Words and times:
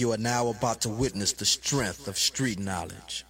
You 0.00 0.12
are 0.12 0.18
now 0.18 0.50
about 0.50 0.80
to 0.80 0.90
witness 0.90 1.32
the 1.32 1.44
strength 1.44 2.08
of 2.08 2.16
street 2.16 2.58
knowledge. 2.58 3.24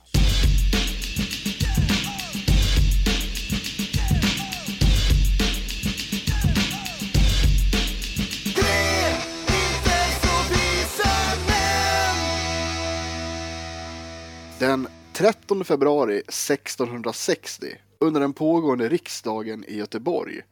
Den 14.59 14.89
13 15.13 15.65
februari 15.65 16.17
1660, 16.19 17.67
under 18.01 18.21
den 18.21 18.33
pågående 18.33 18.89
riksdagen 18.89 19.65
i 19.69 19.77
Göteborg, 19.77 20.43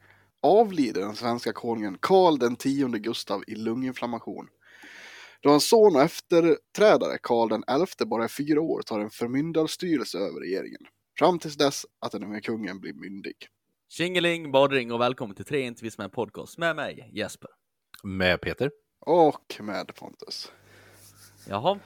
avlider 0.41 1.01
den 1.01 1.15
svenska 1.15 1.53
konungen 1.53 1.97
Karl 2.01 2.43
X 2.43 3.03
Gustav 3.03 3.43
i 3.47 3.55
lunginflammation. 3.55 4.47
Då 5.41 5.49
hans 5.49 5.69
son 5.69 5.95
och 5.95 6.01
efterträdare 6.01 7.17
Karl 7.23 7.49
den 7.49 7.85
XI 7.87 8.05
bara 8.05 8.23
är 8.23 8.27
fyra 8.27 8.61
år 8.61 8.81
tar 8.81 8.99
en 8.99 9.09
förmyndarstyrelse 9.09 10.17
över 10.17 10.39
regeringen. 10.39 10.81
Fram 11.19 11.39
tills 11.39 11.55
dess 11.55 11.85
att 11.99 12.11
den 12.11 12.23
unge 12.23 12.41
kungen 12.41 12.79
blir 12.79 12.93
myndig. 12.93 13.35
Tjingeling, 13.89 14.51
badring 14.51 14.91
och 14.91 15.01
välkommen 15.01 15.35
till 15.35 15.45
Tre 15.45 15.61
inte 15.61 15.83
visst 15.83 15.97
med 15.97 16.05
en 16.05 16.11
podcast 16.11 16.57
med 16.57 16.75
mig, 16.75 17.09
Jesper. 17.13 17.49
Med 18.03 18.41
Peter. 18.41 18.71
Och 18.99 19.55
med 19.59 19.95
Pontus. 19.95 20.51
Jaha, 21.49 21.79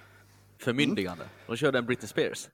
förmyndigande. 0.59 1.23
De 1.47 1.55
körde 1.57 1.77
en 1.77 1.85
Britney 1.85 2.07
Spears. 2.07 2.49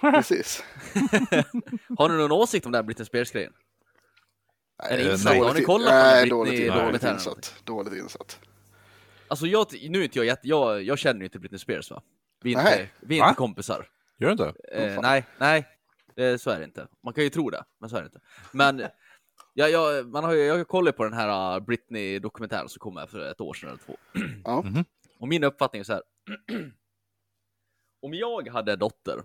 Precis. 0.00 0.62
Har 1.98 2.08
ni 2.08 2.16
någon 2.16 2.32
åsikt 2.32 2.66
om 2.66 2.72
den 2.72 2.78
här 2.78 2.86
Britney 2.86 3.04
Spears-grejen? 3.06 3.52
Är 4.82 4.96
det 4.96 5.04
Eh, 5.04 5.12
insatt? 5.12 5.32
nej. 5.32 5.40
Har 5.42 5.54
ni 5.54 5.62
kollat 5.62 5.88
Nej, 5.90 6.28
på 6.30 6.36
dåligt, 6.36 6.50
Britney 6.50 6.68
dåligt 6.68 6.82
dokumentären? 6.82 7.14
insatt. 7.14 7.54
Dåligt 7.64 7.92
insatt. 7.94 8.40
Alltså 9.28 9.46
jag, 9.46 9.66
nu 9.90 9.98
är 10.00 10.04
inte 10.04 10.18
jag 10.18 10.38
jag, 10.42 10.82
jag 10.82 10.98
känner 10.98 11.20
ju 11.20 11.24
inte 11.24 11.38
Britney 11.38 11.58
Spears 11.58 11.90
va? 11.90 12.02
Vi 12.42 12.54
är 12.54 12.58
inte, 12.58 12.70
Nej. 12.70 12.92
vi 13.00 13.16
är 13.18 13.22
Va? 13.22 13.28
inte 13.28 13.38
kompisar. 13.38 13.88
Gör 14.18 14.28
du 14.28 14.32
inte? 14.32 14.54
Eh, 14.72 15.00
nej, 15.00 15.26
nej, 15.38 15.66
det, 16.14 16.38
så 16.38 16.50
är 16.50 16.58
det 16.58 16.64
inte. 16.64 16.88
Man 17.04 17.14
kan 17.14 17.24
ju 17.24 17.30
tro 17.30 17.50
det, 17.50 17.64
men 17.80 17.90
så 17.90 17.96
är 17.96 18.00
det 18.00 18.06
inte. 18.06 18.20
Men 18.52 18.82
ja, 19.54 19.68
jag, 19.68 20.08
man 20.08 20.24
har, 20.24 20.32
ju- 20.32 20.44
jag 20.44 20.68
kollade 20.68 20.96
på 20.96 21.04
den 21.04 21.12
här 21.12 21.56
uh, 21.56 21.64
Britney-dokumentären 21.64 22.68
som 22.68 22.78
kom 22.80 22.96
här 22.96 23.06
för 23.06 23.30
ett 23.30 23.40
år 23.40 23.54
sedan 23.54 23.68
eller 23.68 23.78
två. 23.78 23.96
Ja. 24.44 24.62
Mhm. 24.62 24.84
Och 25.18 25.28
min 25.28 25.44
uppfattning 25.44 25.80
är 25.80 25.84
så 25.84 25.92
här. 25.92 26.02
Om 28.02 28.14
jag 28.14 28.48
hade 28.48 28.72
en 28.72 28.78
dotter 28.78 29.22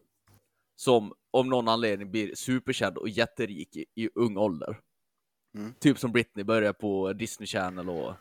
som 0.75 1.13
om 1.31 1.49
någon 1.49 1.67
anledning 1.67 2.11
blir 2.11 2.35
superkänd 2.35 2.97
och 2.97 3.09
jätterik 3.09 3.75
i, 3.75 3.85
i 3.95 4.09
ung 4.15 4.37
ålder. 4.37 4.79
Mm. 5.57 5.73
Typ 5.79 5.99
som 5.99 6.11
Britney 6.11 6.43
började 6.43 6.73
på 6.73 7.13
Disney 7.13 7.47
Channel 7.47 7.89
och 7.89 8.13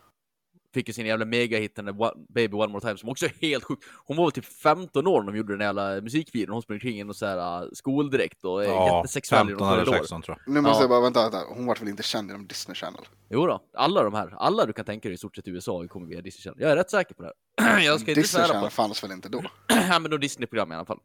fick 0.74 0.88
ju 0.88 0.94
sin 0.94 1.06
jävla 1.06 1.24
megahit 1.24 1.76
den 1.76 1.84
där 1.84 1.92
Baby 2.32 2.56
One 2.56 2.66
More 2.72 2.80
Time 2.80 2.96
som 2.98 3.08
också 3.08 3.26
är 3.26 3.32
helt 3.40 3.64
sjuk. 3.64 3.78
Hon 4.06 4.16
var 4.16 4.24
väl 4.24 4.32
typ 4.32 4.44
15 4.44 5.06
år 5.06 5.22
när 5.22 5.32
de 5.32 5.38
gjorde 5.38 5.52
den 5.56 5.66
jävla 5.66 6.00
musikvideon. 6.00 6.52
Hon 6.52 6.62
sprang 6.62 6.80
kring 6.80 7.00
i 7.00 7.04
någon 7.04 7.14
så 7.14 7.26
här 7.26 7.62
uh, 7.64 7.68
skoldräkt 7.72 8.44
och 8.44 8.64
är 8.64 8.68
Ja, 8.68 8.96
jättesexuell 8.96 9.48
i 9.50 9.52
någon 9.52 9.58
15 9.58 9.72
eller 9.72 9.84
korridor. 9.84 9.98
16 9.98 10.22
tror 10.22 10.38
jag. 10.46 10.54
Nu 10.54 10.60
måste 10.60 10.76
Ja. 10.76 10.82
jag 10.82 10.90
bara, 10.90 11.00
vänta, 11.00 11.22
vänta. 11.22 11.38
Hon 11.54 11.66
vart 11.66 11.80
väl 11.82 11.88
inte 11.88 12.02
känd 12.02 12.28
genom 12.30 12.46
Disney 12.46 12.74
Channel? 12.74 13.00
Jo 13.30 13.46
då, 13.46 13.60
alla 13.74 14.02
de 14.02 14.14
här, 14.14 14.34
alla 14.38 14.66
du 14.66 14.72
kan 14.72 14.84
tänka 14.84 15.08
dig 15.08 15.14
i 15.14 15.18
stort 15.18 15.36
sett 15.36 15.48
i 15.48 15.50
USA 15.50 15.86
kommer 15.88 16.06
via 16.06 16.20
Disney 16.20 16.42
Channel. 16.42 16.60
Jag 16.62 16.70
är 16.70 16.76
rätt 16.76 16.90
säker 16.90 17.14
på 17.14 17.22
det 17.22 17.32
här. 17.62 17.80
Jag 17.84 18.00
ska 18.00 18.10
inte 18.10 18.20
Disney 18.20 18.42
på 18.42 18.48
Channel 18.48 18.64
det. 18.64 18.70
fanns 18.70 19.04
väl 19.04 19.12
inte 19.12 19.28
då? 19.28 19.42
Ja, 19.68 19.98
men 19.98 20.10
då 20.10 20.16
Disney-program 20.16 20.72
i 20.72 20.74
alla 20.74 20.84
fall. 20.84 20.98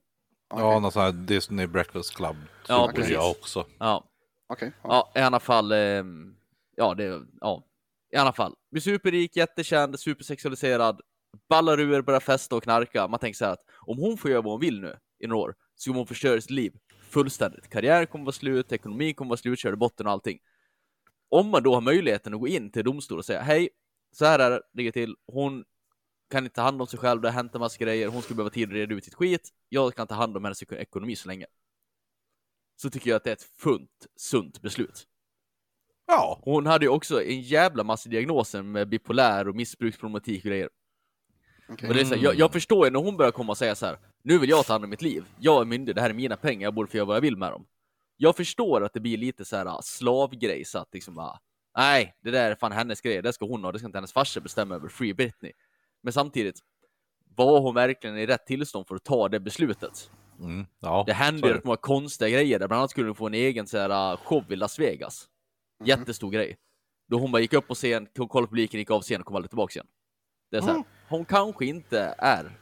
Ja, 0.50 0.80
någon 0.80 0.92
sån 0.92 1.02
här 1.02 1.12
Disney 1.12 1.68
Breakfast 1.68 2.16
Club. 2.16 2.36
Ja, 2.68 2.92
precis. 2.96 3.14
Jag 3.14 3.32
också. 3.32 3.66
Ja, 3.80 4.04
Okej. 4.48 4.72
ja. 4.84 5.10
ja 5.14 5.22
i 5.22 5.24
alla 5.24 5.40
fall. 5.40 5.72
ehm, 5.72 6.36
ja, 6.76 6.94
det, 6.94 7.22
ja, 7.42 7.64
i 8.12 8.18
alla 8.18 8.34
fall. 8.34 8.56
Blir 8.72 8.82
superrik, 8.82 9.36
jättekänd, 9.36 10.00
supersexualiserad, 10.00 11.02
ballar 11.50 11.80
ur, 11.80 12.02
börjar 12.02 12.20
festa 12.20 12.56
och 12.56 12.64
knarka. 12.64 13.08
Man 13.08 13.20
tänker 13.20 13.38
så 13.38 13.46
här 13.46 13.54
att 13.54 13.64
om 13.82 13.98
hon 13.98 14.18
får 14.18 14.32
göra 14.32 14.42
vad 14.42 14.52
hon 14.52 14.62
vill 14.62 14.82
nu 14.82 14.98
i 15.20 15.28
några 15.28 15.44
år 15.44 15.56
så 15.76 15.90
kommer 15.90 16.00
hon 16.00 16.08
förstöra 16.08 16.42
sitt 16.42 16.50
liv 16.50 16.74
fullständigt. 17.10 17.70
Karriären 17.70 18.08
kommer 18.08 18.26
vara 18.26 18.34
slut, 18.34 18.72
ekonomin 18.72 19.14
kommer 19.16 19.30
vara 19.30 19.38
slut, 19.38 19.60
kör 19.60 19.74
i 19.74 19.76
botten 19.76 20.06
och 20.06 20.12
allting. 20.12 20.40
Om 21.30 21.50
man 21.50 21.64
då 21.64 21.74
har 21.74 21.82
möjligheten 21.82 22.34
att 22.34 22.40
gå 22.40 22.48
in 22.48 22.72
till 22.72 22.84
domstol 22.84 23.18
och 23.18 23.26
säga 23.26 23.42
hej, 23.42 23.70
så 24.12 24.26
här 24.26 24.40
är 24.40 24.50
det, 24.50 24.62
ligger 24.74 24.92
till. 24.92 25.16
Hon 25.28 25.64
kan 26.30 26.44
inte 26.44 26.56
ta 26.56 26.62
hand 26.62 26.82
om 26.82 26.88
sig 26.88 27.00
själv, 27.00 27.22
det 27.22 27.28
har 27.28 27.34
hänt 27.34 27.56
en 27.56 27.60
massa 27.60 27.78
grejer, 27.78 28.08
hon 28.08 28.22
skulle 28.22 28.36
behöva 28.36 28.50
tid 28.50 28.68
att 28.68 28.74
reda 28.74 28.96
ut 28.96 29.06
sitt 29.06 29.14
skit. 29.14 29.50
Jag 29.70 29.96
kan 29.96 30.08
ta 30.08 30.16
hand 30.16 30.38
om 30.38 30.44
hennes 30.44 30.64
ekonomi 30.64 31.16
så 31.16 31.28
länge. 31.28 31.46
Så 32.76 32.90
tycker 32.90 33.10
jag 33.10 33.18
att 33.18 33.24
det 33.24 33.30
är 33.30 33.36
ett 33.36 33.50
fullt 33.58 34.08
sunt 34.16 34.62
beslut. 34.62 35.08
Ja. 36.08 36.40
Hon 36.42 36.66
hade 36.66 36.86
ju 36.86 36.90
också 36.90 37.24
en 37.24 37.42
jävla 37.42 37.84
massa 37.84 38.10
diagnoser 38.10 38.62
med 38.62 38.90
bipolär 38.90 39.48
och 39.48 39.56
missbruksproblematik 39.56 40.44
och 40.44 40.50
grejer. 40.50 40.70
Okej. 41.70 41.90
Och 41.90 41.96
det 41.96 42.02
är 42.02 42.06
så 42.06 42.16
här, 42.16 42.24
jag, 42.24 42.36
jag 42.36 42.52
förstår 42.52 42.86
ju 42.86 42.92
när 42.92 43.00
hon 43.00 43.18
börjar 43.18 43.32
komma 43.32 43.52
och 43.52 43.58
säga 43.58 43.76
så 43.76 43.86
här. 43.86 43.98
Nu 44.24 44.40
vill 44.40 44.50
jag 44.50 44.66
ta 44.66 44.74
hand 44.74 44.84
om 44.84 44.90
mitt 44.90 45.02
liv. 45.02 45.26
Jag 45.40 45.62
är 45.62 45.66
myndig, 45.66 45.96
det 45.96 46.02
här 46.02 46.10
är 46.10 46.14
mina 46.14 46.38
pengar, 46.38 46.68
jag 46.68 46.74
borde 46.74 46.92
få 46.92 46.98
göra 46.98 47.06
vad 47.06 47.16
jag 47.16 47.22
vill 47.22 47.38
med 47.38 47.52
dem. 47.52 47.66
Jag 48.18 48.36
förstår 48.36 48.84
att 48.84 48.94
det 48.94 49.00
blir 49.00 49.18
lite 49.18 49.46
så 49.46 49.56
här 49.56 49.66
ah, 49.66 49.82
slavgrej 49.82 50.66
så 50.66 50.80
att 50.80 50.94
liksom 50.94 51.16
bara, 51.16 51.40
nej, 51.78 52.16
det 52.24 52.32
där 52.32 52.52
är 52.52 52.56
fan 52.56 52.72
hennes 52.72 53.02
grej, 53.02 53.22
det 53.22 53.34
ska 53.34 53.46
hon 53.46 53.64
ha, 53.64 53.72
det 53.72 53.80
ska 53.80 53.86
inte 53.86 53.98
hennes 53.98 54.14
farsa 54.14 54.40
bestämma 54.40 54.76
över, 54.76 54.90
Free 54.90 55.14
Britney. 55.14 55.52
Men 56.04 56.14
samtidigt, 56.14 56.60
var 57.36 57.60
hon 57.60 57.76
verkligen 57.76 58.18
i 58.18 58.26
rätt 58.26 58.46
tillstånd 58.46 58.88
för 58.88 58.96
att 58.96 59.04
ta 59.04 59.30
det 59.30 59.40
beslutet? 59.40 60.12
Mm. 60.40 60.66
ja. 60.80 61.04
Det 61.08 61.14
hände 61.14 61.54
rätt 61.54 61.64
många 61.64 61.78
konstiga 61.78 62.30
grejer 62.30 62.60
där, 62.60 62.68
bland 62.68 62.80
annat 62.80 62.92
skulle 62.92 63.08
hon 63.08 63.16
få 63.16 63.28
en 63.28 63.34
egen 63.34 63.68
så 63.68 63.78
här, 63.78 64.14
uh, 64.14 64.20
show 64.24 64.44
i 64.50 64.56
Las 64.56 64.80
Vegas. 64.80 65.30
Jättestor 65.84 66.32
grej. 66.32 66.58
Då 67.08 67.18
hon 67.20 67.32
bara 67.32 67.42
gick 67.42 67.54
upp 67.54 67.68
på 67.68 67.76
scen, 67.76 68.06
tog 68.06 68.30
koll 68.30 68.44
på 68.44 68.50
publiken, 68.50 68.80
gick 68.80 68.92
av 68.92 69.02
scenen 69.02 69.22
och 69.22 69.26
kom 69.28 69.36
aldrig 69.36 69.50
tillbaka 69.50 69.72
igen. 69.78 69.88
Det 70.52 70.58
är 70.58 70.62
så 70.62 70.68
här, 70.68 70.84
hon 71.10 71.26
kanske 71.26 71.66
inte 71.66 72.16
är 72.18 72.58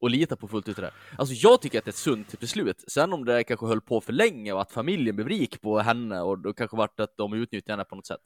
och 0.00 0.10
lita 0.10 0.36
på 0.36 0.48
fullt 0.48 0.68
ut 0.68 0.76
det 0.76 0.82
där. 0.82 0.94
Alltså 1.18 1.34
jag 1.34 1.62
tycker 1.62 1.78
att 1.78 1.84
det 1.84 1.88
är 1.88 1.92
ett 1.92 1.96
sunt 1.96 2.40
beslut. 2.40 2.84
Sen 2.88 3.12
om 3.12 3.24
det 3.24 3.32
där 3.32 3.42
kanske 3.42 3.66
höll 3.66 3.80
på 3.80 4.00
för 4.00 4.12
länge 4.12 4.52
och 4.52 4.60
att 4.60 4.72
familjen 4.72 5.16
blev 5.16 5.28
rik 5.28 5.60
på 5.60 5.78
henne 5.78 6.20
och 6.20 6.38
då 6.38 6.52
kanske 6.52 6.76
vart 6.76 7.00
att 7.00 7.16
de 7.16 7.32
utnyttjade 7.32 7.72
henne 7.72 7.84
på 7.84 7.96
något 7.96 8.06
sätt. 8.06 8.20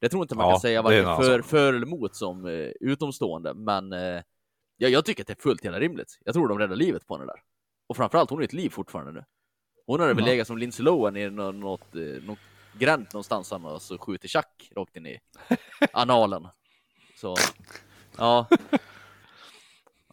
Det 0.00 0.08
tror 0.08 0.22
inte 0.22 0.34
man 0.34 0.46
Ja, 0.46 0.50
kan 0.52 0.60
säga 0.60 0.82
varken 0.82 1.16
för, 1.16 1.42
för 1.42 1.72
eller 1.72 1.86
emot 1.86 2.14
som 2.16 2.46
eh, 2.46 2.52
utomstående, 2.80 3.54
men 3.54 3.92
eh, 3.92 4.22
ja, 4.76 4.88
jag 4.88 5.04
tycker 5.04 5.22
att 5.22 5.26
det 5.26 5.32
är 5.32 5.42
fullt 5.42 5.64
jävla 5.64 5.80
rimligt. 5.80 6.18
Jag 6.24 6.34
tror 6.34 6.48
de 6.48 6.58
räddar 6.58 6.76
livet 6.76 7.06
på 7.06 7.14
henne 7.14 7.26
där. 7.26 7.40
Och 7.86 7.96
framförallt, 7.96 8.30
hon 8.30 8.38
har 8.38 8.44
ett 8.44 8.52
liv 8.52 8.70
fortfarande 8.70 9.12
nu. 9.12 9.24
Hon 9.86 10.00
hade 10.00 10.14
väl 10.14 10.24
Ja. 10.24 10.30
legat 10.30 10.46
som 10.46 10.58
Lindsay 10.58 10.84
Lohan 10.84 11.16
i 11.16 11.30
nå- 11.30 11.52
något, 11.52 11.94
eh, 11.94 12.00
något 12.26 12.38
gränt 12.78 13.12
någonstans 13.12 13.52
och 13.52 13.82
så 13.82 13.98
skjuter 13.98 14.28
tjack 14.28 14.70
rakt 14.76 14.96
in 14.96 15.06
i 15.06 15.18
analen. 15.92 16.48
Så, 17.16 17.36
ja. 18.16 18.46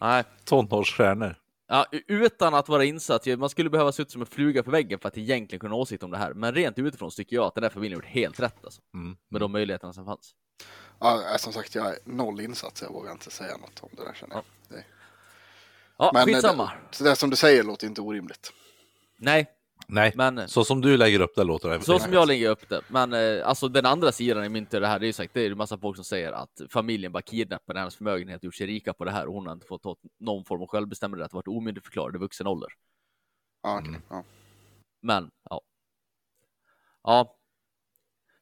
Nej, 0.01 0.23
Tonårsstjärnor. 0.45 1.35
Ja, 1.67 1.85
utan 2.07 2.53
att 2.53 2.69
vara 2.69 2.83
insatt, 2.83 3.25
man 3.25 3.49
skulle 3.49 3.69
behöva 3.69 3.91
se 3.91 4.01
ut 4.01 4.11
som 4.11 4.21
en 4.21 4.27
fluga 4.27 4.63
på 4.63 4.71
väggen 4.71 4.99
för 4.99 5.07
att 5.07 5.17
egentligen 5.17 5.59
kunna 5.59 5.75
ha 5.75 5.81
åsikt 5.81 6.03
om 6.03 6.11
det 6.11 6.17
här. 6.17 6.33
Men 6.33 6.53
rent 6.55 6.79
utifrån 6.79 7.09
tycker 7.11 7.35
jag 7.35 7.45
att 7.45 7.55
den 7.55 7.61
där 7.61 7.69
familjen 7.69 7.97
gjort 7.99 8.05
helt 8.05 8.39
rätt 8.39 8.65
alltså, 8.65 8.81
Mm. 8.93 9.17
med 9.29 9.41
de 9.41 9.51
möjligheterna 9.51 9.93
som 9.93 10.05
fanns. 10.05 10.35
Ja, 10.99 11.31
äh, 11.31 11.37
som 11.37 11.53
sagt, 11.53 11.75
jag 11.75 11.87
är 11.87 11.97
noll 12.05 12.41
insatt 12.41 12.77
så 12.77 12.85
jag 12.85 12.91
vågar 12.93 13.11
inte 13.11 13.31
säga 13.31 13.57
något 13.57 13.79
om 13.83 13.89
det 13.91 14.05
där 14.05 14.13
känner 14.13 14.35
jag. 14.35 14.43
Det, 14.69 14.85
Ja, 15.97 16.11
Men, 16.13 16.21
eh, 16.21 16.25
skitsamma. 16.33 16.71
så 16.91 17.03
det 17.03 17.15
som 17.15 17.29
du 17.29 17.35
säger 17.35 17.63
låter 17.63 17.87
inte 17.87 18.01
orimligt. 18.01 18.53
Nej, 19.17 19.47
Nej, 19.87 20.13
men 20.15 20.47
så 20.47 20.63
som 20.65 20.81
du 20.81 20.97
lägger 20.97 21.19
upp 21.19 21.35
det 21.35 21.43
låter 21.43 21.69
det 21.69 21.81
så 21.81 21.99
som 21.99 22.13
jag 22.13 22.27
lägger 22.27 22.49
upp 22.49 22.69
det. 22.69 22.81
Men 22.87 23.13
eh, 23.13 23.47
alltså 23.47 23.67
den 23.67 23.85
andra 23.85 24.11
sidan 24.11 24.45
i 24.45 24.49
myntet 24.49 24.81
det 24.81 24.87
här, 24.87 24.99
det 24.99 25.05
är 25.05 25.07
ju 25.07 25.13
sagt, 25.13 25.33
det 25.33 25.39
är 25.41 25.43
ju 25.43 25.55
massa 25.55 25.77
folk 25.77 25.95
som 25.95 26.05
säger 26.05 26.31
att 26.31 26.61
familjen 26.69 27.11
bara 27.11 27.21
kidnappade 27.21 27.79
hennes 27.79 27.95
förmögenhet 27.95 28.37
och 28.39 28.43
gjort 28.43 28.55
sig 28.55 28.67
rika 28.67 28.93
på 28.93 29.05
det 29.05 29.11
här 29.11 29.27
och 29.27 29.33
hon 29.33 29.45
har 29.45 29.53
inte 29.53 29.65
fått 29.67 29.83
ta 29.83 29.95
någon 30.19 30.45
form 30.45 30.61
av 30.61 30.67
självbestämmande 30.67 31.25
rätt, 31.25 31.33
varit 31.33 31.47
omyndigförklarad 31.47 32.15
i 32.15 32.19
vuxen 32.19 32.47
ålder. 32.47 32.69
Ja, 33.63 33.77
okej, 33.77 33.89
Mm. 33.89 34.01
ja. 34.09 34.23
Men, 35.01 35.31
ja. 35.49 35.61
Ja. 37.03 37.35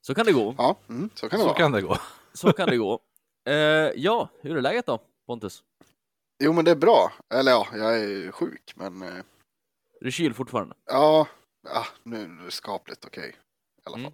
Så 0.02 0.14
kan 0.16 0.25
det 0.25 0.31
gå. 0.31 0.56
ja 0.58 0.75
mm, 0.90 1.10
så 1.16 1.30
kan 1.30 1.40
det 1.40 1.44
Så 1.44 1.48
vara. 1.48 1.58
kan 1.58 1.72
det 1.72 1.81
gå. 1.81 1.98
Så 2.34 2.54
kan 2.54 2.70
det 2.70 2.78
gå. 2.78 3.00
Eh, 3.46 3.54
ja, 3.96 4.30
hur 4.42 4.58
är 4.58 4.62
läget 4.62 4.86
då, 4.86 5.00
Pontus? 5.28 5.64
Jo, 6.44 6.54
men 6.54 6.66
det 6.66 6.72
är 6.72 6.75
bra. 6.75 7.14
Eller 7.34 7.51
ja, 7.51 7.68
jag 7.74 8.00
är 8.00 8.31
sjuk, 8.31 8.74
men 8.75 9.01
eh, 9.01 9.24
Är 10.04 10.06
du 10.06 10.12
kyld 10.12 10.36
fortfarande? 10.36 10.76
ja, 10.86 11.28
ja 11.64 11.86
nu 12.04 12.24
är 12.24 12.46
det 12.46 12.52
skapligt 12.52 13.06
okej. 13.06 13.30
I 13.30 13.82
alla 13.84 13.96
fall. 13.98 14.02
Mm. 14.06 14.14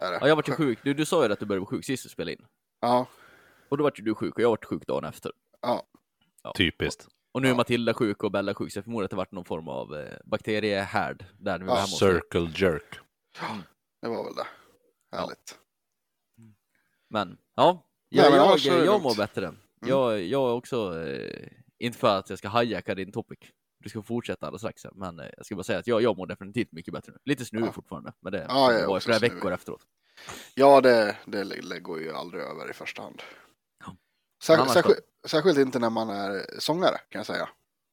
Är 0.00 0.12
det? 0.12 0.18
Ja, 0.20 0.28
jag 0.28 0.36
vart 0.36 0.48
ju 0.48 0.52
sjuk. 0.52 0.78
Du, 0.84 0.94
du 0.94 1.06
sa 1.06 1.26
ju 1.26 1.32
att 1.32 1.38
du 1.40 1.46
började 1.46 1.60
vara 1.60 1.70
sjuk 1.70 1.84
sist 1.84 2.04
vi 2.06 2.10
spelade 2.10 2.32
in. 2.32 2.46
Ja, 2.80 3.06
Och 3.68 3.78
då 3.78 3.84
vart 3.84 3.98
ju 3.98 4.02
du 4.04 4.14
sjuk 4.14 4.34
och 4.34 4.40
jag 4.42 4.50
vart 4.50 4.64
sjuk 4.64 4.86
dagen 4.86 5.04
efter. 5.04 5.32
ja, 5.60 5.86
Ja. 6.42 6.52
Typiskt. 6.56 7.08
Och 7.32 7.42
nu 7.42 7.48
är 7.48 7.52
Ja. 7.52 7.56
Matilda 7.56 7.94
sjuk 7.94 8.22
och 8.22 8.30
Bella 8.30 8.54
sjuk, 8.54 8.72
så 8.72 8.78
jag 8.78 8.84
förmodar 8.84 9.04
att 9.04 9.10
det 9.10 9.16
vart 9.16 9.32
någon 9.32 9.44
form 9.44 9.68
av 9.68 9.94
eh, 9.96 10.18
bakteriehärd 10.24 11.24
där 11.38 11.58
vi 11.58 11.64
var 11.64 11.74
Ja, 11.74 11.76
hemma. 11.80 11.86
Circle 11.86 12.50
jerk. 12.66 12.98
det 14.02 14.08
var 14.08 14.24
väl 14.24 14.34
det. 14.34 14.46
Härligt. 15.16 15.58
Men, 17.10 17.38
ja. 17.54 17.86
Nej, 18.10 18.24
Jag, 18.24 18.30
men 18.32 18.40
jag, 18.40 18.58
jag, 18.58 18.84
lugnt. 18.86 19.02
mår 19.02 19.16
bättre. 19.16 19.54
Jag, 19.80 20.22
jag 20.22 20.48
är 20.50 20.52
också, 20.54 21.00
eh, 21.06 21.48
inte 21.78 21.98
för 21.98 22.18
att 22.18 22.30
jag 22.30 22.38
ska 22.38 22.48
hijacka 22.48 22.94
din 22.94 23.12
topic. 23.12 23.38
Du 23.82 23.88
ska 23.88 24.02
fortsätta 24.02 24.46
alldeles 24.46 24.60
strax, 24.62 24.86
men 24.94 25.20
eh, 25.20 25.26
jag 25.36 25.46
ska 25.46 25.54
bara 25.56 25.62
säga 25.64 25.78
att 25.78 25.86
jag, 25.86 26.02
jag 26.02 26.16
mår 26.16 26.26
definitivt 26.26 26.72
mycket 26.72 26.94
bättre 26.94 27.12
nu. 27.12 27.18
Lite 27.24 27.44
snuvig 27.44 27.66
Ja. 27.68 27.72
fortfarande, 27.72 28.12
men 28.20 28.32
det 28.32 28.46
Ja, 28.48 28.72
jag 28.72 28.88
var 28.88 29.00
flera 29.00 29.18
snuvig. 29.18 29.34
veckor 29.34 29.52
efteråt. 29.52 29.82
Ja, 30.54 30.80
det, 30.80 31.16
det, 31.26 31.80
går 31.80 32.00
ju 32.00 32.12
aldrig 32.12 32.42
över 32.42 32.70
i 32.70 32.72
första 32.72 33.02
hand. 33.02 33.22
Annars 34.48 34.70
särskilt, 34.72 34.98
särskilt 35.26 35.58
inte 35.58 35.78
när 35.78 35.90
man 35.90 36.10
är 36.10 36.46
sångare 36.60 36.98
kan 37.08 37.18
jag 37.18 37.26
säga. 37.26 37.48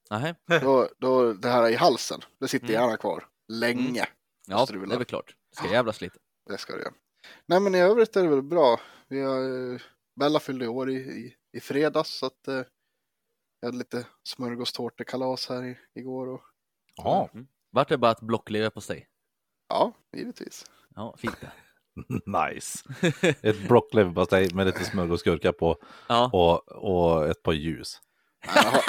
Nej. 0.10 0.36
Då, 0.62 0.90
då 0.98 1.34
det 1.34 1.50
här 1.50 1.70
i 1.70 1.76
halsen, 1.76 2.20
det 2.40 2.48
sitter 2.48 2.68
Mm. 2.70 2.82
gärna 2.82 2.98
kvar 2.98 3.26
länge. 3.48 4.08
Ja, 4.48 4.58
Måste 4.58 4.74
du 4.74 4.86
det 4.86 4.94
är 4.94 4.98
väl 4.98 5.06
klart. 5.06 5.36
Det 5.52 5.56
ska 5.58 5.72
jävlas 5.72 6.02
lite. 6.02 6.20
Det 6.50 6.58
ska 6.58 6.76
det 6.76 6.82
göra. 6.82 6.94
Nej 7.46 7.60
men 7.60 7.76
i 7.76 7.80
övrigt 7.80 8.16
är 8.16 8.24
det 8.24 8.30
väl 8.30 8.42
bra. 8.42 8.80
Vi 9.08 9.22
har, 9.22 9.74
eh, 9.74 9.80
Bella 10.20 10.40
fyllde 10.40 10.68
år 10.68 10.90
i, 10.90 10.96
i, 10.96 11.36
i 11.54 11.60
fredags 11.60 12.10
så 12.10 12.26
att 12.26 12.48
eh, 12.48 12.62
jag 13.60 13.68
hade 13.68 13.78
lite 13.78 14.08
smörgåstårtekalas 14.24 15.50
här 15.50 15.64
i, 15.64 15.78
igår. 16.00 16.28
Och, 16.28 16.42
Ja, 16.96 17.30
Mm. 17.34 17.48
Vart 17.72 17.90
det 17.90 17.98
bara 17.98 18.12
ett 18.12 18.22
block 18.22 18.50
leverpastej? 18.50 19.08
ja, 19.70 19.94
givetvis. 20.18 20.66
Ja, 20.96 21.16
fint 21.18 21.36
det. 21.42 21.52
nice. 22.56 22.80
Ett 23.42 23.68
block 23.68 23.94
leverpastej 23.94 24.54
med 24.54 24.66
lite 24.66 24.84
smörgåsgurka 24.84 25.54
på 25.54 25.82
Ja, 26.10 26.30
och, 26.34 26.68
och 26.72 27.28
ett 27.28 27.44
par 27.44 27.54
ljus. 27.54 28.02
Jag 28.46 28.64
har, 28.64 28.82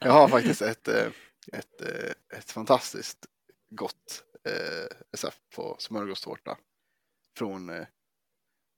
jag 0.00 0.12
har 0.12 0.28
faktiskt 0.28 0.62
ett, 0.62 0.88
eh, 0.88 1.06
ett, 1.52 1.80
eh, 1.80 2.38
ett 2.38 2.50
fantastiskt 2.50 3.26
gott 3.70 4.24
eh, 4.44 4.96
recept 5.12 5.40
på 5.56 5.76
smörgåstårta 5.78 6.58
från 7.38 7.70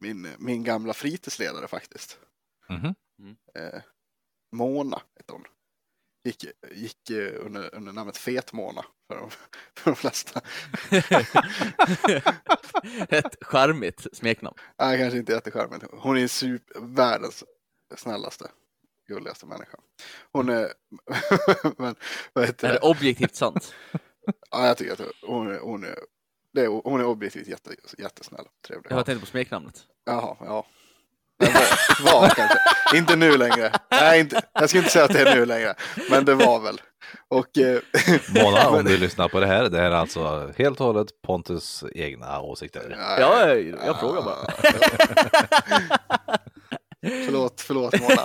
min, 0.01 0.29
min 0.39 0.65
gamla 0.65 0.93
fritidsledare 0.93 1.69
faktiskt. 1.69 2.19
Mhm. 2.69 2.95
Eh, 3.55 3.81
Mona 4.53 5.03
heter 5.17 5.33
hon. 5.33 5.45
Gick, 6.25 6.45
gick 6.75 7.11
eh, 7.11 7.47
under, 7.47 7.75
under 7.75 7.93
namnet 7.93 8.17
Fet-Mona 8.17 8.85
för 9.09 9.17
de, 9.17 9.31
för 9.77 9.91
de 9.91 9.97
flesta. 9.97 10.41
ett 13.17 13.37
charmigt 13.45 14.07
smeknamn. 14.13 14.57
Nej, 14.79 14.99
kanske 14.99 15.19
inte 15.19 15.33
jättecharmig. 15.33 15.81
Hon 15.93 16.19
är 16.19 16.27
super, 16.27 16.81
världens 16.81 17.45
snällaste, 17.97 18.51
gulligaste 19.09 19.47
människa. 19.47 19.79
Hon 20.33 20.49
är, 20.49 20.73
men 21.79 21.95
vad 22.33 22.47
heter 22.47 22.69
Är 22.69 22.73
det? 22.73 22.79
objektivt 22.79 23.35
sant? 23.35 23.75
Ja, 24.51 24.67
jag 24.67 24.77
tycker 24.77 24.93
att 24.93 25.01
hon 25.23 25.51
är, 25.51 25.59
hon 25.59 25.85
är, 25.85 25.99
det 26.53 26.61
är, 26.65 26.69
hon 26.69 27.01
är 27.01 27.05
objektivt 27.05 27.49
jätte, 27.49 27.75
jättesnäll 27.99 28.47
trevlig. 28.67 28.91
Jag 28.91 28.97
har 28.97 29.03
tänkt 29.03 29.21
på 29.21 29.27
smeknamnet. 29.27 29.87
Jaha, 30.05 30.37
ja. 30.41 30.67
Det 31.41 31.53
var, 32.05 32.21
var 32.21 32.29
kanske. 32.29 32.59
Inte 32.95 33.17
nu 33.17 33.37
längre. 33.37 33.73
Nej, 33.91 34.21
inte, 34.21 34.43
jag 34.53 34.69
skulle 34.69 34.81
inte 34.81 34.93
säga 34.93 35.05
att 35.05 35.13
det 35.13 35.21
är 35.21 35.35
nu 35.35 35.47
längre. 35.47 35.75
Men 36.11 36.25
det 36.25 36.35
var 36.35 36.61
väl. 36.61 36.81
Och 37.29 37.59
eh, 37.59 37.81
Mona, 38.35 38.69
om 38.69 38.85
du 38.85 38.97
lyssnar 38.99 39.29
på 39.29 39.41
det 39.41 39.47
här, 39.47 39.69
det 39.69 39.79
här 39.79 39.91
är 39.91 39.95
alltså 39.95 40.53
helt 40.59 40.81
och 40.81 40.87
hållet 40.87 41.09
Pontus 41.27 41.85
egna 41.95 42.41
åsikter. 42.41 42.97
Ja, 42.99 43.21
jag, 43.21 43.63
jag 43.87 44.01
frågar 44.01 44.23
bara. 44.23 44.47
förlåt, 47.27 47.61
förlåt 47.61 48.01
Mona. 48.01 48.25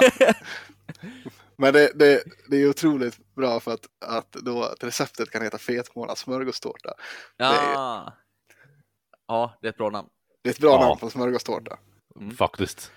Men 1.57 1.73
det, 1.73 1.91
det, 1.95 2.23
det 2.49 2.57
är 2.57 2.69
otroligt 2.69 3.17
bra 3.35 3.59
för 3.59 3.73
att, 3.73 3.85
att, 4.05 4.31
då, 4.31 4.63
att 4.63 4.83
receptet 4.83 5.29
kan 5.31 5.41
heta 5.41 5.57
Fet-Mona 5.57 6.15
smörgåstårta. 6.15 6.93
Ja. 7.37 8.13
ja, 9.27 9.57
det 9.61 9.67
är 9.67 9.71
ett 9.71 9.77
bra 9.77 9.89
namn. 9.89 10.07
Det 10.43 10.49
är 10.49 10.53
ett 10.53 10.59
bra 10.59 10.71
Ja. 10.71 10.87
namn 10.87 10.99
på 10.99 11.09
smörgåstårta. 11.09 11.77
Faktiskt. 12.37 12.91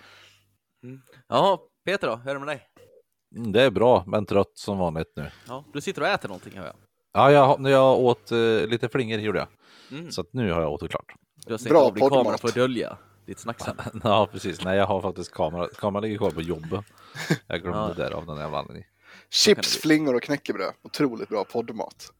Ja, 1.29 1.63
Peter 1.85 2.07
då, 2.09 2.17
hur 2.17 2.31
är 2.31 2.35
det 2.35 2.41
med 2.41 2.49
dig? 2.49 2.63
Mm, 3.37 3.53
Det 3.53 3.63
är 3.63 3.71
bra, 3.71 4.05
men 4.07 4.27
trött 4.27 4.53
som 4.55 4.79
vanligt 4.79 5.13
nu. 5.17 5.31
Ja, 5.49 5.65
du 5.73 5.81
sitter 5.81 6.03
och 6.03 6.09
äter 6.09 6.29
någonting 6.29 6.59
hör 6.59 6.67
jag. 6.67 6.77
Ja, 7.13 7.33
jag, 7.33 7.71
jag 7.71 7.99
åt 7.99 8.33
eh, 8.33 8.39
lite 8.67 8.89
flingor 8.89 9.21
gjorde 9.21 9.39
jag. 9.39 9.49
Mm. 9.99 10.11
Så 10.11 10.21
att 10.21 10.33
nu 10.33 10.53
har 10.53 10.61
jag 10.63 10.73
åt 10.73 10.91
klart. 10.91 11.15
Du 11.47 11.53
har 11.53 11.59
sett 11.59 11.69
Bra 11.69 11.91
din 11.91 12.09
kamera 12.11 12.39
för 12.39 12.49
att 12.49 12.55
dölja 12.55 12.99
ditt 13.27 13.39
snacksämne. 13.39 13.85
Ja, 14.05 14.29
precis. 14.33 14.65
Nej, 14.65 14.77
jag 14.79 14.87
har 14.87 15.01
faktiskt 15.01 15.33
kamera. 15.33 15.69
Kameran 15.79 16.03
ligger 16.03 16.19
kvar 16.19 16.31
på 16.31 16.43
jobbet. 16.43 16.85
Jag 17.47 17.63
glömde 17.63 17.79
Ja. 17.89 17.89
det 17.97 18.03
där 18.03 18.11
av 18.11 18.27
den 18.27 18.37
jävla 18.37 18.59
anledningen. 18.59 18.89
Chips, 19.31 19.77
flingor 19.77 20.15
och 20.15 20.23
knäckebröd. 20.23 20.73
Otroligt 20.83 21.29
bra 21.29 21.45
poddmat. 21.45 22.13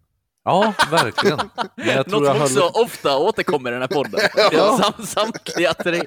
Ja, 0.45 0.75
verkligen. 0.91 1.39
Men 1.77 1.87
jag 1.89 2.07
tror 2.09 2.21
Något 2.21 2.27
jag 2.29 2.37
som 2.37 2.43
också 2.63 2.79
höll... 2.79 2.85
ofta 2.85 3.19
återkommer 3.19 3.71
i 3.71 3.73
den 3.73 3.81
här 3.83 3.89
podden. 3.89 4.21
Det 4.51 4.57
är 4.57 4.77
sam, 4.77 5.07
samtliga 5.07 5.75
tre. 5.75 6.03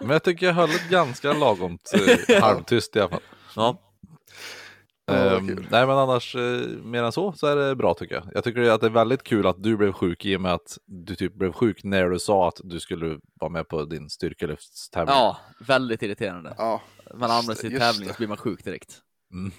Men 0.00 0.10
jag 0.10 0.22
tycker 0.22 0.46
jag 0.46 0.52
höll 0.54 0.70
ett 0.70 0.88
ganska 0.90 1.32
lagomt 1.32 1.92
eh, 2.28 2.40
halvtyst 2.42 2.96
i 2.96 3.00
alla 3.00 3.08
fall. 3.08 3.20
Ja. 3.56 3.80
Ja, 5.06 5.36
Ehm, 5.36 5.48
kul. 5.48 5.66
nej 5.70 5.86
men 5.86 5.98
annars, 5.98 6.34
eh, 6.36 6.40
mer 6.82 7.02
än 7.02 7.12
så, 7.12 7.32
så 7.32 7.46
är 7.46 7.56
det 7.56 7.76
bra 7.76 7.94
tycker 7.94 8.14
jag. 8.14 8.24
Jag 8.34 8.44
tycker 8.44 8.70
att 8.70 8.80
det 8.80 8.86
är 8.86 8.90
väldigt 8.90 9.22
kul 9.22 9.46
att 9.46 9.62
du 9.62 9.76
blev 9.76 9.92
sjuk 9.92 10.24
i 10.24 10.36
och 10.36 10.40
med 10.40 10.52
att 10.54 10.78
du 10.86 11.14
typ 11.14 11.34
blev 11.34 11.52
sjuk 11.52 11.84
när 11.84 12.08
du 12.10 12.18
sa 12.18 12.48
att 12.48 12.60
du 12.64 12.80
skulle 12.80 13.18
vara 13.40 13.50
med 13.50 13.68
på 13.68 13.84
din 13.84 14.10
styrkelyftstävling. 14.10 15.14
ja, 15.14 15.36
väldigt 15.60 16.02
irriterande. 16.02 16.54
Ja, 16.58 16.82
Man 17.14 17.30
använder 17.30 17.64
just 17.64 17.78
tävling 17.78 18.08
det. 18.08 18.14
så 18.14 18.18
blir 18.18 18.28
man 18.28 18.36
sjuk 18.36 18.64
direkt. 18.64 18.98
Mm. 19.32 19.52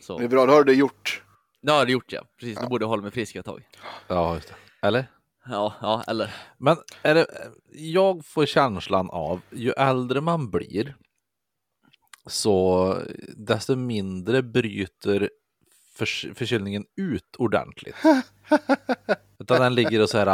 Så. 0.00 0.18
det 0.18 0.24
är 0.24 0.28
bra. 0.28 0.46
Det 0.46 0.52
har 0.52 0.64
du 0.64 0.72
gjort. 0.72 1.22
Ja, 1.60 1.72
det 1.72 1.78
har 1.78 1.86
det 1.86 1.92
gjort 1.92 2.12
ja. 2.12 2.22
Precis, 2.40 2.58
då 2.60 2.68
borde 2.68 2.82
jag 2.82 2.88
hålla 2.88 3.02
mig 3.02 3.10
frisk 3.10 3.36
ett 3.36 3.44
tag. 3.44 3.68
Ja, 4.08 4.34
just 4.34 4.48
det. 4.48 4.86
Eller? 4.86 5.06
Ja, 5.48 5.74
ja, 5.80 6.04
eller? 6.08 6.34
Men 6.58 6.76
är 7.02 7.14
det, 7.14 7.26
jag 7.72 8.24
får 8.26 8.46
känslan 8.46 9.10
av, 9.10 9.40
ju 9.50 9.70
äldre 9.70 10.20
man 10.20 10.50
blir, 10.50 10.96
så 12.26 12.94
desto 13.36 13.76
mindre 13.76 14.42
bryter 14.42 15.30
förs- 15.98 16.26
förkylningen 16.34 16.84
ut 16.96 17.36
ordentligt. 17.38 17.96
Utan 19.38 19.60
den 19.60 19.74
ligger 19.74 20.02
och 20.02 20.10
så 20.10 20.18
här, 20.18 20.26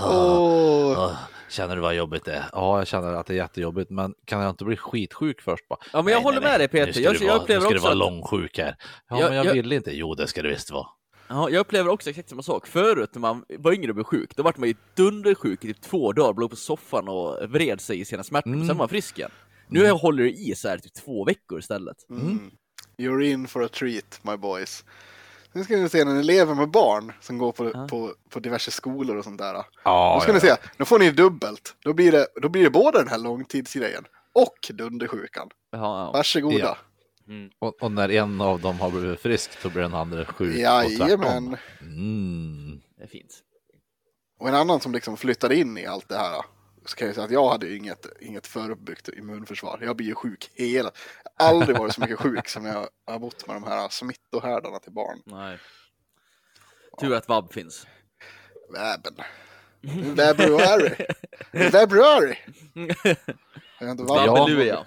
Åh, 0.00 0.98
"Åh, 0.98 1.16
känner 1.52 1.76
du 1.76 1.82
vad 1.82 1.94
jobbigt 1.94 2.24
det 2.24 2.32
är? 2.34 2.44
Ja, 2.52 2.78
jag 2.78 2.86
känner 2.86 3.12
att 3.12 3.26
det 3.26 3.32
är 3.34 3.36
jättejobbigt, 3.36 3.90
men 3.90 4.14
kan 4.24 4.40
jag 4.40 4.50
inte 4.50 4.64
bli 4.64 4.76
skitsjuk 4.76 5.40
först? 5.40 5.68
Bara, 5.68 5.78
Ja, 5.92 6.02
men 6.02 6.12
jag 6.12 6.20
håller 6.20 6.40
med 6.40 6.60
dig, 6.60 6.68
Peter. 6.68 7.00
Jag- 7.00 7.14
du 7.14 7.24
jag 7.24 7.32
vara, 7.32 7.42
upplever 7.42 7.60
nu 7.60 7.66
ska 7.66 7.74
också 7.76 7.88
du 7.90 7.96
vara 7.96 8.06
att- 8.08 8.12
långsjuk 8.12 8.58
här. 8.58 8.76
Ja, 9.08 9.20
Jag- 9.20 9.28
men 9.28 9.36
jag, 9.36 9.46
jag- 9.46 9.52
vill 9.54 9.72
inte. 9.72 9.90
Jo, 9.96 10.14
det 10.14 10.26
ska 10.26 10.42
det 10.42 10.48
visst 10.48 10.70
vara. 10.70 10.86
Ja, 11.28 11.50
jag 11.50 11.60
upplever 11.60 11.90
också 11.90 12.10
exakt 12.10 12.28
samma 12.28 12.42
sak. 12.42 12.66
Förut 12.66 13.10
när 13.14 13.20
man 13.20 13.44
var 13.58 13.72
yngre 13.72 13.88
och 13.88 13.94
blev 13.94 14.04
sjuk, 14.04 14.36
då 14.36 14.42
vart 14.42 14.56
man 14.58 14.68
ju 14.68 14.74
dundersjuk 14.96 15.64
i 15.64 15.66
typ 15.68 15.80
två 15.80 16.12
dagar, 16.12 16.40
låg 16.40 16.50
på 16.50 16.56
soffan 16.56 17.08
och 17.08 17.38
vred 17.50 17.80
sig 17.80 18.00
i 18.00 18.04
sina 18.04 18.22
smärtor, 18.22 18.50
Mm. 18.50 18.60
sen 18.60 18.68
var 18.68 18.74
man 18.82 18.88
frisk 18.88 19.18
igen. 19.18 19.30
Nu 19.68 19.90
håller 19.90 20.22
det 20.24 20.30
i 20.30 20.54
så 20.54 20.68
här 20.68 20.78
typ 20.78 20.94
två 20.94 21.24
veckor 21.24 21.58
istället. 21.58 21.96
Mm. 22.10 22.50
You're 22.98 23.22
in 23.22 23.48
for 23.48 23.64
a 23.64 23.68
treat, 23.72 24.20
my 24.22 24.36
boys. 24.36 24.84
Nu 25.52 25.64
ska 25.64 25.76
ni 25.76 25.88
se 25.88 26.04
när 26.04 26.14
ni 26.14 26.22
lever 26.22 26.54
med 26.54 26.70
barn 26.70 27.12
som 27.20 27.38
går 27.38 27.52
på, 27.52 27.70
Ja. 27.74 27.86
på, 27.88 28.14
på 28.30 28.40
diverse 28.40 28.70
skolor 28.70 29.16
och 29.16 29.24
sånt 29.24 29.38
där. 29.38 29.64
Ja, 29.84 30.14
Då 30.14 30.20
ska 30.20 30.30
ja, 30.30 30.34
ni 30.34 30.40
se, 30.40 30.56
då 30.76 30.84
får 30.84 30.98
ni 30.98 31.10
dubbelt. 31.10 31.76
Då 31.84 31.92
blir 31.92 32.12
det, 32.12 32.26
då 32.42 32.48
blir 32.48 32.64
det 32.64 32.70
både 32.70 32.98
den 32.98 33.08
här 33.08 33.18
långtidsgrejen 33.18 34.04
och 34.32 34.70
dundersjukan. 34.72 35.48
Ja, 35.70 35.78
ja. 35.78 36.12
Varsågoda. 36.12 36.58
Ja. 36.58 36.76
Och, 37.58 37.82
och 37.82 37.92
när 37.92 38.08
en 38.10 38.40
av 38.40 38.60
dem 38.60 38.80
har 38.80 38.90
blivit 38.90 39.20
frisk, 39.20 39.50
då 39.62 39.70
blir 39.70 39.82
den 39.82 39.94
andra 39.94 40.24
sjuk. 40.24 40.56
Jajamän. 40.56 41.56
Mm. 41.80 42.80
Det 42.96 43.02
är 43.02 43.08
fint. 43.08 43.38
Och 44.40 44.48
en 44.48 44.54
annan 44.54 44.80
som 44.80 44.92
liksom 44.92 45.16
flyttade 45.16 45.56
in 45.56 45.78
i 45.78 45.86
allt 45.86 46.08
det 46.08 46.16
här. 46.16 46.42
Så 46.84 46.96
kan 46.96 47.06
jag 47.06 47.14
säga 47.14 47.24
att 47.24 47.30
jag 47.30 47.48
hade 47.48 47.76
inget, 47.76 48.06
inget 48.20 48.46
föruppbyggt 48.46 49.08
immunförsvar. 49.08 49.78
Jag 49.82 49.96
blir 49.96 50.06
ju 50.06 50.14
sjuk 50.14 50.50
hela... 50.54 50.90
Aldrig 51.36 51.78
varit 51.78 51.94
så 51.94 52.00
mycket 52.00 52.18
sjuk 52.18 52.48
som 52.48 52.64
jag 52.64 52.88
har 53.06 53.18
bott 53.18 53.46
med 53.46 53.56
de 53.56 53.64
här 53.64 53.88
smittohärdarna 53.88 54.78
till 54.78 54.92
barn. 54.92 55.22
Nej. 55.24 55.58
Tur 57.00 57.14
att 57.14 57.28
vab 57.28 57.52
finns. 57.52 57.86
Väben. 58.72 59.14
Februari. 60.16 61.06
Februari. 61.70 62.38
Jag 63.80 64.86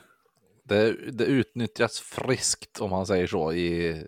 Det, 0.68 1.12
det 1.12 1.26
utnyttjas 1.26 2.00
friskt 2.00 2.82
om 2.82 2.90
man 2.90 3.06
säger 3.06 3.28
så 3.28 3.54
i, 3.54 4.04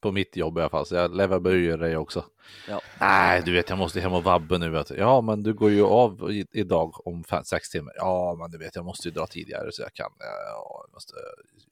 på 0.00 0.12
mitt 0.12 0.36
jobb 0.36 0.58
i 0.58 0.60
alla 0.60 0.70
fall. 0.70 0.86
Så 0.86 0.94
jag 0.94 1.16
lever 1.16 1.40
böjer 1.40 1.78
det 1.78 1.96
också. 1.96 2.24
Ja. 2.68 2.80
Nej, 3.00 3.42
du 3.44 3.52
vet 3.52 3.68
jag 3.68 3.78
måste 3.78 4.00
hem 4.00 4.12
och 4.12 4.24
vabba 4.24 4.58
nu. 4.58 4.70
Vet 4.70 4.86
du. 4.86 4.94
Ja, 4.94 5.20
men 5.20 5.42
du 5.42 5.54
går 5.54 5.70
ju 5.70 5.84
av 5.84 6.32
i, 6.32 6.46
idag 6.52 7.06
om 7.06 7.24
fem, 7.24 7.44
sex 7.44 7.70
timmar. 7.70 7.92
Ja, 7.96 8.36
men 8.38 8.50
du 8.50 8.58
vet 8.58 8.76
jag 8.76 8.84
måste 8.84 9.08
ju 9.08 9.14
dra 9.14 9.26
tidigare 9.26 9.72
så 9.72 9.82
jag 9.82 9.94
kan. 9.94 10.12
Ja, 10.18 10.26
jag 10.84 10.90
måste 10.92 11.14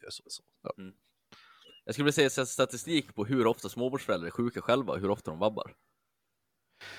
göra 0.02 0.10
så, 0.10 0.22
så. 0.26 0.42
Ja. 0.62 0.70
Jag 1.84 1.94
skulle 1.94 2.04
vilja 2.04 2.30
säga 2.30 2.46
statistik 2.46 3.14
på 3.14 3.24
hur 3.24 3.46
ofta 3.46 3.68
småbarnsföräldrar 3.68 4.26
är 4.26 4.30
sjuka 4.30 4.62
själva 4.62 4.92
och 4.92 5.00
hur 5.00 5.10
ofta 5.10 5.30
de 5.30 5.38
vabbar. 5.40 5.74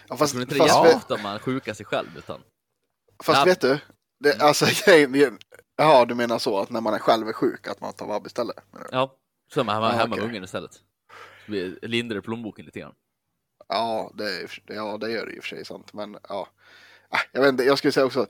Ja, 0.08 0.17
fast 0.17 0.36
inte 0.36 0.56
det 0.56 0.63
är 0.63 0.67
fast, 0.67 0.86
jätteofta 0.86 1.17
man 1.24 1.39
sjukar 1.39 1.74
sig 1.74 1.86
själv, 1.86 2.08
utan 2.17 2.41
fast 3.24 3.39
Ja. 3.39 3.46
vet 3.46 3.62
du? 3.62 3.79
Det, 4.20 4.41
alltså 4.41 4.65
grejen, 4.86 5.38
ja 5.77 6.05
du 6.05 6.15
menar 6.15 6.39
så 6.39 6.60
att 6.60 6.69
när 6.69 6.81
man 6.81 6.93
är 6.93 7.00
själv 7.00 7.27
är 7.29 7.34
sjuk 7.34 7.67
att 7.67 7.81
man 7.81 7.93
tar 7.93 8.07
vab 8.07 8.27
istället? 8.27 8.55
ja, 8.91 9.15
så 9.53 9.60
är 9.60 9.63
man 9.63 9.75
hemma, 9.75 9.88
Ja, 9.88 9.91
hemma 9.98 10.13
okej. 10.15 10.19
med 10.24 10.29
ungen 10.29 10.43
istället. 10.43 10.72
Lindrar 11.81 12.17
i 12.17 12.22
plånboken 12.22 12.65
lite 12.65 12.79
grann. 12.79 12.93
Ja, 13.67 14.12
det, 14.13 14.24
är, 14.41 14.60
ja, 14.67 14.98
det 14.98 15.12
gör 15.12 15.25
det 15.25 15.34
i 15.36 15.39
och 15.39 15.43
för 15.43 15.50
sig 15.55 15.65
sant. 15.65 15.93
Men 15.93 16.17
ja, 16.29 16.48
Äh, 17.13 17.19
jag 17.31 17.41
vet 17.41 17.50
inte, 17.50 17.63
jag 17.63 17.77
skulle 17.77 17.91
säga 17.91 18.05
också 18.05 18.22
att 18.22 18.29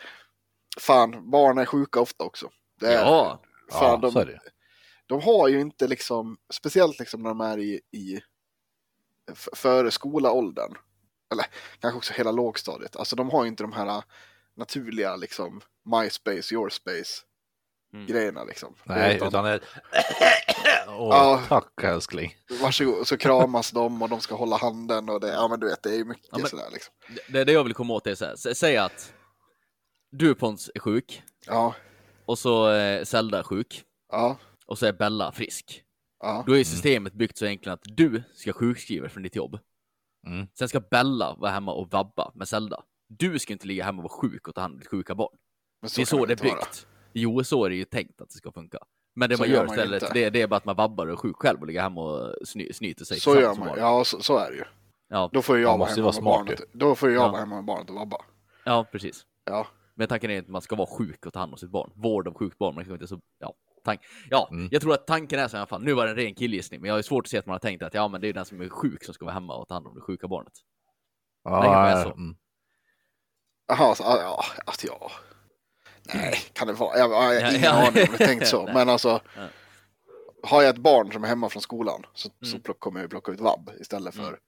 fan, 0.79 1.31
barn 1.31 1.57
är 1.57 1.65
sjuka 1.65 1.99
ofta 1.99 2.23
också. 2.23 2.49
Det 2.79 2.87
är, 2.93 3.01
Ja, 3.05 3.41
fan, 3.71 3.99
ja, 4.03 4.11
så 4.11 4.19
är 4.19 4.25
de, 4.25 4.31
det. 4.31 4.39
de 5.07 5.21
har 5.21 5.47
ju 5.47 5.59
inte 5.61 5.87
liksom, 5.87 6.37
speciellt 6.53 6.99
liksom 6.99 7.21
när 7.23 7.29
de 7.29 7.41
är 7.41 7.57
i, 7.57 7.81
i 7.91 8.21
före 9.53 9.91
skolaåldern, 9.91 10.75
eller 11.31 11.45
kanske 11.79 11.97
också 11.97 12.13
hela 12.13 12.31
lågstadiet, 12.31 12.95
alltså 12.95 13.15
de 13.15 13.29
har 13.29 13.43
ju 13.43 13.47
inte 13.49 13.63
de 13.63 13.73
här 13.73 14.03
naturliga 14.55 15.15
liksom 15.15 15.61
MySpace, 15.85 16.53
Your 16.53 16.69
Space 18.05 18.13
grejerna 18.13 18.43
liksom. 18.43 18.75
Nej, 18.83 19.15
Utan- 19.15 19.27
utan 19.27 19.43
det 19.43 19.49
är... 19.51 19.61
Åh, 20.87 21.09
Ja. 21.09 21.41
tack 21.49 21.83
älskling. 21.83 22.35
Varsågod, 22.61 23.07
så 23.07 23.17
kramas 23.17 23.71
de 23.71 24.01
och 24.01 24.09
de 24.09 24.19
ska 24.19 24.35
hålla 24.35 24.57
handen 24.57 25.09
och 25.09 25.19
det, 25.19 25.27
ja 25.27 25.47
men 25.47 25.59
du 25.59 25.67
vet, 25.67 25.83
det 25.83 25.89
är 25.89 25.97
ju 25.97 26.05
mycket 26.05 26.27
Ja, 26.31 26.37
men- 26.37 26.47
sådär 26.49 26.69
liksom. 26.73 26.93
Det, 27.29 27.43
det 27.43 27.51
jag 27.51 27.63
vill 27.63 27.73
komma 27.73 27.93
åt 27.93 28.07
är 28.07 28.15
så 28.15 28.25
här. 28.25 28.35
Sä- 28.35 28.53
Säg 28.53 28.77
att 28.77 29.13
du 30.11 30.35
Pons 30.35 30.71
är 30.75 30.79
sjuk 30.79 31.23
Ja, 31.47 31.75
och 32.25 32.39
så 32.39 32.65
är 32.65 33.03
Zelda 33.05 33.43
sjuk 33.43 33.83
ja, 34.11 34.37
och 34.65 34.77
så 34.77 34.85
är 34.85 34.93
Bella 34.93 35.31
frisk. 35.31 35.83
ja, 36.23 36.43
Då 36.47 36.57
är 36.57 36.63
systemet 36.63 37.13
byggt 37.13 37.37
så 37.37 37.45
enkelt 37.45 37.73
att 37.73 37.81
du 37.97 38.23
ska 38.33 38.53
sjukskriva 38.53 39.09
från 39.09 39.23
ditt 39.23 39.35
jobb. 39.35 39.59
Mm. 40.27 40.47
Sen 40.59 40.69
ska 40.69 40.79
Bella 40.79 41.35
vara 41.37 41.51
hemma 41.51 41.73
och 41.73 41.91
vabba 41.91 42.31
med 42.35 42.47
Zelda. 42.47 42.83
Du 43.09 43.39
ska 43.39 43.53
inte 43.53 43.67
ligga 43.67 43.83
hemma 43.83 44.03
och 44.03 44.09
vara 44.09 44.21
sjuk 44.21 44.47
och 44.47 44.55
ta 44.55 44.61
hand 44.61 44.73
om 44.73 44.79
ditt 44.79 44.87
sjuka 44.89 45.15
barn. 45.15 45.37
men 45.81 45.89
det 45.95 46.01
är 46.01 46.05
så 46.05 46.25
det 46.25 46.31
är 46.31 46.45
inte 46.45 46.47
vara. 46.47 46.65
Jo, 47.19 47.43
så 47.43 47.65
är 47.65 47.69
det 47.69 47.75
ju 47.75 47.85
tänkt 47.85 48.21
att 48.21 48.29
det 48.29 48.35
ska 48.37 48.51
funka. 48.51 48.77
Men 49.15 49.29
det 49.29 49.35
Så 49.37 49.41
man 49.43 49.49
gör 49.49 49.55
gör 49.55 49.65
man 49.65 49.75
istället, 49.75 50.13
det, 50.13 50.29
det 50.29 50.41
är 50.41 50.47
bara 50.47 50.55
att 50.55 50.65
man 50.65 50.75
vabbar 50.75 51.05
och 51.07 51.11
är 51.11 51.15
sjuk 51.15 51.35
själv 51.35 51.59
och 51.61 51.67
ligger 51.67 51.81
hemma 51.81 52.01
och 52.01 52.47
sny, 52.47 52.73
snyter 52.73 53.05
sig. 53.05 53.19
Så 53.19 53.35
gör 53.39 53.55
man, 53.55 53.69
ja 53.77 54.03
så, 54.05 54.21
så 54.21 54.37
är 54.37 54.49
det 54.51 54.55
ju. 54.57 54.63
Ja, 55.07 55.29
Då 55.33 55.41
får 55.41 55.57
jag 55.59 55.69
Man 55.69 55.79
vara 55.79 55.89
hemma 55.89 56.01
vara 56.03 56.13
med 56.15 56.23
barnet. 56.23 56.61
Då 56.73 56.95
får 56.95 57.11
jag 57.11 57.23
Ja. 57.23 57.27
vara 57.27 57.39
hemma 57.39 57.55
med 57.55 57.65
barnet 57.65 57.89
och 57.89 57.95
vabba. 57.95 58.17
ja, 58.65 58.85
precis. 58.91 59.25
Ja, 59.45 59.67
Men 59.95 60.07
tanken 60.07 60.31
är 60.31 60.39
att 60.39 60.47
man 60.47 60.61
ska 60.61 60.75
vara 60.75 60.87
sjuk 60.97 61.25
och 61.25 61.33
ta 61.33 61.39
hand 61.39 61.51
om 61.53 61.57
sitt 61.57 61.69
barn. 61.69 61.91
Vård 61.95 62.27
av 62.27 62.33
sjukt 62.33 62.57
barn, 62.57 62.75
man 62.75 62.83
kan 62.85 62.93
inte 62.93 63.07
så... 63.07 63.19
Ja, 63.39 63.53
tank... 63.83 64.01
ja 64.29 64.47
Mm. 64.51 64.69
jag 64.71 64.81
tror 64.81 64.93
att 64.93 65.07
tanken 65.07 65.39
är 65.39 65.47
så 65.47 65.57
i 65.57 65.59
alla 65.59 65.67
fall. 65.67 65.83
Nu 65.83 65.93
var 65.93 66.05
det 66.05 66.11
en 66.11 66.15
ren 66.17 66.35
killgissning, 66.35 66.81
men 66.81 66.87
jag 66.87 66.95
har 66.95 67.01
svårt 67.01 67.25
att 67.25 67.29
se 67.29 67.37
att 67.37 67.45
man 67.45 67.53
har 67.53 67.59
tänkt 67.59 67.83
att 67.83 67.93
ja, 67.93 68.07
men 68.07 68.21
det 68.21 68.27
är 68.27 68.33
den 68.33 68.45
som 68.45 68.61
är 68.61 68.69
sjuk 68.69 69.03
som 69.03 69.13
ska 69.13 69.25
vara 69.25 69.33
hemma 69.33 69.55
och 69.55 69.67
ta 69.67 69.73
hand 69.73 69.87
om 69.87 69.95
det 69.95 70.01
sjuka 70.01 70.27
barnet. 70.27 70.53
Ja, 71.43 72.03
så. 72.03 72.11
mm. 72.11 72.35
jaha, 73.67 73.95
så, 73.95 74.03
ja, 74.03 74.19
ja, 74.21 74.43
att 74.65 74.83
ja. 74.83 75.11
Nej, 76.13 76.37
kan 76.53 76.67
det 76.67 76.73
vara? 76.73 76.97
Jag, 76.97 77.11
jag 77.11 77.15
har 77.21 77.33
Ja, 77.33 77.49
ingen 77.49 77.61
ja. 77.61 77.71
aning 77.71 77.87
om 77.87 77.93
det 78.17 78.23
är 78.23 78.27
tänkt 78.27 78.47
så. 78.47 78.63
Men 78.73 78.89
alltså, 78.89 79.19
Ja. 79.35 79.41
har 80.43 80.61
jag 80.61 80.69
ett 80.69 80.81
barn 80.81 81.11
som 81.11 81.23
är 81.23 81.27
hemma 81.27 81.49
från 81.49 81.61
skolan 81.61 82.05
så, 82.13 82.29
så 82.41 82.47
Mm. 82.51 82.61
plock, 82.63 82.79
kommer 82.79 83.01
jag 83.01 83.09
plocka 83.09 83.31
ut 83.31 83.39
vabb 83.39 83.71
istället 83.79 84.15
för 84.15 84.27
Mm. 84.27 84.39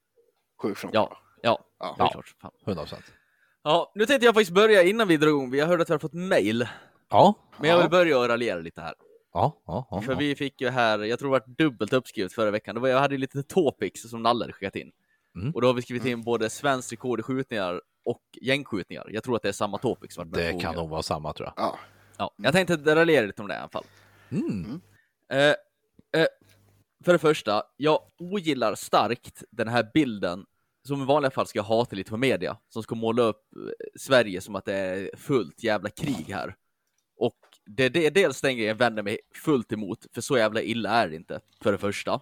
sjukfrånvaro. 0.62 1.08
Ja, 1.12 1.20
ja, 1.42 1.66
Ja. 1.80 1.96
det 1.98 2.04
är 2.04 2.06
Ja. 2.06 2.12
klart. 2.12 2.36
Fan. 2.42 2.52
100 2.66 2.84
procent. 2.84 3.06
Ja, 3.64 3.92
nu 3.96 4.06
tänkte 4.06 4.26
jag 4.26 4.34
faktiskt 4.36 4.52
börja 4.52 4.84
innan 4.84 5.08
vi 5.08 5.18
drar 5.18 5.28
igång. 5.28 5.52
Vi 5.52 5.60
har 5.60 5.68
hört 5.68 5.82
att 5.82 5.90
vi 5.90 5.94
har 5.94 6.00
fått 6.00 6.14
mail, 6.14 6.68
Ja. 7.10 7.34
men 7.58 7.70
jag 7.70 7.78
vill 7.78 7.86
Ja. 7.86 7.90
börja 7.90 8.20
och 8.20 8.28
raljera 8.28 8.60
lite 8.60 8.82
här. 8.82 8.94
Ja, 9.34 9.62
ja, 9.68 9.88
ja. 9.92 10.02
För 10.02 10.12
ja. 10.12 10.18
vi 10.18 10.36
fick 10.36 10.62
ju 10.62 10.70
här, 10.70 11.00
jag 11.00 11.20
tror 11.20 11.30
det 11.34 11.40
var 11.40 11.56
dubbelt 11.58 11.94
uppskrivet 11.94 12.34
förra 12.34 12.52
veckan. 12.52 12.76
Det 12.76 12.82
var, 12.82 12.90
jag 12.90 13.00
hade 13.00 13.18
lite 13.18 13.44
topics 13.44 14.10
som 14.10 14.24
Nalle 14.24 14.44
hade 14.44 14.54
skickat 14.54 14.76
in. 14.76 14.92
Mm. 15.36 15.52
Och 15.52 15.62
då 15.62 15.68
har 15.68 15.74
vi 15.74 15.82
skrivit 15.82 16.06
in 16.06 16.24
både 16.24 16.50
svenskt 16.50 16.92
rekord 16.92 17.20
i 17.20 17.24
skjutningar 17.24 17.82
och 18.06 18.22
gängskjutningar. 18.42 19.08
Jag 19.10 19.24
tror 19.24 19.36
att 19.36 19.42
det 19.42 19.50
är 19.50 19.54
samma 19.54 19.78
topics. 19.78 20.18
vart 20.18 20.28
med 20.28 20.40
Det 20.40 20.62
kan 20.62 20.76
nog 20.76 20.90
vara 20.90 21.04
samma 21.04 21.34
tror 21.34 21.48
jag. 21.48 21.66
Ja. 21.66 21.80
Ja, 22.18 22.32
jag 22.38 22.54
tänkte 22.54 22.96
raljera 22.96 23.26
lite 23.26 23.42
om 23.42 23.48
det 23.48 23.54
i 23.54 23.58
alla 23.58 23.70
fall. 23.70 23.86
Mm. 24.30 24.82
Eh, 25.30 25.40
eh, 26.22 26.28
för 27.04 27.14
det 27.14 27.20
första, 27.20 27.64
jag 27.78 28.00
ogillar 28.20 28.76
starkt 28.76 29.44
den 29.52 29.68
här 29.68 29.92
bilden 29.94 30.46
som 30.88 31.02
i 31.02 31.06
vanliga 31.06 31.32
fall 31.32 31.48
ska 31.48 31.60
jag 31.60 31.64
hata 31.64 31.96
lite 31.96 32.10
på 32.10 32.18
media, 32.18 32.58
som 32.70 32.84
ska 32.84 32.96
måla 32.96 33.22
upp 33.22 33.56
eh, 33.56 33.62
Sverige 33.96 34.42
som 34.42 34.56
att 34.56 34.66
det 34.66 34.74
är 34.74 35.10
fullt 35.18 35.64
jävla 35.64 35.90
krig 35.90 36.26
här. 36.30 36.56
Och 37.18 37.38
det, 37.66 37.90
det 37.90 38.06
är 38.06 38.12
dels 38.12 38.42
den 38.42 38.56
grejen 38.56 38.70
jag 38.70 38.76
vänder 38.76 39.04
mig 39.04 39.20
fullt 39.36 39.74
emot, 39.74 40.06
för 40.14 40.22
så 40.22 40.38
jävla 40.38 40.62
illa 40.62 40.90
är 40.90 41.10
det 41.10 41.16
inte, 41.16 41.40
för 41.62 41.72
det 41.72 41.78
första. 41.78 42.22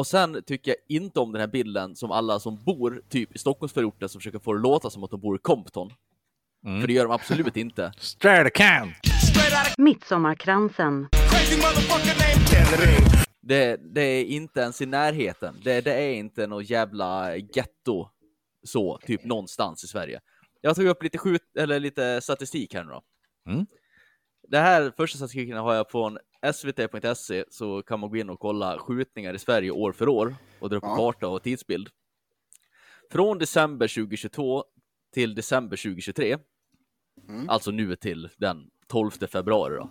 Och 0.00 0.06
sen 0.06 0.42
tycker 0.42 0.70
jag 0.70 0.96
inte 0.96 1.20
om 1.20 1.32
den 1.32 1.40
här 1.40 1.48
bilden 1.48 1.96
som 1.96 2.10
alla 2.10 2.40
som 2.40 2.64
bor 2.64 3.02
typ 3.08 3.36
i 3.36 3.38
Stockholmsförorten 3.38 4.08
som 4.08 4.20
försöker 4.20 4.38
få 4.38 4.52
det 4.52 4.60
låta 4.60 4.90
som 4.90 5.04
att 5.04 5.10
de 5.10 5.20
bor 5.20 5.36
i 5.36 5.38
Compton. 5.38 5.92
Mm. 6.66 6.80
För 6.80 6.88
det 6.88 6.92
gör 6.92 7.04
de 7.04 7.12
absolut 7.12 7.56
inte. 7.56 7.92
Stratacan! 7.98 8.92
Midsommarkransen. 9.78 11.08
Det, 13.40 13.76
det 13.94 14.00
är 14.00 14.24
inte 14.24 14.60
ens 14.60 14.82
i 14.82 14.86
närheten. 14.86 15.60
Det, 15.64 15.80
det 15.80 15.94
är 15.94 16.12
inte 16.12 16.46
något 16.46 16.70
jävla 16.70 17.36
getto 17.36 18.08
så, 18.66 18.98
typ 18.98 19.24
någonstans 19.24 19.84
i 19.84 19.86
Sverige. 19.86 20.20
Jag 20.60 20.76
tog 20.76 20.86
upp 20.86 21.02
lite, 21.02 21.18
skjut, 21.18 21.56
eller 21.58 21.80
lite 21.80 22.20
statistik 22.20 22.74
här 22.74 22.84
nu 22.84 22.90
då. 22.90 23.02
Mm. 23.52 23.66
Det 24.48 24.58
här 24.58 24.92
första 24.96 25.16
statistiken 25.16 25.56
har 25.56 25.74
jag 25.74 25.90
från 25.90 26.18
svt.se 26.54 27.44
så 27.50 27.82
kan 27.82 28.00
man 28.00 28.10
gå 28.10 28.16
in 28.16 28.30
och 28.30 28.40
kolla 28.40 28.78
skjutningar 28.78 29.34
i 29.34 29.38
Sverige 29.38 29.70
år 29.70 29.92
för 29.92 30.08
år 30.08 30.34
och 30.60 30.70
dra 30.70 30.76
upp 30.76 30.82
Ja. 30.86 30.96
karta 30.96 31.28
och 31.28 31.42
tidsbild. 31.42 31.88
Från 33.10 33.38
december 33.38 33.88
2022 33.88 34.64
till 35.14 35.34
december 35.34 35.76
2023, 35.76 36.38
Mm. 37.28 37.48
alltså 37.48 37.70
nu 37.70 37.96
till 37.96 38.28
den 38.36 38.70
12 38.86 39.10
februari 39.10 39.76
då, 39.76 39.90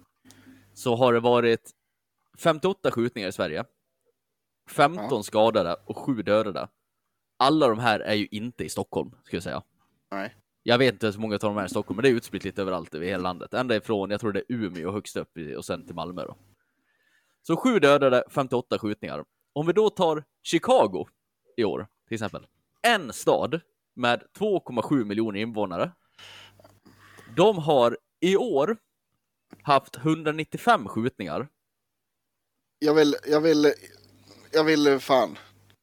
så 0.73 0.95
har 0.95 1.13
det 1.13 1.19
varit 1.19 1.71
58 2.39 2.91
skjutningar 2.91 3.29
i 3.29 3.31
Sverige, 3.31 3.65
15 4.69 5.05
Ja. 5.11 5.23
skadade 5.23 5.75
och 5.85 5.97
7 5.97 6.21
dödade. 6.23 6.67
Alla 7.37 7.67
de 7.67 7.79
här 7.79 7.99
är 7.99 8.13
ju 8.13 8.27
inte 8.31 8.63
i 8.63 8.69
Stockholm, 8.69 9.11
ska 9.23 9.35
jag 9.35 9.43
säga. 9.43 9.63
Nej. 10.11 10.35
Jag 10.63 10.77
vet 10.77 10.93
inte 10.93 11.07
hur 11.07 11.17
många 11.19 11.33
av 11.35 11.39
de 11.39 11.55
här 11.55 11.61
är 11.61 11.65
i 11.65 11.69
Stockholm, 11.69 11.95
men 11.95 12.03
det 12.03 12.09
är 12.09 12.13
utspritt 12.13 12.43
lite 12.43 12.61
överallt 12.61 12.95
i 12.95 13.05
hela 13.05 13.23
landet. 13.23 13.53
Ända 13.53 13.75
ifrån, 13.75 14.09
jag 14.11 14.19
tror 14.21 14.31
det 14.33 14.39
är 14.39 14.45
Umeå 14.49 14.91
högst 14.91 15.15
upp 15.17 15.31
och 15.57 15.65
sen 15.65 15.85
till 15.85 15.95
Malmö 15.95 16.25
då. 16.25 16.35
Så 17.41 17.55
7 17.57 17.79
dödade, 17.79 18.23
58 18.29 18.79
skjutningar. 18.79 19.25
Om 19.53 19.67
vi 19.67 19.73
då 19.73 19.89
tar 19.89 20.23
Chicago 20.43 21.07
i 21.57 21.63
år, 21.63 21.87
till 22.07 22.15
exempel. 22.15 22.47
En 22.81 23.13
stad 23.13 23.61
med 23.95 24.23
2,7 24.37 25.03
miljoner 25.03 25.39
invånare. 25.39 25.91
De 27.35 27.57
har 27.57 27.97
i 28.19 28.35
år 28.37 28.77
haft 29.63 29.95
195 29.97 30.87
skjutningar. 30.87 31.47
Jag 32.79 32.93
vill, 32.93 33.15
jag 33.27 33.41
vill, 33.41 33.73
jag 34.53 34.63
vill 34.63 34.99
fan. 34.99 35.37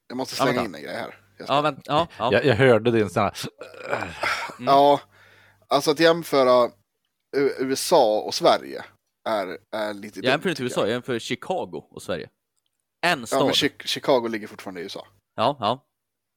Jag 0.08 0.16
måste 0.16 0.34
Ja, 0.38 0.44
slänga 0.44 0.62
vänta. 0.62 0.78
in 0.78 0.84
en 0.84 0.90
grej 0.90 1.00
här. 1.02 1.14
Jag 1.38 1.48
Ja, 1.48 1.60
vänta, 1.60 1.82
ja, 1.86 2.08
ja. 2.18 2.32
Jag, 2.32 2.44
jag 2.44 2.54
hörde 2.56 2.90
din 2.90 3.10
sån 3.10 3.22
här... 3.22 3.32
Mm. 4.58 4.66
Ja, 4.74 5.00
alltså 5.68 5.90
att 5.90 6.00
jämföra 6.00 6.70
USA 7.58 8.20
och 8.20 8.34
Sverige 8.34 8.84
är, 9.28 9.58
är 9.72 9.94
lite 9.94 10.18
Jag 10.20 10.24
jämför 10.30 10.44
dumt, 10.48 10.50
inte 10.50 10.62
USA, 10.62 10.80
jag. 10.80 10.90
jämför 10.90 11.18
Chicago 11.18 11.84
och 11.90 12.02
Sverige. 12.02 12.28
En 13.06 13.26
stad. 13.26 13.40
Ja, 13.40 13.44
men 13.44 13.52
Chi- 13.52 13.86
Chicago 13.86 14.28
ligger 14.28 14.46
fortfarande 14.46 14.80
i 14.80 14.82
USA. 14.82 15.06
ja, 15.34 15.56
ja. 15.60 15.82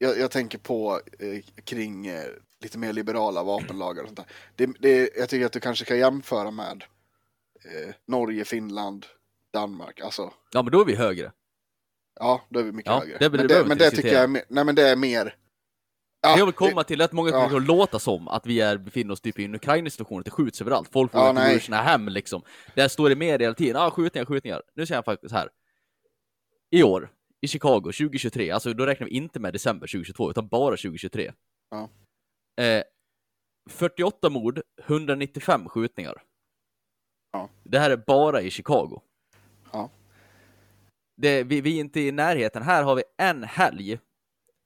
Jag, 0.02 0.18
jag 0.20 0.32
tänker 0.32 0.58
på 0.58 1.02
eh, 1.20 1.64
kring 1.64 2.08
eh, 2.08 2.24
lite 2.64 2.78
mer 2.78 2.94
liberala 2.94 3.44
vapenlagar 3.44 4.04
och 4.04 4.08
sånt 4.10 4.18
där. 4.18 4.26
Det, 4.56 4.74
det, 4.80 5.18
jag 5.18 5.30
tycker 5.30 5.46
att 5.46 5.52
du 5.52 5.60
kanske 5.60 5.86
ska 5.86 5.96
jämföra 5.96 6.52
med 6.52 6.84
eh, 7.66 7.94
Norge, 8.08 8.46
Finland, 8.46 9.06
Danmark. 9.54 10.00
Alltså, 10.00 10.34
ja, 10.52 10.62
men 10.64 10.72
då 10.72 10.82
är 10.82 10.86
vi 10.86 10.96
högre. 10.96 11.32
ja, 12.20 12.42
då 12.50 12.60
är 12.60 12.64
vi 12.64 12.72
mycket 12.72 12.92
Ja, 12.92 13.00
högre. 13.00 13.18
det- 13.18 13.30
men 13.30 13.48
det, 13.48 13.66
men 13.66 13.78
det 13.78 13.92
tycker 13.92 14.14
jag 14.14 14.24
är 14.24 14.44
nej 14.48 14.64
men 14.66 14.76
det 14.76 14.90
är 14.90 14.96
mer. 14.96 15.36
Ja, 16.22 16.38
jag 16.38 16.46
vill 16.46 16.56
komma 16.56 16.84
till 16.84 17.02
att 17.02 17.12
många 17.12 17.30
ja. 17.30 17.44
kommer 17.44 17.58
att 17.58 17.68
låta 17.68 18.00
som 18.00 18.28
att 18.28 18.46
vi 18.46 18.62
är, 18.62 18.78
befinner 18.78 19.14
oss 19.14 19.22
typ 19.22 19.40
i 19.40 19.46
en 19.46 19.56
Ukraina-situation, 19.56 20.20
att 20.20 20.26
det 20.26 20.32
skjuts 20.32 20.62
överallt. 20.62 20.90
Folk 20.92 21.12
Ja, 21.14 21.28
gå 21.28 21.34
nej. 21.34 21.56
ur 21.56 21.60
sina 21.60 21.82
hem 21.82 22.08
liksom. 22.08 22.42
Där 22.76 22.88
står 22.88 23.10
det 23.10 23.16
med 23.16 23.42
hela 23.42 23.54
tiden, 23.54 23.76
ah, 23.76 23.92
skjutningar, 23.92 24.26
skjutningar. 24.26 24.62
Nu 24.76 24.86
säger 24.86 24.98
jag 24.98 25.06
faktiskt 25.06 25.34
här. 25.34 25.50
I 26.72 26.84
år, 26.84 27.10
i 27.42 27.48
Chicago 27.48 27.82
2023, 27.82 28.52
alltså 28.52 28.74
då 28.74 28.86
räknar 28.86 29.08
vi 29.08 29.14
inte 29.14 29.40
med 29.40 29.54
december 29.54 29.88
2022, 29.88 30.30
utan 30.30 30.48
bara 30.48 30.72
2023. 30.78 31.34
Ja. 31.70 31.90
Eh, 32.64 32.84
48 33.70 34.30
mord, 34.30 34.62
195 34.86 35.70
skjutningar. 35.70 36.22
Ja. 37.32 37.50
Det 37.64 37.80
här 37.80 37.90
är 37.90 37.98
bara 37.98 38.42
i 38.42 38.52
Chicago. 38.52 39.02
Ja. 39.72 39.90
Det, 41.18 41.44
vi, 41.44 41.62
vi 41.62 41.76
är 41.76 41.80
inte 41.80 42.00
i 42.00 42.12
närheten. 42.12 42.64
Här 42.64 42.84
har 42.84 42.96
vi 42.96 43.04
en 43.18 43.44
helg 43.44 44.00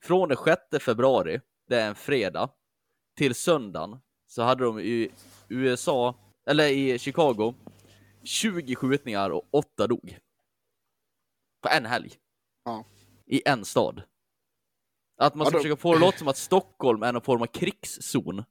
från 0.03 0.29
den 0.29 0.37
6 0.71 0.83
februari, 0.83 1.41
det 1.67 1.75
är 1.81 1.87
en 1.87 1.95
fredag, 1.95 2.49
till 3.17 3.35
söndagen 3.35 3.97
så 4.27 4.41
hade 4.41 4.63
de 4.63 4.79
i 4.79 5.11
USA, 5.47 6.15
eller 6.47 6.67
i 6.67 6.99
Chicago, 6.99 7.53
20 8.23 8.75
skjutningar 8.75 9.29
och 9.29 9.43
8 9.51 9.87
dog. 9.87 10.17
På 11.61 11.69
en 11.69 11.85
helg. 11.85 12.11
Ja. 12.65 12.85
I 13.25 13.41
en 13.45 13.65
stad. 13.65 14.03
Att 15.17 15.35
man 15.35 15.45
Ja, 15.45 15.49
ska 15.49 15.57
då- 15.57 15.63
försöka 15.63 15.81
få 15.81 15.93
det 15.93 15.99
låta 15.99 16.17
som 16.17 16.27
att 16.27 16.37
Stockholm 16.37 17.03
är 17.03 17.11
någon 17.13 17.21
form 17.21 17.41
av 17.41 17.45
krigszon. 17.45 18.43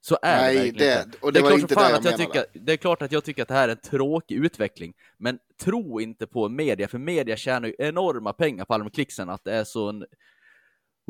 Så 0.00 0.18
är 0.22 0.36
Nej, 0.40 0.54
det 0.54 0.60
verkligen 0.62 1.10
det- 1.10 1.18
och 1.22 1.32
det 1.32 1.38
är 1.38 1.42
var 1.42 1.50
klart 1.50 1.60
inte 1.60 1.74
fan 1.74 1.84
det 1.84 1.90
jag 1.90 1.98
att 1.98 2.04
jag 2.04 2.18
menade. 2.18 2.42
tycker, 2.46 2.60
Det 2.64 2.72
är 2.72 2.76
klart 2.76 3.02
att 3.02 3.12
jag 3.12 3.24
tycker 3.24 3.42
att 3.42 3.48
det 3.48 3.54
här 3.54 3.68
är 3.68 3.72
en 3.72 3.80
tråkig 3.80 4.34
utveckling. 4.36 4.94
Men 5.18 5.38
tro 5.60 6.00
inte 6.00 6.26
på 6.26 6.48
media, 6.48 6.88
för 6.88 6.98
media 6.98 7.36
tjänar 7.36 7.68
ju 7.68 7.74
enorma 7.78 8.32
pengar 8.32 8.64
på 8.64 8.74
alla 8.74 8.84
de 8.84 8.90
klicksen 8.90 9.28
att 9.30 9.44
det 9.44 9.52
är 9.52 9.64
så 9.64 9.88
en... 9.88 10.06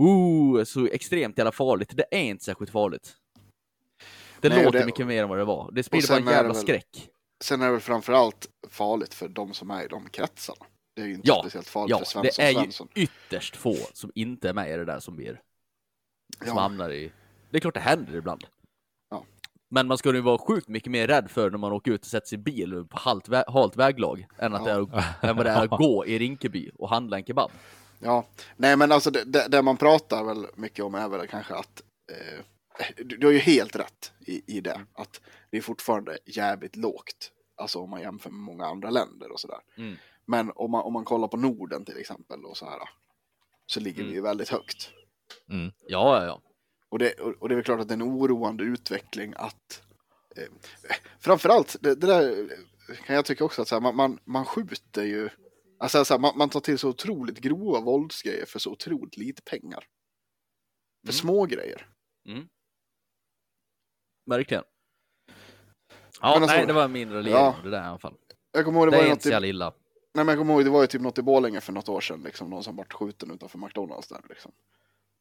Uh, 0.01 0.65
så 0.65 0.87
extremt 0.87 1.39
jävla 1.39 1.53
farligt. 1.53 1.97
Det 1.97 2.05
är 2.11 2.23
inte 2.23 2.45
särskilt 2.45 2.71
farligt. 2.71 3.15
Det 4.41 4.49
Nej, 4.49 4.65
låter 4.65 4.79
det- 4.79 4.87
mycket 4.87 5.07
mer 5.07 5.23
än 5.23 5.29
vad 5.29 5.39
det 5.39 5.45
var. 5.45 5.71
Det 5.73 5.83
sprider 5.83 6.09
bara 6.09 6.19
en 6.19 6.27
jävla 6.27 6.53
väl- 6.53 6.63
skräck. 6.63 7.09
Sen 7.45 7.63
är 7.63 7.67
det 7.67 7.73
väl 7.73 7.81
framförallt 7.81 8.47
farligt 8.71 9.15
för 9.15 9.29
de 9.29 9.55
som 9.55 9.71
är 9.71 9.85
i 9.85 9.89
de 9.89 10.09
kretsarna. 10.11 10.67
Det 10.97 11.03
är 11.03 11.07
ju 11.07 11.15
inte 11.15 11.29
Ja, 11.29 11.41
speciellt 11.41 11.69
farligt 11.69 11.91
Ja, 11.91 11.99
för 11.99 12.05
Svensson 12.05 12.23
det 12.43 12.43
är 12.43 12.49
ju 12.51 12.55
Svensson. 12.59 12.89
ytterst 12.95 13.57
få 13.57 13.75
som 13.93 14.11
inte 14.15 14.49
är 14.49 14.53
med 14.53 14.71
i 14.71 14.77
det 14.77 14.85
där 14.85 15.01
som 15.01 15.17
blir... 15.17 15.41
Som 16.39 16.47
Ja. 16.57 16.61
hamnar 16.61 16.91
i... 16.91 17.13
Det 17.51 17.57
är 17.57 17.61
klart 17.61 17.75
det 17.75 17.81
händer 17.81 18.17
ibland. 18.17 18.45
Men 19.71 19.87
man 19.87 19.99
ska 19.99 20.15
ju 20.15 20.21
vara 20.21 20.39
sjukt 20.39 20.69
mycket 20.69 20.91
mer 20.93 21.07
rädd 21.07 21.31
för 21.31 21.51
när 21.51 21.59
man 21.59 21.73
åker 21.73 21.91
ut 21.93 22.01
och 22.01 22.07
sätter 22.07 22.27
sig 22.29 22.39
i 22.39 22.43
bil 22.43 22.85
på 22.91 22.99
halt, 22.99 23.29
vä 23.29 23.45
halt 23.49 23.77
väglag 23.77 24.27
än, 24.39 24.55
att 24.55 24.65
det 24.65 24.71
är, 24.71 24.79
än 25.31 25.37
vad 25.37 25.47
det 25.47 25.51
är 25.51 25.65
att 25.65 25.71
gå 25.79 26.07
i 26.07 26.19
Rinkeby 26.19 26.71
och 26.75 26.89
handla 26.89 27.17
en 27.17 27.25
kebab. 27.25 27.51
Ja, 27.99 28.27
nej 28.57 28.77
men 28.77 28.93
alltså 28.93 29.11
det, 29.11 29.49
det, 29.49 29.63
man 29.63 29.77
pratar 29.77 30.25
väl 30.25 30.47
mycket 30.55 30.85
om 30.85 30.95
är 30.95 31.09
väl 31.09 31.27
kanske 31.27 31.55
att 31.55 31.83
eh, 32.13 32.45
du, 32.97 33.17
du 33.17 33.27
har 33.27 33.33
ju 33.33 33.39
helt 33.39 33.77
rätt 33.77 34.13
i, 34.21 34.57
i 34.57 34.61
det. 34.61 34.81
Att 34.93 35.21
det 35.51 35.57
är 35.57 35.63
fortfarande 35.63 36.19
jävligt 36.27 36.77
lågt. 36.77 37.33
Alltså 37.57 37.79
om 37.79 37.91
man 37.91 38.01
jämför 38.01 38.31
med 38.31 38.41
många 38.41 38.67
andra 38.67 38.91
länder 38.91 39.33
och 39.33 39.41
sådär. 39.41 39.61
Mm. 39.77 39.97
Men 40.27 40.53
om 40.55 40.71
man, 40.71 40.83
om 40.83 40.93
man 40.93 41.05
kollar 41.05 41.29
på 41.29 41.37
Norden 41.37 41.85
till 41.85 41.99
exempel 41.99 42.45
och 42.45 42.57
så 42.57 42.65
här. 42.65 42.79
Så 43.67 43.81
ligger 43.81 44.05
vi 44.05 44.13
ju 44.13 44.21
väldigt 44.21 44.49
högt. 44.49 44.91
Mm. 45.51 45.73
Ja, 45.87 46.21
ja, 46.21 46.27
ja. 46.27 46.41
Och 46.89 46.99
det, 46.99 47.13
och 47.13 47.35
och 47.39 47.49
det 47.49 47.53
är 47.53 47.57
väl 47.57 47.65
klart 47.65 47.81
att 47.81 47.89
det 47.89 47.93
är 47.93 47.97
en 47.97 48.03
oroande 48.03 48.65
utveckling 48.65 49.35
att 49.37 49.83
eh, 50.37 50.53
framförallt, 51.21 51.77
det, 51.81 51.95
det 51.95 52.07
där 52.07 52.49
kan 53.07 53.17
jag 53.17 53.25
tycka 53.25 53.45
också 53.45 53.63
att 53.63 53.69
så 53.69 53.75
här, 53.75 53.81
man, 53.81 53.97
man, 53.97 54.19
man 54.25 54.45
skjuter 54.45 55.03
ju, 55.03 55.29
alltså 55.79 56.05
så 56.05 56.15
här, 56.15 56.19
man, 56.21 56.39
man 56.39 56.51
tar 56.51 56.61
till 56.61 56.79
så 56.79 56.89
otroligt 56.89 57.39
grova 57.39 57.81
våldsgrejer 57.81 58.47
för 58.47 58.59
så 58.59 58.71
otroligt 58.73 59.17
lite 59.17 59.43
pengar. 59.43 59.81
För 61.07 61.13
Mm. 61.13 61.13
små 61.13 61.47
grejer. 61.47 61.89
Verkligen. 64.27 64.65
Ja, 66.21 66.27
alltså- 66.35 66.47
nej, 66.47 66.67
det 66.67 66.73
var 66.73 66.89
min 66.89 67.13
raljering 67.13 67.39
Ja. 67.39 67.57
det 67.63 67.71
där 67.71 67.83
i 67.83 67.87
alla 67.87 67.99
fall. 67.99 68.17
Jag 68.53 68.65
kommer 68.65 68.79
ihåg 68.81 68.87
det, 68.87 68.91
Det 68.91 68.97
var 68.97 69.05
är 69.05 69.11
inte 69.11 69.23
så 69.23 69.31
jävla 69.31 69.47
illa. 69.49 69.71
nej, 70.15 70.25
men 70.25 70.29
jag 70.29 70.39
kommer 70.39 70.55
ihåg 70.55 70.65
det 70.65 70.71
var 70.71 70.81
ju 70.81 70.87
typ 70.87 71.01
något 71.03 71.19
i 71.19 71.23
Borlänge 71.23 71.61
för 71.61 71.73
något 71.73 71.89
år 71.89 72.01
sedan, 72.01 72.23
liksom, 72.23 72.51
någon 72.51 72.65
som 72.65 72.77
vart 72.77 72.93
skjuten 72.93 73.31
utanför 73.31 73.59
McDonalds 73.59 74.09
där 74.09 74.21
liksom. 74.29 74.53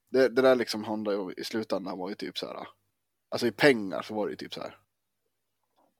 Det, 0.09 0.29
det 0.29 0.41
där 0.41 0.55
liksom 0.55 0.83
handlade 0.83 1.17
ju 1.17 1.33
i 1.37 1.43
slutändan 1.43 1.97
var 1.97 2.09
ju 2.09 2.15
typ 2.15 2.37
så 2.37 2.47
här, 2.47 2.67
alltså 3.29 3.47
i 3.47 3.51
pengar 3.51 4.01
så 4.01 4.13
var 4.13 4.25
det 4.25 4.31
ju 4.31 4.35
typ 4.37 4.53
så 4.53 4.61
här 4.61 4.77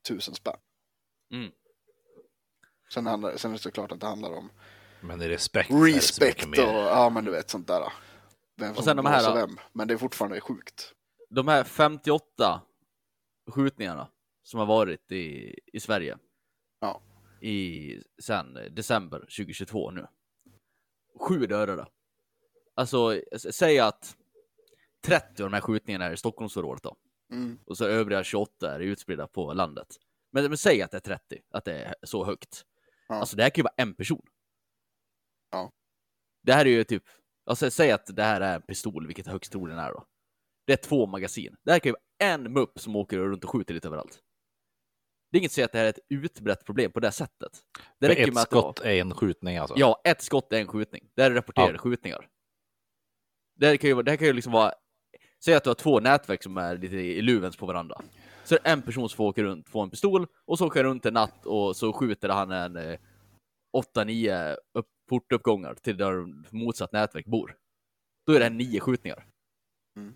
tusen 0.08 0.34
spänn. 0.36 0.58
Mm. 1.34 1.52
Sen, 2.90 3.06
handlar, 3.06 3.38
sen 3.38 3.52
är 3.52 3.56
det 3.56 3.62
såklart 3.62 3.92
att 3.92 4.00
det 4.00 4.08
handlar 4.08 4.32
om 4.32 4.50
Men 5.02 5.22
i 5.22 5.28
respekt. 5.28 5.72
respect 5.72 6.46
och 6.46 6.58
ja 6.58 7.10
men 7.10 7.26
du 7.26 7.32
vet 7.32 7.50
sånt 7.50 7.68
där. 7.68 7.94
Vem 8.56 8.76
Och 8.76 8.84
sen 8.84 8.98
de 8.98 9.06
här 9.06 9.34
vem. 9.34 9.58
Men 9.74 9.88
det 9.88 9.94
är 9.94 9.98
fortfarande 9.98 10.42
sjukt. 10.42 10.94
De 11.30 11.48
här 11.48 11.64
58 11.64 12.62
skjutningarna 13.48 14.08
som 14.44 14.60
har 14.60 14.68
varit 14.68 15.12
i, 15.12 15.60
i 15.74 15.80
Sverige. 15.80 16.18
Ja. 16.80 17.02
I, 17.42 17.94
sen 18.22 18.54
december 18.72 19.20
2022 19.20 19.92
nu. 19.92 20.08
Sju 21.20 21.46
dödade. 21.46 21.88
Alltså, 22.76 23.22
säg 23.52 23.80
att 23.80 24.16
30 25.06 25.44
av 25.44 25.50
de 25.50 25.54
här 25.54 25.62
skjutningarna 25.62 26.06
är 26.06 26.14
i 26.14 26.18
Stockholmsområdet 26.18 26.84
då. 26.84 26.96
Mm. 27.32 27.60
Och 27.66 27.78
så 27.78 27.86
övriga 27.86 28.24
28 28.24 28.76
är 28.76 28.80
utspridda 28.80 29.28
på 29.28 29.54
landet. 29.54 29.88
Men, 30.32 30.44
men 30.44 30.58
säg 30.58 30.82
att 30.82 30.92
det 30.92 30.98
är 30.98 31.02
30, 31.02 31.42
att 31.52 31.66
det 31.66 31.74
är 31.74 31.96
så 32.04 32.26
högt. 32.26 32.66
Ja. 33.08 33.16
Alltså 33.16 33.36
det 33.36 33.44
här 33.44 33.50
kan 33.50 33.60
ju 33.60 33.64
vara 33.64 33.74
en 33.78 33.94
person. 33.96 34.22
Ja. 35.52 35.72
Det 36.44 36.54
här 36.54 36.66
är 36.66 36.70
ju 36.70 36.84
typ, 36.84 37.04
alltså 37.46 37.72
säg 37.72 37.92
att 37.92 38.16
det 38.16 38.24
här 38.24 38.42
är 38.42 38.56
en 38.56 38.62
pistol, 38.62 39.08
vilket 39.08 39.28
högst 39.28 39.52
troligen 39.52 39.80
är 39.80 39.92
då. 39.92 40.06
Det 40.68 40.74
är 40.74 40.78
två 40.78 41.06
magasin. 41.06 41.56
Det 41.64 41.72
här 41.72 41.80
kan 41.80 41.90
ju 41.90 41.94
vara 41.94 42.32
en 42.34 42.54
mupp 42.54 42.80
som 42.80 42.96
åker 42.96 43.18
runt 43.18 43.44
och 43.44 43.50
skjuter 43.50 43.74
lite 43.74 43.88
överallt. 43.88 44.20
Det 45.32 45.38
är 45.38 45.40
inget 45.40 45.50
att 45.50 45.54
säga 45.54 45.66
att 45.66 45.72
det 45.72 45.78
här 45.78 45.86
är 45.86 45.90
ett 45.90 46.00
utbrett 46.10 46.66
problem 46.66 46.92
på 46.92 47.00
det 47.00 47.12
sättet. 47.12 47.52
Det 48.00 48.08
räcker 48.10 48.28
ett 48.28 48.34
med 48.34 48.42
att 48.44 48.50
det 48.50 48.56
var- 48.56 48.62
skott 48.62 48.80
är 48.80 49.02
en 49.02 49.14
skjutning 49.14 49.58
alltså. 49.58 49.76
Ja, 49.78 50.02
ett 50.04 50.22
skott 50.22 50.54
är 50.54 50.62
en 50.62 50.68
skjutning. 50.68 51.10
Det 51.16 51.22
här 51.24 51.32
är 51.32 51.36
rapporterade 51.36 51.74
Ja. 51.74 51.78
skjutningar. 51.78 52.30
Det 53.56 53.68
här 53.68 53.78
kan 53.78 53.90
ju, 53.90 54.04
det 54.04 54.12
här 54.12 54.18
kan 54.18 54.28
ju 54.28 54.34
liksom 54.34 54.52
vara... 54.54 54.74
Säg 55.46 55.54
att 55.56 55.64
du 55.64 55.70
har 55.70 55.76
två 55.76 56.00
nätverk 56.00 56.44
som 56.44 56.58
är 56.58 56.78
lite 56.78 56.96
i 56.96 57.22
luvens 57.22 57.58
på 57.58 57.66
varandra. 57.66 58.02
Så 58.48 58.56
är 58.56 58.60
det 58.64 58.70
en 58.70 58.82
person 58.82 59.10
som 59.10 59.18
får 59.18 59.24
åka 59.26 59.44
runt, 59.44 59.70
får 59.70 59.84
en 59.84 59.90
pistol, 59.90 60.28
och 60.46 60.58
så 60.58 60.68
åker 60.68 60.84
han 60.84 60.90
runt 60.90 61.06
en 61.06 61.14
natt 61.14 61.46
och 61.46 61.76
så 61.76 61.94
skjuter 61.94 62.30
han 62.30 62.52
en 62.52 62.76
eh, 62.76 63.00
8-9 63.96 64.56
upp, 64.74 64.88
portuppgångar 65.10 65.74
till 65.74 65.98
där 65.98 66.26
motsatt 66.56 66.92
nätverk 66.92 67.26
bor. 67.26 67.56
Då 68.26 68.34
är 68.34 68.40
det 68.40 68.50
nio 68.50 68.80
skjutningar. 68.80 69.26
Mm. 69.96 70.14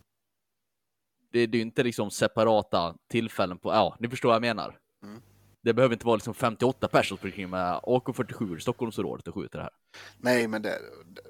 Det, 1.32 1.47
det 1.47 1.56
är 1.56 1.60
ju 1.60 1.65
inte 1.65 1.84
liksom 1.84 2.12
separata 2.12 2.95
tillfällen 3.10 3.58
på... 3.58 3.71
Ja, 3.71 3.95
ni 3.99 4.10
förstår 4.10 4.29
vad 4.29 4.36
jag 4.36 4.41
menar. 4.41 4.79
Mm. 5.03 5.21
Det 5.62 5.73
behöver 5.73 5.93
inte 5.93 6.06
vara 6.06 6.15
liksom 6.15 6.34
58 6.34 6.88
personer 6.88 7.03
som 7.03 7.17
springer 7.17 7.47
med 7.47 7.75
AK47 7.75 8.58
i 8.58 8.62
Stockholmsområdet 8.62 9.27
och 9.27 9.36
skjuter 9.36 9.58
det 9.58 9.63
här. 9.63 9.73
Nej 10.17 10.47
men 10.47 10.62
det, 10.62 10.79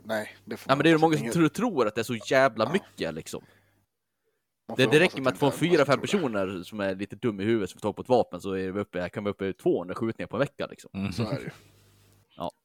nej. 0.03 0.35
Det 0.45 0.57
får 0.57 0.71
Ja, 0.71 0.75
men 0.75 0.83
det 0.83 0.89
är 0.89 0.97
många 0.97 1.17
som 1.17 1.29
tror, 1.29 1.47
tror 1.47 1.87
att 1.87 1.95
det 1.95 2.01
är 2.01 2.03
så 2.03 2.15
jävla 2.15 2.65
Ja. 2.65 2.71
mycket 2.73 3.13
liksom. 3.13 3.43
Det, 4.77 4.85
det 4.85 4.99
räcker 4.99 5.21
med 5.21 5.33
att 5.33 5.39
få 5.39 5.51
fyra, 5.51 5.85
fem 5.85 6.01
personer 6.01 6.63
som 6.63 6.79
är 6.79 6.95
lite 6.95 7.15
dum 7.15 7.39
i 7.39 7.43
huvudet 7.43 7.69
som 7.69 7.79
får 7.79 7.87
tag 7.87 7.95
på 7.95 8.01
ett 8.01 8.09
vapen 8.09 8.41
så 8.41 8.53
är 8.53 8.71
vi 8.71 8.79
uppe, 8.79 9.09
kan 9.09 9.23
vi 9.23 9.29
uppe 9.29 9.45
i 9.45 9.53
200 9.53 9.95
skjutningar 9.95 10.27
på 10.27 10.35
en 10.35 10.39
vecka 10.39 10.67
liksom. 10.67 10.89
Mm. 10.93 11.07
det. 11.07 11.13
Så 11.13 11.23
är 11.23 11.35
det 11.35 11.41
ju. 11.41 11.49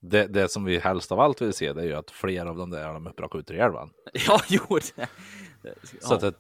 Det, 0.01 0.27
det 0.27 0.49
som 0.49 0.65
vi 0.65 0.79
helst 0.79 1.13
av 1.13 1.21
allt 1.21 1.43
vill 1.43 1.53
se 1.53 1.73
det 1.73 1.81
är 1.83 1.87
ju 1.87 1.95
att 1.95 2.11
fler 2.11 2.47
av 2.47 2.57
de 2.57 2.71
där 2.71 2.93
de 2.93 3.07
uppe 3.07 3.29
skjuter 3.29 3.55
ihjäl 3.55 3.73
varandra. 3.73 3.95
Ja, 4.29 4.41
jo. 4.49 4.79
Det, 5.63 5.75
Så, 6.01 6.15
att 6.15 6.21
det, 6.21 6.35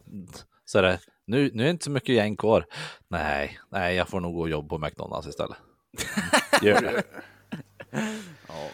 så 0.64 0.79
är 0.79 0.83
det, 0.83 1.00
nu, 1.26 1.50
nu 1.55 1.62
är 1.62 1.66
det 1.66 1.70
inte 1.70 1.85
så 1.85 1.90
mycket 1.90 2.14
gäng 2.14 2.37
kvar. 2.37 2.66
Nej, 3.09 3.59
nej, 3.70 3.96
jag 3.96 4.09
får 4.09 4.20
nog 4.20 4.35
gå 4.35 4.40
och 4.40 4.48
jobba 4.48 4.68
på 4.68 4.79
McDonalds 4.79 5.29
istället. 5.29 5.57
Gör 6.62 6.81
det. 6.81 7.02
ja. 8.48 8.68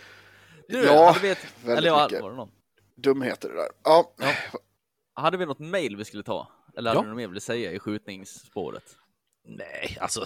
Du, 0.68 0.84
Ja, 0.84 1.10
ett, 1.10 1.22
väldigt 1.22 1.44
eller 1.64 1.88
ja, 1.88 2.02
mycket. 2.04 2.22
var 2.22 2.30
det 2.30 2.36
någon? 2.36 2.50
Dumheter 2.96 3.48
det 3.48 3.54
där. 3.54 3.68
Ja, 3.84 4.12
Ja. 4.18 4.32
Hade 5.14 5.36
vi 5.36 5.46
något 5.46 5.58
mail 5.58 5.96
vi 5.96 6.04
skulle 6.04 6.22
ta? 6.22 6.48
Eller 6.76 6.90
hade 6.90 6.98
Ja. 6.98 7.02
du 7.02 7.08
något 7.08 7.16
mer 7.16 7.22
vi 7.26 7.28
ville 7.30 7.40
säga 7.40 7.72
i 7.72 7.78
skjutningsspåret? 7.78 8.98
Nej, 9.44 9.96
alltså 10.00 10.24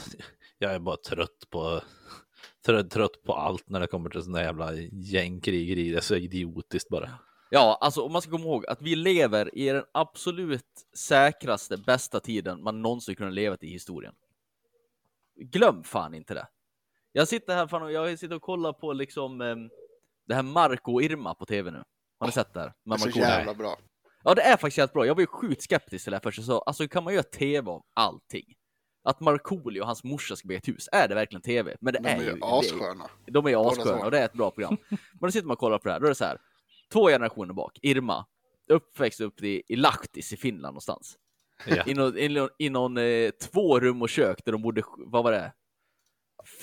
jag 0.59 0.75
är 0.75 0.79
bara 0.79 0.97
trött 0.97 1.51
på 1.51 1.81
trött, 2.67 2.91
trött 2.91 3.23
på 3.25 3.35
allt 3.35 3.69
när 3.69 3.81
det 3.81 3.87
kommer 3.87 4.11
till 4.11 4.23
sådana 4.23 4.43
jävla 4.43 4.75
gängkrigeri. 4.93 5.91
Det 5.91 5.97
är 5.97 6.01
så 6.01 6.17
idiotiskt 6.17 6.89
bara. 6.89 7.11
Ja, 7.51 7.79
alltså 7.81 8.03
om 8.03 8.13
man 8.13 8.23
ska 8.23 8.31
komma 8.31 8.45
ihåg 8.45 8.67
att 8.67 8.83
vi 8.83 8.97
lever 8.97 9.59
i 9.59 9.69
den 9.69 9.85
absolut 9.93 10.65
säkraste, 10.97 11.77
bästa 11.77 12.21
tiden 12.21 12.63
man 12.63 12.83
någonsin 12.83 13.17
kunnat 13.17 13.35
leva 13.35 13.57
i 13.61 13.67
historien. 13.67 14.15
Glöm 15.37 15.85
fan 15.85 16.15
inte 16.15 16.35
det. 16.35 16.49
Jag 17.13 17.29
sitter 17.29 17.55
här 17.55 17.67
fan 17.67 17.83
och 17.83 17.93
jag 17.93 18.19
sitter 18.19 18.35
och 18.37 18.43
kollar 18.43 18.73
på 18.73 18.93
liksom 18.93 19.41
em, 19.41 19.71
det 20.27 20.35
här 20.35 20.43
Marco 20.43 20.93
och 20.93 21.03
Irma 21.03 21.35
på 21.35 21.47
tv 21.47 21.71
nu. 21.71 21.85
Har 22.19 22.27
ni 22.27 22.33
sett 22.33 22.55
det 22.55 22.61
här? 22.61 22.67
det 22.69 22.75
Med 22.85 22.95
är 22.95 23.11
så 23.11 23.19
jävla 23.19 23.55
bra. 23.55 23.79
Ja, 24.27 24.35
det 24.35 24.43
är 24.43 24.57
faktiskt 24.57 24.77
helt 24.79 24.93
bra. 24.93 25.07
Jag 25.07 25.15
var 25.15 25.21
ju 25.21 25.27
sjukt 25.27 25.63
skeptisk 25.63 26.05
till 26.05 26.11
det 26.11 26.17
här 26.17 26.23
först. 26.23 26.45
Så, 26.45 26.59
alltså, 26.59 26.89
kan 26.89 27.05
man 27.05 27.13
göra 27.15 27.23
tv 27.23 27.71
av 27.71 27.83
allting? 27.95 28.45
Att 29.05 29.21
Markoolio 29.21 29.81
och 29.81 29.87
hans 29.87 30.05
morsa 30.05 30.37
ska 30.37 30.49
bygga 30.49 30.59
ett 30.59 30.69
hus, 30.69 30.89
är 30.93 31.09
det 31.09 31.15
verkligen 31.15 31.43
tv? 31.43 31.77
Men 31.81 31.93
det 31.93 31.99
De 32.01 32.09
är, 32.09 32.17
är 32.17 32.21
ju... 32.21 32.25
ju 32.25 32.33
det 32.33 32.47
är- 32.47 32.59
assköna. 32.59 33.11
de 33.27 33.47
är 33.47 33.51
ju 33.51 33.57
assköna 33.57 34.05
och 34.05 34.11
det 34.11 34.19
är 34.19 34.25
ett 34.25 34.33
bra 34.33 34.51
program. 34.51 34.77
Men 34.91 34.99
då 35.21 35.31
sitter 35.31 35.47
man 35.47 35.55
och 35.55 35.59
kollar 35.59 35.79
på 35.79 35.89
det 35.89 35.93
här, 35.93 36.01
då 36.01 36.07
är 36.07 36.11
det 36.11 36.15
så 36.15 36.25
här. 36.25 36.39
Två 36.93 37.09
generationer 37.09 37.55
bak, 37.55 37.79
Irma, 37.83 38.27
uppväxt 38.69 39.21
upp 39.21 39.43
i, 39.43 39.63
i 39.69 39.77
Lahtis 39.77 40.33
i 40.33 40.37
Finland 40.37 40.73
någonstans. 40.73 41.17
Ja. 41.67 41.83
I 41.87 41.95
någon, 41.95 42.19
i 42.19 42.29
någon, 42.29 42.49
i 42.59 42.71
någon 42.71 42.97
eh, 42.99 43.31
två 43.31 43.81
rum 43.81 44.03
och 44.03 44.09
kök 44.09 44.45
där 44.45 44.53
de 44.53 44.63
bodde, 44.63 44.83
vad 44.97 45.25
var 45.25 45.33
det? 45.33 45.53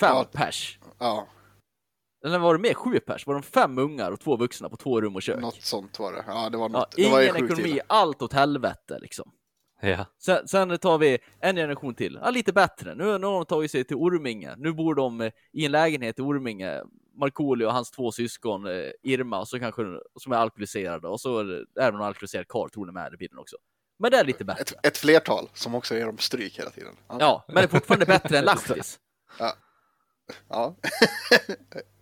Fem 0.00 0.08
Ja. 0.16 0.24
pers. 0.32 0.78
Ja, 0.98 1.28
Eller 2.24 2.38
var 2.38 2.54
det 2.54 2.60
mer? 2.60 2.74
Sju 2.74 3.00
pers? 3.00 3.26
Var 3.26 3.34
de 3.34 3.42
fem 3.42 3.78
ungar 3.78 4.10
och 4.12 4.20
två 4.20 4.36
vuxna 4.36 4.68
på 4.68 4.76
två 4.76 5.00
rum 5.00 5.16
och 5.16 5.22
kök? 5.22 5.40
något 5.40 5.62
sånt 5.62 5.98
var 5.98 6.12
det. 6.12 6.24
Ja, 6.26 6.50
det 6.50 6.56
var 6.58 6.64
Ja, 6.64 6.78
något. 6.78 6.94
det 6.96 7.10
var 7.10 7.22
ingen 7.22 7.36
ekonomi, 7.36 7.68
illa. 7.68 7.82
allt 7.86 8.22
åt 8.22 8.32
helvete 8.32 8.98
liksom. 9.00 9.30
Ja. 9.80 10.06
Sen, 10.18 10.48
sen 10.48 10.78
tar 10.78 10.98
vi 10.98 11.18
en 11.40 11.56
generation 11.56 11.94
till, 11.94 12.18
ja, 12.22 12.30
lite 12.30 12.52
bättre. 12.52 12.94
Nu, 12.94 13.04
nu 13.18 13.26
har 13.26 13.32
de 13.34 13.44
tagit 13.46 13.70
sig 13.70 13.84
till 13.84 13.96
Orminge. 13.96 14.54
Nu 14.56 14.72
bor 14.72 14.94
de 14.94 15.20
eh, 15.20 15.32
i 15.52 15.64
en 15.64 15.72
lägenhet 15.72 16.18
i 16.18 16.22
Orminge. 16.22 16.82
Markoolio 17.16 17.66
och 17.66 17.72
hans 17.72 17.90
två 17.90 18.12
syskon, 18.12 18.66
eh, 18.66 18.90
Irma, 19.02 19.40
och 19.40 19.48
så 19.48 19.58
kanske 19.58 19.82
som 20.20 20.32
är 20.32 20.36
alkoholiserade. 20.36 21.08
Och 21.08 21.20
så 21.20 21.38
är 21.40 21.44
det 21.74 21.90
någon 21.90 22.02
alkoholiserad 22.02 22.48
karl, 22.48 22.70
tror 22.70 22.86
jag 22.86 22.94
med 22.94 23.14
i 23.14 23.16
bilden 23.16 23.38
också. 23.38 23.56
Men 23.98 24.10
det 24.10 24.16
är 24.16 24.24
lite 24.24 24.44
bättre. 24.44 24.62
Ett, 24.62 24.86
ett 24.86 24.96
flertal 24.96 25.48
som 25.54 25.74
också 25.74 25.94
ger 25.94 26.06
dem 26.06 26.18
stryk 26.18 26.58
hela 26.58 26.70
tiden. 26.70 26.94
Ja. 27.08 27.16
Ja, 27.20 27.44
men 27.48 27.54
det 27.56 27.62
är 27.62 27.68
fortfarande 27.68 28.06
bättre 28.06 28.38
än 28.38 28.44
Lahtis. 28.50 28.98
ja. 29.38 29.52
Ja, 30.48 30.76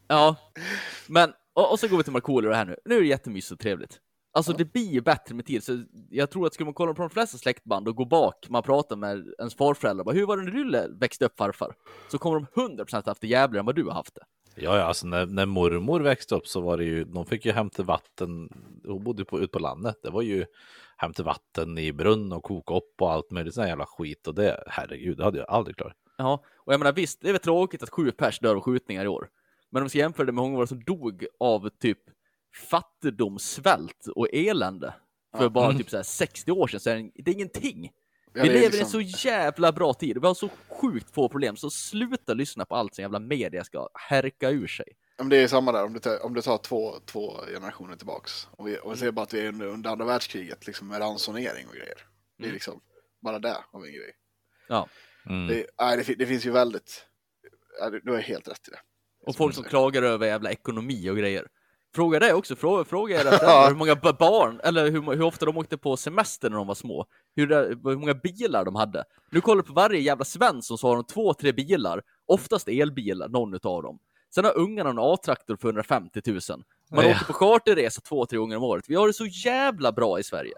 men 1.06 1.32
och, 1.54 1.72
och 1.72 1.78
så 1.78 1.88
går 1.88 1.96
vi 1.96 2.02
till 2.02 2.12
Markoolio 2.12 2.50
det 2.50 2.56
här 2.56 2.64
nu. 2.64 2.76
Nu 2.84 2.96
är 2.96 3.00
det 3.00 3.06
jättemysigt 3.06 3.52
och 3.52 3.58
trevligt. 3.58 4.00
Alltså 4.34 4.52
det 4.52 4.64
blir 4.64 4.92
ju 4.92 5.00
bättre 5.00 5.34
med 5.34 5.46
tid, 5.46 5.64
så 5.64 5.82
jag 6.10 6.30
tror 6.30 6.46
att 6.46 6.54
skulle 6.54 6.64
man 6.64 6.74
kolla 6.74 6.94
på 6.94 7.02
de 7.02 7.10
flesta 7.10 7.38
släktband 7.38 7.88
och 7.88 7.96
gå 7.96 8.04
bak, 8.04 8.46
man 8.48 8.62
pratar 8.62 8.96
med 8.96 9.34
ens 9.38 9.54
farföräldrar, 9.54 10.04
bara, 10.04 10.14
hur 10.14 10.26
var 10.26 10.36
det 10.36 10.42
när 10.42 10.50
du 10.52 10.96
växte 10.98 11.24
upp 11.24 11.38
farfar? 11.38 11.74
Så 12.10 12.18
kommer 12.18 12.46
de 12.54 12.84
100% 12.84 13.06
haft 13.06 13.20
det 13.20 13.26
jävligare 13.26 13.60
än 13.60 13.66
vad 13.66 13.74
du 13.74 13.84
har 13.84 13.92
haft 13.92 14.14
det. 14.14 14.22
Ja, 14.54 14.76
ja, 14.76 14.82
alltså 14.82 15.06
när, 15.06 15.26
när 15.26 15.46
mormor 15.46 16.00
växte 16.00 16.34
upp 16.34 16.46
så 16.46 16.60
var 16.60 16.76
det 16.76 16.84
ju, 16.84 17.04
de 17.04 17.26
fick 17.26 17.44
ju 17.46 17.52
hämta 17.52 17.82
vatten, 17.82 18.48
hon 18.86 19.04
bodde 19.04 19.24
på, 19.24 19.40
ut 19.40 19.52
på 19.52 19.58
landet, 19.58 19.96
det 20.02 20.10
var 20.10 20.22
ju 20.22 20.44
hämta 20.96 21.22
vatten 21.22 21.78
i 21.78 21.92
brunn 21.92 22.32
och 22.32 22.42
koka 22.42 22.74
upp 22.74 22.94
och 23.00 23.12
allt 23.12 23.30
möjligt 23.30 23.54
sån 23.54 23.68
jävla 23.68 23.86
skit 23.86 24.26
och 24.26 24.34
det, 24.34 24.64
herregud, 24.66 25.16
det 25.16 25.24
hade 25.24 25.38
jag 25.38 25.48
aldrig 25.48 25.76
klarat. 25.76 25.96
Ja, 26.18 26.44
och 26.56 26.72
jag 26.72 26.78
menar 26.78 26.92
visst, 26.92 27.20
det 27.20 27.28
är 27.28 27.32
väl 27.32 27.42
tråkigt 27.42 27.82
att 27.82 27.90
sju 27.90 28.10
pers 28.10 28.38
dör 28.38 28.54
av 28.54 28.60
skjutningar 28.60 29.04
i 29.04 29.08
år. 29.08 29.28
Men 29.72 29.82
om 29.82 29.84
vi 29.84 29.88
ska 29.88 29.98
jämföra 29.98 30.26
det 30.26 30.32
med 30.32 30.42
hur 30.44 30.48
många 30.48 30.56
var 30.56 30.64
det 30.64 30.68
som 30.68 30.84
dog 30.84 31.26
av 31.40 31.68
typ 31.68 31.98
fattigdom, 32.70 33.38
svält 33.38 34.06
och 34.14 34.28
elände 34.32 34.94
för 35.36 35.42
Ja. 35.44 35.48
bara 35.48 35.64
Mm. 35.66 35.78
typ 35.78 35.90
så 35.90 35.96
här 35.96 36.02
60 36.04 36.50
år 36.52 36.66
sedan, 36.66 36.80
så 36.80 36.90
är 36.90 36.96
det, 36.96 37.10
det 37.14 37.30
är 37.30 37.34
ingenting. 37.34 37.92
Ja, 38.34 38.42
vi 38.42 38.48
lever 38.48 38.60
i 38.60 38.64
en 38.66 38.70
liksom- 38.72 38.86
så 38.90 39.00
jävla 39.28 39.72
bra 39.72 39.94
tid 39.94 40.16
och 40.16 40.22
vi 40.22 40.26
har 40.26 40.34
så 40.34 40.48
sjukt 40.68 41.10
få 41.14 41.28
problem, 41.28 41.56
så 41.56 41.70
sluta 41.70 42.34
lyssna 42.34 42.64
på 42.64 42.74
allt 42.76 42.94
som 42.94 43.02
jävla 43.02 43.18
media 43.18 43.64
ska 43.64 43.88
härka 43.94 44.50
ur 44.50 44.66
sig. 44.66 44.86
Ja, 45.16 45.24
men 45.24 45.28
det 45.30 45.36
är 45.36 45.48
samma 45.48 45.72
där 45.72 45.84
om 45.84 45.92
du 45.92 45.98
tar, 45.98 46.24
om 46.26 46.34
du 46.34 46.42
tar 46.42 46.58
två, 46.58 46.94
två 47.06 47.32
generationer 47.54 47.96
tillbaks. 47.96 48.48
Och 48.50 48.68
vi, 48.68 48.78
och 48.82 48.92
vi 48.92 48.96
ser 48.96 49.10
bara 49.10 49.22
att 49.22 49.34
vi 49.34 49.40
är 49.40 49.48
under, 49.48 49.66
under 49.66 49.90
andra 49.90 50.04
världskriget 50.04 50.66
liksom 50.66 50.88
med 50.88 51.00
ransonering 51.00 51.66
och 51.68 51.74
grejer. 51.74 51.98
Det 52.38 52.42
är 52.44 52.46
Mm. 52.46 52.54
liksom 52.54 52.80
bara 53.22 53.38
det 53.38 53.56
av 53.72 53.84
en 53.84 53.92
grej. 53.92 54.12
Ja. 54.68 54.88
Mm. 55.26 55.46
Det, 55.46 55.66
nej, 55.80 55.96
det, 56.06 56.14
det 56.14 56.26
finns 56.26 56.46
ju 56.46 56.50
väldigt, 56.50 57.06
du 58.02 58.12
har 58.12 58.18
helt 58.18 58.48
rätt 58.48 58.68
i 58.68 58.70
det. 58.70 58.80
Och 59.26 59.36
folk 59.36 59.54
som 59.54 59.64
klagar 59.64 60.02
över 60.02 60.26
jävla 60.26 60.50
ekonomi 60.50 61.10
och 61.10 61.16
grejer. 61.16 61.46
Fråga 61.94 62.18
det 62.18 62.32
också, 62.34 62.56
fråga, 62.56 62.84
fråga 62.84 63.20
era 63.20 63.30
föräldrar 63.30 63.68
hur 63.68 63.74
många 63.76 63.94
ba- 63.96 64.12
barn, 64.12 64.60
eller 64.64 64.90
hur, 64.90 65.02
hur 65.02 65.22
ofta 65.22 65.46
de 65.46 65.56
åkte 65.58 65.76
på 65.78 65.96
semester 65.96 66.50
när 66.50 66.56
de 66.56 66.66
var 66.66 66.74
små. 66.74 67.06
Hur, 67.36 67.46
hur 67.90 67.96
många 67.96 68.14
bilar 68.14 68.64
de 68.64 68.74
hade. 68.74 69.04
Nu 69.30 69.40
kollar 69.40 69.62
du 69.62 69.68
på 69.68 69.72
varje 69.72 70.00
jävla 70.00 70.24
Svensson 70.24 70.78
så 70.78 70.88
har 70.88 70.96
de 70.96 71.04
två, 71.04 71.34
tre 71.34 71.52
bilar. 71.52 72.02
Oftast 72.26 72.68
elbilar, 72.68 73.28
någon 73.28 73.54
utav 73.54 73.82
dem. 73.82 73.98
Sen 74.34 74.44
har 74.44 74.58
ungarna 74.58 74.90
en 74.90 74.98
A-traktor 74.98 75.56
för 75.56 75.68
150 75.68 76.20
000. 76.26 76.40
Man 76.90 77.04
Ja. 77.04 77.10
åker 77.10 77.24
på 77.24 77.32
charterresa 77.32 78.00
två, 78.00 78.26
tre 78.26 78.38
gånger 78.38 78.56
om 78.56 78.62
året. 78.62 78.84
Vi 78.88 78.94
har 78.94 79.06
det 79.06 79.12
så 79.12 79.26
jävla 79.26 79.92
bra 79.92 80.18
i 80.20 80.22
Sverige. 80.22 80.54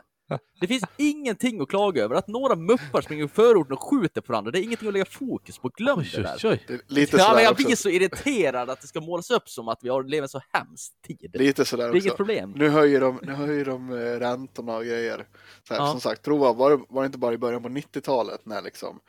Det 0.60 0.66
finns 0.66 0.84
ingenting 0.96 1.60
att 1.60 1.68
klaga 1.68 2.02
över. 2.04 2.14
Att 2.16 2.28
några 2.28 2.56
muppar 2.56 3.00
springer 3.00 3.24
i 3.24 3.28
förorten 3.28 3.72
och 3.72 3.82
skjuter 3.82 4.20
på 4.20 4.32
varandra, 4.32 4.50
det 4.50 4.58
är 4.60 4.62
ingenting 4.62 4.88
att 4.88 4.94
lägga 4.94 5.04
fokus 5.04 5.58
på. 5.58 5.68
Glöm 5.68 5.98
Oj, 5.98 6.10
det 6.14 6.22
där. 6.22 6.34
oj, 6.44 6.50
oj. 6.50 6.64
det 6.66 6.74
är 6.74 6.80
lite 6.88 7.16
Ja, 7.16 7.32
men 7.34 7.42
jag 7.44 7.52
också. 7.52 7.64
blir 7.66 7.76
så 7.76 7.88
irriterad 7.88 8.70
att 8.70 8.80
det 8.80 8.86
ska 8.86 9.00
målas 9.00 9.30
upp 9.30 9.48
som 9.48 9.68
att 9.68 9.78
vi 9.82 9.88
har 9.88 10.02
lever 10.04 10.22
en 10.22 10.28
så 10.28 10.40
hemsk 10.52 10.92
tid. 11.06 11.30
Det 11.32 11.38
Lite 11.38 11.64
sådär 11.64 11.84
är 11.84 11.88
också. 11.90 11.98
inget 11.98 12.16
problem. 12.16 12.52
Nu 12.56 12.68
höjer 12.68 13.00
de, 13.00 13.18
nu 13.22 13.32
höjer 13.32 13.64
de 13.64 13.90
eh, 13.90 13.96
räntorna 13.96 14.76
och 14.76 14.84
grejer. 14.84 15.26
Så 15.68 15.74
här, 15.74 15.80
Ja. 15.80 15.90
Som 15.90 16.00
sagt, 16.00 16.22
prova, 16.22 16.52
var 16.52 16.70
det, 16.70 16.84
var 16.88 17.02
det 17.02 17.06
inte 17.06 17.18
bara 17.18 17.32
i 17.34 17.38
början 17.38 17.62
på 17.62 17.68
90-talet 17.68 18.40
när 18.46 18.62
liksom... 18.62 19.00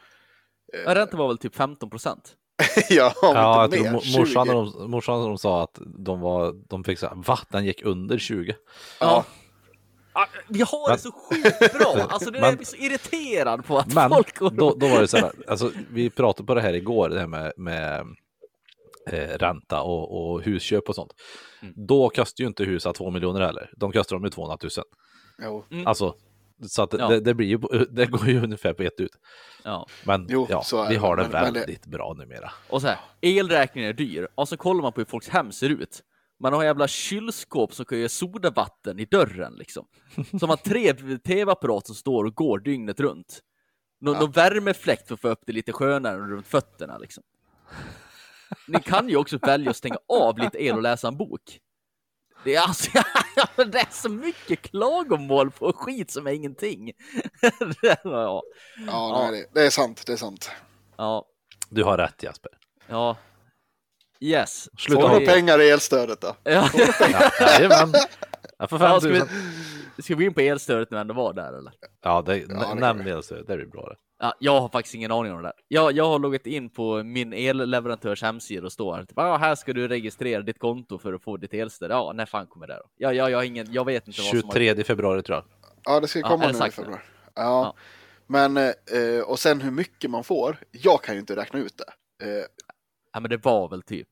eh, 0.74 0.80
Ja, 0.86 0.96
Räntan 0.96 1.20
var 1.20 1.28
väl 1.28 1.38
typ 1.38 1.56
15 1.56 1.90
procent. 1.90 2.34
ja, 2.90 3.14
om 3.22 3.36
Ja, 3.36 3.56
jag 3.62 3.66
inte 3.66 3.78
tror 3.78 3.84
mer, 3.92 4.00
mo- 4.00 4.20
morsan, 4.20 4.46
20. 4.48 4.54
de, 4.80 4.92
morsan 4.92 5.22
de 5.24 5.38
sa 5.38 5.64
att 5.64 5.80
de 5.98 6.20
var, 6.20 6.54
de 6.70 6.84
fick 6.84 7.00
så 7.00 7.08
här, 7.08 7.16
va? 7.16 7.40
Den 7.50 7.66
gick 7.66 7.84
under 7.86 8.18
20. 8.18 8.46
Ja, 8.50 8.56
Ja, 9.00 9.26
vi 10.48 10.62
har 10.62 10.88
Men- 10.90 10.96
det 10.98 11.02
så 11.02 11.12
sjukt 11.12 11.74
bra! 11.80 12.08
Alltså 12.10 12.32
det 12.32 12.40
Men- 12.40 12.50
jag 12.50 12.58
blir 12.58 12.66
så 12.66 12.76
irriterad 12.76 13.66
på 13.66 13.78
att 13.78 13.94
Men 13.94 14.10
folk 14.10 14.38
går 14.38 14.50
då, 14.50 14.76
då 14.76 14.88
var 14.88 15.02
det 15.02 15.08
så 15.08 15.18
här, 15.18 15.32
alltså, 15.48 15.72
vi 15.92 16.10
pratade 16.10 16.48
på 16.48 16.54
det 16.56 16.62
här 16.62 16.74
igår, 16.74 17.10
det 17.10 17.20
här 17.20 17.28
med, 17.28 17.54
med 17.58 18.06
eh, 19.10 19.38
ränta 19.38 19.82
och, 19.82 20.32
och 20.34 20.42
husköp 20.42 20.90
och 20.90 20.96
sånt. 20.96 21.12
Mm. 21.62 21.74
Då 21.88 22.10
kostar 22.10 22.42
ju 22.44 22.48
inte 22.48 22.64
husen 22.64 22.94
2 22.94 23.12
miljoner 23.12 23.42
heller, 23.42 23.70
de 23.78 23.92
kostar 23.92 24.16
de 24.16 24.24
ju 24.24 24.30
200 24.30 24.58
000. 24.64 24.70
jo. 25.44 25.66
Mm. 25.72 25.88
Alltså, 25.88 26.16
så 26.68 26.84
att 26.84 26.94
Ja. 26.94 27.08
det, 27.08 27.20
det, 27.20 27.34
blir 27.34 27.48
ju, 27.48 27.58
det 27.90 28.06
går 28.06 28.28
ju 28.28 28.44
ungefär 28.44 28.74
på 28.74 28.84
ett 28.84 29.00
ut. 29.00 29.12
Ja. 29.64 29.88
Men 30.06 30.26
Jo, 30.30 30.48
ja, 30.50 30.64
vi 30.90 30.96
har 30.96 31.16
det 31.16 31.24
Men- 31.24 31.32
men 31.32 31.54
det- 31.54 31.60
väldigt 31.60 31.86
bra 31.86 32.14
numera. 32.18 32.52
Och 32.70 32.82
så 32.82 32.88
här, 32.88 32.98
elräkningen 33.22 33.90
är 33.90 33.94
dyr. 33.94 34.28
Och 34.36 34.50
så 34.50 34.58
kollar 34.58 34.82
man 34.82 34.94
på 34.94 35.00
hur 35.02 35.06
folks 35.06 35.30
hem 35.30 35.52
ser 35.52 35.70
ut. 35.70 36.02
Man 36.40 36.54
har 36.54 36.64
jävla 36.64 36.88
kylskåp 36.88 37.74
som 37.74 37.86
kan 37.86 37.98
göra 37.98 38.10
sodavatten 38.10 39.00
i 39.00 39.06
dörren 39.06 39.54
liksom. 39.54 39.88
Så 40.16 40.38
man 40.48 40.50
har 40.50 40.58
tre 40.58 40.94
tv-apparater 41.26 41.88
som 41.88 41.96
står 41.96 42.24
och 42.26 42.36
går 42.36 42.60
dygnet 42.60 43.00
runt. 43.00 43.40
Nå 44.02 44.14
Ja. 44.14 44.20
Någon 44.20 44.32
värmefläkt 44.32 45.08
för 45.08 45.14
att 45.14 45.22
få 45.22 45.28
upp 45.30 45.42
det 45.46 45.54
lite 45.54 45.72
skönare 45.72 46.18
runt 46.18 46.48
fötterna 46.48 46.98
liksom. 46.98 47.24
Ni 48.68 48.80
kan 48.82 49.10
ju 49.10 49.18
också 49.18 49.38
välja 49.38 49.70
att 49.72 49.78
stänga 49.78 49.98
av 50.08 50.38
lite 50.38 50.64
el 50.64 50.76
och 50.76 50.82
läsa 50.82 51.08
en 51.08 51.18
bok. 51.18 51.60
Det 52.44 52.56
är 52.56 52.62
alltså, 52.62 52.92
det 53.56 53.80
är 53.80 53.92
så 53.92 54.10
mycket 54.10 54.62
klagomål 54.62 55.52
på 55.52 55.74
skit 55.74 56.12
som 56.12 56.28
är 56.28 56.32
ingenting. 56.32 56.92
ja, 57.82 57.96
Ja, 58.04 58.44
Ja. 58.88 59.28
Nej, 59.32 59.42
det, 59.54 59.60
det 59.60 59.66
är 59.66 59.70
sant, 59.70 60.04
det 60.06 60.14
är 60.14 60.18
sant. 60.18 60.52
ja, 60.98 61.26
Du 61.70 61.84
har 61.84 61.98
rätt 61.98 62.24
Jesper. 62.24 62.52
ja. 62.88 63.18
Yes. 64.20 64.70
Sluta 64.80 65.02
Får 65.02 65.10
ha- 65.10 65.20
du 65.20 65.26
pengar 65.26 65.62
i 65.62 65.70
elstödet 65.70 66.22
då? 66.22 66.36
Ja. 66.44 66.70
Ja, 66.74 67.32
jajamän. 67.40 67.94
Jag 68.58 68.70
får 68.70 68.82
Ja, 68.82 68.88
5 68.90 69.00
ska, 69.02 69.10
000. 69.10 69.28
vi, 69.98 70.04
ska 70.04 70.16
vi 70.16 70.24
gå 70.24 70.28
in 70.28 70.34
på 70.34 70.42
elstödet 70.42 70.92
nu 70.92 70.98
ändå 70.98 71.14
var 71.14 71.34
där 71.34 71.54
eller? 71.58 71.74
Ja, 72.04 72.22
det, 72.22 72.38
Ja, 72.38 72.46
det 72.74 72.76
nämn 72.80 73.04
vi. 73.06 73.12
det, 73.12 73.56
blir 73.56 73.66
bra 73.66 73.90
det. 73.90 73.96
Ja, 74.20 74.34
jag 74.40 74.62
har 74.62 74.70
faktiskt 74.70 74.96
ingen 74.96 75.12
aning 75.12 75.32
om 75.32 75.38
det 75.42 75.48
där. 75.48 75.54
Jag, 75.68 75.92
jag 75.92 76.08
har 76.08 76.20
loggat 76.20 76.46
in 76.48 76.70
på 76.70 77.04
min 77.04 77.34
elleverantörs 77.34 78.22
hemsida 78.24 78.66
och 78.66 78.72
står 78.72 79.00
typ, 79.04 79.18
ah, 79.20 79.38
här 79.38 79.56
ska 79.56 79.74
du 79.74 79.88
registrera 79.88 80.42
ditt 80.42 80.60
konto 80.60 80.98
för 81.00 81.14
att 81.14 81.24
få 81.24 81.38
ditt 81.38 81.54
elstöd. 81.54 81.92
Ja, 81.92 82.12
när 82.16 82.26
fan 82.26 82.48
kommer 82.48 82.68
det 82.68 82.74
då? 82.74 82.84
Ja, 82.98 83.14
jag, 83.14 83.32
jag, 83.32 83.38
har 83.38 83.44
ingen, 83.44 83.74
jag 83.74 83.86
vet 83.86 84.08
inte 84.08 84.22
vad 84.22 84.28
som 84.30 84.38
har... 84.50 84.54
23 84.54 84.84
februari 84.84 85.22
tror 85.22 85.36
jag. 85.38 85.46
Ja, 85.84 86.00
det 86.00 86.08
ska 86.08 86.20
Ja, 86.20 86.28
komma 86.28 86.48
det 86.48 86.60
nu 86.60 86.68
i 86.68 86.72
februari. 86.72 87.00
Ja. 87.36 87.42
Ja. 87.42 87.76
Men, 88.28 88.58
eh, 88.58 88.74
och 89.26 89.40
sen 89.40 89.62
hur 89.62 89.72
mycket 89.72 90.10
man 90.12 90.24
får, 90.24 90.58
jag 90.72 91.04
kan 91.04 91.16
ju 91.16 91.20
inte 91.20 91.36
räkna 91.36 91.60
ut 91.60 91.78
det. 91.78 91.94
Eh, 93.16 93.18
Ja, 93.18 93.20
men 93.20 93.30
det 93.30 93.38
var 93.46 93.70
väl 93.70 93.82
typ 93.82 94.08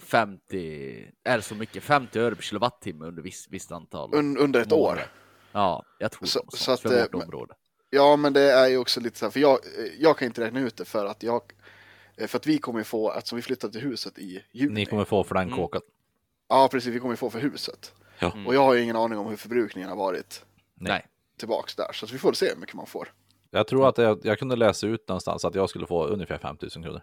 50, 0.00 1.10
är 1.24 1.36
det 1.36 1.42
så 1.42 1.54
mycket? 1.54 1.82
50 1.82 2.18
öre 2.20 2.34
per 2.34 2.42
kilowattimme 2.42 3.04
under 3.06 3.22
visst, 3.22 3.48
visst 3.50 3.72
antal 3.72 4.14
un, 4.14 4.36
under 4.38 4.60
ett 4.60 4.70
månader. 4.70 5.00
år. 5.02 5.10
Ja, 5.52 5.84
jag 5.98 6.12
tror 6.12 6.26
Så- 6.26 6.44
så, 6.48 6.72
att, 6.72 6.80
för 6.80 6.96
eh, 6.96 7.02
vårt 7.02 7.12
men- 7.12 7.22
område. 7.22 7.54
Ja, 7.90 8.16
men 8.16 8.32
det 8.32 8.52
är 8.52 8.68
ju 8.68 8.78
också 8.78 9.00
lite 9.00 9.18
så 9.18 9.24
här, 9.24 9.30
för 9.30 9.40
jag, 9.40 9.52
eh, 9.78 9.84
jag 9.98 10.18
kan 10.18 10.26
inte 10.26 10.40
räkna 10.40 10.60
ut 10.60 10.76
det 10.76 10.84
för 10.84 11.06
att 11.06 11.22
jag, 11.22 11.42
eh, 12.16 12.26
för 12.26 12.36
att 12.38 12.46
vi 12.46 12.58
kommer 12.58 12.82
få, 12.82 13.12
eftersom 13.12 13.36
vi 13.36 13.42
flyttade 13.42 13.72
till 13.72 13.82
huset 13.82 14.18
i 14.18 14.42
juni. 14.52 14.74
Ni 14.74 14.86
kommer 14.86 15.04
få 15.04 15.24
för 15.24 15.34
den 15.34 15.44
Mm. 15.44 15.56
kåken. 15.56 15.80
Ja, 16.48 16.68
precis, 16.72 16.94
vi 16.94 17.00
kommer 17.00 17.16
få 17.16 17.30
för 17.30 17.38
huset. 17.40 17.94
Ja. 18.18 18.32
Mm. 18.32 18.46
Och 18.46 18.54
jag 18.54 18.60
har 18.60 18.74
ju 18.74 18.82
ingen 18.82 18.96
aning 18.96 19.18
om 19.18 19.26
hur 19.26 19.36
förbrukningen 19.36 19.88
har 19.90 19.96
varit 19.96 20.44
Nej. 20.74 21.06
Tillbaks 21.38 21.74
där, 21.76 21.92
så 21.92 22.04
att 22.06 22.12
vi 22.12 22.18
får 22.18 22.32
se 22.32 22.48
hur 22.48 22.56
mycket 22.56 22.74
man 22.74 22.86
får. 22.86 23.08
Jag 23.50 23.66
tror 23.66 23.88
att 23.88 23.98
jag, 23.98 24.20
jag 24.22 24.38
kunde 24.38 24.56
läsa 24.56 24.86
ut 24.86 25.08
någonstans 25.08 25.44
att 25.44 25.54
jag 25.54 25.70
skulle 25.70 25.86
få 25.86 26.06
ungefär 26.06 26.38
5 26.38 26.56
000 26.60 26.70
kronor. 26.70 27.00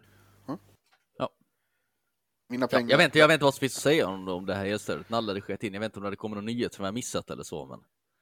Mina 2.47 2.63
Ja, 2.63 2.67
pengar. 2.77 2.91
jag, 2.91 2.97
vet 2.97 3.05
inte, 3.05 3.19
jag 3.19 3.27
vet 3.27 3.33
inte 3.33 3.43
vad 3.43 3.53
som 3.53 3.59
finns 3.59 3.77
att 3.77 3.81
säga 3.83 4.07
om, 4.07 4.27
om 4.27 4.45
det 4.45 4.55
här 4.55 4.65
elstödet. 4.65 5.09
Nalle 5.09 5.29
hade 5.29 5.41
skickat 5.41 5.63
in. 5.63 5.73
Jag 5.73 5.79
vet 5.79 5.85
inte 5.89 5.99
om 5.99 6.03
det 6.03 6.07
hade 6.07 6.15
kommit 6.15 6.35
någon 6.35 6.45
nyhet 6.45 6.73
som 6.73 6.85
jag 6.85 6.93
missat 6.93 7.29
eller 7.29 7.43
så. 7.43 7.65
Men... 7.65 7.79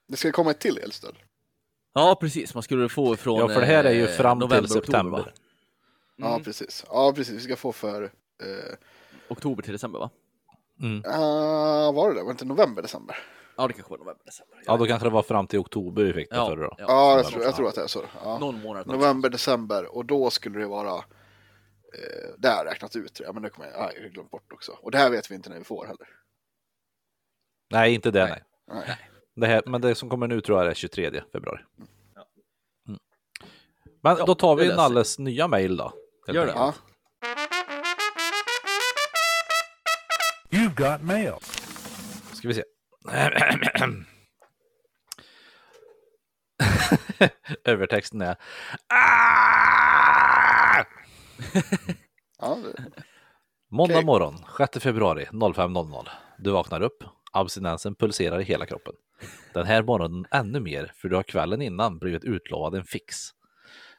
Det 0.07 0.17
ska 0.17 0.31
komma 0.31 0.51
ett 0.51 0.59
till 0.59 0.77
elstöd. 0.77 1.15
Ja, 1.93 2.17
precis. 2.19 2.53
Man 2.53 2.63
skulle 2.63 2.89
få 2.89 3.15
från 3.15 3.39
Ja, 3.39 3.47
för 3.47 3.59
det 3.59 3.65
här 3.65 3.83
är 3.83 3.91
ju 3.93 4.03
eh, 4.05 4.09
fram 4.17 4.39
till 4.39 4.47
november, 4.47 4.69
september. 4.69 5.19
Oktober, 5.19 5.31
va? 5.31 5.37
Ja, 6.15 6.27
Mm. 6.31 6.43
precis. 6.43 6.85
Ja, 6.89 7.13
precis. 7.15 7.35
Vi 7.35 7.39
ska 7.39 7.55
få 7.55 7.71
för, 7.71 8.03
eh, 8.03 8.75
oktober 9.29 9.63
till 9.63 9.71
december, 9.73 9.99
va? 9.99 10.09
ah, 11.05 11.91
var 11.91 12.09
det 12.09 12.15
det? 12.15 12.21
Var 12.21 12.27
det 12.27 12.31
inte 12.31 12.45
november, 12.45 12.81
december? 12.81 13.17
Ja, 13.57 13.67
det 13.67 13.73
kanske 13.73 13.91
var 13.91 13.97
november, 13.97 14.23
december. 14.25 14.57
Ja, 14.65 14.77
då 14.77 14.85
kanske 14.85 15.07
det 15.07 15.13
var 15.13 15.23
fram 15.23 15.47
till 15.47 15.59
oktober 15.59 16.03
vi 16.03 16.13
fick 16.13 16.29
det 16.29 16.35
ja, 16.35 16.45
förra 16.47 16.61
då. 16.67 16.75
ja, 16.77 16.85
Ja, 16.87 17.17
jag 17.17 17.25
tror, 17.27 17.43
jag 17.43 17.51
det. 17.51 17.55
tror 17.55 17.67
att 17.67 17.75
det 17.75 17.81
är 17.83 17.87
så. 17.87 18.03
Ja. 18.23 18.37
Någon 18.39 18.61
månad. 18.61 18.87
November, 18.87 19.29
december 19.29 19.95
och 19.97 20.05
då 20.05 20.29
skulle 20.29 20.59
det 20.59 20.67
vara 20.67 21.03
eh, 21.93 22.29
det 22.37 22.49
har 22.49 22.55
jag 22.55 22.65
räknat 22.65 22.95
ut. 22.95 23.21
Men 23.33 23.41
det 23.41 23.49
kommer 23.49 23.67
jag, 23.67 23.75
ja, 23.77 23.91
jag 24.01 24.11
glömt 24.11 24.31
bort 24.31 24.53
också. 24.53 24.71
Och 24.71 24.91
det 24.91 24.97
här 24.97 25.09
vet 25.09 25.31
vi 25.31 25.35
inte 25.35 25.49
när 25.49 25.57
vi 25.57 25.63
får 25.63 25.85
heller. 25.85 26.07
Nej, 27.71 27.93
inte 27.93 28.11
det 28.11 28.25
nej. 28.25 28.43
Nej. 28.67 28.97
Det 29.35 29.47
här, 29.47 29.61
men 29.65 29.81
det 29.81 29.95
som 29.95 30.09
kommer 30.09 30.27
nu 30.27 30.41
tror 30.41 30.61
jag 30.61 30.69
är 30.71 30.73
23 30.73 31.21
februari. 31.31 31.61
Mm. 32.87 32.99
Men 34.01 34.17
Ja, 34.17 34.25
då 34.25 34.35
tar 34.35 34.55
vi 34.55 34.75
Nalles 34.75 35.19
nya 35.19 35.47
mejl 35.47 35.77
då. 35.77 35.93
helt 36.27 36.35
Gör 36.35 36.45
det. 36.45 36.51
Ja, 36.51 36.73
You've 40.53 40.75
got 40.75 41.01
mail. 41.01 41.33
Ska 42.33 42.47
vi 42.47 42.53
se. 42.53 42.63
Övertexten 47.63 48.21
är 48.21 48.35
ah! 48.87 50.12
Ja, 52.39 52.57
det, 52.63 53.03
Måndag 53.71 53.95
Okej. 53.95 54.05
morgon, 54.05 54.35
6 54.57 54.83
februari 54.83 55.25
05.00. 55.25 56.07
Du 56.37 56.51
vaknar 56.51 56.81
upp, 56.81 57.03
abstinensen 57.31 57.95
pulserar 57.95 58.41
i 58.41 58.43
hela 58.43 58.65
kroppen. 58.65 58.93
Den 59.53 59.65
här 59.65 59.83
morgonen 59.83 60.25
ännu 60.31 60.59
mer, 60.59 60.91
för 60.95 61.09
du 61.09 61.15
har 61.15 61.23
kvällen 61.23 61.61
innan 61.61 61.99
blivit 61.99 62.23
utlovad 62.23 62.75
en 62.75 62.83
fix. 62.83 63.15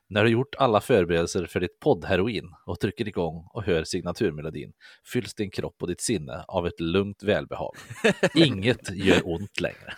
När 0.08 0.24
du 0.24 0.30
gjort 0.30 0.54
alla 0.54 0.80
förberedelser 0.80 1.46
för 1.46 1.60
ditt 1.60 1.80
poddheroin 1.80 2.54
och 2.66 2.80
trycker 2.80 3.08
igång 3.08 3.48
och 3.52 3.64
hör 3.64 3.84
signaturmelodin 3.84 4.72
fylls 5.12 5.34
din 5.34 5.50
kropp 5.50 5.76
och 5.80 5.88
ditt 5.88 6.00
sinne 6.00 6.44
av 6.48 6.66
ett 6.66 6.80
lugnt 6.80 7.22
välbehag. 7.22 7.74
Inget 8.34 8.90
gör 8.90 9.28
ont 9.28 9.60
längre. 9.60 9.94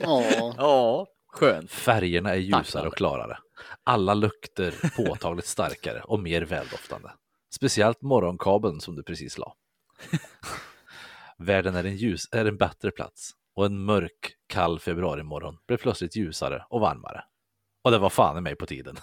Ja, 0.00 1.06
skönt. 1.32 1.70
Färgerna 1.70 2.30
är 2.30 2.38
ljusare 2.38 2.88
och 2.88 2.94
klarare. 2.94 3.38
Alla 3.84 4.14
lukter 4.14 4.74
påtagligt 4.96 5.46
starkare 5.46 6.00
och 6.00 6.20
mer 6.20 6.42
väldoftande. 6.42 7.10
Speciellt 7.54 8.02
morgonkabeln 8.02 8.80
som 8.80 8.96
du 8.96 9.02
precis 9.02 9.38
la. 9.38 9.54
Världen 11.38 11.74
är 11.74 11.84
en, 11.84 11.96
ljus, 11.96 12.28
är 12.32 12.44
en 12.44 12.56
bättre 12.56 12.90
plats 12.90 13.30
och 13.54 13.66
en 13.66 13.84
mörk, 13.84 14.34
kall 14.46 14.80
februarimorgon 14.80 15.58
blev 15.66 15.76
plötsligt 15.76 16.16
ljusare 16.16 16.66
och 16.70 16.80
varmare. 16.80 17.24
Och 17.84 17.90
det 17.90 17.98
var 17.98 18.10
fan 18.10 18.38
i 18.38 18.40
mig 18.40 18.56
på 18.56 18.66
tiden. 18.66 18.96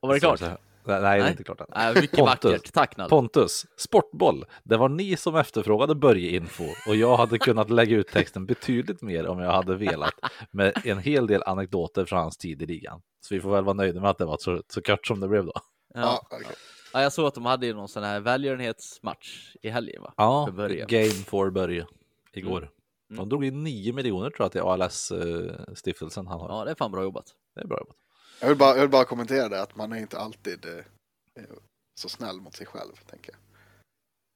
Och 0.00 0.08
var 0.08 0.14
det 0.14 0.20
klart? 0.20 0.60
Så- 0.96 1.00
Nej, 1.00 1.00
det 1.00 1.06
är 1.08 1.18
Nej. 1.22 1.30
inte 1.30 1.44
klart 1.44 1.60
än. 1.60 1.66
Nej, 1.74 1.94
mycket 1.94 2.18
Pontus. 2.18 2.44
vackert. 2.44 2.72
Tack 2.72 2.96
Nalle. 2.96 3.08
Pontus, 3.10 3.66
sportboll. 3.76 4.44
Det 4.64 4.76
var 4.76 4.88
ni 4.88 5.16
som 5.16 5.36
efterfrågade 5.36 5.94
Börje-info 5.94 6.64
och 6.88 6.96
jag 6.96 7.16
hade 7.16 7.38
kunnat 7.48 7.70
lägga 7.70 7.96
ut 7.96 8.08
texten 8.08 8.46
betydligt 8.46 9.02
mer 9.02 9.26
om 9.26 9.38
jag 9.38 9.52
hade 9.52 9.74
velat 9.76 10.14
med 10.50 10.72
en 10.84 10.98
hel 10.98 11.26
del 11.26 11.42
anekdoter 11.42 12.04
från 12.04 12.18
hans 12.18 12.36
tid 12.36 12.62
i 12.62 12.66
ligan. 12.66 13.00
Så 13.20 13.34
vi 13.34 13.40
får 13.40 13.50
väl 13.50 13.64
vara 13.64 13.74
nöjda 13.74 14.00
med 14.00 14.10
att 14.10 14.18
det 14.18 14.24
var 14.24 14.36
så, 14.40 14.62
så 14.68 14.82
kort 14.82 15.06
som 15.06 15.20
det 15.20 15.28
blev 15.28 15.44
då. 15.44 15.52
Ja. 15.94 16.00
Ja, 16.00 16.26
okej. 16.30 16.46
Ja, 16.92 17.02
jag 17.02 17.12
såg 17.12 17.26
att 17.26 17.34
de 17.34 17.46
hade 17.46 17.66
ju 17.66 17.74
någon 17.74 17.88
sån 17.88 18.02
här 18.02 18.20
välgörenhetsmatch 18.20 19.56
i 19.62 19.68
helgen 19.70 20.02
va? 20.02 20.14
Ja, 20.16 20.46
För 20.46 20.52
Börje. 20.52 20.86
game 20.86 21.24
for 21.24 21.50
Börje 21.50 21.86
igår. 22.32 22.58
Mm. 22.58 22.70
De 23.16 23.28
drog 23.28 23.44
in 23.44 23.64
9 23.64 23.92
miljoner 23.92 24.30
tror 24.30 24.44
jag 24.44 24.52
till 24.52 24.60
ALS-stiftelsen 24.60 26.26
han 26.26 26.40
har. 26.40 26.48
Ja, 26.48 26.64
det 26.64 26.70
är 26.70 26.74
fan 26.74 26.90
bra 26.92 27.02
jobbat. 27.02 27.24
Det 27.54 27.60
är 27.60 27.66
bra 27.66 27.78
jobbat. 27.78 27.96
Jag, 28.40 28.48
vill 28.48 28.56
bara, 28.56 28.74
jag 28.74 28.80
vill 28.80 28.90
bara 28.90 29.04
kommentera 29.04 29.48
det 29.48 29.62
att 29.62 29.76
man 29.76 29.92
är 29.92 29.96
inte 29.96 30.18
alltid 30.18 30.64
eh, 30.64 31.44
så 32.00 32.08
snäll 32.08 32.40
mot 32.40 32.56
sig 32.56 32.66
själv, 32.66 32.92
tänker 33.10 33.32
jag. 33.32 33.38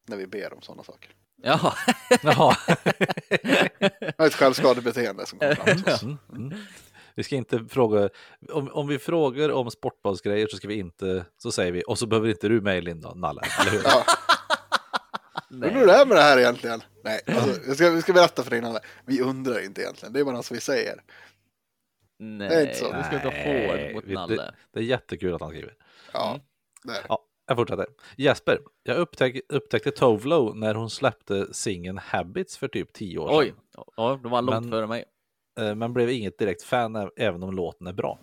När 0.09 0.17
vi 0.17 0.27
ber 0.27 0.55
om 0.55 0.62
sådana 0.62 0.83
saker. 0.83 1.11
Ja, 1.43 1.75
Jaha. 2.23 2.57
Det 3.29 4.19
är 4.19 4.27
ett 4.27 4.35
självskadebeteende 4.35 5.27
som 5.27 5.38
kommer 5.38 5.55
fram 5.55 5.95
oss. 5.95 6.03
Mm, 6.03 6.19
mm. 6.33 6.59
Vi 7.15 7.23
ska 7.23 7.37
inte 7.37 7.65
fråga, 7.71 8.09
om, 8.53 8.69
om 8.69 8.88
vi 8.88 8.99
frågar 8.99 9.51
om 9.51 9.71
sportbollsgrejer 9.71 10.47
så 10.47 10.57
ska 10.57 10.69
vi 10.69 10.79
inte, 10.79 11.25
så 11.43 11.53
säger 11.53 11.73
vi, 11.73 11.83
och 11.87 11.99
så 11.99 12.07
behöver 12.07 12.29
inte 12.29 12.49
du 12.49 12.61
mejla 12.61 12.91
in 12.91 13.01
då, 13.01 13.12
Nalle, 13.17 13.43
eller 13.61 13.71
hur? 13.71 13.83
Ja. 13.85 14.05
Undrar 15.51 15.71
hur 15.71 15.87
det 15.87 15.93
är 15.93 16.07
med 16.07 16.17
det 16.17 16.23
här 16.23 16.38
egentligen? 16.38 16.83
Nej, 17.05 17.21
alltså, 17.27 17.61
jag, 17.67 17.77
ska, 17.77 17.85
jag 17.85 18.03
ska 18.03 18.12
berätta 18.12 18.43
för 18.43 18.51
dig 18.51 18.59
innan. 18.59 18.79
Vi 19.07 19.21
undrar 19.21 19.65
inte 19.65 19.81
egentligen, 19.81 20.12
det 20.12 20.21
är 20.21 20.25
bara 20.25 20.43
som 20.43 20.55
vi 20.55 20.61
säger. 20.61 21.03
Nej, 22.23 22.49
Det 22.49 22.55
är 22.55 22.61
inte 22.63 22.75
så. 22.75 22.93
du 22.93 23.03
ska 23.03 23.15
inte 23.17 23.27
vara 23.27 23.37
hård 23.37 23.95
mot 23.95 24.05
vi- 24.05 24.15
Nalle. 24.15 24.37
Det, 24.37 24.55
det 24.73 24.79
är 24.81 24.85
jättekul 24.85 25.35
att 25.35 25.41
han 25.41 25.51
skriver. 25.51 25.75
Ja, 26.13 26.29
Mm. 26.31 26.41
det 26.85 26.93
är. 26.93 27.05
Ja, 27.09 27.19
jag 27.47 27.57
fortsätter. 27.57 27.87
Jesper, 28.17 28.59
jag 28.83 28.97
upptäck, 28.97 29.41
upptäckte 29.49 29.91
Tovlo 29.91 30.53
när 30.55 30.75
hon 30.75 30.91
släppte 30.91 31.55
singeln 31.55 31.99
Habits 31.99 32.59
för 32.59 32.69
typ 32.69 32.93
10 32.93 33.19
år 33.19 33.29
sedan. 33.29 33.39
Oj, 33.39 33.55
ja, 33.97 34.21
de 34.23 34.33
var 34.33 34.43
långt 34.43 34.61
Men- 34.61 34.71
före 34.71 34.87
mig. 34.87 35.05
Eh, 35.61 35.75
Men 35.75 35.93
blev 35.93 36.11
inget 36.11 36.39
direkt 36.39 36.63
fan 36.63 37.11
även 37.17 37.43
om 37.43 37.53
låten 37.55 37.87
är 37.87 37.93
bra. 37.93 38.19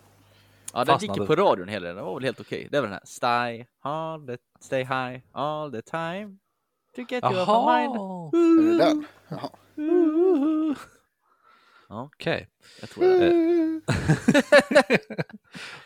Ja, 0.72 0.84
den 0.84 0.98
gick 1.00 1.10
fastnade- 1.10 1.26
på 1.26 1.34
radion 1.36 1.68
hela 1.68 1.86
den. 1.86 1.96
Det 1.96 2.02
var 2.02 2.14
väl 2.14 2.24
helt 2.24 2.40
okej. 2.40 2.68
Det 2.70 2.80
var 2.80 2.86
den 2.86 2.92
här 2.92 3.02
Stay, 3.04 3.66
all 3.80 4.26
the, 4.26 4.36
stay 4.60 4.80
high 4.84 5.20
all 5.32 5.72
the 5.72 5.82
time. 5.82 6.36
To 6.96 7.00
get 7.08 7.24
you 7.24 7.40
off 7.42 7.48
my 7.48 7.80
mind. 7.80 7.96
Är 8.34 8.72
det 8.78 8.84
den? 8.84 9.04
Jaha. 9.28 9.50
Okej. 11.92 12.48
tror 12.88 13.04
det. 13.04 13.80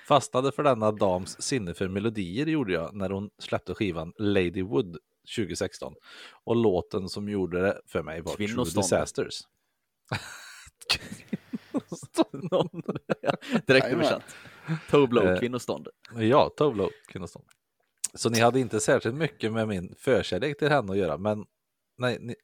Fastnade 0.09 0.53
för 0.53 0.63
denna 0.63 0.93
dams 0.93 1.43
sinne 1.43 1.75
för 1.75 1.89
melodier 1.89 2.47
gjorde 2.47 2.73
jag 2.73 2.95
när 2.95 3.11
hon 3.11 3.31
släppte 3.39 3.75
skivan 3.75 4.13
Lady 4.19 4.63
Wood 4.63 4.97
2016. 5.37 5.95
Och 6.45 6.57
låten 6.57 7.09
som 7.09 7.29
gjorde 7.29 7.61
det 7.61 7.81
för 7.87 8.03
mig 8.03 8.21
var 8.21 8.35
True. 8.35 8.65
Disasters. 8.65 9.41
Direkt 13.67 13.87
översatt. 13.87 14.37
Toblow, 14.91 15.27
Eh, 15.27 15.39
kvinnostånd. 15.39 15.89
Ja, 16.15 16.51
Tovlo 16.57 16.91
kvinnostånd. 17.09 17.45
Så 18.15 18.31
ni 18.31 18.41
hade 18.41 18.61
inte 18.61 18.81
särskilt 18.81 19.15
mycket 19.15 19.53
med 19.53 19.69
min 19.69 19.95
förkärlek 19.99 20.59
till 20.59 20.69
henne 20.69 20.93
att 20.93 20.99
göra, 20.99 21.19
men 21.19 21.45
nej, 21.99 22.19
ni... 22.21 22.35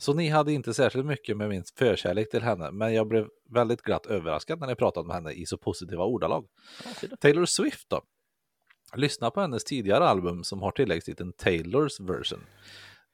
Så 0.00 0.14
ni 0.14 0.28
hade 0.28 0.52
inte 0.52 0.74
särskilt 0.74 1.06
mycket 1.06 1.36
med 1.36 1.48
min 1.48 1.64
förkärlek 1.76 2.30
till 2.30 2.42
henne, 2.42 2.70
men 2.70 2.94
jag 2.94 3.08
blev 3.08 3.28
väldigt 3.50 3.82
glatt 3.82 4.06
överraskad 4.06 4.60
när 4.60 4.66
ni 4.66 4.74
pratade 4.74 5.04
om 5.04 5.10
henne 5.10 5.32
i 5.32 5.46
så 5.46 5.58
positiva 5.58 6.04
ordalag. 6.04 6.46
Taylor 7.20 7.44
Swift 7.44 7.90
då? 7.90 8.02
Lyssna 8.94 9.30
på 9.30 9.40
hennes 9.40 9.64
tidigare 9.64 10.04
album 10.04 10.44
som 10.44 10.62
har 10.62 10.70
tilläggstiteln 10.70 11.32
Taylors 11.32 12.00
version. 12.00 12.40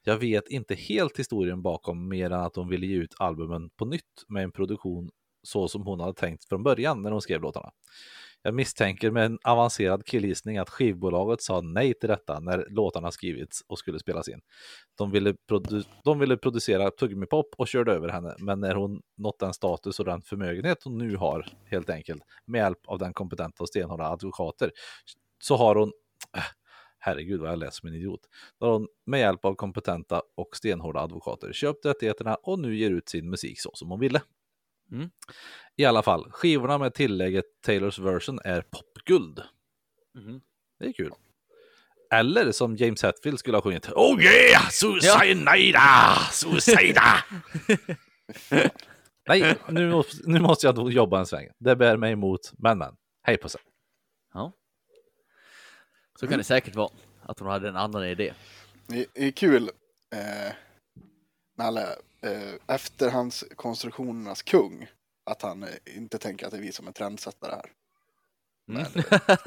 Jag 0.04 0.16
vet 0.16 0.48
inte 0.48 0.74
helt 0.74 1.18
historien 1.18 1.62
bakom 1.62 2.08
mer 2.08 2.26
än 2.30 2.40
att 2.40 2.56
hon 2.56 2.68
ville 2.68 2.86
ge 2.86 2.96
ut 2.96 3.14
albumen 3.18 3.70
på 3.70 3.84
nytt 3.84 4.24
med 4.28 4.44
en 4.44 4.52
produktion 4.52 5.10
så 5.42 5.68
som 5.68 5.82
hon 5.82 6.00
hade 6.00 6.14
tänkt 6.14 6.44
från 6.44 6.62
början 6.62 7.02
när 7.02 7.10
hon 7.10 7.22
skrev 7.22 7.42
låtarna. 7.42 7.70
Jag 8.46 8.54
misstänker 8.54 9.11
med 9.11 9.24
en 9.24 9.38
avancerad 9.44 10.07
killgissning 10.07 10.59
att 10.59 10.70
skivbolaget 10.70 11.42
sa 11.42 11.61
nej 11.61 11.94
till 11.94 12.09
detta 12.09 12.40
när 12.40 12.66
låtarna 12.70 13.11
skrivits 13.11 13.62
och 13.66 13.78
skulle 13.78 13.98
spelas 13.98 14.28
in. 14.28 14.40
De 14.98 15.11
ville, 15.11 15.33
produ- 15.50 15.87
de 16.04 16.18
ville 16.18 16.37
producera 16.37 16.90
tuggummi-pop 16.90 17.54
och 17.59 17.68
körde 17.68 17.92
över 17.92 18.09
henne, 18.09 18.35
men 18.38 18.61
när 18.61 18.74
hon 18.74 19.02
nått 19.16 19.38
den 19.38 19.54
status 19.54 19.98
och 19.98 20.04
den 20.04 20.22
förmögenhet 20.22 20.83
hon 20.85 20.98
nu 20.98 21.16
har, 21.16 21.48
helt 21.66 21.90
enkelt, 21.90 22.22
med 22.46 22.59
hjälp 22.59 22.78
av 22.87 22.98
den 22.98 23.12
kompetenta 23.12 23.62
och 23.62 23.68
stenhårda 23.68 24.04
advokater, 24.04 24.70
så 25.42 25.57
har 25.57 25.74
hon, 25.74 25.92
äh, 26.37 26.42
herregud 26.98 27.40
vad 27.40 27.50
jag 27.50 27.59
läser 27.59 27.72
som 27.72 27.88
en 27.88 27.94
idiot, 27.94 28.20
då 28.61 28.66
har 28.66 28.72
hon 28.72 28.88
med 29.07 29.20
hjälp 29.20 29.44
av 29.44 29.54
kompetenta 29.54 30.22
och 30.37 30.57
stenhårda 30.57 31.00
advokater 31.00 31.52
köpt 31.52 31.87
rättigheterna 31.87 32.35
och 32.35 32.59
nu 32.59 32.76
ger 32.76 32.90
ut 32.90 33.09
sin 33.09 33.30
musik 33.30 33.61
så 33.61 33.70
som 33.74 33.90
hon 33.90 34.00
ville. 34.00 34.20
Mm. 34.92 35.10
I 35.76 35.84
alla 35.84 36.02
fall, 36.02 36.30
skivorna 36.30 36.78
med 36.78 36.94
tillägget 36.94 37.44
Taylors 37.64 37.98
version 37.98 38.38
är 38.44 38.60
popguld. 38.70 39.42
Mhm. 40.14 40.40
Det 40.78 40.86
är 40.86 40.92
kul. 40.92 41.12
Eller 42.12 42.52
som 42.52 42.76
James 42.76 43.02
Hetfield 43.02 43.38
skulle 43.38 43.56
ha 43.56 43.62
sjungit 43.62 43.88
Oh 43.92 44.22
yeah, 44.22 44.68
Suicida, 44.70 46.16
Suicida. 46.32 47.24
Nej, 49.28 49.56
nu, 49.68 49.90
måste- 49.90 50.30
nu 50.30 50.40
måste 50.40 50.66
jag 50.66 50.92
jobba 50.92 51.18
en 51.18 51.26
sväng. 51.26 51.48
Det 51.58 51.76
bär 51.76 51.96
mig 51.96 52.12
emot, 52.12 52.52
men 52.58 52.78
men. 52.78 52.94
Hej 53.22 53.36
på 53.36 53.48
sig. 53.48 53.60
Ja. 54.34 54.52
Så 56.20 56.26
kan 56.26 56.38
det 56.38 56.44
säkert 56.44 56.74
vara. 56.74 56.90
Att 57.22 57.38
hon 57.38 57.48
hade 57.48 57.68
en 57.68 57.76
annan 57.76 58.04
idé. 58.04 58.34
Det 58.86 59.06
det 59.14 59.26
är 59.26 59.30
kul, 59.30 59.70
eh, 60.12 60.52
Nalle, 61.54 61.86
eh, 62.20 62.74
efterhandskonstruktionernas 62.74 64.42
kung, 64.42 64.86
att 65.24 65.42
han 65.42 65.62
eh, 65.62 65.68
inte 65.96 66.18
tänker 66.18 66.46
att 66.46 66.52
det 66.52 66.58
är 66.58 66.62
vi 66.62 66.72
som 66.72 66.88
är 66.88 66.92
trendsättare 66.92 67.54
här. 67.54 67.70
Mm. 68.68 68.84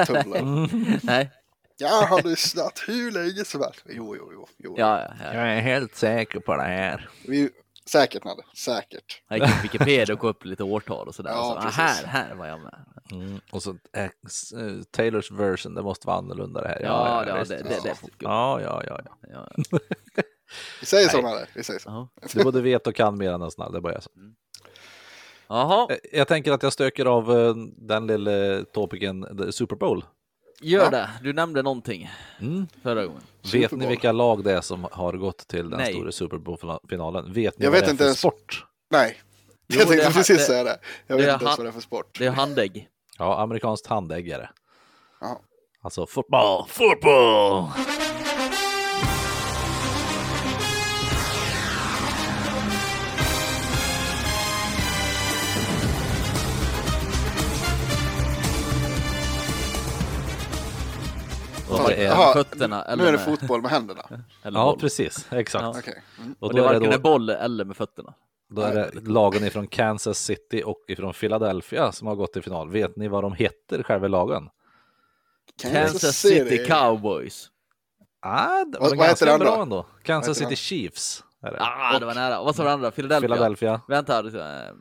Tumblr. 0.06 1.06
Nej, 1.06 1.32
Jag 1.78 2.02
har 2.02 2.24
lyssnat 2.24 2.84
hur 2.88 3.12
länge 3.12 3.46
som 3.46 3.62
helst. 3.62 3.84
Jo, 3.86 4.16
jo, 4.16 4.30
jo. 4.34 4.48
jo. 4.58 4.76
ja, 4.78 5.02
ja, 5.02 5.34
ja. 5.34 5.40
är 5.40 5.62
helt 5.62 5.96
säker 5.96 6.40
på 6.40 6.56
det 6.56 6.64
här. 6.64 7.10
Vi, 7.28 7.50
säkert 7.90 8.24
Nalle, 8.24 8.44
säkert. 8.56 9.22
Jag 9.28 9.40
gick 9.40 9.56
på 9.56 9.62
Wikipedia 9.64 10.14
och 10.14 10.20
gå 10.20 10.28
upp 10.28 10.46
lite 10.46 10.64
årtal 10.64 11.08
och 11.08 11.16
sådär. 11.16 11.32
Ja, 11.32 11.56
och 11.56 11.62
så, 11.62 11.68
ah, 11.68 11.72
här, 11.72 12.06
här 12.06 12.36
var 12.36 12.48
jag 12.48 12.62
med. 12.62 12.86
Mm. 13.12 13.40
Och 13.52 13.64
så 13.64 13.78
eh, 13.94 14.10
Taylors 14.92 15.32
version, 15.32 15.76
det 15.76 15.82
måste 15.82 16.08
vara 16.08 16.18
annorlunda 16.18 16.62
det 16.62 16.68
här. 16.68 16.82
Ja, 16.82 17.26
ja, 17.28 17.40
visst. 17.40 17.52
det, 17.52 17.58
det, 17.58 17.80
det 17.84 17.90
är 17.90 17.96
popguld. 17.96 18.16
ja, 18.20 18.62
ja, 18.62 18.84
ja, 18.88 19.00
ja. 19.06 19.18
Ja, 19.34 19.80
Vi 20.80 20.86
säger 20.86 21.10
så. 21.10 21.22
Nalle, 21.22 21.48
vi 21.54 21.64
säger 21.64 21.80
så. 21.80 21.90
ja. 21.90 22.28
Du 22.34 22.44
både 22.44 22.62
vet 22.62 22.88
och 22.88 22.96
kan 22.96 23.18
mer 23.18 23.32
än 23.32 23.42
en 23.42 23.52
snäll, 23.52 23.72
det 23.72 23.90
är 23.90 23.92
jag 23.94 24.04
så. 24.04 24.10
Jaha, 25.48 25.88
Eh, 25.90 25.98
Jag 26.20 26.28
tänker 26.28 26.52
att 26.52 26.64
jag 26.64 26.74
stöker 26.74 27.06
av 27.06 27.38
eh, 27.40 27.54
den 27.78 28.08
lilla 28.08 28.64
topicen 28.74 29.38
the 29.38 29.52
Super 29.52 29.76
Bowl. 29.76 30.06
gör 30.62 30.84
Ja. 30.84 30.90
det. 30.90 31.10
Du 31.22 31.34
nämnde 31.34 31.62
någonting 31.62 32.12
Mm. 32.42 32.68
förra 32.84 33.06
gången. 33.06 33.22
Vet 33.54 33.72
ni 33.72 33.88
vilka 33.88 34.12
lag 34.12 34.44
det 34.44 34.54
är 34.54 34.62
som 34.62 34.88
har 34.92 35.14
gått 35.14 35.48
till 35.48 35.70
den 35.70 35.80
Nej. 35.80 35.94
stora 35.94 36.12
Super 36.12 36.38
Bowl-finalen? 36.38 37.34
Vet 37.34 37.60
ni 37.60 37.66
Jag 37.66 37.72
vad 37.72 37.80
vet 37.80 37.86
det 37.86 37.90
är 37.90 37.92
inte 37.92 37.98
för 38.04 38.06
ens. 38.06 38.20
sport? 38.20 38.66
Nej, 38.92 39.18
Jo, 39.68 39.80
jag 39.80 39.88
det 39.88 39.90
tänkte 39.92 40.08
är- 40.08 40.12
precis 40.12 40.38
det- 40.38 40.44
säga 40.44 40.64
det. 40.64 40.80
Jag 41.08 41.18
det 41.18 41.22
vet 41.22 41.30
är 41.30 41.34
inte 41.34 41.46
ens 41.46 41.58
vad 41.58 41.66
det 41.66 41.70
är 41.70 41.74
för 41.74 41.82
sport. 41.82 42.20
Det 42.20 42.26
är 42.26 42.32
handägg. 42.32 42.88
Ja, 43.18 43.40
amerikanskt 43.42 43.88
handäggare. 43.88 44.50
Ja. 45.22 45.42
Alltså 45.82 46.06
fotboll, 46.08 46.66
fotboll! 46.68 47.64
Och 61.70 61.78
det 61.90 61.96
det 61.96 62.06
är, 62.06 62.34
fötterna 62.34 62.84
eller 62.84 63.04
Nu 63.04 63.08
är 63.10 63.12
det 63.12 63.18
med, 63.18 63.26
fotboll 63.40 63.62
med 63.62 63.72
händerna. 63.72 64.02
eller 64.44 64.60
ja, 64.60 64.66
boll? 64.66 64.80
precis, 64.80 65.28
exakt. 65.32 65.64
Ja. 65.64 65.76
Okej. 65.80 66.04
Mm. 66.20 66.36
Och 66.40 66.48
Och 66.48 66.54
då 66.56 66.56
det 66.56 66.62
är 66.62 66.68
det 66.68 66.74
varken 66.74 66.90
med 66.90 67.00
då, 67.00 67.04
boll 67.04 67.30
eller 67.30 67.66
med 67.66 67.78
fötterna. 67.78 68.14
då 68.50 68.62
är 68.62 68.74
det 68.74 68.92
lagen 69.10 69.44
ifrån 69.46 69.68
Kansas 69.68 70.20
City 70.20 70.64
och 70.66 70.78
ifrån 70.88 71.14
Philadelphia 71.14 71.92
som 71.92 72.08
har 72.08 72.16
gått 72.16 72.34
till 72.34 72.44
final. 72.44 72.70
Vet 72.70 72.96
ni 72.96 73.08
vad 73.08 73.24
de 73.24 73.34
heter, 73.34 73.84
själva 73.84 74.08
lagen? 74.08 74.50
Kansas 75.62 76.16
City 76.18 76.66
Cowboys. 76.66 77.48
Ah, 78.22 78.64
det 78.66 78.80
Vad- 78.80 78.90
var 78.90 78.98
vad 78.98 79.08
heter 79.08 79.08
ganska 79.08 79.26
den 79.26 79.40
bra 79.40 79.56
då? 79.56 79.62
ändå. 79.62 79.86
Kansas 80.04 80.38
City 80.38 80.56
Chiefs. 80.56 81.24
Är 81.42 81.52
det. 81.52 81.58
Ah, 81.62 82.00
det 82.00 82.06
var 82.06 82.14
nära. 82.16 82.44
Vad 82.44 82.56
sa 82.56 82.64
du 82.64 82.70
andra? 82.70 82.92
Philadelphia? 82.92 83.28
Philadelphia. 83.36 83.82
Vänta, 83.88 84.22
det- 84.22 84.74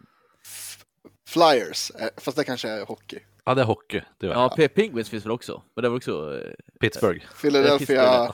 Flyers, 1.28 1.90
eh, 1.90 2.08
fast 2.16 2.36
det 2.36 2.44
kanske 2.44 2.68
är 2.68 2.86
hockey. 2.86 3.18
Ja, 3.46 3.54
det 3.54 3.60
är 3.60 3.64
hockey. 3.66 4.00
Det 4.18 4.26
är 4.26 4.30
ja, 4.30 4.54
P- 4.56 4.68
Penguins 4.68 5.08
finns 5.10 5.24
väl 5.24 5.30
också? 5.32 5.62
Men 5.74 5.82
det 5.82 5.88
var 5.88 5.96
också 5.96 6.38
eh, 6.44 6.52
Pittsburgh. 6.80 7.24
Philadelphia... 7.40 7.78
Pittsburgh. 7.78 8.32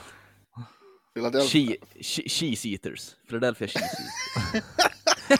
Philadelphia. 1.13 1.61
che- 1.61 1.77
che- 2.01 2.29
cheese 2.29 2.67
eaters. 2.69 3.15
Philadelphia 3.27 3.67
cheese 3.67 3.85
eaters. 4.53 4.63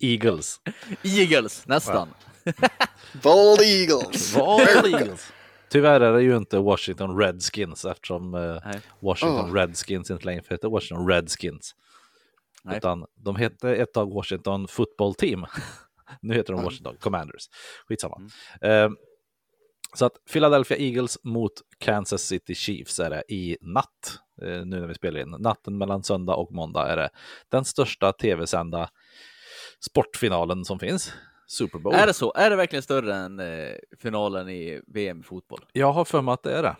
Eagles. 0.00 0.60
Eagles, 1.02 1.66
nästan. 1.66 2.08
Bald 3.22 3.60
Eagles. 3.60 4.34
Bald 4.34 4.86
Eagles. 4.94 5.32
Tyvärr 5.68 6.00
är 6.00 6.12
det 6.12 6.22
ju 6.22 6.36
inte 6.36 6.58
Washington 6.58 7.18
Redskins 7.18 7.84
eftersom 7.84 8.34
eh, 8.34 8.40
Nej. 8.64 8.80
Washington 9.00 9.50
Oh. 9.50 9.54
Redskins 9.54 10.10
inte 10.10 10.24
längre 10.24 10.42
heter 10.50 10.68
Washington 10.68 11.08
Redskins. 11.08 11.74
Nej. 12.64 12.76
Utan 12.76 13.06
de 13.14 13.36
hette 13.36 13.76
ett 13.76 13.92
tag 13.92 14.12
Washington 14.14 14.68
Football 14.68 15.14
Team. 15.14 15.46
Nu 16.20 16.34
heter 16.34 16.52
de 16.52 16.64
Washington 16.64 16.96
Commanders. 17.00 17.42
Skitsamma. 17.88 18.20
Eh, 18.60 18.88
så 19.94 20.06
att 20.06 20.12
Philadelphia 20.32 20.76
Eagles 20.76 21.18
mot 21.24 21.52
Kansas 21.78 22.22
City 22.22 22.54
Chiefs 22.54 23.00
är 23.00 23.10
det 23.10 23.24
i 23.28 23.56
natt. 23.60 24.18
Eh, 24.42 24.48
nu 24.48 24.80
när 24.80 24.86
vi 24.86 24.94
spelar 24.94 25.20
in. 25.20 25.30
Natten 25.30 25.78
mellan 25.78 26.02
söndag 26.02 26.34
och 26.34 26.52
måndag 26.52 26.88
är 26.92 26.96
det 26.96 27.10
den 27.48 27.64
största 27.64 28.12
tv-sända 28.12 28.88
sportfinalen 29.80 30.64
som 30.64 30.78
finns. 30.78 31.12
Super 31.46 31.78
Bowl. 31.78 31.94
Är 31.94 32.06
det 32.06 32.12
så? 32.14 32.32
Är 32.36 32.50
det 32.50 32.56
verkligen 32.56 32.82
större 32.82 33.14
än 33.14 33.40
eh, 33.40 33.74
finalen 33.98 34.48
i 34.48 34.80
VM 34.86 35.22
fotboll? 35.22 35.60
Jag 35.72 35.92
har 35.92 36.04
för 36.04 36.22
mig 36.22 36.32
att 36.32 36.42
det 36.42 36.52
är 36.52 36.62
det. 36.62 36.76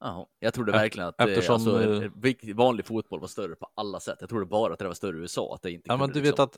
Jaha. 0.00 0.26
Jag 0.38 0.54
trodde 0.54 0.72
verkligen 0.72 1.08
att 1.08 1.20
eh, 1.20 1.26
eftersom, 1.26 1.54
alltså, 1.54 2.10
vanlig 2.54 2.86
fotboll 2.86 3.20
var 3.20 3.28
större 3.28 3.56
på 3.56 3.68
alla 3.74 4.00
sätt. 4.00 4.16
Jag 4.20 4.28
trodde 4.28 4.46
bara 4.46 4.72
att 4.72 4.78
det 4.78 4.86
var 4.86 4.94
större 4.94 5.16
i 5.16 5.20
USA. 5.20 5.54
Att 5.54 5.62
det 5.62 5.70
inte 5.70 5.84
Ja, 5.88 5.96
men 5.96 6.08
du 6.08 6.20
vet 6.20 6.24
liksom- 6.24 6.44
att 6.44 6.56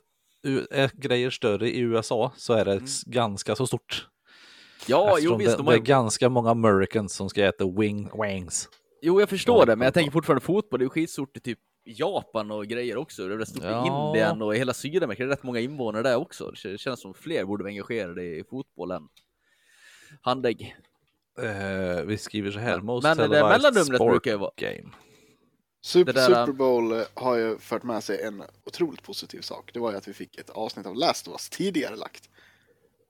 är 0.71 0.91
grejer 0.93 1.29
större 1.29 1.69
i 1.69 1.79
USA 1.79 2.31
så 2.37 2.53
är 2.53 2.65
det 2.65 2.73
s- 2.75 3.03
ganska 3.03 3.55
så 3.55 3.67
stort. 3.67 4.07
Ja, 4.87 5.17
jo 5.19 5.35
visst. 5.35 5.51
det, 5.51 5.57
De 5.57 5.63
det 5.65 5.69
har 5.69 5.73
är 5.73 5.77
ju... 5.77 5.83
ganska 5.83 6.29
många 6.29 6.49
Americans 6.51 7.13
som 7.13 7.29
ska 7.29 7.45
äta 7.45 7.65
wing 7.79 8.09
wings. 8.21 8.69
Jo, 9.01 9.19
jag 9.19 9.29
förstår 9.29 9.65
det, 9.65 9.75
men 9.75 9.85
jag 9.85 9.89
ja. 9.91 9.93
tänker 9.93 10.11
fortfarande 10.11 10.45
fotboll. 10.45 10.79
Det 10.79 10.85
är 10.85 10.89
skitstort 10.89 11.37
i 11.37 11.39
typ 11.39 11.59
Japan 11.85 12.51
och 12.51 12.67
grejer 12.67 12.97
också. 12.97 13.27
Det 13.27 13.33
är 13.33 13.37
rätt 13.37 13.47
stort 13.49 13.63
Ja. 13.63 13.85
i 13.85 13.87
Indien 13.87 14.41
och 14.41 14.55
i 14.55 14.57
hela 14.57 14.73
Sydamerika. 14.73 15.23
Det 15.23 15.27
är 15.27 15.31
rätt 15.35 15.43
många 15.43 15.59
invånare 15.59 16.03
där 16.03 16.15
också. 16.15 16.51
Det 16.63 16.77
känns 16.77 17.01
som 17.01 17.13
fler 17.13 17.45
borde 17.45 17.63
vara 17.63 17.71
engagerade 17.71 18.23
i 18.23 18.43
fotboll 18.49 18.91
än 18.91 19.07
handlägg. 20.21 20.75
Eh, 21.41 22.01
vi 22.05 22.17
skriver 22.17 22.51
så 22.51 22.59
här. 22.59 22.79
Most 22.79 23.03
men 23.03 23.17
det 23.29 23.85
sport 23.85 24.09
brukar 24.11 24.31
ju 24.31 24.37
vara- 24.37 24.51
game. 24.57 24.89
Super, 25.87 26.13
där- 26.13 26.25
Super 26.45 26.53
Bowl 26.53 26.91
eh, 26.91 27.03
har 27.13 27.35
ju 27.35 27.57
fört 27.57 27.83
med 27.83 28.03
sig 28.03 28.21
en 28.21 28.43
otroligt 28.65 29.03
positiv 29.03 29.41
sak. 29.41 29.69
Det 29.73 29.79
var 29.79 29.91
ju 29.91 29.97
att 29.97 30.07
vi 30.07 30.13
fick 30.13 30.35
ett 30.37 30.49
avsnitt 30.49 30.85
av 30.85 30.95
Last 30.95 31.27
of 31.27 31.33
Us 31.33 31.49
tidigare 31.49 31.95
lagt. 31.95 32.29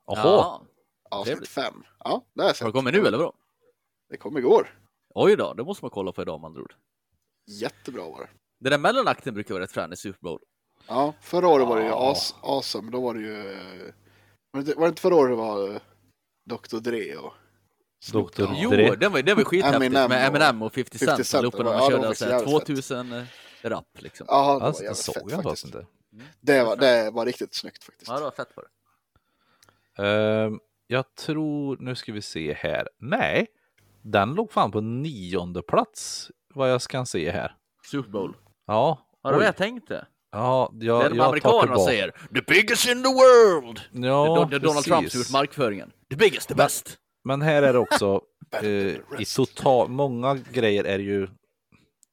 Jaha, 0.06 0.18
Ja. 0.24 0.62
Avsnitt 1.10 1.34
Trevligt. 1.34 1.50
fem. 1.50 1.84
Ja, 2.00 2.26
det 2.34 2.42
har 2.42 2.46
jag 2.46 2.50
Har 2.50 2.54
sett. 2.54 2.68
det 2.68 2.72
kommit 2.72 2.94
nu 2.94 3.00
eller 3.08 3.18
vadå? 3.18 3.34
Det 4.10 4.18
kom 4.18 4.38
igår. 4.38 4.80
Oj 5.16 5.36
då, 5.36 5.54
det 5.54 5.64
måste 5.64 5.84
man 5.86 5.92
kolla 5.92 6.12
på 6.12 6.22
idag 6.22 6.40
med 6.42 6.48
andra 6.48 6.62
ord. 6.62 6.76
Jättebra 7.48 8.04
var 8.04 8.20
det. 8.20 8.30
Den 8.60 8.72
där 8.72 8.78
mellanakten 8.78 9.34
brukar 9.34 9.54
vara 9.54 9.64
rätt 9.64 9.72
frän 9.72 9.94
i 9.94 9.96
Super 9.96 10.20
Bowl. 10.22 10.40
Ja, 10.88 11.14
förra 11.22 11.48
året 11.48 11.68
var 11.68 11.78
det 11.80 11.86
ju 11.86 11.92
as, 11.94 12.36
awesome. 12.42 12.92
Då 12.92 13.02
var 13.02 13.14
det 13.14 13.20
ju... 13.22 13.52
eh, 13.52 13.94
Var 14.52 14.62
det, 14.62 14.88
inte- 14.88 15.02
förra 15.02 15.16
året 15.16 15.32
det 15.32 15.36
var 15.36 15.70
eh, 15.74 15.82
Dr. 16.50 16.78
Dre 16.78 17.16
och 17.18 17.34
Dr. 18.12 18.46
Jo, 18.56 18.70
Dre. 18.70 18.96
den 18.96 19.12
var, 19.12 19.22
den 19.22 19.38
var 19.38 19.44
skithäftigt 19.44 19.76
Eminem 19.76 20.10
med 20.10 20.28
Eminem 20.28 20.62
och 20.62 20.74
50 20.74 20.98
Cent. 20.98 21.10
50 21.12 21.24
Cent, 21.24 21.52
det 21.52 21.58
var- 21.58 21.64
de 21.64 21.74
ja, 21.74 21.86
det 21.86 21.92
körde 21.92 22.08
var 22.08 22.14
så 22.14 22.26
här 22.26 22.32
faktiskt 22.32 22.54
jävligt 22.54 22.66
2000 22.68 23.12
eh, 23.14 23.70
rap 23.70 23.86
liksom. 24.00 24.26
Ja, 24.30 24.54
det 24.54 24.60
var 24.60 24.68
alltså, 24.68 24.82
det 24.82 24.86
jävligt 24.86 24.98
såg 25.04 25.14
fett 25.16 25.24
jag 25.32 25.44
faktiskt 25.44 25.66
inte. 25.66 25.86
Det 26.42 26.64
var, 26.64 26.76
det 26.76 27.12
var 27.12 27.26
riktigt 27.26 27.56
snyggt 27.56 27.84
faktiskt. 27.84 28.10
Ja, 28.12 28.18
det 28.18 28.24
var 28.24 28.32
fett 28.32 28.56
på 28.56 28.62
det. 28.62 28.68
Ehm, 30.04 30.60
jag 30.88 31.16
tror, 31.16 31.78
nu 31.80 31.96
ska 31.96 32.14
vi 32.14 32.22
se 32.22 32.54
här. 32.54 32.90
Nej, 33.00 33.48
den 34.02 34.34
låg 34.34 34.52
fan 34.52 34.72
på 34.72 34.82
nionde 34.82 35.62
plats 35.62 36.32
vad 36.54 36.72
jag 36.72 36.82
kan 36.82 37.06
se 37.06 37.32
här. 37.32 37.56
Super 37.92 38.10
Bowl. 38.10 38.36
Ja, 38.68 39.08
Har 39.24 39.32
du 39.32 39.38
vad 39.38 39.48
jag 39.48 39.56
tänkte? 39.58 40.06
Ja, 40.32 40.70
Det 40.74 40.86
jag, 40.86 41.06
är 41.06 41.10
de 41.10 41.18
jag 41.18 41.28
amerikanerna 41.28 41.80
säger 41.80 42.10
The 42.12 42.42
biggest 42.48 42.88
in 42.88 43.04
the 43.04 43.10
world! 43.10 43.80
Ja, 43.92 44.48
det 44.50 44.50
det 44.50 44.56
är 44.56 44.60
Donald 44.60 44.86
Trump 44.86 44.86
som 44.86 45.04
precis. 45.04 45.20
gjort 45.20 45.32
markföringen. 45.32 45.92
The 46.10 46.16
biggest, 46.16 46.48
the 46.48 46.56
best! 46.56 46.98
Men 47.28 47.42
här 47.42 47.64
är 47.64 47.74
det 47.74 47.80
också 47.80 48.22
eh, 48.64 48.68
i 49.22 49.26
total, 49.36 49.90
många 49.90 50.36
grejer 50.54 50.84
är 50.84 51.00
ju 51.00 51.28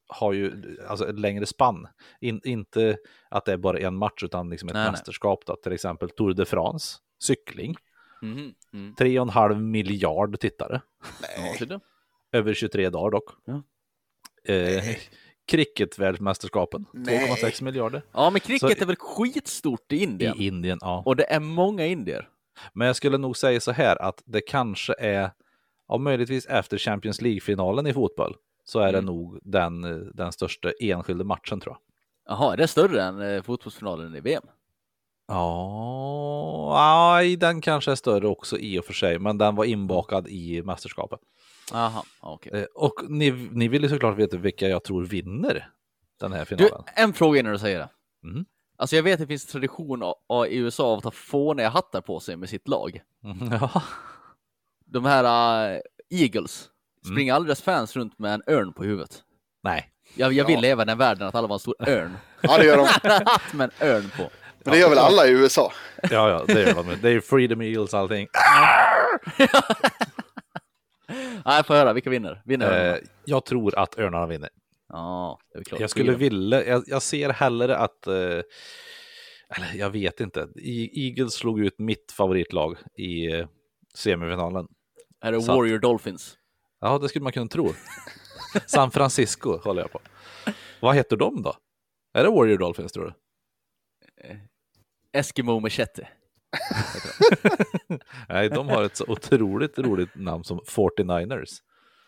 har 0.08 0.32
ju 0.32 0.76
alltså 0.88 1.08
ett 1.08 1.18
längre 1.18 1.46
spann. 1.46 1.86
In, 2.20 2.40
inte 2.44 2.96
att 3.30 3.44
det 3.44 3.52
är 3.52 3.56
bara 3.56 3.78
en 3.78 3.96
match 3.96 4.22
utan 4.22 4.50
liksom 4.50 4.68
ett 4.68 4.74
Nej, 4.74 4.82
nej. 4.82 4.90
mästerskap. 4.92 5.46
Då. 5.46 5.56
Till 5.56 5.72
exempel 5.72 6.10
Tour 6.10 6.34
de 6.34 6.44
France, 6.46 6.96
cykling, 7.22 7.76
Mhm, 8.22 8.54
mm. 8.72 8.94
3,5 8.98 9.60
miljard 9.60 10.40
tittare. 10.40 10.80
Ja, 11.36 11.54
så 11.58 11.64
det. 11.64 11.80
Över 12.32 12.54
23 12.54 12.90
dagar 12.90 13.10
dock. 13.10 13.30
Ja. 13.44 13.62
Eh, 14.54 14.96
Cricketvärldsmästerskapen, 15.46 16.84
Nej. 16.92 17.28
2,6 17.28 17.62
miljarder. 17.64 18.02
ja, 18.12 18.30
men 18.30 18.40
cricket 18.40 18.60
Så- 18.78 18.82
är 18.82 18.86
väl 18.86 18.96
skitstort 18.96 19.92
i 19.92 19.96
Indien? 20.02 20.40
I 20.40 20.46
Indien, 20.46 20.78
ja. 20.80 21.02
Och 21.06 21.16
det 21.16 21.32
är 21.32 21.40
många 21.40 21.86
indier. 21.86 22.28
Men 22.72 22.86
jag 22.86 22.96
skulle 22.96 23.18
nog 23.18 23.36
säga 23.36 23.60
så 23.60 23.72
här 23.72 24.02
att 24.02 24.22
det 24.26 24.40
kanske 24.40 24.94
är, 24.98 25.30
ja, 25.88 25.98
möjligtvis 25.98 26.46
efter 26.46 26.78
Champions 26.78 27.20
League-finalen 27.20 27.86
i 27.86 27.92
fotboll, 27.92 28.36
så 28.64 28.80
är 28.80 28.92
det 28.92 28.98
Mm. 28.98 29.04
nog 29.06 29.38
den, 29.42 29.80
den 30.16 30.32
största 30.32 30.72
enskilda 30.80 31.24
matchen 31.24 31.60
tror 31.60 31.74
jag. 31.74 31.80
Jaha, 32.36 32.52
är 32.52 32.56
det 32.56 32.66
större 32.68 33.02
än 33.02 33.20
eh, 33.20 33.42
fotbollsfinalen 33.42 34.16
i 34.16 34.20
VM? 34.20 34.42
Ja, 35.28 36.74
nej, 37.16 37.36
den 37.36 37.60
kanske 37.60 37.90
är 37.90 37.94
större 37.94 38.26
också 38.28 38.58
i 38.58 38.78
och 38.78 38.84
för 38.84 38.92
sig, 38.92 39.18
men 39.18 39.38
den 39.38 39.54
var 39.54 39.64
inbakad 39.64 40.28
i 40.28 40.62
mästerskapet. 40.62 41.20
Jaha, 41.72 42.02
ja, 42.22 42.32
okej. 42.32 42.52
Eh, 42.60 42.64
Och 42.74 42.94
ni, 43.08 43.30
ni 43.52 43.68
vill 43.68 43.82
ju 43.82 43.88
såklart 43.88 44.18
veta 44.18 44.36
vilka 44.36 44.68
jag 44.68 44.84
tror 44.84 45.04
vinner 45.04 45.68
den 46.20 46.32
här 46.32 46.40
Du, 46.50 46.56
finalen. 46.56 46.84
en 46.96 47.12
fråga 47.12 47.40
innan 47.40 47.52
du 47.52 47.58
säger 47.58 47.78
det. 47.78 47.88
Mm. 48.28 48.44
Alltså 48.76 48.96
jag 48.96 49.02
vet 49.02 49.12
att 49.14 49.18
det 49.20 49.26
finns 49.26 49.46
tradition 49.46 50.02
i 50.48 50.56
USA 50.56 50.84
av 50.86 50.98
att 50.98 51.04
ha 51.04 51.10
fåniga 51.10 51.68
hattar 51.68 52.00
på 52.00 52.20
sig 52.20 52.36
med 52.36 52.48
sitt 52.48 52.68
lag. 52.68 53.00
Ja. 53.60 53.82
De 54.86 55.04
här 55.04 55.24
uh, 55.74 55.80
Eagles 56.10 56.68
springer 57.12 57.34
aldrig 57.34 57.48
deras 57.48 57.62
fans 57.62 57.96
runt 57.96 58.18
med 58.18 58.34
en 58.34 58.42
örn 58.46 58.72
på 58.72 58.84
huvudet. 58.84 59.22
Nej, 59.62 59.90
Jag, 60.14 60.32
jag 60.32 60.44
vill 60.46 60.54
Ja. 60.54 60.60
leva 60.60 60.82
i 60.82 60.86
den 60.86 60.98
världen 60.98 61.28
att 61.28 61.34
alla 61.34 61.46
var 61.48 61.56
en 61.56 61.60
stor 61.60 61.74
örn. 61.88 62.16
Ja, 62.40 62.58
det 62.58 62.64
gör 62.64 62.76
de. 62.76 62.86
Hatt 63.26 63.52
med 63.52 63.70
en 63.78 63.88
örn 63.88 64.10
på. 64.16 64.30
Men 64.64 64.72
det 64.72 64.78
gör 64.78 64.88
väl 64.88 64.98
alla 64.98 65.26
i 65.26 65.30
USA? 65.30 65.72
ja, 66.02 66.28
ja, 66.30 66.44
det 66.46 66.60
gör 66.62 66.74
de. 66.74 66.96
Det 67.02 67.10
är 67.10 67.20
Freedom 67.20 67.60
Eagles 67.60 67.94
allting. 67.94 68.28
Nej, 71.08 71.56
jag 71.56 71.66
får 71.66 71.74
höra, 71.74 71.92
vilka 71.92 72.10
vinner? 72.10 72.42
Vinner 72.44 72.94
Eh, 72.94 72.98
jag 73.24 73.44
tror 73.44 73.78
att 73.78 73.98
örnarna 73.98 74.26
vinner. 74.26 74.48
Ja, 74.96 75.38
det 75.52 75.58
är 75.58 75.64
klart. 75.64 75.80
Jag 75.80 75.90
skulle 75.90 76.14
vilja, 76.14 76.66
jag, 76.66 76.84
jag 76.86 77.02
ser 77.02 77.30
hellre 77.30 77.76
att, 77.76 78.06
eh, 78.06 78.14
eller 79.56 79.74
jag 79.74 79.90
vet 79.90 80.20
inte, 80.20 80.48
Eagles 80.94 81.34
slog 81.34 81.60
ut 81.60 81.78
mitt 81.78 82.12
favoritlag 82.12 82.76
i 82.96 83.32
eh, 83.32 83.46
semifinalen. 83.94 84.66
Är 85.20 85.32
det 85.32 85.42
så 85.42 85.52
att- 85.52 85.58
Warrior 85.58 85.78
Dolphins? 85.78 86.38
Ja, 86.80 86.98
det 86.98 87.08
skulle 87.08 87.22
man 87.22 87.32
kunna 87.32 87.46
tro. 87.48 87.72
San 88.66 88.90
Francisco 88.90 89.56
håller 89.58 89.82
jag 89.82 89.92
på. 89.92 90.00
Vad 90.80 90.94
heter 90.96 91.16
de 91.16 91.42
då? 91.42 91.54
Är 92.14 92.24
det 92.24 92.30
Warrior 92.30 92.58
Dolphins 92.58 92.92
tror 92.92 93.04
du? 93.04 93.12
Eskimo 95.18 95.60
Machete. 95.60 96.08
Nej, 98.28 98.48
de 98.48 98.68
har 98.68 98.82
ett 98.84 98.96
så 98.96 99.04
otroligt 99.08 99.78
roligt 99.78 100.14
namn 100.14 100.44
som 100.44 100.58
49ers. 100.60 101.50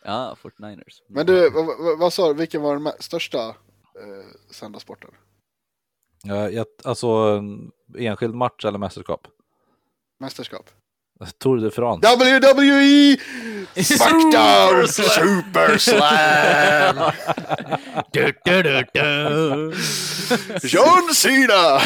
Ja, 0.07 0.37
49ers. 0.42 1.03
Men 1.09 1.27
du, 1.27 1.51
vad, 1.51 1.99
vad, 1.99 2.12
sa 2.12 2.29
du, 2.29 2.35
vilken 2.35 2.62
var 2.62 2.79
den 2.79 2.92
största 3.01 3.49
eh, 3.49 3.55
sända 4.51 4.81
sporten? 4.81 5.11
Ja, 6.23 6.51
jag, 6.51 6.66
alltså 6.85 7.07
en 7.09 7.71
enskild 7.99 8.35
match 8.35 8.64
eller 8.64 8.79
mästerskap? 8.79 9.29
Mästerskap? 10.21 10.71
Tour 11.38 11.57
de 11.57 11.71
France. 11.71 12.09
WWE 12.16 13.16
Smackdown 13.85 14.88
Super 14.88 15.79
Slam! 15.79 17.12
Du, 18.12 18.33
du, 18.45 18.62
du, 18.62 18.85
du. 18.95 19.73
John 20.69 21.14
Cena! 21.14 21.81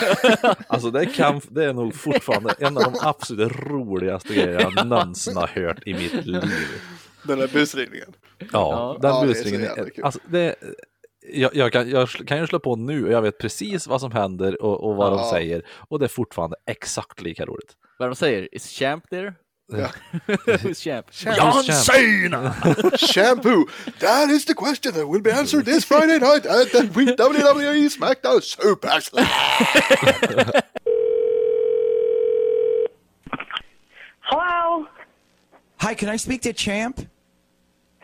Alltså 0.66 0.90
det, 0.90 1.06
kan, 1.06 1.40
det 1.48 1.64
är 1.64 1.72
nog 1.72 1.94
fortfarande 1.94 2.54
en 2.58 2.76
av 2.76 2.82
de 2.82 2.94
absolut 3.00 3.52
roligaste 3.56 4.34
grejer 4.34 4.60
jag 4.60 4.86
någonsin 4.86 5.36
har 5.36 5.46
hört 5.46 5.86
i 5.86 5.94
mitt 5.94 6.26
liv. 6.26 6.52
Den 7.22 7.38
där 7.38 7.48
busringningen. 7.48 8.12
Ja, 8.38 8.46
Ja. 8.52 8.98
den 9.00 9.10
Ja, 9.10 9.24
det 9.24 9.40
är 9.40 9.94
så. 9.96 10.04
Alltså, 10.04 10.20
det, 10.28 10.54
jag, 11.32 11.54
jag, 11.54 11.72
kan, 11.72 11.90
jag 11.90 12.08
kan 12.08 12.38
ju 12.38 12.46
slå 12.46 12.58
på 12.58 12.76
nu 12.76 13.06
och 13.06 13.12
jag 13.12 13.22
vet 13.22 13.38
precis 13.38 13.86
vad 13.86 14.00
som 14.00 14.12
händer 14.12 14.62
och, 14.62 14.84
och 14.84 14.96
vad 14.96 15.12
de 15.12 15.18
Ja. 15.18 15.30
säger. 15.32 15.62
Och 15.88 15.98
det 15.98 16.06
är 16.06 16.08
fortfarande 16.08 16.56
exakt 16.66 17.20
lika 17.20 17.44
roligt. 17.46 17.72
Vad 17.98 18.08
de 18.08 18.14
säger? 18.16 18.54
Is 18.54 18.66
Champ 18.78 19.10
there? 19.10 19.34
Ja. 19.72 19.88
Who's 20.26 20.82
Champ? 20.82 21.06
John 21.38 21.62
Cena! 21.62 22.54
Shampoo! 22.96 23.66
That 24.00 24.30
is 24.30 24.44
the 24.44 24.54
question 24.54 24.92
that 24.94 25.06
will 25.12 25.22
be 25.22 25.32
answered 25.32 25.64
this 25.64 25.84
Friday 25.84 26.18
night 26.18 26.46
at 26.46 26.70
the 26.72 26.82
WWE 26.82 27.88
Smackdown 27.90 28.40
Super 28.42 29.00
Slam! 29.00 29.26
Hello? 34.20 34.86
Hi, 35.78 35.94
can 35.94 36.08
I 36.08 36.16
speak 36.16 36.42
to 36.42 36.52
Champ? 36.52 37.00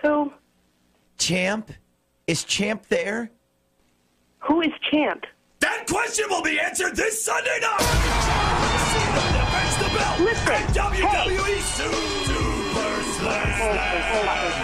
Who? 0.06 0.32
Champ? 1.18 1.72
Is 2.28 2.44
Champ 2.44 2.86
there? 2.86 3.32
Who 4.40 4.60
is 4.60 4.70
Champ? 4.88 5.24
That 5.58 5.86
question 5.88 6.26
will 6.30 6.42
be 6.42 6.60
answered 6.60 6.94
this 6.94 7.24
Sunday 7.24 7.58
night. 7.60 7.78
Defends 9.34 9.76
the 9.78 9.88
belt. 9.98 10.20
Listen, 10.20 10.52
And 10.52 10.68
WWE 10.76 11.58
Super 11.74 13.02
Slam. 13.18 14.55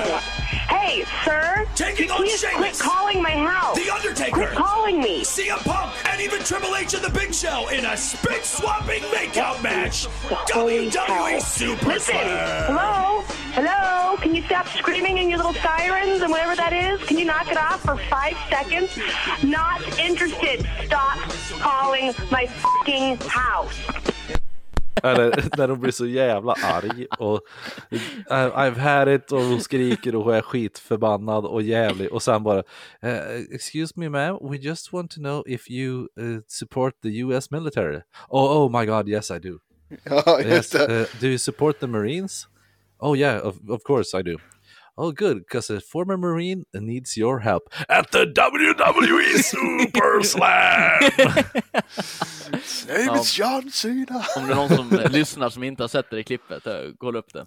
Hey, 0.72 1.04
sir. 1.24 1.66
Taking 1.74 2.10
on 2.10 2.18
Please 2.18 2.40
quit 2.40 2.52
Sheamus. 2.54 2.80
calling 2.82 3.22
my 3.22 3.30
house. 3.30 3.76
The 3.76 3.90
Undertaker. 3.90 4.32
Quit 4.32 4.50
calling 4.52 5.00
me. 5.00 5.22
CM 5.22 5.58
Punk 5.58 5.92
and 6.10 6.20
even 6.20 6.42
Triple 6.44 6.74
H 6.76 6.94
and 6.94 7.04
the 7.04 7.10
Big 7.10 7.34
Show 7.34 7.68
in 7.68 7.84
a 7.84 7.94
spit 7.96 8.44
swapping 8.44 9.02
makeout 9.04 9.62
match. 9.62 10.06
Holy 10.50 10.88
WWE 10.90 11.30
hell. 11.30 11.40
Super 11.40 11.86
Listen. 11.86 12.14
Hello? 12.16 13.22
Hello? 13.52 14.16
Can 14.16 14.34
you 14.34 14.42
stop 14.44 14.66
screaming 14.68 15.18
in 15.18 15.28
your 15.28 15.38
little 15.38 15.54
sirens 15.54 16.22
and 16.22 16.30
whatever 16.30 16.56
that 16.56 16.72
is? 16.72 17.02
Can 17.06 17.18
you 17.18 17.26
knock 17.26 17.50
it 17.50 17.58
off 17.58 17.80
for 17.82 17.96
five 18.08 18.36
seconds? 18.48 18.98
Not 19.42 19.82
interested. 19.98 20.66
Stop 20.86 21.18
calling 21.60 22.14
my 22.30 22.46
fucking 22.46 23.18
house. 23.28 23.78
Eller 25.02 25.44
när 25.56 25.68
hon 25.68 25.80
blir 25.80 25.90
så 25.92 26.06
jävla 26.06 26.52
arg 26.52 27.06
och 27.18 27.40
"I- 27.90 27.96
I've 28.30 28.78
had 28.78 29.08
it 29.14 29.32
och 29.32 29.40
hon 29.42 29.60
skriker 29.60 30.14
och 30.16 30.24
hon 30.24 30.34
är 30.34 30.42
skitförbannad 30.42 31.44
och 31.46 31.62
jävlig 31.62 32.12
och 32.12 32.22
sen 32.22 32.42
bara 32.42 32.62
"Eh, 33.02 33.36
Excuse 33.54 33.92
me 33.96 34.08
ma'am, 34.08 34.50
we 34.50 34.56
just 34.56 34.92
want 34.92 35.10
to 35.10 35.20
know 35.20 35.44
if 35.46 35.70
you 35.70 36.00
eh, 36.00 36.40
support 36.46 36.94
the 37.02 37.08
US 37.18 37.50
military. 37.50 38.00
Oh, 38.28 38.56
oh 38.64 38.80
my 38.80 38.86
god, 38.86 39.08
yes 39.08 39.30
I 39.30 39.38
do. 39.38 39.58
Ja, 40.04 40.40
Yes, 40.40 40.74
eh, 40.74 41.06
do 41.20 41.26
you 41.26 41.38
support 41.38 41.80
the 41.80 41.86
Marines? 41.86 42.48
Oh 42.98 43.18
yeah, 43.18 43.46
of, 43.46 43.56
of 43.68 43.82
course 43.82 44.18
I 44.20 44.22
do. 44.22 44.36
Oh 44.96 45.10
good, 45.10 45.38
because 45.38 45.70
a 45.70 45.80
former 45.80 46.18
Marine 46.18 46.64
needs 46.74 47.16
your 47.16 47.40
help 47.40 47.62
at 47.88 48.10
the 48.12 48.26
WWE 48.26 49.42
Super 49.42 50.22
Slam! 50.22 51.00
Name 53.06 53.20
is 53.20 53.38
John 53.38 53.70
Cena. 53.70 54.24
Om 54.36 54.46
det 54.46 54.52
är 54.52 54.54
någon 54.54 54.68
som 54.68 54.98
eh, 54.98 55.10
lyssnar 55.12 55.50
som 55.50 55.64
inte 55.64 55.82
har 55.82 55.88
sett 55.88 56.10
det 56.10 56.18
i 56.18 56.24
klippet, 56.24 56.66
eh, 56.66 56.74
kolla 56.98 57.18
upp 57.18 57.32
det. 57.32 57.46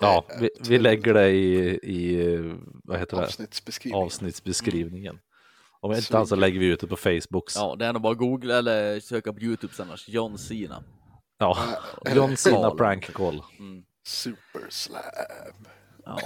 ja, 0.00 0.26
vi, 0.40 0.50
vi 0.68 0.78
lägger 0.78 1.14
det 1.14 1.28
i, 1.30 1.78
i 1.82 2.34
eh, 2.34 2.54
vad 2.84 2.98
heter 2.98 3.16
det? 3.16 3.22
Avsnittsbeskrivning. 3.22 4.02
avsnittsbeskrivningen. 4.02 5.18
Om 5.80 5.92
inte 5.92 6.26
så 6.26 6.36
lägger 6.36 6.60
vi 6.60 6.66
ut 6.66 6.80
det 6.80 6.86
på 6.86 6.96
Facebook. 6.96 7.44
Ja, 7.54 7.60
Ja, 7.70 7.76
det 7.78 7.86
är 7.86 7.92
nog 7.92 8.02
bara 8.02 8.14
googla 8.14 8.58
eller 8.58 9.00
söka 9.00 9.32
på 9.32 9.40
Youtube 9.40 9.72
annars. 9.78 10.08
John 10.08 10.38
Cena. 10.38 10.84
John 12.14 12.36
Cena 12.36 12.70
prank 12.70 13.12
call. 13.12 13.42
Super 14.06 14.66
Slam. 14.70 15.02
Ja, 16.04 16.18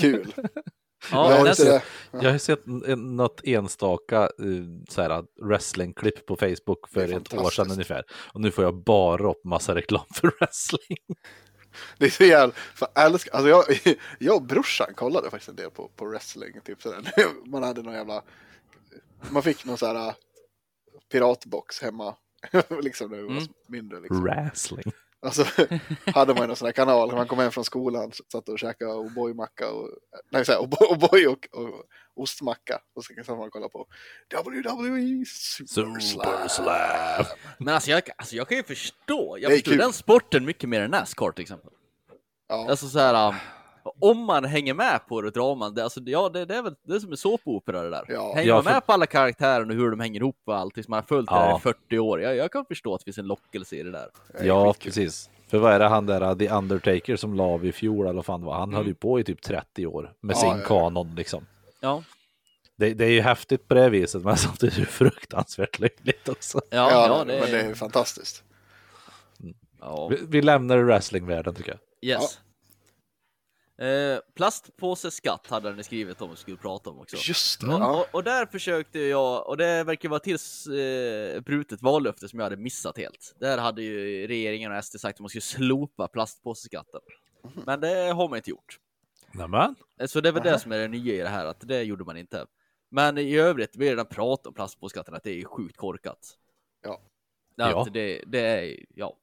Kul. 0.00 0.34
ja 0.36 1.36
Ja, 1.36 1.44
nästa- 1.44 1.64
det, 1.64 1.82
Jag 2.12 2.30
har 2.30 2.38
sett 2.38 2.62
något 2.96 3.40
enstaka 3.44 4.30
uh, 4.42 4.66
så 4.88 5.26
wrestlingklipp 5.42 6.26
på 6.26 6.36
Facebook 6.36 6.88
för 6.88 7.12
ett 7.16 7.34
år 7.34 7.50
sedan 7.50 7.70
ungefär. 7.70 8.04
Och 8.32 8.40
nu 8.40 8.50
får 8.50 8.64
jag 8.64 8.74
bara 8.84 9.30
upp 9.30 9.44
massa 9.44 9.74
reklam 9.74 10.04
för 10.14 10.32
wrestling. 10.40 10.98
det 11.98 12.04
är 12.06 12.10
så 12.10 12.24
jävla... 12.24 12.54
För 12.54 12.88
jag 12.94 13.04
älskar, 13.06 13.32
alltså 13.34 13.48
jag, 13.48 13.64
jag 14.18 14.36
och 14.36 14.42
brorsan 14.42 14.94
kollade 14.94 15.30
faktiskt 15.30 15.48
en 15.48 15.56
del 15.56 15.70
på, 15.70 15.88
på 15.96 16.04
wrestling. 16.06 16.60
Typ 16.64 16.82
sådär. 16.82 17.02
Man 17.50 17.62
hade 17.62 17.82
någon 17.82 17.94
jävla... 17.94 18.22
Man 19.30 19.42
fick 19.42 19.64
någon 19.64 19.78
sån 19.78 19.96
här 19.96 20.08
äh, 20.08 20.14
piratbox 21.12 21.82
hemma. 21.82 22.16
liksom 22.82 23.10
när 23.10 23.16
vi 23.16 23.22
var 23.22 23.30
Mm. 23.30 23.44
mindre. 23.68 24.00
Liksom. 24.00 24.22
Wrestling. 24.24 24.92
Alltså 25.22 25.44
hade 26.14 26.34
man 26.34 26.42
ju 26.42 26.46
någon 26.46 26.56
sån 26.56 26.66
här 26.66 26.72
kanal 26.72 27.08
när 27.08 27.16
man 27.16 27.26
kom 27.26 27.38
hem 27.38 27.50
från 27.50 27.64
skolan 27.64 28.12
satt 28.32 28.48
och 28.48 28.58
käkade 28.58 28.90
O'boy-macka 28.90 29.64
och 29.64 29.88
nej 30.30 30.44
så 30.44 30.52
här, 30.52 30.58
O'boy 30.60 31.26
och, 31.26 31.48
och 31.52 31.84
ostmacka 32.14 32.80
och 32.94 33.04
så 33.04 33.14
kan 33.14 33.38
man 33.38 33.50
kolla 33.50 33.68
på 33.68 33.86
WWE 34.30 35.24
Super, 35.26 36.00
Slam. 36.00 36.48
Men 37.58 37.74
alltså 37.74 37.90
jag, 37.90 38.02
alltså 38.16 38.36
jag 38.36 38.48
kan 38.48 38.56
ju 38.56 38.62
förstå, 38.62 39.38
jag 39.40 39.52
förstår 39.52 39.72
den 39.76 39.92
sporten 39.92 40.44
mycket 40.44 40.68
mer 40.68 40.80
än 40.80 40.90
Nascar 40.90 41.30
till 41.32 41.42
exempel. 41.42 41.70
Ja, 42.48 42.70
Alltså 42.70 42.88
så 42.88 42.98
här, 42.98 43.28
um, 43.28 43.34
om 44.00 44.18
man 44.18 44.44
hänger 44.44 44.74
med 44.74 45.00
på 45.08 45.20
det, 45.20 45.30
drar 45.30 45.54
man 45.56 45.74
det, 45.74 45.84
alltså 45.84 46.00
ja 46.00 46.28
det, 46.28 46.44
det 46.44 46.54
är 46.56 46.62
väl 46.62 46.74
det 46.82 46.94
är 46.94 46.98
som 46.98 47.10
en 47.10 47.16
såpopera 47.16 47.82
det 47.82 47.90
där. 47.90 48.04
Ja. 48.08 48.32
Hänger 48.34 48.48
Ja, 48.48 48.54
man 48.54 48.64
för- 48.64 48.70
med 48.72 48.86
på 48.86 48.92
alla 48.92 49.06
karaktärer 49.06 49.68
och 49.68 49.74
hur 49.74 49.90
de 49.90 50.00
hänger 50.00 50.20
ihop 50.20 50.36
och 50.44 50.56
allt, 50.56 50.74
som 50.74 50.84
man 50.88 50.96
har 50.96 51.02
följt 51.02 51.28
det 51.28 51.34
Ja. 51.34 51.40
här 51.40 51.56
i 51.56 51.60
40 51.60 51.98
år, 51.98 52.20
jag, 52.22 52.36
jag 52.36 52.52
kan 52.52 52.64
förstå 52.64 52.94
att 52.94 53.00
det 53.00 53.04
finns 53.04 53.18
en 53.18 53.26
lockelse 53.26 53.76
i 53.76 53.82
det 53.82 53.90
där. 53.90 54.08
det 54.32 54.38
är 54.38 54.44
Ja, 54.44 54.74
precis. 54.80 55.30
För 55.48 55.58
vad 55.58 55.72
är 55.72 55.78
det 55.78 55.88
han 55.88 56.06
där, 56.06 56.34
The 56.34 56.48
Undertaker 56.48 57.16
som 57.16 57.34
la 57.34 57.44
av 57.44 57.66
i 57.66 57.72
fjol 57.72 58.04
eller 58.06 58.14
vad 58.14 58.24
fan 58.24 58.40
det 58.40 58.46
var? 58.46 58.54
Han 58.54 58.62
Mm. 58.68 58.76
höll 58.76 58.86
ju 58.86 58.94
på 58.94 59.20
i 59.20 59.24
typ 59.24 59.42
30 59.42 59.86
år 59.86 60.12
med 60.20 60.36
Ja, 60.36 60.40
sin 60.40 60.48
ja, 60.50 60.66
kanon 60.66 61.14
liksom. 61.14 61.46
Ja, 61.80 62.02
Det, 62.76 62.94
det 62.94 63.04
är 63.04 63.10
ju 63.10 63.20
häftigt 63.20 63.68
på 63.68 63.74
det 63.74 63.88
viset, 63.90 64.22
men 64.24 64.36
samtidigt 64.36 64.76
är 64.76 64.80
det 64.80 64.86
fruktansvärt 64.86 65.78
löjligt 65.78 66.28
också. 66.28 66.60
ja, 66.70 66.90
Ja, 66.90 67.06
ja, 67.06 67.24
det 67.24 67.40
men 67.40 67.50
det 67.50 67.60
är... 67.60 67.70
är 67.70 67.74
fantastiskt. 67.74 68.44
Ja. 69.80 70.08
Vi, 70.08 70.18
vi 70.28 70.42
lämnar 70.42 70.78
wrestlingvärlden 70.78 71.54
tycker 71.54 71.70
jag. 72.00 72.10
Yes. 72.10 72.38
Eh, 73.80 74.18
plastpåseskatt 74.34 75.46
hade 75.46 75.74
ni 75.74 75.82
skrivit 75.84 76.20
om 76.22 76.30
och 76.30 76.38
skulle 76.38 76.56
prata 76.56 76.90
om 76.90 76.98
också. 77.00 77.16
Just 77.16 77.60
det. 77.60 77.66
Och, 77.66 77.72
Ja. 77.72 78.00
och, 78.00 78.14
och 78.14 78.24
där 78.24 78.46
försökte 78.46 78.98
jag, 78.98 79.48
och 79.48 79.56
det 79.56 79.84
verkar 79.84 80.08
vara 80.08 80.20
tills 80.20 80.66
eh, 80.66 81.40
brutet 81.40 81.82
vallöfte 81.82 82.28
som 82.28 82.38
jag 82.38 82.46
hade 82.46 82.56
missat 82.56 82.98
helt. 82.98 83.34
Där 83.38 83.58
hade 83.58 83.82
ju 83.82 84.26
regeringen 84.26 84.72
och 84.72 84.84
SD 84.84 85.00
sagt 85.00 85.16
att 85.16 85.20
man 85.20 85.28
skulle 85.28 85.42
slopa 85.42 86.08
plastpåseskatten. 86.08 87.00
Men 87.66 87.80
det 87.80 88.12
har 88.12 88.28
man 88.28 88.36
inte 88.36 88.50
gjort. 88.50 88.78
Nämen. 89.32 89.74
Eh, 90.00 90.06
Så 90.06 90.20
det 90.20 90.28
är 90.28 90.32
väl 90.32 90.42
det 90.42 90.58
som 90.58 90.72
är 90.72 90.78
det 90.78 90.88
nya 90.88 91.14
i 91.14 91.18
det 91.18 91.28
här, 91.28 91.46
att 91.46 91.60
det 91.60 91.82
gjorde 91.82 92.04
man 92.04 92.16
inte. 92.16 92.46
Men 92.90 93.18
i 93.18 93.36
övrigt, 93.36 93.76
vi 93.76 93.84
har 93.84 93.90
redan 93.92 94.06
pratat 94.06 94.46
om 94.46 94.54
plastpåseskatten, 94.54 95.14
att 95.14 95.22
det 95.22 95.40
är 95.40 95.44
sjukt 95.44 95.76
korkat. 95.76 96.36
Ja. 96.82 96.92
Att 96.94 97.00
Ja. 97.56 97.86
Det, 97.92 98.22
det 98.26 98.40
är, 98.40 98.76
ja. 98.94 99.16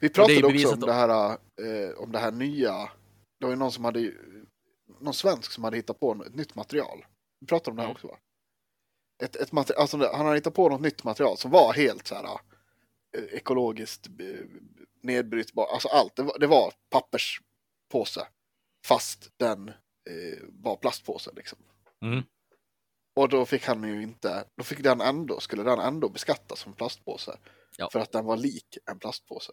Vi 0.00 0.08
pratade 0.08 0.46
också 0.46 0.72
om 0.74 0.80
det 0.80 0.92
här, 0.92 1.30
eh, 1.30 1.98
om 1.98 2.12
det 2.12 2.18
här 2.18 2.32
nya. 2.32 2.90
Det 3.42 3.46
var 3.46 3.52
ju 3.52 3.58
någon 3.58 3.72
som 3.72 3.84
hade, 3.84 4.12
någon 5.00 5.14
svensk 5.14 5.52
som 5.52 5.64
hade 5.64 5.76
hittat 5.76 6.00
på 6.00 6.24
ett 6.26 6.34
nytt 6.34 6.54
material. 6.54 7.04
Vi 7.40 7.46
pratade 7.46 7.70
om 7.70 7.76
det 7.76 7.82
här 7.82 7.88
Mm. 7.88 7.94
också 7.96 8.06
va? 8.06 8.18
Ett, 9.22 9.36
ett 9.36 9.52
material, 9.52 9.80
alltså 9.82 9.96
han 9.98 10.26
hade 10.26 10.36
hittat 10.38 10.54
på 10.54 10.68
något 10.68 10.80
nytt 10.80 11.04
material 11.04 11.36
som 11.38 11.50
var 11.50 11.72
helt 11.72 12.06
så 12.06 12.14
här 12.14 12.24
eh, 13.16 13.24
ekologiskt 13.24 14.06
eh, 14.06 14.46
nedbrytbart. 15.02 15.68
Alltså 15.72 15.88
allt, 15.88 16.16
det 16.16 16.22
var, 16.22 16.38
det 16.38 16.46
var 16.46 16.72
papperspåse. 16.90 18.26
Fast 18.86 19.30
den 19.36 19.68
eh, 19.68 20.38
var 20.48 20.76
plastpåse 20.76 21.30
liksom. 21.36 21.58
Mm. 22.02 22.22
Och 23.16 23.28
då 23.28 23.46
fick 23.46 23.66
han 23.66 23.84
ju 23.84 24.02
inte, 24.02 24.44
då 24.56 24.64
fick 24.64 24.82
den 24.82 25.00
ändå, 25.00 25.40
skulle 25.40 25.62
den 25.62 25.78
ändå 25.78 26.08
beskattas 26.08 26.60
som 26.60 26.72
plastpåse. 26.72 27.38
Ja. 27.76 27.88
För 27.92 28.00
att 28.00 28.12
den 28.12 28.24
var 28.24 28.36
lik 28.36 28.78
en 28.90 28.98
plastpåse. 28.98 29.52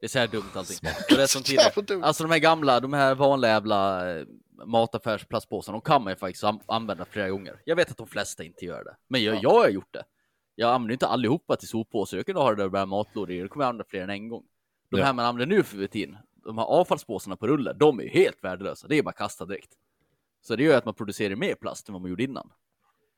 Det 0.00 0.06
är 0.06 0.08
så 0.08 0.18
här 0.18 0.26
dumt 0.26 0.44
allting. 0.54 0.76
Och 1.10 1.16
det 1.16 1.28
som 1.28 1.42
Så 1.42 1.46
tidigare. 1.46 2.04
Alltså 2.06 2.22
de 2.24 2.30
här 2.30 2.38
gamla, 2.38 2.80
de 2.80 2.92
här 2.92 3.14
vanliga 3.14 3.50
jävla 3.50 4.10
eh, 4.18 4.26
mataffärsplastpåsarna, 4.66 5.78
de 5.78 5.80
kan 5.82 6.04
man 6.04 6.12
ju 6.12 6.16
faktiskt 6.16 6.44
använda 6.66 7.04
flera 7.04 7.30
gånger. 7.30 7.62
Jag 7.64 7.76
vet 7.76 7.90
att 7.90 7.96
de 7.96 8.06
flesta 8.06 8.44
inte 8.44 8.64
gör 8.64 8.84
det, 8.84 8.96
men 9.08 9.22
jag, 9.24 9.34
Ja. 9.34 9.40
jag 9.42 9.50
har 9.50 9.68
gjort 9.68 9.92
det. 9.92 10.04
Jag 10.54 10.74
använder 10.74 10.92
inte 10.92 11.06
allihopa 11.06 11.56
till 11.56 11.68
soppåsar, 11.68 12.16
jag 12.16 12.26
kunde 12.26 12.40
ha 12.40 12.54
det 12.54 12.62
där 12.62 12.68
med 12.70 12.88
matlådor 12.88 13.30
i, 13.30 13.40
det 13.40 13.48
kommer 13.48 13.64
jag 13.64 13.68
använda 13.68 13.84
fler 13.88 14.02
än 14.02 14.10
en 14.10 14.28
gång. 14.28 14.44
De 14.90 14.98
Ja. 14.98 15.04
här 15.04 15.12
man 15.12 15.24
använder 15.24 15.56
nu 15.56 15.62
för 15.62 15.86
tiden, 15.86 16.16
de 16.44 16.58
här 16.58 16.64
avfallspåsarna 16.64 17.36
på 17.36 17.46
rulle, 17.46 17.72
de 17.72 17.98
är 18.00 18.02
ju 18.04 18.08
helt 18.10 18.44
värdelösa, 18.44 18.88
det 18.88 18.96
är 18.98 19.02
bara 19.02 19.12
kasta 19.12 19.44
direkt. 19.44 19.70
Så 20.42 20.56
det 20.56 20.62
gör 20.62 20.78
att 20.78 20.84
man 20.84 20.94
producerar 20.94 21.36
mer 21.36 21.54
plast 21.54 21.88
än 21.88 21.92
vad 21.92 22.02
man 22.02 22.10
gjorde 22.10 22.22
innan. 22.24 22.52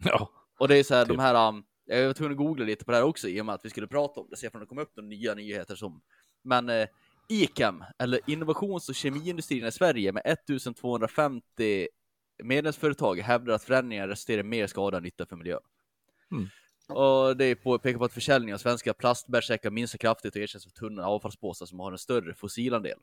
Ja. 0.04 0.30
Och 0.58 0.68
det 0.68 0.76
är 0.76 0.82
så 0.82 0.94
här, 0.94 1.04
Typ. 1.04 1.16
de 1.16 1.22
här, 1.22 1.48
um, 1.48 1.64
jag 1.84 2.06
var 2.06 2.12
tvungen 2.14 2.32
att 2.32 2.38
googla 2.38 2.64
lite 2.64 2.84
på 2.84 2.90
det 2.90 2.96
här 2.96 3.04
också 3.04 3.28
i 3.28 3.40
och 3.40 3.46
med 3.46 3.54
att 3.54 3.64
vi 3.64 3.70
skulle 3.70 3.86
prata 3.86 4.20
om 4.20 4.26
det, 4.30 4.36
se 4.36 4.48
om 4.54 4.60
det 4.60 4.66
kom 4.66 4.78
upp 4.78 4.96
några 4.96 5.08
nya 5.08 5.34
nyheter 5.34 5.74
som, 5.74 6.00
men 6.48 6.68
eh, 6.68 6.88
ICAM, 7.28 7.84
eller 7.98 8.20
Innovations 8.26 8.88
och 8.88 8.94
kemiindustrierna 8.94 9.68
i 9.68 9.72
Sverige 9.72 10.12
med 10.12 10.22
1250 10.24 11.88
medlemsföretag 12.42 13.20
hävdar 13.20 13.54
att 13.54 13.64
förändringar 13.64 14.08
resulterar 14.08 14.40
i 14.40 14.42
mer 14.42 14.66
skada 14.66 14.96
än 14.96 15.02
nytta 15.02 15.26
för 15.26 15.36
miljön. 15.36 15.60
Mm. 16.30 16.48
Och 16.88 17.36
det 17.36 17.54
på, 17.54 17.78
pekar 17.78 17.98
på 17.98 18.04
att 18.04 18.12
försäljningen 18.12 18.54
av 18.54 18.58
svenska 18.58 18.94
plastbärsäckar 18.94 19.70
minskar 19.70 19.98
kraftigt 19.98 20.36
och 20.36 20.42
ersätts 20.42 20.66
av 20.66 20.70
tunna 20.70 21.06
avfallspåsar 21.06 21.66
som 21.66 21.80
har 21.80 21.92
en 21.92 21.98
större 21.98 22.34
fossilandel. 22.34 22.98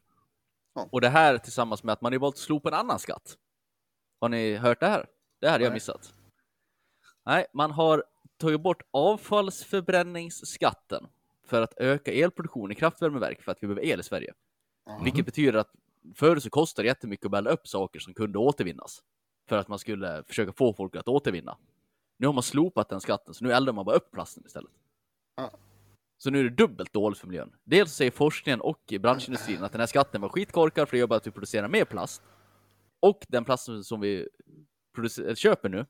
Ja. 0.75 0.89
Och 0.91 1.01
det 1.01 1.09
här 1.09 1.37
tillsammans 1.37 1.83
med 1.83 1.93
att 1.93 2.01
man 2.01 2.13
har 2.13 2.19
valt 2.19 2.35
att 2.35 2.39
slopa 2.39 2.69
en 2.69 2.75
annan 2.75 2.99
skatt. 2.99 3.37
Har 4.19 4.29
ni 4.29 4.55
hört 4.55 4.79
det 4.79 4.87
här? 4.87 5.05
Det 5.41 5.49
hade 5.49 5.63
jag 5.63 5.71
Nej. 5.71 5.75
missat. 5.75 6.13
Nej, 7.25 7.45
man 7.53 7.71
har 7.71 8.03
tagit 8.37 8.61
bort 8.61 8.81
avfallsförbränningsskatten 8.91 11.07
för 11.45 11.61
att 11.61 11.73
öka 11.77 12.13
elproduktion 12.13 12.71
i 12.71 12.75
kraftvärmeverk 12.75 13.41
för 13.41 13.51
att 13.51 13.63
vi 13.63 13.67
behöver 13.67 13.85
el 13.85 13.99
i 13.99 14.03
Sverige. 14.03 14.33
Vilket 15.03 15.25
betyder 15.25 15.59
att 15.59 15.71
förr 16.15 16.39
så 16.39 16.49
kostade 16.49 16.83
det 16.83 16.87
jättemycket 16.87 17.25
att 17.25 17.31
bälla 17.31 17.49
upp 17.49 17.67
saker 17.67 17.99
som 17.99 18.13
kunde 18.13 18.39
återvinnas. 18.39 19.03
För 19.49 19.57
att 19.57 19.67
man 19.67 19.79
skulle 19.79 20.23
försöka 20.27 20.53
få 20.53 20.73
folk 20.73 20.95
att 20.95 21.07
återvinna. 21.07 21.57
Nu 22.17 22.27
har 22.27 22.33
man 22.33 22.43
slopat 22.43 22.89
den 22.89 23.01
skatten, 23.01 23.33
så 23.33 23.43
nu 23.45 23.51
eldar 23.51 23.73
man 23.73 23.85
bara 23.85 23.95
upp 23.95 24.11
plasten 24.11 24.43
istället. 24.45 24.71
Ja. 25.35 25.51
Så 26.17 26.29
nu 26.29 26.39
är 26.39 26.43
det 26.43 26.49
dubbelt 26.49 26.93
dåligt 26.93 27.19
för 27.19 27.27
miljön. 27.27 27.55
Dels 27.63 27.93
säger 27.93 28.11
forskningen 28.11 28.61
och 28.61 28.93
branschindustrin 28.99 29.63
att 29.63 29.71
den 29.71 29.81
här 29.81 29.87
skatten 29.87 30.21
var 30.21 30.29
skitkorkad 30.29 30.89
för 30.89 30.97
det 30.97 30.99
gör 30.99 31.07
bara 31.07 31.17
att 31.17 31.27
vi 31.27 31.31
producerar 31.31 31.67
mer 31.67 31.85
plast. 31.85 32.21
Och 32.99 33.25
den 33.27 33.45
plasten 33.45 33.83
som 33.83 33.99
vi 33.99 34.29
köper 35.35 35.69
nu, 35.69 35.85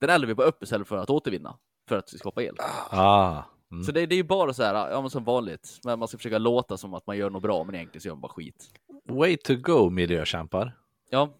den 0.00 0.10
eldar 0.10 0.28
vi 0.28 0.34
bara 0.34 0.46
upp 0.46 0.62
istället 0.62 0.88
för 0.88 0.96
att 0.96 1.10
återvinna. 1.10 1.58
För 1.88 1.96
att 1.96 2.08
skapa 2.08 2.42
el. 2.42 2.56
Ah. 2.90 3.42
Mm. 3.72 3.84
Så 3.84 3.92
det, 3.92 4.06
det 4.06 4.14
är 4.14 4.16
ju 4.16 4.22
bara 4.22 4.52
så 4.54 4.62
här, 4.62 4.90
ja 4.90 5.00
men 5.00 5.10
som 5.10 5.24
vanligt, 5.24 5.80
men 5.84 5.98
man 5.98 6.08
ska 6.08 6.18
försöka 6.18 6.38
låta 6.38 6.76
som 6.76 6.94
att 6.94 7.06
man 7.06 7.16
gör 7.16 7.30
något 7.30 7.42
bra, 7.42 7.64
men 7.64 7.74
egentligen 7.74 8.00
så 8.02 8.08
gör 8.08 8.14
man 8.14 8.20
bara 8.20 8.32
skit. 8.32 8.70
Way 9.08 9.36
to 9.36 9.54
go 9.56 9.90
miljökämpar. 9.90 10.78
Ja, 11.10 11.30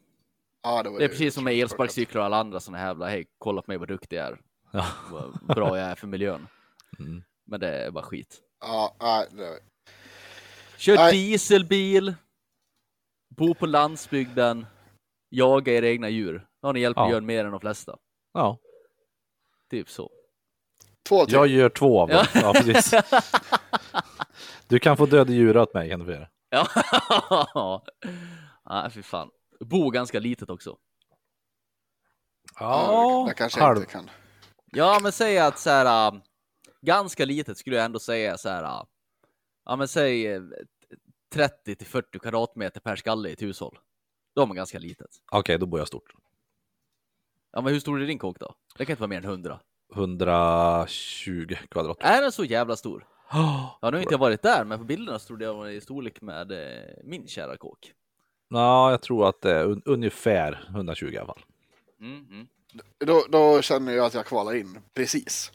Ja, 0.62 0.82
det, 0.82 0.90
var 0.90 0.98
det 0.98 1.04
är 1.04 1.08
precis 1.08 1.34
som 1.34 1.44
med 1.44 1.54
elsparkcyklar 1.54 2.20
och 2.20 2.26
alla 2.26 2.36
andra 2.36 2.60
sådana 2.60 2.78
här 2.78 2.86
jävla, 2.88 3.08
hej, 3.08 3.26
kolla 3.38 3.62
på 3.62 3.70
mig 3.70 3.78
vad 3.78 3.88
duktig 3.88 4.16
jag 4.16 4.26
är, 4.26 4.40
Ja. 4.72 4.86
vad 5.10 5.46
bra 5.56 5.78
jag 5.78 5.86
är 5.90 5.94
för 5.94 6.06
miljön. 6.06 6.46
Mm. 6.98 7.22
Men 7.46 7.60
det 7.60 7.68
är 7.68 7.90
bara 7.90 8.04
skit. 8.04 8.40
Ja, 8.60 8.96
nej, 9.00 9.26
det, 9.30 9.58
Kör 10.78 10.94
Nej. 10.96 11.12
dieselbil, 11.12 12.14
bo 13.36 13.54
på 13.54 13.66
landsbygden, 13.66 14.66
jaga 15.30 15.72
era 15.72 15.86
egna 15.88 16.08
djur. 16.08 16.46
Då 16.62 16.68
har 16.68 16.72
ni 16.72 16.80
hjälpt 16.80 16.96
Ja. 16.98 17.04
miljön 17.04 17.26
mer 17.26 17.44
än 17.44 17.50
de 17.50 17.60
flesta. 17.60 17.96
Ja, 18.34 18.58
Typ 19.70 19.90
så. 19.90 20.10
Två 21.06 21.24
till. 21.24 21.34
jag 21.34 21.46
gör 21.46 21.68
två 21.68 22.00
av 22.00 22.08
dem. 22.08 22.24
Ja. 22.34 22.40
Ja. 22.42 22.52
precis. 22.52 22.94
Du 24.68 24.78
kan 24.78 24.96
få 24.96 25.06
döda 25.06 25.32
djur 25.32 25.56
åt 25.56 25.74
mig 25.74 25.90
kan 25.90 26.00
du 26.00 26.06
få 26.06 26.12
göra. 26.12 26.28
Ja, 26.50 27.82
Nej, 28.70 28.90
fy 28.90 29.02
fan. 29.02 29.30
Bo 29.60 29.90
ganska 29.90 30.20
litet 30.20 30.50
också. 30.50 30.76
Ja, 32.58 33.24
det 33.28 33.34
kanske 33.34 33.60
jag 33.60 33.66
halv. 33.66 33.78
inte 33.78 33.92
kan. 33.92 34.10
Ja, 34.72 34.98
men 35.02 35.12
säg 35.12 35.38
att 35.38 35.58
så 35.58 35.70
här, 35.70 36.12
äh, 36.12 36.20
ganska 36.82 37.24
litet 37.24 37.58
skulle 37.58 37.76
jag 37.76 37.84
ändå 37.84 37.98
säga 37.98 38.38
så 38.38 38.48
här, 38.48 38.62
äh, 38.62 38.82
ja 39.64 39.76
men 39.76 39.88
säg 39.88 40.26
äh, 40.32 40.42
30 41.34 41.76
till 41.76 41.86
40 41.86 42.18
kvadratmeter 42.18 42.80
per 42.80 42.96
skalle 42.96 43.28
i 43.28 43.32
ett 43.32 43.42
hushåll. 43.42 43.78
Då 44.34 44.42
har 44.42 44.46
man 44.46 44.56
ganska 44.56 44.78
litet. 44.78 45.10
Okej, 45.32 45.58
då 45.58 45.66
bor 45.66 45.80
jag 45.80 45.88
stort. 45.88 46.12
Ja, 47.52 47.60
men 47.60 47.72
hur 47.72 47.80
stor 47.80 48.02
är 48.02 48.06
din 48.06 48.18
kåk 48.18 48.38
då? 48.40 48.54
Det 48.78 48.84
kan 48.84 48.92
inte 48.92 49.00
vara 49.00 49.08
mer 49.08 49.16
än 49.18 49.24
100. 49.24 49.60
120 49.94 51.54
kvadrat. 51.70 51.96
Är 52.00 52.22
den 52.22 52.32
så 52.32 52.44
jävla 52.44 52.76
stor? 52.76 53.06
Oh, 53.32 53.66
Ja, 53.80 53.90
nu 53.90 53.96
har 53.96 54.02
inte 54.02 54.14
jag 54.14 54.18
varit 54.18 54.42
där, 54.42 54.64
men 54.64 54.78
på 54.78 54.84
bilderna 54.84 55.18
stod 55.18 55.42
jag 55.42 55.54
var 55.54 55.68
i 55.68 55.80
storlek 55.80 56.20
med 56.20 56.52
eh, 56.52 56.84
min 57.04 57.26
kära 57.28 57.56
kåk. 57.56 57.92
Ja, 58.48 58.90
jag 58.90 59.02
tror 59.02 59.28
att 59.28 59.40
det 59.40 59.52
är 59.52 59.64
un 59.64 59.82
ungefär 59.84 60.66
120 60.70 61.06
i 61.12 61.16
alla 61.18 61.26
fall. 61.26 61.42
Mm, 62.00 62.26
mm. 62.30 62.46
Då, 62.98 63.24
då 63.28 63.62
känner 63.62 63.92
jag 63.92 64.06
att 64.06 64.14
jag 64.14 64.26
kvalar 64.26 64.54
in 64.54 64.78
precis. 64.94 65.52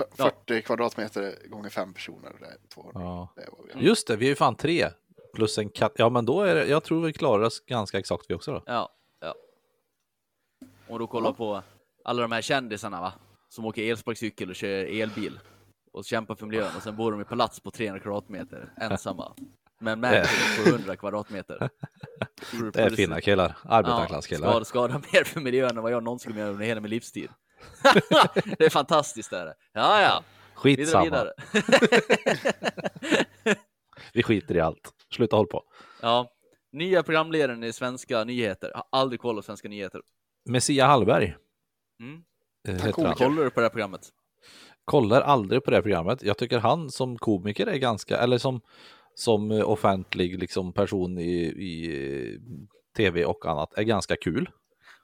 F- 0.00 0.06
Ja. 0.16 0.30
40 0.46 0.62
kvadratmeter 0.62 1.48
gånger 1.48 1.70
fem 1.70 1.94
personer. 1.94 2.36
Det 2.40 2.46
är 2.46 2.56
200. 2.74 3.00
Ja. 3.00 3.32
Det 3.36 3.42
är 3.42 3.48
vad 3.58 3.66
vi 3.66 3.72
har. 3.72 3.80
Just 3.80 4.06
det, 4.06 4.16
vi 4.16 4.24
är 4.24 4.28
ju 4.28 4.34
fan 4.36 4.54
tre. 4.54 4.88
Plus 5.34 5.58
en 5.58 5.68
katt. 5.68 5.92
Ja, 5.96 6.08
men 6.08 6.26
då 6.26 6.42
är 6.42 6.54
det, 6.54 6.66
jag 6.66 6.84
tror 6.84 7.02
vi 7.06 7.12
klarar 7.12 7.44
oss 7.44 7.60
ganska 7.60 7.98
exakt 7.98 8.24
vi 8.28 8.34
också 8.34 8.52
då. 8.52 8.62
Ja, 8.66 8.92
ja. 9.20 9.34
Och 10.88 10.98
då 10.98 11.06
kollar 11.06 11.32
på 11.32 11.62
alla 12.08 12.22
de 12.22 12.32
här 12.32 12.42
kändisarna 12.42 13.00
va? 13.00 13.12
Som 13.48 13.64
åker 13.64 13.82
elsparkcykel 13.82 14.50
och 14.50 14.56
kör 14.56 15.02
elbil. 15.02 15.40
Och 15.92 16.04
kämpar 16.04 16.34
för 16.34 16.46
miljön 16.46 16.76
och 16.76 16.82
sen 16.82 16.96
bor 16.96 17.12
de 17.12 17.20
i 17.20 17.24
palats 17.24 17.60
på 17.60 17.70
300 17.70 18.00
kvadratmeter 18.00 18.72
ensamma. 18.76 19.34
Med 19.80 19.92
en 19.92 20.00
mansion 20.00 20.64
på 20.64 20.70
100 20.70 20.96
kvadratmeter. 20.96 21.70
Det 22.72 22.80
är 22.80 22.90
fina 22.90 23.20
killar. 23.20 23.56
Arbetarklasskillar. 23.64 24.48
skada, 24.50 24.64
skada 24.64 25.02
mer 25.12 25.24
för 25.24 25.40
miljön 25.40 25.76
än 25.76 25.82
vad 25.82 25.92
jag 25.92 26.02
någonsin 26.02 26.30
kommer 26.30 26.40
göra 26.40 26.52
under 26.52 26.66
hela 26.66 26.80
min 26.80 26.90
livstid. 26.90 27.30
det 28.58 28.64
är 28.64 28.70
fantastiskt 28.70 29.30
det 29.30 29.36
här. 29.36 29.54
Ja, 29.72 30.02
ja. 30.02 30.22
Vidare, 30.64 30.84
Skitsamma. 30.86 31.04
vidare. 31.04 31.32
Vi 34.12 34.22
skiter 34.22 34.56
i 34.56 34.60
allt. 34.60 34.92
Sluta 35.14 35.36
håll 35.36 35.46
på. 35.46 35.62
Ja. 36.02 36.30
Nya 36.72 37.02
programledaren 37.02 37.64
i 37.64 37.72
svenska 37.72 38.24
nyheter. 38.24 38.72
Har 38.74 38.84
aldrig 38.92 39.20
kollat 39.20 39.44
svenska 39.44 39.68
nyheter. 39.68 40.00
Messia 40.44 40.86
Hallberg. 40.86 41.36
Mm. 42.00 42.22
eh. 42.68 42.90
Kollar 42.90 43.44
du 43.44 43.50
på 43.50 43.60
det 43.60 43.64
här 43.64 43.70
programmet? 43.70 44.08
Kollar 44.84 45.20
aldrig 45.20 45.64
på 45.64 45.70
det 45.70 45.76
här 45.76 45.82
programmet. 45.82 46.22
Jag 46.22 46.38
tycker 46.38 46.58
han 46.58 46.90
som 46.90 47.18
komiker 47.18 47.66
är 47.66 47.76
ganska, 47.76 48.18
eller 48.18 48.38
som, 48.38 48.60
som 49.14 49.50
offentlig 49.50 50.38
liksom, 50.38 50.72
person 50.72 51.18
i, 51.18 51.40
i 51.46 52.38
tv 52.96 53.24
och 53.24 53.46
annat, 53.46 53.78
är 53.78 53.82
ganska 53.82 54.16
kul. 54.16 54.50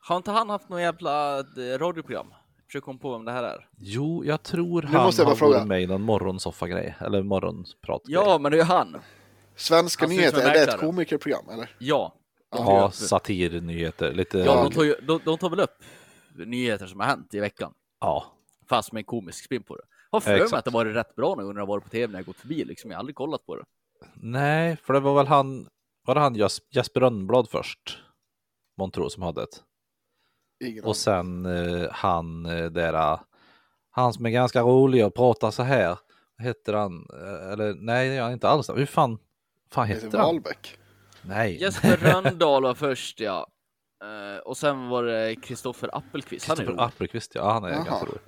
Har 0.01 0.17
inte 0.17 0.31
han 0.31 0.51
haft 0.51 0.69
något 0.69 0.81
jävla 0.81 1.39
eh, 1.39 1.79
radioprogram? 1.79 2.27
Jag 2.31 2.67
försöker 2.67 2.85
komma 2.85 2.99
på 2.99 3.13
vem 3.13 3.25
det 3.25 3.33
här 3.33 3.43
är. 3.43 3.69
Jo, 3.79 4.25
jag 4.25 4.43
tror 4.43 4.83
Nu 4.83 4.89
han 4.89 5.05
måste 5.05 5.23
jag 5.23 5.29
har 5.29 5.37
fråga. 5.37 5.57
varit 5.59 5.69
med 5.69 5.83
i 5.83 5.87
någon 5.87 6.03
morgonsoffa-grej, 6.03 6.95
eller 7.01 7.23
morgonprat. 7.23 8.03
Ja, 8.05 8.39
men 8.39 8.53
det 8.53 8.61
är 8.61 8.65
han. 8.65 8.97
Svenska 9.57 10.05
Han 10.05 10.17
nyheter, 10.17 10.49
är 10.49 10.53
det 10.53 10.63
ett 10.63 10.79
komikerprogram 10.81 11.49
eller? 11.53 11.71
Ja. 11.79 12.15
ja 12.51 12.91
satirnyheter, 12.91 14.13
lite... 14.13 14.39
Ja, 14.39 14.63
de 14.63 14.73
tar, 14.73 14.85
ju, 14.85 14.95
de, 15.03 15.21
de 15.25 15.39
tar 15.39 15.51
väl 15.51 15.61
upp 15.61 15.77
nyheter 16.35 16.87
som 16.87 17.01
har 17.01 17.07
hänt 17.07 17.35
i 17.35 17.41
veckan. 17.41 17.75
ja. 18.01 18.25
Fast 18.69 18.93
med 18.93 19.01
en 19.01 19.05
komisk 19.05 19.45
spin 19.45 19.63
på 19.63 19.77
det. 19.77 19.83
Har 20.11 20.21
för 20.21 20.39
mig 20.39 20.59
att 20.59 20.65
det 20.65 20.71
varit 20.71 20.97
rätt 20.97 21.15
bra 21.15 21.35
nu 21.35 21.43
när 21.45 21.55
det 21.55 21.61
har 21.61 21.67
varit 21.67 21.85
på 21.85 21.91
tv 21.91 22.13
när 22.13 22.19
jag 22.19 22.27
gått 22.27 22.37
förbi 22.37 22.65
liksom. 22.65 22.91
Jag 22.91 22.97
har 22.97 23.01
aldrig 23.01 23.17
kollat 23.17 23.47
på 23.47 23.57
det. 23.57 23.65
Nej, 24.15 24.77
för 24.77 24.93
det 24.93 25.01
var 25.01 25.15
väl 25.15 25.27
han, 25.27 25.69
var 26.07 26.15
det 26.15 26.21
han 26.21 26.35
Jas- 26.37 26.61
Jesper 26.71 27.01
Rönnblad 27.01 27.49
först? 27.51 27.99
Montro 28.77 29.11
som 29.11 29.23
hade 29.23 29.43
ett. 29.43 29.63
Ingen 30.65 30.85
Och 30.85 30.97
sen 30.97 31.47
eh, 31.47 31.89
han 31.91 32.47
eh, 32.47 32.65
där, 32.65 33.19
han 33.91 34.13
som 34.13 34.27
är 34.27 34.31
ganska 34.31 34.61
rolig 34.63 35.07
och 35.07 35.15
pratar 35.15 35.51
så 35.51 35.63
här. 35.63 35.99
Heter 36.39 36.73
han? 36.73 37.07
Eh, 37.23 37.53
eller 37.53 37.75
nej, 37.75 38.09
det 38.09 38.15
är 38.17 38.33
inte 38.33 38.49
alls. 38.49 38.71
Hur 38.71 38.87
fan, 38.87 39.19
fan 39.71 39.87
heter 39.87 40.19
han? 40.19 40.27
Wahlbeck. 40.27 40.79
Nej. 41.23 41.61
Jesper 41.61 41.97
Röndahl 42.23 42.63
var 42.63 42.75
först, 42.75 43.21
ja. 43.21 43.47
Eh, 44.05 44.39
och 44.39 44.57
sen 44.57 44.89
var 44.89 45.03
det 45.05 45.37
Kristoffer 45.37 45.91
Appelqvist. 45.97 46.49
Han 46.49 46.53
är 46.55 46.57
Kristoffer 46.57 46.73
rolig. 46.83 46.83
Appelqvist, 46.95 47.33
ja 47.35 47.53
han 47.53 47.65
är 47.65 47.69
Jaha. 47.69 47.85
ganska 47.85 48.07
rolig. 48.07 48.21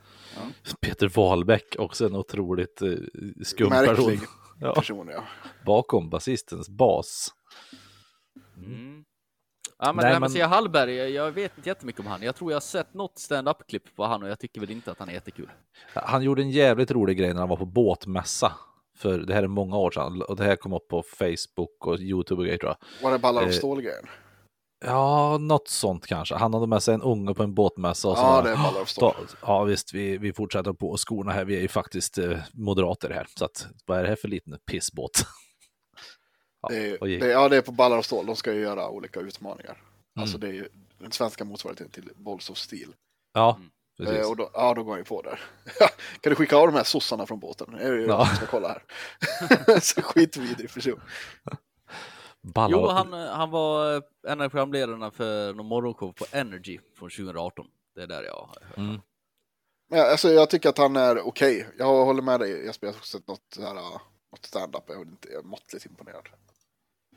Peter 0.81 1.09
Wahlbeck, 1.09 1.77
också 1.79 2.07
en 2.07 2.15
otroligt 2.17 2.83
eh, 2.83 2.89
skum 3.45 3.69
Märklig 3.69 3.97
person. 3.97 4.19
Ja, 4.61 4.75
person 4.75 5.09
ja. 5.09 5.25
bakom 5.67 6.11
basistens 6.11 6.69
bas. 6.69 7.29
Mm. 8.57 9.05
Ja, 9.79 9.87
men 9.93 9.97
Nej, 9.97 10.05
det 10.05 10.13
här 10.13 10.21
med 10.21 10.31
men- 10.33 10.49
Hallberg, 10.49 10.95
jag, 10.95 11.33
vet 11.33 11.53
inte 11.57 11.69
jättemycket 11.69 12.01
om 12.01 12.07
han. 12.07 12.23
Jag 12.23 12.37
tror 12.37 12.51
jag 12.51 12.57
har 12.57 12.61
sett 12.61 12.95
något 12.95 13.19
stand-up-klipp 13.19 13.97
på 13.97 14.05
han 14.05 14.23
och 14.23 14.29
jag 14.29 14.39
tycker 14.39 14.61
väl 14.61 14.71
inte 14.71 14.91
att 14.91 14.99
han 14.99 15.09
är 15.09 15.13
jättekul. 15.13 15.51
Han 15.95 16.23
gjorde 16.23 16.43
en 16.43 16.51
jävligt 16.51 16.91
rolig 16.91 17.19
grej 17.19 17.33
när 17.35 17.41
han 17.41 17.49
var 17.49 17.57
på 17.57 17.65
båtmässa. 17.67 18.53
För 18.97 19.19
det 19.19 19.35
här 19.35 19.43
är 19.43 19.47
många 19.47 19.77
år 19.79 19.91
sedan 19.91 20.23
och 20.23 20.37
det 20.37 20.45
här 20.45 20.57
kom 20.57 20.73
upp 20.73 20.89
på 20.89 21.03
Facebook 21.03 21.87
och 21.87 21.99
YouTube 21.99 22.39
och 22.39 22.45
grejer 22.45 22.59
tror 22.59 22.71
jag. 22.81 23.03
Var 23.05 23.13
det 23.13 23.19
ballar 23.19 23.43
av 23.43 23.49
Eh, 23.49 23.53
stål-grejen? 23.55 24.05
Ja, 24.87 25.39
något 25.39 25.69
sånt 25.69 26.07
kanske. 26.07 26.35
Han 26.35 26.55
hade 26.55 26.67
med 26.67 26.83
sig 26.83 26.95
en 26.95 27.03
unge 27.03 27.35
på 27.35 27.43
en 27.43 27.55
båtmässa 27.55 28.09
och 28.09 28.17
så 28.17 28.23
Ja, 28.23 28.27
bara, 28.29 28.43
det 28.43 28.51
är. 28.51 29.01
"Ta- 29.01 29.15
Ja, 29.43 29.65
visst, 29.65 29.95
vi, 29.95 30.19
vi 30.19 30.33
fortsätter 30.33 30.73
på 30.73 30.97
skorna 30.97 31.33
här. 31.33 31.45
Vi 31.45 31.57
är 31.57 31.61
ju 31.61 31.69
faktiskt 31.69 32.19
eh, 32.19 32.39
moderater 32.55 33.11
här. 33.11 33.27
Så 33.39 33.45
att, 33.45 33.67
vad 33.87 33.99
är 33.99 34.03
det 34.03 34.09
här 34.09 34.17
för 34.17 34.29
liten 34.29 34.59
pissbåt? 34.71 35.13
ja, 36.63 36.69
Det 36.69 36.77
är, 36.91 37.01
och 37.01 37.07
det, 37.09 37.15
ja, 37.27 37.49
det 37.49 37.57
är 37.57 37.63
på 37.63 37.73
ballar 37.73 37.99
av 37.99 38.03
stål. 38.03 38.27
De 38.27 38.37
ska 38.37 38.53
ju 38.53 38.61
göra 38.61 38.89
olika 38.89 39.21
utmaningar. 39.21 39.73
Mm. 39.73 40.23
Alltså 40.23 40.39
det 40.39 40.49
är 40.49 40.53
ju 40.53 40.69
den 40.99 41.13
svenska 41.13 41.45
motsvarigheten 41.45 41.91
till 41.91 42.11
Balls 42.17 42.51
of 42.51 42.59
Steel. 42.59 42.89
ja 43.35 43.55
Mm. 43.59 43.71
precis. 43.99 44.25
Eh, 44.25 44.31
och 44.31 44.37
då, 44.37 44.51
ja, 44.55 44.75
då 44.75 44.83
går 44.83 44.91
han 44.93 45.01
ju 45.01 45.05
på 45.05 45.23
där. 45.23 45.41
kan 46.21 46.31
du 46.31 46.35
skicka 46.35 46.57
av 46.57 46.67
de 46.67 46.77
här 46.77 46.85
sossarna 46.85 47.27
från 47.27 47.41
båten? 47.41 47.75
Är 47.75 47.93
det 47.93 48.03
Ja. 48.03 48.27
ja. 48.31 48.37
ska 48.37 48.47
kolla 48.47 48.69
här. 48.69 48.83
Så 49.81 50.03
skitvidrig 50.03 50.75
person. 50.75 51.01
Ballar- 52.55 52.79
Jo, 52.79 52.87
han, 52.89 53.15
eh, 53.15 53.27
han 53.33 53.51
var 53.51 53.95
eh, 53.97 54.03
en 54.29 54.41
av 54.41 54.49
programledarna 54.49 55.11
för 55.11 55.55
någon 55.55 55.67
morgonshow 55.67 56.13
på 56.13 56.25
Energy 56.33 56.79
från 56.95 57.11
2018. 57.11 57.67
Det 57.95 58.03
är 58.03 58.07
där 58.07 58.23
jag 58.23 58.33
har 58.35 58.47
hört. 58.47 58.77
Mm. 58.77 59.01
Men 59.89 60.01
alltså, 60.01 60.29
jag 60.29 60.51
tycker 60.51 60.69
att 60.69 60.79
han 60.79 60.97
är 60.97 61.21
okej. 61.21 61.67
Jag 61.79 62.05
håller 62.05 62.23
med 62.23 62.41
dig 62.41 62.65
Jesper, 62.67 62.87
jag 62.87 62.93
har 62.95 62.99
också 62.99 63.19
sett 63.19 63.29
något, 63.29 63.57
här, 63.59 63.75
uh, 63.75 63.99
något 64.33 64.45
stand-up. 64.47 64.85
Jag 64.87 64.97
är 64.97 65.03
inte 65.03 65.29
måttligt 65.45 65.87
imponerad. 65.87 66.29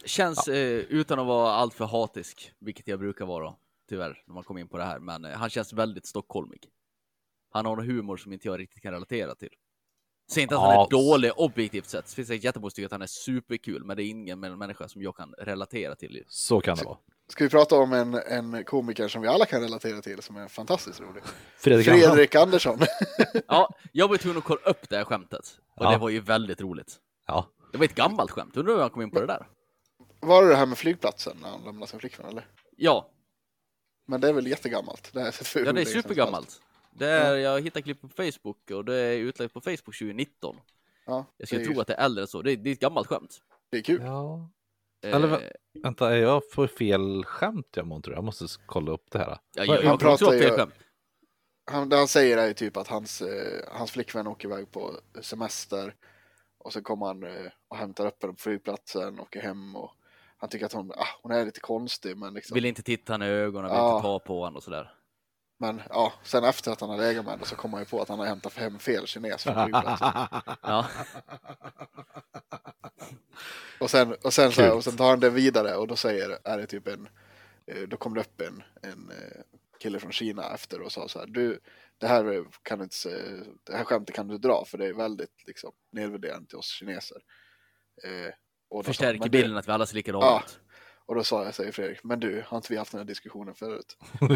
Känns, 0.06 0.48
eh, 0.48 0.80
utan 0.80 1.20
att 1.20 1.28
vara 1.28 1.52
alltför 1.52 1.86
hatisk, 1.86 2.54
vilket 2.60 2.88
jag 2.88 3.00
brukar 3.00 3.26
vara, 3.26 3.56
tyvärr, 3.90 4.24
när 4.28 4.34
man 4.34 4.44
kommer 4.44 4.62
in 4.62 4.68
på 4.68 4.78
det 4.78 4.84
här, 4.84 5.00
men 5.00 5.26
eh, 5.26 5.32
han 5.32 5.50
känns 5.50 5.74
väldigt 5.74 6.06
stockholmig. 6.06 6.70
Han 7.52 7.66
har 7.66 7.78
en 7.78 7.86
humor 7.90 8.18
som 8.18 8.34
inte 8.34 8.48
jag 8.48 8.60
riktigt 8.60 8.82
kan 8.84 8.94
relatera 8.94 9.36
till. 9.36 9.54
Säg 10.32 10.44
inte 10.44 10.56
att 10.56 10.62
han 10.62 10.74
Ja. 10.74 10.86
är 10.86 10.90
dålig 10.90 11.32
objektivt 11.36 11.90
sett. 11.90 12.06
Det 12.06 12.12
finns 12.14 12.28
säkert 12.28 12.44
jättemånga 12.44 12.70
som 12.70 12.76
tycker 12.76 12.86
att 12.86 12.92
han 12.92 13.02
är 13.02 13.08
superkul, 13.08 13.84
men 13.84 13.98
det 13.98 14.04
är 14.04 14.06
ingen 14.10 14.40
människa 14.40 14.88
som 14.88 15.02
jag 15.02 15.16
kan 15.16 15.34
relatera 15.38 15.96
till. 15.96 16.24
Så 16.28 16.62
kan 16.62 16.78
det 16.78 16.86
vara. 16.86 16.98
Ska 17.28 17.44
vi 17.44 17.50
prata 17.50 17.76
om 17.76 17.94
en, 17.94 18.14
en 18.14 18.64
komiker 18.64 19.08
som 19.08 19.22
vi 19.22 19.28
alla 19.28 19.46
kan 19.46 19.62
relatera 19.62 20.02
till 20.02 20.22
som 20.22 20.38
är 20.38 20.48
fantastiskt 20.48 21.00
rolig? 21.02 21.24
Fredrik, 21.58 21.88
Andersson. 21.88 22.12
Fredrik 22.16 22.36
Andersson. 22.36 22.80
Ja, 23.48 23.76
jag 23.92 24.08
var 24.08 24.18
tvungen 24.18 24.38
att 24.38 24.44
kolla 24.44 24.62
upp 24.62 24.90
det 24.90 24.98
här 24.98 25.04
skämtet. 25.04 25.60
Och 25.76 25.86
Ja. 25.86 25.92
det 25.92 25.98
var 25.98 26.10
ju 26.10 26.20
väldigt 26.20 26.62
roligt. 26.62 26.96
Ja. 27.28 27.46
Det 27.72 27.78
var 27.78 27.86
ett 27.86 27.96
gammalt 27.96 28.32
skämt. 28.32 28.58
Undrar 28.58 28.74
hur 28.74 28.82
han 28.82 28.90
kom 28.90 29.02
in 29.02 29.12
på 29.12 29.20
det 29.20 29.26
där? 29.26 29.48
Var 30.20 30.44
det 30.44 30.50
det 30.50 30.56
här 30.56 30.66
med 30.66 30.78
flygplatsen 30.78 31.38
när 31.42 31.50
han 31.50 31.62
lämnade 31.66 31.88
sin 31.92 32.00
flickvän 32.00 32.26
eller? 32.30 32.48
Ja, 32.78 33.10
Men 34.08 34.22
det 34.22 34.30
är 34.30 34.34
väl 34.34 34.48
jättegammalt? 34.48 35.10
Det, 35.14 35.22
är 35.22 35.32
för 35.32 35.66
ja 35.66 35.72
det 35.74 35.82
är 35.82 35.86
supergammalt. 35.86 36.62
Det 37.00 37.10
är, 37.10 37.36
jag 37.36 37.62
hittade 37.62 37.84
klipp 37.84 38.02
på 38.02 38.08
Facebook 38.10 38.72
och 38.72 38.86
det 38.86 38.96
är 38.96 39.18
utlagt 39.18 39.54
på 39.54 39.62
Facebook 39.62 39.86
2019. 40.00 40.56
Ja, 41.06 41.26
Jag 41.38 41.48
skulle 41.48 41.66
tro 41.66 41.82
att 41.82 41.88
det 41.88 41.94
är 41.94 42.06
äldre 42.06 42.22
än 42.22 42.28
så. 42.28 42.42
Det 42.42 42.52
är, 42.52 42.58
det 42.58 42.70
är 42.70 42.74
ett 42.74 42.80
gammalt 42.80 43.08
skämt. 43.08 43.38
det 43.72 43.78
är 43.78 43.82
kul. 43.82 44.02
ja. 44.04 44.50
Eh, 45.04 45.16
Eller 45.16 45.52
Vänta, 45.84 46.12
är 46.16 46.18
jag 46.22 46.42
på 46.56 46.68
fel 46.68 47.26
skämt 47.26 47.68
jag 47.76 47.86
tror 47.88 48.02
jag? 48.06 48.16
Jag 48.18 48.24
måste 48.24 48.46
kolla 48.66 48.92
upp 48.92 49.12
det 49.12 49.18
här. 49.20 49.28
ja, 49.56 49.64
han 49.68 49.68
jag, 49.76 49.84
jag 49.84 50.00
pratar 50.00 50.34
ju- 50.34 50.50
skämt. 50.50 50.74
han, 51.72 51.90
det 51.90 51.96
han 51.98 52.08
säger 52.08 52.38
är 52.38 52.48
ju 52.48 52.54
typ 52.54 52.78
att 52.78 52.88
hans, 52.88 53.22
eh, 53.22 53.64
hans 53.72 53.92
flickvän 53.92 54.28
åker 54.28 54.48
iväg 54.48 54.72
på 54.72 54.92
semester 55.22 55.96
och 56.58 56.74
så 56.74 56.82
kommer 56.82 57.06
han 57.06 57.24
eh, 57.24 57.52
och 57.68 57.78
hämtar 57.78 58.08
upp 58.08 58.22
henne 58.22 58.34
på 58.34 58.40
flygplatsen, 58.40 59.20
åker 59.20 59.42
hem 59.42 59.76
och 59.76 59.92
han 60.38 60.50
tycker 60.50 60.66
att 60.66 60.74
hon, 60.74 60.92
ah, 60.92 61.06
hon 61.22 61.32
är 61.32 61.46
lite 61.46 61.60
konstig 61.60 62.18
men 62.18 62.34
liksom. 62.34 62.56
Vill 62.56 62.66
inte 62.66 62.84
titta 62.84 63.14
henne 63.14 63.28
i 63.28 63.30
ögonen, 63.30 63.72
vill 63.72 63.78
Ja. 63.78 63.96
inte 63.96 64.04
ta 64.08 64.20
på 64.20 64.40
honom 64.40 64.56
och 64.56 64.64
sådär. 64.64 64.94
Men 65.62 65.82
ja, 65.90 66.14
sen 66.24 66.44
efter 66.44 66.72
att 66.72 66.82
han 66.82 66.90
har 66.90 66.98
legat 66.98 67.26
med 67.26 67.34
henne 67.34 67.46
så 67.46 67.56
kommer 67.56 67.78
han 67.78 67.82
ju 67.84 67.90
på 67.90 68.02
att 68.02 68.10
han 68.10 68.20
har 68.20 68.26
hämtat 68.26 68.54
hem 68.54 68.80
fel 68.80 69.08
kines 69.08 69.44
från 69.44 69.64
flygplatsen. 69.64 70.08
Ja, 70.62 70.88
Och 73.80 73.90
sen, 73.92 74.16
och 74.24 74.34
sen, 74.34 74.52
så 74.52 74.62
här, 74.62 74.76
och 74.76 74.84
sen 74.84 74.98
tar 74.98 75.10
han 75.10 75.20
det 75.20 75.30
vidare 75.30 75.76
och 75.76 75.88
då 75.88 75.96
säger, 75.96 76.38
är 76.44 76.58
det 76.58 76.68
typ 76.68 76.88
en, 76.88 77.08
eh, 77.68 77.82
då 77.88 77.98
kom 77.98 78.14
det 78.14 78.22
upp 78.22 78.42
en, 78.42 78.64
en 78.82 79.12
eh, 79.12 79.42
kille 79.80 80.00
från 80.00 80.12
Kina 80.12 80.54
efter 80.54 80.82
och 80.82 80.92
sa 80.92 81.08
så 81.08 81.20
här, 81.20 81.26
du, 81.28 81.60
det 81.98 82.08
här 82.08 82.46
kan 82.64 82.82
inte, 82.82 83.10
det 83.64 83.76
här 83.78 83.84
skämtet 83.84 84.16
kan 84.16 84.28
du 84.28 84.38
dra 84.38 84.66
för 84.66 84.78
det 84.78 84.86
är 84.88 84.94
väldigt 84.94 85.44
liksom 85.48 85.72
nedvärderande 85.92 86.48
till 86.48 86.58
oss 86.58 86.66
kineser. 86.68 87.18
Eh, 88.04 88.34
sa 88.70 88.84
förstärker 88.84 89.20
"Men 89.20 89.32
bilden 89.32 89.52
du, 89.52 89.60
att 89.60 89.68
vi 89.68 89.72
alla 89.72 89.86
ser 89.86 89.96
likadana 89.96 90.26
Ja. 90.26 90.44
ut. 90.46 90.60
Och 91.10 91.16
då 91.16 91.24
sa 91.24 91.46
jag, 91.46 91.56
säger 91.56 91.72
Fredrik, 91.72 92.04
men 92.04 92.20
du, 92.20 92.44
har 92.48 92.58
inte 92.58 92.74
vi 92.74 92.78
haft 92.78 92.92
den 92.92 93.00
här 93.00 93.06
diskussionen 93.06 93.56
förut? 93.56 93.98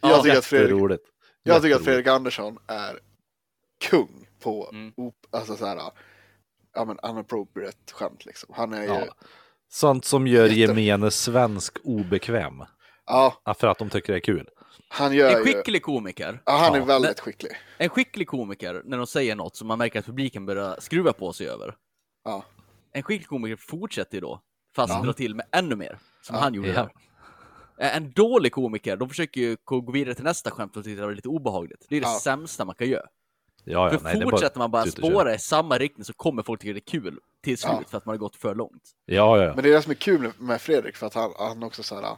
jag 0.00 0.22
tycker 0.22 0.38
att 0.38 0.44
Fredrik. 0.44 1.00
Jag 1.42 1.62
tycker 1.62 1.76
att. 1.76 1.84
Fredrik 1.84 2.06
Andersson 2.06 2.58
är 2.66 2.98
kung 3.90 4.26
på 4.42 4.68
Mm. 4.72 4.92
op- 4.96 5.26
alltså 5.30 5.56
så 5.56 5.66
här, 5.66 5.80
ja 6.74 6.84
men 6.84 6.98
unappropriate 6.98 7.92
skämt 7.92 8.26
liksom. 8.26 8.54
Han 8.56 8.72
är 8.72 8.82
ju, 8.82 8.88
ja, 8.88 9.04
Sånt 9.68 10.04
som 10.04 10.26
gör 10.26 10.46
Jätte- 10.48 10.80
gemene 10.80 11.10
svensk 11.10 11.78
obekväm. 11.84 12.64
Ja, 13.06 13.42
För 13.58 13.66
att 13.66 13.78
de 13.78 13.90
tycker 13.90 14.12
det 14.12 14.18
är 14.18 14.20
kul. 14.20 14.48
Han 14.88 15.12
gör 15.14 15.30
En 15.30 15.38
ju, 15.38 15.44
skicklig 15.44 15.82
komiker, 15.82 16.42
ja 16.44 16.52
han 16.52 16.74
är 16.74 16.78
Ja. 16.78 16.84
väldigt 16.84 17.20
skicklig. 17.20 17.52
en 17.78 17.88
skicklig 17.88 18.28
komiker, 18.28 18.82
när 18.84 18.96
de 18.98 19.06
säger 19.06 19.36
något 19.36 19.56
som 19.56 19.68
man 19.68 19.78
märker 19.78 19.98
att 19.98 20.06
publiken 20.06 20.46
börjar 20.46 20.76
skruva 20.80 21.12
på 21.12 21.32
sig 21.32 21.48
över. 21.48 21.74
Ja. 22.24 22.44
En 22.92 23.02
skicklig 23.02 23.28
komiker 23.28 23.56
fortsätter 23.56 24.14
ju 24.14 24.20
då, 24.20 24.40
fast 24.76 24.92
Ja. 24.94 25.02
drar 25.02 25.12
till 25.12 25.34
med 25.34 25.46
ännu 25.52 25.76
mer, 25.76 25.98
som 26.22 26.36
Ja. 26.36 26.42
han 26.42 26.54
gjorde 26.54 26.68
Ja. 26.68 26.74
där. 26.74 26.90
En 27.78 28.12
dålig 28.12 28.52
komiker, 28.52 28.96
de 28.96 29.08
försöker 29.08 29.40
ju 29.40 29.56
gå 29.64 29.90
vidare 29.92 30.14
till 30.14 30.24
nästa 30.24 30.50
skämt 30.50 30.76
och 30.76 30.84
tycker 30.84 31.02
det 31.02 31.12
är 31.12 31.14
lite 31.14 31.28
obehagligt. 31.28 31.86
Det 31.88 31.96
är 31.96 32.00
det 32.00 32.06
Ja. 32.06 32.18
sämsta 32.22 32.64
man 32.64 32.74
kan 32.74 32.88
göra. 32.88 33.06
Ja, 33.66 33.92
ja, 33.92 33.98
för 33.98 34.04
nej, 34.04 34.22
fortsätter 34.30 34.58
man 34.58 34.70
bara 34.70 34.86
spåra 34.86 35.34
i 35.34 35.38
samma 35.38 35.78
riktning 35.78 36.04
så 36.04 36.12
kommer 36.12 36.42
folk 36.42 36.60
tycka 36.60 36.72
det 36.72 36.78
är 36.78 37.00
kul 37.00 37.18
till 37.42 37.58
slut 37.58 37.72
Ja. 37.80 37.82
för 37.88 37.98
att 37.98 38.06
man 38.06 38.12
har 38.12 38.18
gått 38.18 38.36
för 38.36 38.54
långt. 38.54 38.82
Ja, 39.04 39.38
ja, 39.38 39.44
ja. 39.44 39.54
Men 39.54 39.62
det 39.64 39.70
är 39.70 39.74
det 39.74 39.82
som 39.82 39.90
är 39.90 39.94
kul 39.96 40.32
med 40.38 40.60
Fredrik 40.60 40.96
för 40.96 41.06
att 41.06 41.14
han, 41.14 41.32
han 41.38 41.62
också 41.62 41.82
så 41.82 41.94
här, 42.00 42.16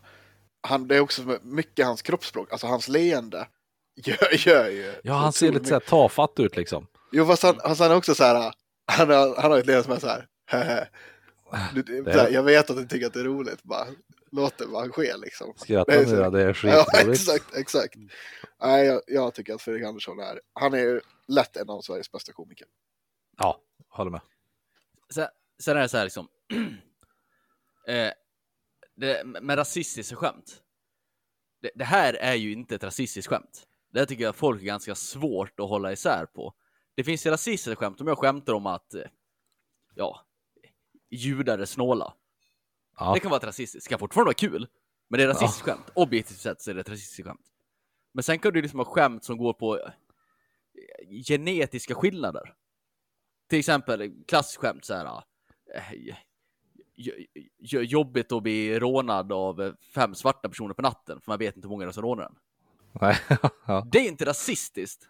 han, 0.67 0.89
det 0.89 0.97
är 0.97 1.01
också 1.01 1.39
mycket 1.43 1.87
hans 1.87 2.03
kroppsspråk, 2.03 2.53
alltså 2.53 2.67
hans 2.67 2.89
leende 2.89 3.49
gör, 3.97 4.47
gör 4.49 4.69
ju. 4.69 4.95
Ja, 5.03 5.15
han 5.15 5.33
ser 5.33 5.53
lite 5.53 5.65
så 5.65 5.75
här 5.75 5.81
tafatt 5.81 6.41
ut 6.41 6.57
liksom. 6.57 6.87
Jo, 7.13 7.27
fast 7.27 7.43
han, 7.43 7.61
han, 7.65 7.77
han 7.79 7.91
är 7.91 7.97
också 7.97 8.15
så 8.15 8.25
här, 8.25 8.53
han 8.87 9.11
har, 9.11 9.37
han 9.37 9.51
har 9.51 9.59
ett 9.59 9.67
leende 9.67 9.85
som 9.85 9.93
är 9.93 9.99
så 9.99 10.07
här, 10.09 10.29
Det- 11.75 12.13
här, 12.13 12.31
jag 12.31 12.43
vet 12.43 12.71
att 12.71 12.77
du 12.77 12.87
tycker 12.87 13.07
att 13.07 13.13
det 13.15 13.21
är 13.21 13.25
roligt, 13.25 13.63
bara 13.63 13.87
låt 14.33 14.59
det 14.59 14.67
bara 14.67 14.89
ske 14.89 15.17
liksom. 15.17 15.53
Skratta 15.57 15.93
Det 15.93 15.99
är 15.99 16.03
nu, 16.03 16.09
så- 16.11 16.17
ja, 16.17 16.31
det 16.31 16.43
är 16.43 16.47
Ja, 16.67 16.85
skitroligt. 16.85 17.21
exakt, 17.21 17.57
exakt. 17.57 17.95
Nej, 18.63 18.87
jag, 18.87 19.01
jag 19.07 19.35
tycker 19.35 19.55
att 19.55 19.63
Fredrik 19.63 19.85
Andersson 19.85 20.21
är, 20.21 20.41
han 20.53 20.75
är 20.75 20.79
ju 20.79 21.01
lätt 21.29 21.57
en 21.57 21.71
av 21.71 21.81
Sveriges 21.81 22.13
bästa 22.13 22.33
komiker. 22.33 22.67
Ja, 23.39 23.61
håller 23.89 24.11
med. 24.11 24.21
Sen, 25.15 25.27
sen 25.59 25.77
är 25.77 25.81
det 25.81 25.89
så 25.89 25.97
här 25.97 26.05
liksom. 26.05 26.29
eh, 27.89 28.11
det, 28.97 29.25
med 29.25 29.59
rasistiska 29.59 30.17
skämt. 30.17 30.63
Det, 31.63 31.71
det 31.75 31.85
här 31.85 32.15
är 32.15 32.35
ju 32.35 32.53
inte 32.53 32.75
ett 32.75 32.85
rasistiskt 32.85 33.29
skämt. 33.29 33.67
Det 33.93 33.99
här 33.99 34.07
tycker 34.07 34.25
jag 34.25 34.37
folk 34.37 34.63
är 34.63 34.67
ganska 34.67 34.95
svårt 34.95 35.61
att 35.61 35.69
hålla 35.69 35.93
isär 35.93 36.27
på. 36.27 36.55
Det 36.95 37.05
finns 37.05 37.27
ju 37.27 37.31
rasistiska 37.31 37.77
skämt, 37.77 38.01
om 38.01 38.07
jag 38.07 38.19
skämtar 38.19 38.53
om 38.53 38.67
att, 38.67 38.95
eh, 38.95 39.03
ja, 39.95 40.27
judar 41.11 41.59
är 41.59 41.65
snåla. 41.65 42.15
Ja. 42.99 43.15
Det 43.15 43.21
kan 43.21 43.31
vara 43.31 43.39
ett 43.39 43.47
rasistiskt, 43.47 43.89
det 43.89 43.93
kan 43.93 43.99
fortfarande 43.99 44.29
vara 44.29 44.35
kul. 44.35 44.69
Men 45.09 45.19
det 45.19 45.25
är 45.25 45.29
rasistiskt 45.29 45.63
skämt. 45.63 45.91
Objektivt 45.95 46.39
sett 46.39 46.63
så 46.63 46.71
är 46.71 46.75
det 46.75 46.81
ett 46.81 46.89
rasistiskt 46.89 47.27
skämt. 47.27 47.47
Men 48.15 48.23
sen 48.23 48.39
kan 48.39 48.53
du 48.53 48.63
liksom 48.63 48.79
ha 48.79 48.87
skämt 48.87 49.25
som 49.25 49.39
går 49.39 49.53
på 49.53 49.79
eh, 49.79 49.93
genetiska 51.27 51.95
skillnader. 51.95 52.55
Till 53.49 53.59
exempel 53.59 54.25
klassiskt 54.29 54.61
skämt 54.61 54.85
så 54.85 54.95
här. 54.95 55.23
Jobbigt 57.83 58.33
att 58.33 58.43
bli 58.43 58.79
rånad 58.79 59.33
av 59.33 59.63
eh, 59.63 59.73
fem 59.95 60.15
svarta 60.15 60.49
personer 60.49 60.75
på 60.75 60.83
natten, 60.83 61.21
för 61.21 61.31
man 61.31 61.39
vet 61.39 61.57
inte 61.57 61.69
hur 61.69 61.71
många 61.71 61.85
det 61.85 61.91
är 61.91 61.93
som 61.93 62.03
rånar 62.03 62.25
en. 62.25 62.37
Ja. 63.67 63.87
Det 63.93 63.99
är 63.99 64.09
inte 64.09 64.25
rasistiskt. 64.25 65.09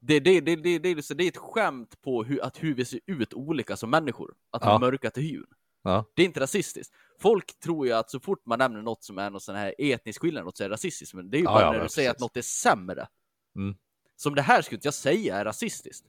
Det, 0.00 0.20
det, 0.20 0.40
det, 0.40 0.56
det, 0.56 0.78
det, 0.78 0.94
det 1.18 1.24
är 1.24 1.28
ett 1.28 1.36
skämt 1.36 2.02
på 2.02 2.24
hur, 2.24 2.44
att 2.44 2.62
hur 2.62 2.74
vi 2.74 2.84
ser 2.84 3.00
ut 3.06 3.34
olika 3.34 3.76
som 3.76 3.90
människor. 3.90 4.34
Att 4.50 4.62
vi 4.62 4.66
Ja. 4.66 4.78
mörka 4.78 5.10
till 5.10 5.22
hyn. 5.22 5.46
Ja. 5.82 6.04
Det 6.14 6.22
är 6.22 6.26
inte 6.26 6.40
rasistiskt. 6.40 6.94
Folk 7.18 7.60
tror 7.60 7.86
ju 7.86 7.92
att 7.92 8.10
så 8.10 8.20
fort 8.20 8.46
man 8.46 8.58
nämner 8.58 8.82
något 8.82 9.04
som 9.04 9.18
är 9.18 9.30
någon 9.30 9.40
sån 9.40 9.54
här 9.54 9.74
etnisk 9.78 10.20
skillnad, 10.20 10.44
något 10.44 10.56
så 10.56 10.64
är 10.64 10.68
rasistiskt. 10.68 11.14
Men 11.14 11.30
det 11.30 11.36
är 11.36 11.38
ju 11.38 11.44
bara 11.44 11.60
ja, 11.60 11.72
när 11.72 11.82
du 11.82 11.88
säger 11.88 12.10
att 12.10 12.16
precis. 12.16 12.20
något 12.20 12.36
är 12.36 12.42
sämre. 12.42 13.08
Mm. 13.56 13.76
Som 14.16 14.34
det 14.34 14.42
här 14.42 14.62
skulle 14.62 14.80
jag 14.82 14.94
säga 14.94 15.36
är 15.36 15.44
rasistiskt. 15.44 16.06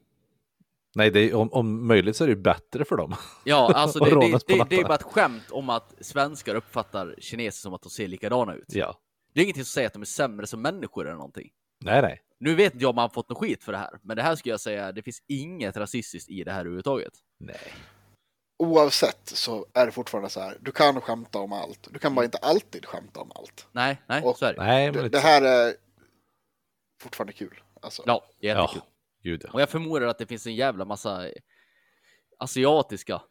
Nej, 0.98 1.12
det 1.12 1.20
är, 1.20 1.36
om, 1.36 1.54
om 1.54 1.88
möjligt 1.88 2.16
så 2.16 2.24
är 2.24 2.28
det 2.28 2.36
bättre 2.36 2.86
för 2.86 2.98
dem. 2.98 3.16
Ja, 3.44 3.74
alltså 3.74 4.00
det, 4.04 4.10
det, 4.10 4.32
det, 4.48 4.66
det 4.70 4.76
är 4.76 4.84
bara 4.84 4.96
ett 4.96 5.04
skämt 5.04 5.52
om 5.52 5.70
att 5.70 5.94
svenskar 6.02 6.56
uppfattar 6.56 7.16
kineser 7.20 7.62
som 7.62 7.74
att 7.74 7.82
de 7.82 7.90
ser 7.90 8.08
likadana 8.08 8.54
ut. 8.56 8.66
Ja. 8.68 9.00
Det 9.34 9.40
är 9.40 9.44
ingenting 9.44 9.64
som 9.64 9.70
säger 9.72 9.88
att 9.88 9.94
de 9.94 10.02
är 10.02 10.06
sämre 10.06 10.48
som 10.48 10.62
människor 10.62 11.06
eller 11.06 11.16
någonting. 11.16 11.50
Nej, 11.86 12.02
nej. 12.02 12.22
Nu 12.40 12.56
vet 12.56 12.74
inte 12.74 12.84
jag 12.84 12.90
om 12.90 12.96
man 12.96 13.02
har 13.04 13.10
fått 13.10 13.30
något 13.30 13.38
skit 13.38 13.64
för 13.64 13.72
det 13.72 13.78
här, 13.78 14.00
men 14.02 14.18
det 14.18 14.24
här 14.24 14.36
skulle 14.36 14.54
jag 14.54 14.60
säga, 14.60 14.92
det 14.92 15.02
finns 15.02 15.22
inget 15.28 15.78
rasistiskt 15.78 16.30
i 16.30 16.44
det 16.44 16.52
här 16.52 16.60
överhuvudtaget. 16.60 17.14
Nej. 17.40 17.74
Oavsett 18.64 19.22
så 19.24 19.66
är 19.74 19.86
det 19.86 19.92
fortfarande 19.92 20.30
så 20.30 20.40
här, 20.40 20.58
du 20.62 20.72
kan 20.72 21.02
skämta 21.02 21.40
om 21.40 21.54
allt. 21.54 21.88
Du 21.92 22.00
kan 22.00 22.16
bara 22.16 22.26
inte 22.26 22.38
alltid 22.38 22.86
skämta 22.86 23.20
om 23.20 23.32
allt. 23.36 23.68
Nej, 23.72 24.02
nej, 24.08 24.24
Och- 24.24 24.38
så 24.38 24.46
är 24.46 24.54
det. 24.54 24.64
Nej, 24.64 24.92
men 24.92 25.04
Det, 25.04 25.10
det 25.10 25.20
här 25.20 25.42
är 25.42 25.74
fortfarande 27.02 27.34
kul. 27.34 27.62
Alltså, 27.82 28.04
Ja, 28.06 28.22
Ja, 28.40 28.62
jättekul. 28.62 28.82
Gud 29.24 29.42
ja. 29.44 29.50
Och 29.54 29.62
jag 29.62 29.70
förmodar 29.70 30.08
att 30.08 30.18
det 30.18 30.26
finns 30.26 30.48
en 30.48 30.56
jävla 30.56 30.86
massa 30.86 31.26
asiatiska 32.40 33.22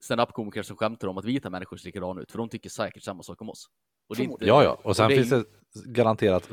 stand-up-komiker 0.00 0.62
som 0.62 0.76
skämtar 0.76 1.08
om 1.08 1.18
att 1.18 1.24
vita 1.24 1.50
människor 1.50 1.76
ser 1.76 1.86
likadana 1.86 2.20
ut, 2.20 2.30
för 2.30 2.38
de 2.38 2.48
tycker 2.48 2.70
säkert 2.70 3.02
samma 3.02 3.22
sak 3.22 3.40
om 3.42 3.50
oss. 3.50 3.66
Och 4.08 4.16
det 4.16 4.22
är 4.22 4.24
inte, 4.24 4.46
Ja, 4.46 4.64
ja. 4.64 4.78
Och 4.82 4.96
sen 4.96 5.08
det 5.08 5.14
är 5.14 5.16
finns 5.16 5.30
det 5.30 5.44
garanterat 5.86 6.48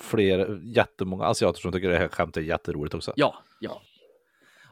fler, 0.00 0.60
jättemånga 0.64 1.24
asiater 1.24 1.60
som 1.60 1.72
tycker 1.72 1.88
det 1.88 1.98
här 1.98 2.08
skämtet 2.08 2.40
är 2.42 2.46
jätteroligt 2.46 2.94
också. 2.94 3.12
Ja, 3.16 3.34
ja. 3.60 3.82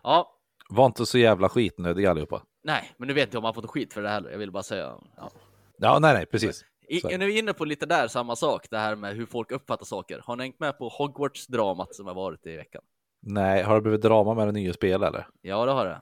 Ja, 0.03 0.39
Var 0.71 0.87
inte 0.87 1.07
så 1.07 1.19
jävla 1.19 1.49
skitnödiga 1.49 2.11
allihopa. 2.11 2.43
nej, 2.63 2.93
men 2.97 3.09
nu 3.09 3.15
vet 3.15 3.33
jag 3.33 3.41
om 3.41 3.43
man 3.43 3.55
fått 3.55 3.71
skit 3.71 3.93
för 3.95 4.03
det 4.03 4.09
heller. 4.09 4.31
Jag 4.31 4.39
vill 4.39 4.51
bara 4.51 4.63
säga. 4.63 4.99
Ja. 5.17 5.31
Ja, 5.77 5.99
nej, 5.99 6.15
nej, 6.15 6.27
precis. 6.27 6.65
I, 6.89 7.01
det. 7.01 7.19
nu 7.19 7.25
är 7.25 7.29
vi 7.29 7.39
inne 7.39 7.53
på 7.53 7.65
lite 7.65 7.87
där 7.87 8.09
samma 8.09 8.37
sak, 8.37 8.67
det 8.71 8.79
här 8.79 8.97
med 8.97 9.17
hur 9.17 9.27
folk 9.27 9.53
uppfattar 9.53 9.85
saker. 9.85 10.21
Har 10.25 10.37
ni 10.37 10.43
hängt 10.43 10.61
med 10.61 10.79
på 10.79 10.89
Hogwarts-dramat 10.89 11.95
som 11.95 12.07
har 12.07 12.15
varit 12.15 12.47
i 12.47 12.57
veckan? 12.57 12.83
Nej, 13.23 13.63
har 13.63 13.75
det 13.75 13.81
blivit 13.81 14.03
drama 14.03 14.35
med 14.35 14.49
det 14.49 14.53
nya 14.53 14.73
spel 14.73 15.03
eller? 15.03 15.29
Ja, 15.43 15.67
det 15.67 15.73
har 15.73 15.85
det. 15.87 16.01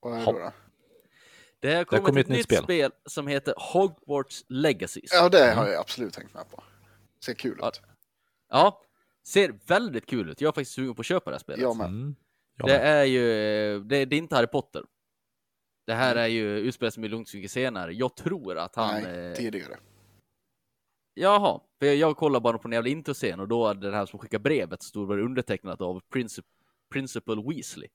vad 0.00 0.14
är 0.14 0.18
det 0.18 0.24
då? 0.32 0.52
Det 1.60 1.74
har 1.74 1.84
kommit 1.84 2.04
kommit 2.04 2.26
ett 2.26 2.30
ett 2.30 2.36
nytt 2.36 2.44
spel. 2.44 2.62
spel. 2.62 2.90
som 3.06 3.26
heter 3.26 3.54
Hogwarts 3.56 4.44
Legacies. 4.48 5.10
Ja, 5.12 5.28
det 5.28 5.52
har 5.52 5.68
jag 5.68 5.80
absolut 5.80 6.14
tänkt 6.14 6.34
med 6.34 6.50
på. 6.50 6.62
Ser 7.24 7.34
kul 7.34 7.56
Ja, 7.60 7.68
ut. 7.68 7.80
Ja, 8.50 8.82
ser 9.26 9.54
väldigt 9.66 10.06
kul 10.06 10.30
ut. 10.30 10.40
Jag 10.40 10.48
är 10.48 10.52
faktiskt 10.52 10.72
sugen 10.72 10.94
på 10.94 11.00
att 11.00 11.06
köpa 11.06 11.30
det 11.30 11.34
här 11.34 11.40
spelet. 11.40 11.60
Jag 11.62 11.76
med. 11.76 11.86
Mm. 11.86 12.14
Ja, 12.56 12.66
det 12.66 12.72
men- 12.72 12.86
är 12.86 13.04
ju, 13.04 13.24
det, 13.84 14.04
det 14.04 14.16
är 14.16 14.18
inte 14.18 14.34
Harry 14.36 14.46
Potter. 14.46 14.82
Det 15.86 15.94
här 15.94 16.16
är 16.16 16.26
ju 16.26 16.58
utspelar 16.58 16.90
sig 16.90 17.08
långt 17.08 17.34
mycket 17.34 17.50
senare. 17.50 17.94
Jag 17.94 18.16
tror 18.16 18.58
att 18.58 18.76
han... 18.76 19.02
Nej, 19.02 19.26
eh, 19.28 19.34
tidigare. 19.34 19.76
Jaha, 21.14 21.60
för 21.78 21.86
jag, 21.86 21.96
jag 21.96 22.16
kollar 22.16 22.40
bara 22.40 22.58
på 22.58 22.68
en 22.68 22.72
jävla 22.72 22.90
introscen 22.90 23.40
och 23.40 23.48
då 23.48 23.66
är 23.68 23.74
det 23.74 23.92
här 23.92 24.06
som 24.06 24.18
skickar 24.18 24.38
brevet 24.38 24.82
stod 24.82 25.08
var 25.08 25.18
undertecknat 25.18 25.80
av 25.80 26.00
Princip, 26.12 26.44
Principal 26.92 27.48
Weasley. 27.48 27.88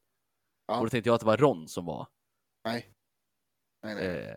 Ja. 0.67 0.77
Och 0.79 0.85
då 0.85 0.89
tänkte 0.89 1.09
jag 1.09 1.13
att 1.15 1.19
det 1.21 1.25
var 1.27 1.37
Ron 1.37 1.67
som 1.67 1.85
var. 1.85 2.07
Nej. 2.65 2.93
Nej, 3.83 3.95
nej. 3.95 4.05
Eh, 4.07 4.35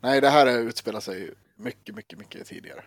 nej, 0.00 0.20
det 0.20 0.28
här 0.28 0.46
är- 0.46 0.58
utspelar 0.60 1.00
sig 1.00 1.34
mycket, 1.54 1.94
mycket, 1.94 2.18
mycket 2.18 2.46
tidigare. 2.46 2.84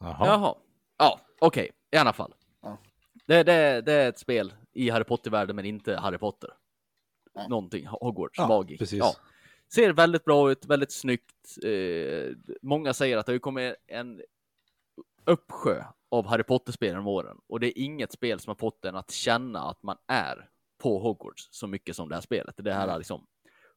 Jaha. 0.00 0.26
Jaha. 0.26 0.54
Ja, 0.98 1.20
okej. 1.40 1.70
I 1.90 1.96
alla 1.96 2.12
fall. 2.12 2.34
Ja. 2.62 2.78
Det, 3.26 3.42
det, 3.42 3.80
det 3.80 3.92
är 3.92 4.08
ett 4.08 4.18
spel 4.18 4.52
i 4.72 4.90
Harry 4.90 5.04
Potter-världen, 5.04 5.56
men 5.56 5.64
inte 5.64 5.96
Harry 5.96 6.18
Potter. 6.18 6.50
Ja. 7.34 7.48
Någonting. 7.48 7.86
Hogwarts, 7.86 8.38
Ja, 8.38 8.48
magi. 8.48 8.78
precis. 8.78 8.98
Ja. 8.98 9.14
Ser 9.74 9.92
väldigt 9.92 10.24
bra 10.24 10.50
ut, 10.50 10.66
väldigt 10.66 10.92
snyggt. 10.92 11.58
Eh, 11.64 12.36
många 12.62 12.94
säger 12.94 13.16
att 13.16 13.26
det 13.26 13.32
har 13.32 13.38
kommit 13.38 13.74
en 13.86 14.22
uppsjö 15.30 15.84
av 16.10 16.26
Harry 16.26 16.42
Potter-spel 16.42 16.88
genom 16.88 17.06
åren. 17.06 17.36
Och 17.48 17.60
det 17.60 17.66
är 17.66 17.82
inget 17.84 18.12
spel 18.12 18.40
som 18.40 18.50
har 18.50 18.54
fått 18.54 18.84
en 18.84 18.96
att 18.96 19.10
känna 19.10 19.60
att 19.70 19.82
man 19.82 19.96
är 20.06 20.50
på 20.82 20.98
Hogwarts 20.98 21.48
så 21.50 21.66
mycket 21.66 21.96
som 21.96 22.08
det 22.08 22.14
här 22.14 22.22
spelet. 22.22 22.54
Det 22.58 22.72
här 22.72 22.98
liksom 22.98 23.26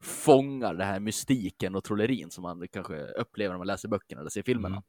fångar 0.01 0.73
det 0.73 0.83
här 0.83 0.99
mystiken 0.99 1.75
och 1.75 1.83
trollerin 1.83 2.31
som 2.31 2.41
man 2.41 2.67
kanske 2.67 3.05
upplever 3.05 3.49
när 3.53 3.57
man 3.57 3.67
läser 3.67 3.87
böckerna 3.89 4.21
eller 4.21 4.29
ser 4.29 4.41
filmerna. 4.43 4.83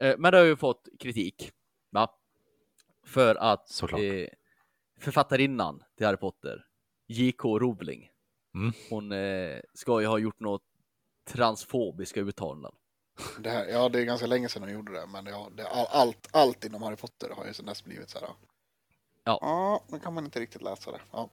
Mm. 0.00 0.12
Eh, 0.14 0.18
Men 0.18 0.32
det 0.32 0.38
har 0.38 0.44
ju 0.44 0.56
fått 0.56 0.88
kritik. 0.98 1.50
Va? 1.90 2.10
För 3.06 3.34
att 3.34 3.68
Såklart. 3.68 4.00
eh, 4.00 4.26
författarinnan 5.00 5.82
till 5.96 6.06
Harry 6.06 6.16
Potter, 6.16 6.66
J.K. 7.06 7.58
Rowling, 7.58 8.08
Mm. 8.54 8.72
hon 8.90 9.12
eh, 9.12 9.60
ska 9.74 10.00
ju 10.00 10.06
ha 10.06 10.18
gjort 10.18 10.40
något 10.40 10.62
transfobiska 11.24 12.20
uttalanden. 12.20 12.72
Det 13.38 13.50
här, 13.50 13.66
ja, 13.66 13.88
det 13.88 14.00
är 14.00 14.04
ganska 14.04 14.26
länge 14.26 14.48
sedan 14.48 14.62
de 14.62 14.72
gjorde 14.72 14.92
det, 14.92 15.06
men 15.06 15.26
ja, 15.26 15.50
det, 15.56 15.68
all, 15.68 15.86
allt, 15.90 16.28
allt 16.32 16.64
inom 16.64 16.82
Harry 16.82 16.96
Potter 16.96 17.30
har 17.30 17.46
ju 17.46 17.54
sedan 17.54 17.66
dess 17.66 17.84
blivit 17.84 18.10
så 18.10 18.18
här. 18.18 18.28
Ja. 19.24 19.38
Ja, 19.40 19.84
nu 19.88 19.98
kan 20.00 20.14
man 20.14 20.24
inte 20.24 20.40
riktigt 20.40 20.62
läsa 20.62 20.92
det. 20.92 21.00
Ja. 21.12 21.30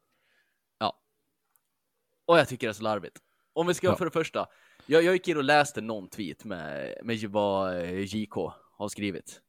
Och 2.25 2.39
jag 2.39 2.47
tycker 2.47 2.67
det 2.67 2.71
är 2.71 2.73
så 2.73 2.83
larvigt. 2.83 3.17
Om 3.53 3.67
vi 3.67 3.73
ska 3.73 3.87
Ja. 3.87 3.95
för 3.95 4.05
det 4.05 4.11
första. 4.11 4.47
Jag, 4.85 5.03
jag 5.03 5.13
gick 5.13 5.27
in 5.27 5.37
och 5.37 5.43
läste 5.43 5.81
någon 5.81 6.09
tweet 6.09 6.43
med, 6.45 6.97
med 7.03 7.29
vad 7.29 7.77
eh, 7.77 7.99
JK 7.99 8.33
har 8.71 8.89
skrivit. 8.89 9.41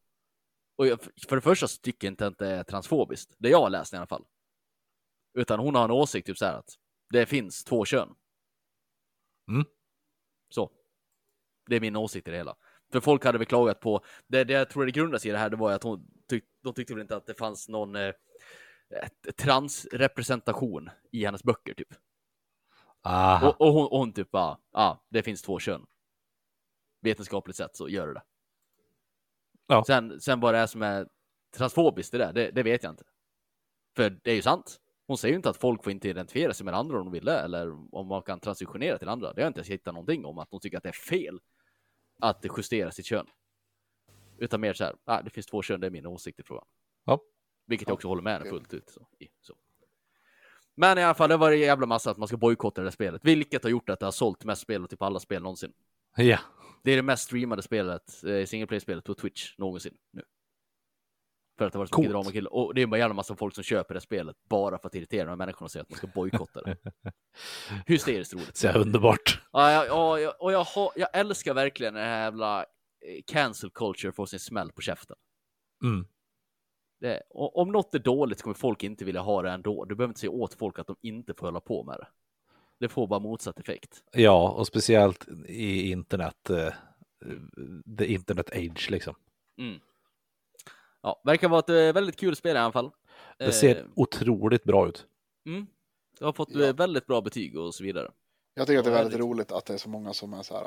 Och 0.76 0.87
jag, 0.87 1.01
för 1.28 1.37
det 1.37 1.43
första 1.43 1.68
så 1.68 1.81
tycker 1.81 2.07
jag 2.07 2.12
inte 2.12 2.26
att 2.26 2.39
det 2.39 2.49
är 2.49 2.64
transfobiskt. 2.64 3.35
Det 3.39 3.49
jag 3.49 3.61
har 3.61 3.70
läst 3.70 3.93
i 3.93 3.97
alla 3.97 4.07
fall. 4.07 4.24
Utan 5.35 5.61
hon 5.61 5.74
har 5.74 5.85
en 5.85 5.91
åsikt 5.91 6.26
typ 6.26 6.39
så 6.39 6.45
här 6.45 6.55
att 6.55 6.74
det 7.11 7.26
finns 7.26 7.64
två 7.64 7.85
kön. 7.85 8.14
Mm. 9.49 9.64
Så. 10.49 10.70
Det 11.71 11.77
är 11.77 11.81
min 11.81 11.97
åsikt 11.97 12.29
i 12.29 12.31
det 12.31 12.37
hela. 12.37 12.57
För 12.93 13.01
folk 13.01 13.25
hade 13.25 13.39
väl 13.39 13.47
klagat 13.47 13.81
på, 13.81 14.05
det, 14.27 14.45
det 14.45 14.53
jag 14.53 14.71
tror 14.71 14.87
det 14.87 14.93
grundar 14.93 15.18
sig 15.18 15.29
i 15.29 15.33
det 15.33 15.39
här, 15.39 15.51
det 15.51 15.57
var 15.57 15.73
att 15.73 15.83
hon 15.83 16.07
tyck, 16.29 16.45
de 16.62 16.75
tyckte 16.75 16.95
väl 16.95 17.03
inte 17.03 17.16
att 17.16 17.27
det 17.27 17.35
fanns 17.35 17.68
någon 17.68 17.97
eh, 17.97 18.12
transrepresentation 19.37 20.91
i 21.12 21.25
hennes 21.25 21.45
böcker 21.45 21.75
typ. 21.75 21.89
Aha. 23.03 23.49
Och, 23.49 23.61
och, 23.61 23.73
hon, 23.73 23.87
och 23.87 23.99
hon 23.99 24.12
typ 24.12 24.31
bara, 24.31 24.59
ja, 24.73 24.81
ah, 24.81 25.05
det 25.09 25.23
finns 25.23 25.43
två 25.43 25.59
kön. 25.59 25.87
Vetenskapligt 27.01 27.57
sett 27.57 27.77
så 27.77 27.89
gör 27.89 28.07
det 28.07 28.14
det. 28.14 28.23
Ja. 29.66 29.85
Sen, 29.87 30.21
sen 30.21 30.41
vad 30.41 30.55
det 30.55 30.59
är 30.59 30.66
som 30.66 30.83
är 30.83 31.09
transfobiskt 31.57 32.12
det 32.12 32.18
där, 32.18 32.33
det, 32.33 32.51
det 32.51 32.62
vet 32.62 32.83
jag 32.83 32.93
inte. 32.93 33.05
För 33.97 34.11
det 34.23 34.31
är 34.31 34.35
ju 34.35 34.43
sant. 34.43 34.81
Hon 35.07 35.18
säger 35.18 35.33
ju 35.33 35.37
inte 35.37 35.51
att 35.51 35.57
folk 35.57 35.85
får 35.85 35.93
inte 35.93 36.09
identifiera 36.09 36.55
sig 36.55 36.64
med 36.64 36.75
andra 36.75 36.99
om 36.99 37.05
de 37.05 37.12
vill 37.12 37.25
det, 37.25 37.39
eller 37.39 37.95
om 37.95 38.07
man 38.07 38.23
kan 38.23 38.41
transitionera 38.41 38.99
till 38.99 39.09
andra. 39.09 39.33
Det 39.33 39.41
har 39.41 39.47
jag 39.47 39.59
inte 39.59 39.73
hittat 39.73 39.95
någonting 39.95 40.25
om, 40.25 40.39
att 40.39 40.49
hon 40.51 40.61
tycker 40.61 40.77
att 40.77 40.83
det 40.83 40.89
är 40.89 40.93
fel 40.93 41.41
att 42.21 42.47
justera 42.57 42.91
sitt 42.91 43.07
kön. 43.07 43.27
Utan 44.39 44.61
mer 44.61 44.73
så 44.73 44.85
här, 44.85 44.97
ah, 45.05 45.23
det 45.23 45.31
finns 45.31 45.47
två 45.47 45.62
kön, 45.62 45.81
det 45.81 45.87
är 45.87 45.91
min 45.91 46.07
åsikt 46.07 46.41
i 46.41 46.43
frågan. 46.43 46.64
Ja. 47.05 47.21
Vilket 47.66 47.89
jag 47.89 47.95
också 47.95 48.09
håller 48.09 48.23
med 48.23 48.33
henne 48.33 48.51
fullt 48.51 48.75
ut. 48.75 48.91
Så, 48.91 49.07
så. 49.41 49.57
Men 50.75 50.99
i 50.99 51.03
alla 51.03 51.14
fall, 51.14 51.29
det 51.29 51.37
var 51.37 51.53
en 51.53 51.61
jävla 51.61 51.87
massa 51.87 52.11
att 52.11 52.18
man 52.18 52.29
ska 52.29 52.37
bojkotta 52.37 52.81
det 52.81 52.87
där 52.87 52.93
spelet, 52.93 53.25
vilket 53.25 53.62
har 53.62 53.71
gjort 53.71 53.91
att 53.91 54.01
det 54.01 54.07
har 54.07 54.12
sålt 54.12 54.45
mest 54.45 54.62
spel 54.62 54.85
och 54.85 54.91
typ 54.91 55.03
alla 55.03 55.21
spel 55.21 55.43
någonsin. 55.43 55.73
Ja. 56.16 56.39
Det 56.83 56.93
är 56.93 56.97
det 56.97 57.03
mest 57.03 57.25
streamade 57.25 57.62
spelet, 57.62 58.25
eh, 58.25 58.47
single 58.47 58.66
play-spelet 58.66 59.05
på 59.05 59.14
Twitch 59.14 59.59
någonsin 59.59 59.95
nu. 60.11 60.23
För 61.61 61.66
att 61.66 61.72
det 61.72 61.78
varit 61.78 61.90
så 61.90 62.00
mycket 62.00 62.12
drama 62.12 62.30
det. 62.30 62.46
Och 62.46 62.74
det 62.74 62.82
är 62.82 62.86
bara 62.86 62.98
jävla 62.98 63.14
massa 63.14 63.36
folk 63.36 63.54
som 63.54 63.64
köper 63.64 63.94
det 63.94 64.00
spelet 64.00 64.36
bara 64.48 64.78
för 64.78 64.88
att 64.88 64.94
irritera 64.94 65.24
de 65.24 65.28
här 65.28 65.36
människorna 65.36 65.64
och 65.64 65.70
säga 65.70 65.82
att 65.82 65.90
man 65.90 65.96
ska 65.96 66.06
bojkotta 66.06 66.62
det. 66.62 66.76
Hysteriskt 67.86 68.34
roligt. 68.34 68.56
Så 68.56 68.68
underbart. 68.68 69.42
Ja, 69.52 69.72
ja, 69.72 69.84
ja, 69.86 70.18
ja, 70.18 70.34
och 70.40 70.52
jag, 70.52 70.66
jag 70.96 71.08
älskar 71.12 71.54
verkligen 71.54 71.94
den 71.94 72.04
här 72.04 72.22
jävla 72.24 72.61
eh, 72.61 72.64
cancel 73.26 73.70
culture 73.70 74.12
får 74.12 74.26
sin 74.26 74.40
smäll 74.40 74.72
på 74.72 74.80
käften. 74.80 75.16
Mm. 75.84 76.06
Det, 77.00 77.22
om 77.30 77.72
något 77.72 77.94
är 77.94 77.98
dåligt 77.98 78.42
kommer 78.42 78.54
folk 78.54 78.82
inte 78.82 79.04
vilja 79.04 79.20
ha 79.20 79.42
det 79.42 79.50
ändå. 79.50 79.84
Du 79.84 79.94
behöver 79.94 80.11
inte 80.11 80.20
säga 80.20 80.30
åt 80.30 80.54
folk 80.54 80.78
att 80.78 80.86
de 80.86 80.96
inte 81.02 81.34
får 81.34 81.46
hålla 81.46 81.61
på 81.61 81.84
med 81.84 81.96
det. 81.98 82.06
Det 82.80 82.88
får 82.88 83.06
bara 83.06 83.20
motsatt 83.20 83.61
effekt. 83.61 84.02
Ja, 84.12 84.50
och 84.50 84.66
speciellt 84.66 85.28
i 85.46 85.90
internet, 85.90 86.50
eh, 86.50 86.72
the 87.98 88.06
internet 88.06 88.50
age 88.50 88.90
liksom. 88.90 89.14
Mm. 89.58 89.80
Ja, 91.03 91.20
verkar 91.24 91.48
vara 91.48 91.59
ett 91.61 91.68
eh, 91.68 91.74
väldigt 91.94 92.16
kul 92.16 92.36
spel 92.36 92.57
i 92.57 92.59
alla 92.59 92.72
fall. 92.72 92.90
Det 93.38 93.53
ser 93.53 93.76
Eh, 93.76 93.84
otroligt 93.96 94.64
bra 94.64 94.88
ut. 94.88 95.07
mm. 95.46 95.66
Det 96.18 96.24
har 96.24 96.32
fått 96.32 96.48
Ja. 96.51 96.64
eh, 96.64 96.74
väldigt 96.74 97.07
bra 97.07 97.20
betyg 97.20 97.59
och 97.59 97.74
så 97.74 97.84
vidare. 97.84 98.11
Jag 98.55 98.66
tycker 98.66 98.78
att 98.78 98.84
det 98.84 98.90
är 98.90 98.92
Ja, 98.92 98.98
väldigt 98.98 99.14
väldigt. 99.14 99.26
roligt 99.30 99.53
att 99.53 99.66
det 99.66 99.74
är 99.74 99.78
så 99.78 99.88
många 99.88 100.12
som 100.12 100.32
är 100.34 100.42
så 100.42 100.55
här. 100.55 100.64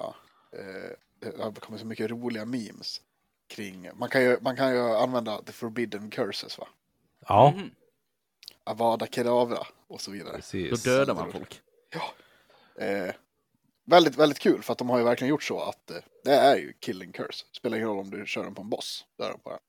Eh, 0.59 0.89
det 1.19 1.43
har 1.43 1.51
kommit 1.51 1.81
så 1.81 1.87
mycket 1.87 2.11
roliga 2.11 2.45
memes 2.45 3.01
kring. 3.47 3.89
Man 3.95 4.09
kan 4.09 4.23
ju, 4.23 4.37
man 4.41 4.55
kan 4.55 4.73
ju 4.75 4.79
använda 4.81 5.41
the 5.41 5.51
forbidden 5.51 6.09
curses 6.09 6.57
va? 6.59 6.67
Ja, 7.27 7.53
Mhm. 7.57 7.69
Avada 8.63 9.07
kedavra 9.07 9.57
och 9.87 10.01
så 10.01 10.11
vidare. 10.11 10.31
Då 10.31 10.35
precis. 10.37 10.83
dödar 10.83 11.15
man 11.15 11.31
folk. 11.31 11.61
Eh, 12.75 13.13
väldigt, 13.85 14.15
väldigt 14.17 14.39
kul 14.39 14.61
för 14.61 14.71
att 14.71 14.77
de 14.77 14.89
har 14.89 14.97
ju 14.97 15.03
verkligen 15.03 15.29
gjort 15.29 15.43
så 15.43 15.59
att 15.59 15.91
eh, 15.91 15.97
det 16.23 16.33
är 16.35 16.55
ju 16.57 16.73
killing 16.79 17.11
curse. 17.11 17.45
Spelar 17.51 17.77
ingen 17.77 17.89
roll 17.89 17.99
om 17.99 18.09
du 18.11 18.25
kör 18.25 18.43
den 18.43 18.55
på 18.55 18.61
en 18.61 18.69
boss. 18.69 19.05
Dör 19.17 19.29
den 19.29 19.39
på 19.39 19.49
den. 19.49 19.59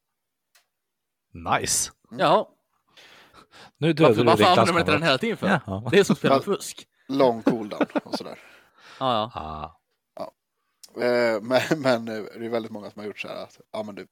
Nice. 1.34 1.90
Jaha, 2.18 2.46
Nu 3.78 3.92
varför, 3.92 4.14
du 4.14 4.24
varför 4.24 4.44
använder 4.44 4.72
man 4.72 4.80
inte 4.80 4.92
den 4.92 5.02
hela 5.02 5.18
tiden 5.18 5.36
för? 5.36 5.60
Jaha. 5.66 5.88
Det 5.90 5.98
är 5.98 6.04
som 6.04 6.16
spelar 6.16 6.40
fusk. 6.40 6.86
Lång 7.08 7.42
cooldown 7.42 7.86
och 8.04 8.14
sådär. 8.14 8.38
Ja, 9.00 9.30
ja. 9.34 9.80
Ah. 10.14 10.30
Eh, 11.04 11.40
men, 11.42 11.60
men 11.76 12.08
eh, 12.08 12.24
det 12.38 12.44
är 12.44 12.48
väldigt 12.48 12.72
många 12.72 12.90
som 12.90 13.00
har 13.00 13.06
gjort 13.06 13.20
så 13.20 13.28
här 13.28 13.42
att, 13.42 13.60
ja 13.72 13.82
men 13.82 13.96
typ, 13.96 14.10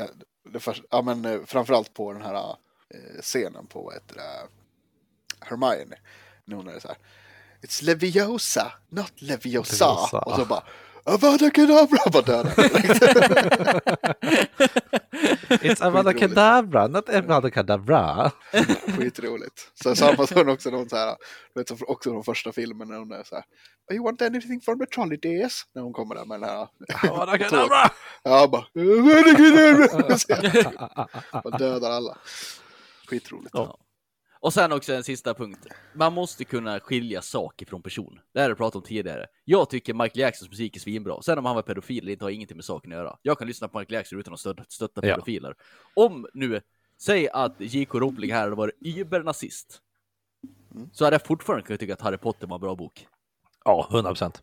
eh, 0.00 0.06
det 0.52 0.60
först, 0.60 0.82
ja 0.90 1.02
men 1.02 1.46
framförallt 1.46 1.94
på 1.94 2.12
den 2.12 2.22
här 2.22 2.56
scenen 3.20 3.66
på 3.66 3.92
det, 4.06 4.22
Hermione. 5.40 5.96
Nu 6.44 6.56
när 6.56 6.64
det 6.64 6.72
är 6.72 6.80
så 6.80 6.88
här, 6.88 6.96
It's 7.62 7.84
Leviosa, 7.84 8.72
not 8.88 9.22
Leviosa. 9.22 9.86
Leviosa. 9.86 10.18
Och 10.18 10.36
så 10.36 10.44
bara, 10.44 10.62
Avada 11.04 11.50
Kedavra, 11.50 11.98
bara 12.12 12.22
dödar 12.22 12.54
It's. 15.48 15.80
Kedavra, 16.18 16.86
not 16.88 17.08
Avada 17.08 17.50
Kedavra. 17.50 18.30
Skitroligt. 18.98 19.70
Så 19.74 19.96
samma 19.96 20.26
som 20.26 20.48
också 20.48 20.70
någon 20.70 20.88
så 20.88 20.96
här, 20.96 21.16
vet 21.54 21.70
också 21.82 22.12
de 22.12 22.24
första 22.24 22.52
filmen 22.52 22.88
när 22.88 22.98
hon 22.98 23.12
är 23.12 23.22
så 23.24 23.34
här, 23.34 23.44
"Oh, 23.90 23.96
You 23.96 24.04
want 24.04 24.22
anything 24.22 24.60
from 24.60 24.78
the 24.78 24.86
trolley 24.86 25.18
days? 25.18 25.62
När 25.74 25.82
hon 25.82 25.92
kommer 25.92 26.14
där 26.14 26.24
med 26.24 26.40
den 26.40 26.48
här, 26.48 26.68
Avada 27.10 27.38
Kedavra! 27.38 27.90
ja 28.22 28.48
bara. 28.48 28.66
Man 31.44 31.58
dödar 31.58 31.90
alla. 31.90 32.18
Skitroligt. 33.08 33.50
Ja. 33.52 33.78
Och 34.46 34.52
sen 34.52 34.72
också 34.72 34.92
en 34.92 35.04
sista 35.04 35.34
punkt. 35.34 35.66
Man 35.94 36.12
måste 36.12 36.44
kunna 36.44 36.80
skilja 36.80 37.22
sak 37.22 37.62
ifrån 37.62 37.82
person. 37.82 38.20
Det 38.32 38.38
här 38.40 38.44
har 38.44 38.50
jag 38.50 38.58
pratat 38.58 38.76
om 38.76 38.82
tidigare. 38.82 39.26
Jag 39.44 39.70
tycker 39.70 39.94
Michael 39.94 40.18
Jacksons 40.20 40.50
musik 40.50 40.76
är 40.76 40.80
svinbra. 40.80 41.22
Sen 41.22 41.38
om 41.38 41.44
han 41.44 41.54
var 41.54 41.62
pedofil 41.62 42.02
eller 42.02 42.12
inte 42.12 42.24
har 42.24 42.30
ingenting 42.30 42.56
med 42.56 42.64
saken 42.64 42.92
att 42.92 42.98
göra. 42.98 43.18
Jag 43.22 43.38
kan 43.38 43.46
lyssna 43.46 43.68
på 43.68 43.78
Michael 43.78 43.94
Jackson 43.94 44.18
utan 44.20 44.34
att 44.34 44.40
stötta, 44.40 44.64
stötta 44.68 45.06
Ja. 45.06 45.14
pedofiler. 45.14 45.54
Om 45.94 46.26
nu, 46.34 46.60
säg 46.98 47.28
att 47.28 47.54
J.K. 47.58 48.00
Rowling 48.00 48.32
här 48.32 48.40
hade 48.40 48.56
varit 48.56 48.74
übernazist. 48.80 49.80
Så 50.92 51.04
hade 51.04 51.14
jag 51.14 51.26
fortfarande 51.26 51.66
kunnat 51.66 51.80
tycka 51.80 51.92
att 51.94 52.00
Harry 52.00 52.18
Potter 52.18 52.46
var 52.46 52.54
en 52.56 52.60
bra 52.60 52.74
bok. 52.74 53.06
Ja, 53.64 53.88
100 53.90 54.10
procent. 54.10 54.42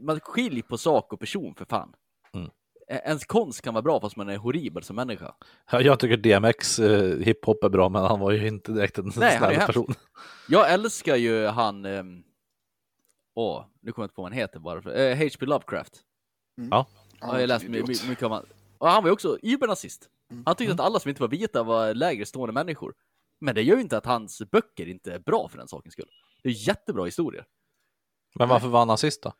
Man 0.00 0.20
skiljer 0.20 0.62
på 0.62 0.78
sak 0.78 1.12
och 1.12 1.20
person 1.20 1.54
för 1.54 1.64
fan. 1.64 1.92
Mm. 2.90 3.02
Ens 3.04 3.24
konst 3.24 3.62
kan 3.62 3.74
vara 3.74 3.82
bra 3.82 4.00
fast 4.00 4.16
man 4.16 4.28
är 4.28 4.36
horribel 4.36 4.82
som 4.82 4.96
människa. 4.96 5.34
Jag 5.70 6.00
tycker 6.00 6.16
DMX 6.16 6.78
eh, 6.78 7.18
hiphop 7.18 7.64
är 7.64 7.68
bra, 7.68 7.88
men 7.88 8.02
han 8.02 8.20
var 8.20 8.30
ju 8.30 8.48
inte 8.48 8.72
direkt 8.72 8.98
en 8.98 9.12
Nej, 9.16 9.36
han 9.36 9.50
är 9.50 9.54
snäll 9.54 9.66
person. 9.66 9.94
Jag 10.48 10.72
älskar 10.72 11.16
ju 11.16 11.46
han... 11.46 11.84
ehm, 11.84 12.22
Åh, 13.34 13.64
nu 13.80 13.92
kommer 13.92 14.02
jag 14.02 14.06
inte 14.06 14.14
på 14.14 14.22
vad 14.22 14.30
han 14.32 14.38
heter 14.38 14.58
bara. 14.58 14.82
för- 14.82 14.96
Eh, 14.98 15.16
H.P. 15.18 15.46
Lovecraft. 15.46 15.92
Ja. 16.70 16.86
jag 17.20 17.26
har 17.26 17.46
läst 17.46 17.68
my- 17.68 17.78
idiot. 17.78 18.02
my- 18.02 18.08
mycket 18.08 18.24
om 18.24 18.32
han. 18.32 18.46
Och 18.78 18.88
han 18.88 19.02
var 19.02 19.08
ju 19.08 19.12
också 19.12 19.38
übernazist. 19.42 20.08
Mm. 20.30 20.42
Han 20.46 20.54
tyckte 20.56 20.74
att 20.74 20.80
alla 20.80 21.00
som 21.00 21.08
inte 21.08 21.20
var 21.22 21.28
vita 21.28 21.62
var 21.62 21.94
lägre 21.94 22.26
stående 22.26 22.52
människor. 22.52 22.94
Men 23.40 23.54
det 23.54 23.62
gör 23.62 23.76
ju 23.76 23.82
inte 23.82 23.96
att 23.96 24.06
hans 24.06 24.42
böcker 24.50 24.88
inte 24.88 25.12
är 25.14 25.18
bra 25.18 25.48
för 25.48 25.58
den 25.58 25.68
sakens 25.68 25.92
skull. 25.92 26.08
Det 26.42 26.48
är 26.48 26.68
jättebra 26.68 27.04
historier. 27.04 27.44
Men 28.34 28.48
varför 28.48 28.68
var 28.68 28.78
han 28.78 28.88
nazist 28.88 29.22
då? 29.22 29.32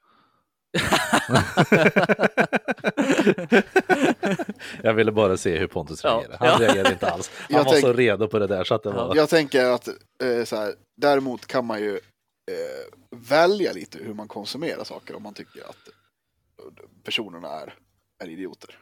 jag 4.82 4.94
ville 4.94 5.12
bara 5.12 5.36
se 5.36 5.58
hur 5.58 5.66
Pontus 5.66 6.00
Ja. 6.04 6.10
reagerade. 6.10 6.36
Han 6.40 6.48
Ja. 6.48 6.58
reagerade 6.68 6.92
inte 6.92 7.10
alls. 7.10 7.30
Han 7.34 7.56
Jag 7.56 7.64
var 7.64 7.72
tänk- 7.72 7.84
så 7.84 7.92
redo 7.92 8.28
på 8.28 8.38
det 8.38 8.46
där 8.46 8.64
så 8.64 8.74
att 8.74 8.82
det 8.82 8.90
var... 8.90 9.16
Jag 9.16 9.28
tänker 9.28 9.64
att 9.64 9.88
eh, 9.88 10.44
så 10.44 10.56
här, 10.56 10.74
däremot 10.96 11.46
kan 11.46 11.64
man 11.66 11.80
ju 11.80 11.94
eh, 11.96 12.00
välja 13.10 13.72
lite 13.72 13.98
hur 13.98 14.14
man 14.14 14.28
konsumerar 14.28 14.84
saker 14.84 15.16
om 15.16 15.22
man 15.22 15.34
tycker 15.34 15.60
att 15.60 15.76
personerna 17.04 17.48
är, 17.48 17.74
är 18.24 18.28
idioter. 18.28 18.78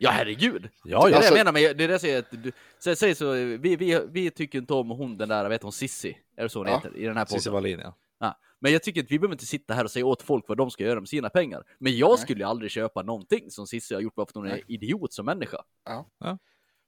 Ja, 0.00 0.10
herregud! 0.10 0.68
Ja, 0.84 0.84
Det 0.84 0.90
är 0.90 0.92
ja. 0.92 1.08
det 1.08 1.16
Alltså- 1.16 1.30
jag 1.36 1.38
menar, 1.38 1.52
men 1.52 1.62
det 1.62 1.68
är 1.84 1.88
det 1.88 1.94
jag 1.94 2.00
säger 2.00 2.18
att 2.18 2.30
du, 2.30 2.52
säg 2.96 3.14
så, 3.14 3.30
vi, 3.32 3.76
vi, 3.76 4.00
vi 4.10 4.30
tycker 4.30 4.58
inte 4.58 4.74
om 4.74 4.90
hon 4.90 5.18
den 5.18 5.28
där, 5.28 5.48
vet 5.48 5.62
hon, 5.62 5.72
Sissi, 5.72 6.18
är 6.36 6.42
det 6.42 6.48
så 6.48 6.58
hon 6.58 6.66
Ja. 6.68 6.74
heter, 6.76 6.96
i 6.96 7.04
den 7.04 7.16
här 7.16 7.24
Cissi 7.24 7.38
podden? 7.50 7.52
Wallin, 7.52 7.78
ja. 7.80 7.94
Ja. 8.18 8.38
Men 8.60 8.72
jag 8.72 8.82
tycker 8.82 9.02
att 9.02 9.10
vi 9.10 9.18
behöver 9.18 9.34
inte 9.34 9.46
sitta 9.46 9.74
här 9.74 9.84
och 9.84 9.90
säga 9.90 10.06
åt 10.06 10.22
folk 10.22 10.44
vad 10.48 10.56
de 10.58 10.70
ska 10.70 10.84
göra 10.84 11.00
med 11.00 11.08
sina 11.08 11.30
pengar. 11.30 11.64
Men 11.78 11.96
jag 11.98 12.08
Nej. 12.10 12.18
skulle 12.18 12.38
ju 12.44 12.48
aldrig 12.48 12.70
köpa 12.70 13.02
någonting 13.02 13.50
som 13.50 13.66
Cissi 13.66 13.94
har 13.94 14.00
gjort 14.00 14.14
bara 14.14 14.26
för 14.26 14.30
att 14.30 14.34
hon 14.36 14.46
är 14.46 14.50
Nej. 14.50 14.64
idiot 14.66 15.12
som 15.12 15.26
människa. 15.26 15.58
Men, 15.86 15.96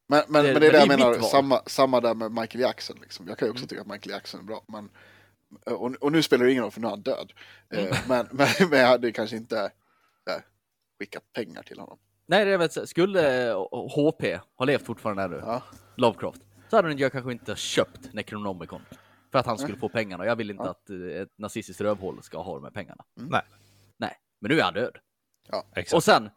men, 0.09 0.45
Det- 0.45 0.53
men 0.53 0.61
det 0.61 0.67
är 0.67 0.73
det 0.73 0.79
jag 0.79 0.89
menar, 0.89 1.15
samma, 1.15 1.63
samma 1.67 2.01
där 2.01 2.15
med 2.15 2.33
Michael 2.33 2.61
Jackson. 2.61 2.97
Liksom. 3.01 3.29
Jag 3.29 3.39
kan 3.39 3.49
ju 3.49 3.53
också 3.53 3.67
tycka 3.67 3.81
att 3.81 3.87
Michael 3.87 4.11
Jackson 4.11 4.41
är 4.41 4.45
bra. 4.45 4.65
Men, 4.69 4.91
och, 5.77 5.93
och 6.03 6.13
nu 6.13 6.23
spelar 6.23 6.45
det 6.45 6.51
ingen 6.53 6.63
roll 6.63 6.71
för 6.73 6.81
nu 6.81 6.87
är 6.87 6.91
han 6.91 7.03
död. 7.03 7.33
Eh, 7.75 7.97
men, 8.09 8.27
men, 8.31 8.49
men 8.71 8.79
jag 8.79 8.87
hade 8.89 9.13
kanske 9.13 9.37
inte 9.37 9.61
eh, 9.61 10.43
skickat 10.99 11.23
pengar 11.33 11.63
till 11.63 11.79
honom. 11.81 11.99
Nej, 12.27 12.45
det 12.45 12.73
så- 12.73 12.87
skulle 12.87 13.51
eh, 13.51 13.57
HP 13.95 14.23
ha 14.57 14.65
levt 14.65 14.87
fortfarande 14.87 15.23
ännu, 15.23 15.37
Ja. 15.47 15.63
Lovecraft, 15.97 16.41
så 16.71 16.77
hade 16.77 16.93
jag 16.93 17.13
kanske 17.13 17.33
inte 17.33 17.57
köpt 17.57 18.13
Necronomicon. 18.13 18.83
För 19.33 19.39
att 19.39 19.47
han 19.47 19.59
skulle 19.59 19.79
få 19.79 19.89
pengarna. 19.89 20.27
Jag 20.27 20.37
vill 20.37 20.51
inte 20.51 20.63
Ja. 20.65 20.71
att 20.71 20.91
eh, 20.91 20.97
ett 21.23 21.39
nazistiskt 21.39 21.81
rövhål 21.81 22.23
ska 22.23 22.43
ha 22.43 22.55
de 22.55 22.65
här 22.65 22.71
pengarna. 22.71 23.05
Nej, 23.15 23.43
Nej, 23.99 24.17
men 24.41 24.51
nu 24.51 24.59
är 24.59 24.65
han 24.65 24.75
död. 24.75 24.97
exakt. 25.77 25.95
Och 25.95 26.05
sen, 26.05 26.31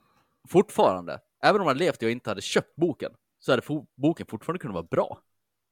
fortfarande, 0.49 1.19
även 1.43 1.61
om 1.61 1.67
han 1.67 1.77
levt 1.77 1.97
och 1.97 2.03
jag 2.03 2.11
inte 2.11 2.29
hade 2.29 2.41
köpt 2.41 2.75
boken, 2.75 3.13
så 3.39 3.51
hade 3.51 3.61
fo- 3.61 3.87
boken 3.95 4.25
fortfarande 4.25 4.59
kunnat 4.59 4.73
vara 4.75 4.83
bra. 4.91 5.21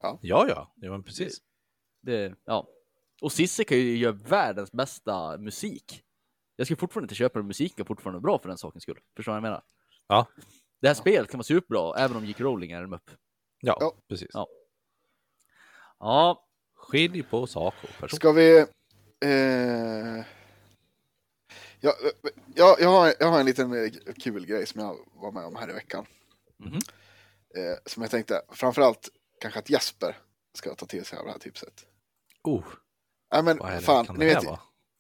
Ja, 0.02 0.20
ja, 0.22 0.74
ja 0.76 0.92
men 0.92 1.04
precis. 1.04 1.38
Det, 2.02 2.36
ja. 2.46 2.68
Och 3.22 3.32
Cissi 3.32 3.64
kan 3.64 3.78
ju 3.78 3.98
göra 3.98 4.12
världens 4.14 4.72
bästa 4.72 5.38
musik. 5.38 6.04
Jag 6.56 6.68
skulle 6.68 6.78
fortfarande 6.78 7.06
inte 7.06 7.16
köpa 7.16 7.40
den, 7.40 7.48
musiken 7.48 7.84
är 7.84 7.88
fortfarande 7.88 8.20
bra 8.22 8.40
för 8.40 8.48
den 8.48 8.58
sakens 8.58 8.84
skull. 8.84 9.00
Förstår 9.16 9.32
du 9.32 9.34
vad 9.34 9.38
jag 9.38 9.44
menar? 9.44 9.64
Ja, 10.08 10.28
Det 10.82 10.88
här 10.88 10.96
spelet 10.96 11.32
kan 11.32 11.38
vara 11.38 11.44
superbra, 11.44 11.96
även 11.98 12.18
om 12.18 12.26
J.K. 12.26 12.44
Rowling 12.44 12.72
är 12.72 12.84
en 12.84 12.94
upp. 12.94 13.12
ja, 13.60 13.78
Ja. 13.80 13.94
precis. 14.10 14.30
Ja. 14.34 14.48
Ja, 16.00 16.48
Skilj 16.92 17.24
på 17.24 17.48
sak 17.48 17.74
och 17.84 17.90
person. 17.90 18.16
Ska 18.16 18.32
vi... 18.32 18.66
Eh... 19.26 20.26
Ja, 21.80 21.94
jag, 22.56 22.82
jag, 22.82 22.90
har, 22.90 23.14
jag 23.20 23.28
har 23.28 23.40
en 23.40 23.46
liten 23.46 23.86
eh, 23.86 23.92
kul 24.24 24.46
grej 24.46 24.66
som 24.66 24.82
jag 24.82 24.98
var 25.14 25.32
med 25.32 25.46
om 25.46 25.56
här 25.56 25.70
i 25.70 25.74
veckan. 25.74 26.06
Mhm. 26.58 26.80
Eh, 27.56 27.78
som 27.86 28.02
jag 28.02 28.12
tänkte, 28.12 28.42
framförallt 28.50 29.10
kanske 29.42 29.60
att 29.60 29.70
Jesper 29.70 30.18
ska 30.54 30.76
ta 30.76 30.86
till 30.86 31.06
sig 31.06 31.20
av 31.20 31.26
det 31.26 31.32
här 31.32 31.40
tipset. 31.40 31.86
Oh, 32.44 32.64
Nej 33.34 33.44
men 33.44 33.58
vad 33.58 33.72
är 33.72 33.76
det? 33.76 33.82
fan, 33.82 34.06
kan 34.06 34.16
ni 34.16 34.26
det 34.26 34.32
här 34.32 34.42
vet, 34.42 34.50
vara? 34.50 34.60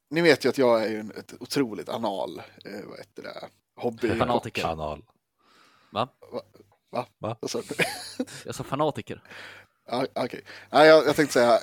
ni 0.09 0.21
vet 0.21 0.45
ju 0.45 0.49
att 0.49 0.57
jag 0.57 0.83
är 0.83 0.89
ju 0.89 0.99
en, 0.99 1.11
ett 1.11 1.33
otroligt 1.39 1.89
anal, 1.89 2.41
eh, 2.65 2.81
vad 2.85 2.97
heter 2.97 3.23
det, 3.23 3.49
hobby... 3.75 4.09
fanatiker. 4.19 4.61
Kanal. 4.61 5.05
Va? 5.91 6.09
Va? 6.91 7.05
Va? 7.17 7.37
Du? 7.41 7.47
Jag 8.45 8.55
sa 8.55 8.63
fanatiker. 8.63 9.23
Ja, 9.85 10.07
Okej. 10.15 10.41
Nej, 10.71 10.87
jag, 10.87 11.05
jag 11.07 11.15
tänkte 11.15 11.33
säga, 11.33 11.59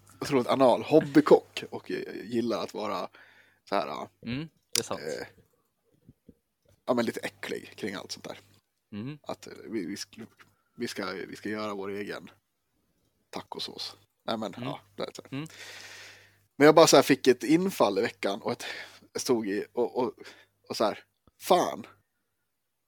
otroligt 0.20 0.46
anal, 0.46 0.82
hobbykock 0.82 1.64
och 1.70 1.90
gillar 2.24 2.62
att 2.62 2.74
vara 2.74 3.08
så 3.68 3.74
här, 3.74 3.86
ja, 3.86 4.08
Mm, 4.26 4.48
det 4.74 4.80
är 4.80 4.84
sant. 4.84 5.00
eh, 5.00 5.26
ja 6.86 6.94
men 6.94 7.04
lite 7.06 7.20
äcklig 7.20 7.76
kring 7.76 7.94
allt 7.94 8.12
sånt 8.12 8.24
där. 8.28 8.38
Mm. 8.92 9.18
Att 9.22 9.46
eh, 9.46 9.52
vi, 9.64 9.86
vi, 9.86 9.96
ska, 9.96 10.20
vi, 10.76 10.88
ska, 10.88 11.06
vi 11.06 11.36
ska 11.36 11.48
göra 11.48 11.74
vår 11.74 11.90
egen 11.90 12.30
tacosås. 13.30 13.96
Nej 14.24 14.36
men, 14.36 14.54
ja. 14.56 14.80
Det 14.96 15.02
är. 15.02 15.32
Mm. 15.32 15.46
Men 16.56 16.66
jag 16.66 16.74
bara 16.74 16.86
så 16.86 16.96
här 16.96 17.02
fick 17.02 17.26
ett 17.26 17.42
infall 17.44 17.98
i 17.98 18.02
veckan 18.02 18.42
och 18.42 18.52
ett, 18.52 18.64
jag 19.12 19.22
stod 19.22 19.48
i 19.48 19.64
och, 19.72 19.98
och, 19.98 20.12
och 20.68 20.76
så 20.76 20.84
här, 20.84 20.98
fan, 21.42 21.86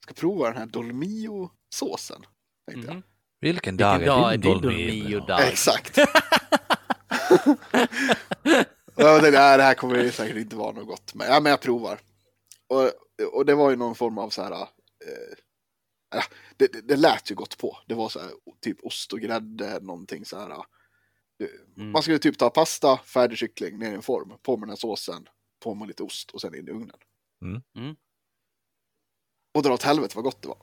ska 0.02 0.14
prova 0.14 0.48
den 0.48 0.56
här 0.56 0.66
Dolmio-såsen. 0.66 2.26
Tänkte 2.70 2.92
jag. 2.92 3.02
Vilken 3.44 3.76
dag 3.76 3.98
Vilken 3.98 4.14
dag 4.16 4.30
är 4.30 4.34
är 4.34 4.38
din 4.38 4.52
din 4.52 4.62
Dolmio? 4.62 5.00
Dolmio-dag? 5.00 5.40
Exakt. 5.48 5.96
Jag 8.96 9.20
tänkte, 9.20 9.30
nej, 9.40 9.56
det 9.58 9.62
här 9.62 9.74
kommer 9.74 10.02
ju 10.02 10.10
säkert 10.12 10.36
inte 10.36 10.56
vara 10.56 10.72
något 10.72 10.86
gott. 10.86 11.14
Men, 11.14 11.26
ja, 11.26 11.40
men 11.40 11.50
jag 11.50 11.60
provar. 11.60 12.00
Och, 12.68 12.90
och 13.36 13.46
det 13.46 13.54
var 13.54 13.70
ju 13.70 13.76
någon 13.76 13.94
form 13.94 14.18
av 14.18 14.30
så 14.30 14.42
här. 14.42 14.52
Eh, 14.52 14.66
ja, 16.10 16.22
det, 16.56 16.72
det, 16.72 16.80
det 16.80 16.96
lät 16.96 17.30
ju 17.30 17.34
gott 17.34 17.58
på. 17.58 17.78
Det 17.86 17.94
var 17.94 18.08
så 18.08 18.20
här, 18.20 18.30
typ 18.60 18.84
ost 18.84 19.12
och 19.12 19.20
grädde, 19.20 19.80
någonting 19.80 20.24
så 20.24 20.38
här. 20.38 20.50
eh, 20.50 20.56
Mm. 21.76 21.92
Man 21.92 22.02
skulle 22.02 22.18
typ 22.18 22.38
ta 22.38 22.50
pasta, 22.50 22.98
färdig 22.98 23.38
kyckling 23.38 23.78
ner 23.78 23.90
i 23.92 23.94
en 23.94 24.02
form, 24.02 24.32
på 24.42 24.56
med 24.56 24.62
den 24.62 24.70
här 24.70 24.76
såsen, 24.76 25.28
på 25.64 25.74
med 25.74 25.88
lite 25.88 26.02
ost 26.02 26.30
och 26.30 26.40
sen 26.40 26.54
in 26.54 26.68
i 26.68 26.70
ugnen. 26.70 26.96
Mm. 27.42 27.62
Mm. 27.76 27.96
Och 29.54 29.62
dra 29.62 29.72
åt 29.74 29.82
helvete 29.82 30.12
vad 30.16 30.24
gott 30.24 30.42
det 30.42 30.48
var. 30.48 30.58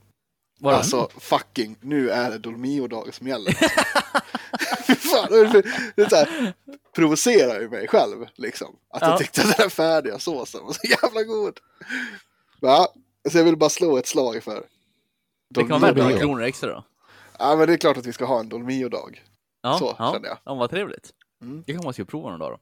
Var 0.61 0.71
det? 0.71 0.77
Alltså 0.77 1.09
fucking, 1.19 1.75
nu 1.81 2.09
är 2.09 2.31
det 2.31 2.37
Dolmio-dag 2.37 3.13
som 3.13 3.27
gäller. 3.27 3.51
Fan, 4.95 5.27
det, 5.29 5.63
det 5.95 6.09
så 6.09 6.15
här, 6.15 6.53
provocerar 6.95 7.59
ju 7.61 7.69
mig 7.69 7.87
själv 7.87 8.25
liksom. 8.35 8.75
Att 8.89 9.01
Ja. 9.01 9.09
jag 9.09 9.17
tyckte 9.19 9.41
att 9.41 9.57
den 9.57 9.69
färdiga 9.69 10.19
såsen 10.19 10.63
var 10.65 10.73
så 10.73 10.87
jävla 10.87 11.23
god. 11.23 11.59
Ja, 12.59 12.93
så 13.31 13.37
jag 13.37 13.43
vill 13.45 13.57
bara 13.57 13.69
slå 13.69 13.97
ett 13.97 14.07
slag 14.07 14.43
för 14.43 14.63
det 15.49 15.61
kan 15.63 15.81
vara 15.81 15.91
värt 15.91 16.03
några 16.03 16.17
kronor 16.19 16.43
extra 16.43 16.69
då. 16.69 16.83
Ja, 17.39 17.55
men 17.55 17.67
det 17.67 17.73
är 17.73 17.77
klart 17.77 17.97
att 17.97 18.05
vi 18.05 18.13
ska 18.13 18.25
ha 18.25 18.39
en 18.39 18.49
Dolmio-dag. 18.49 19.23
Ja, 19.61 19.77
Så 19.79 19.95
ja. 19.99 20.13
känner 20.13 20.27
jag. 20.27 20.37
Ja, 20.43 20.53
vad 20.55 20.69
trevligt. 20.69 21.09
Mm. 21.41 21.63
Det 21.67 21.73
kan 21.73 21.83
man 21.83 21.93
ska 21.93 22.05
prova 22.05 22.29
någon 22.29 22.39
dag 22.39 22.51
då. 22.51 22.57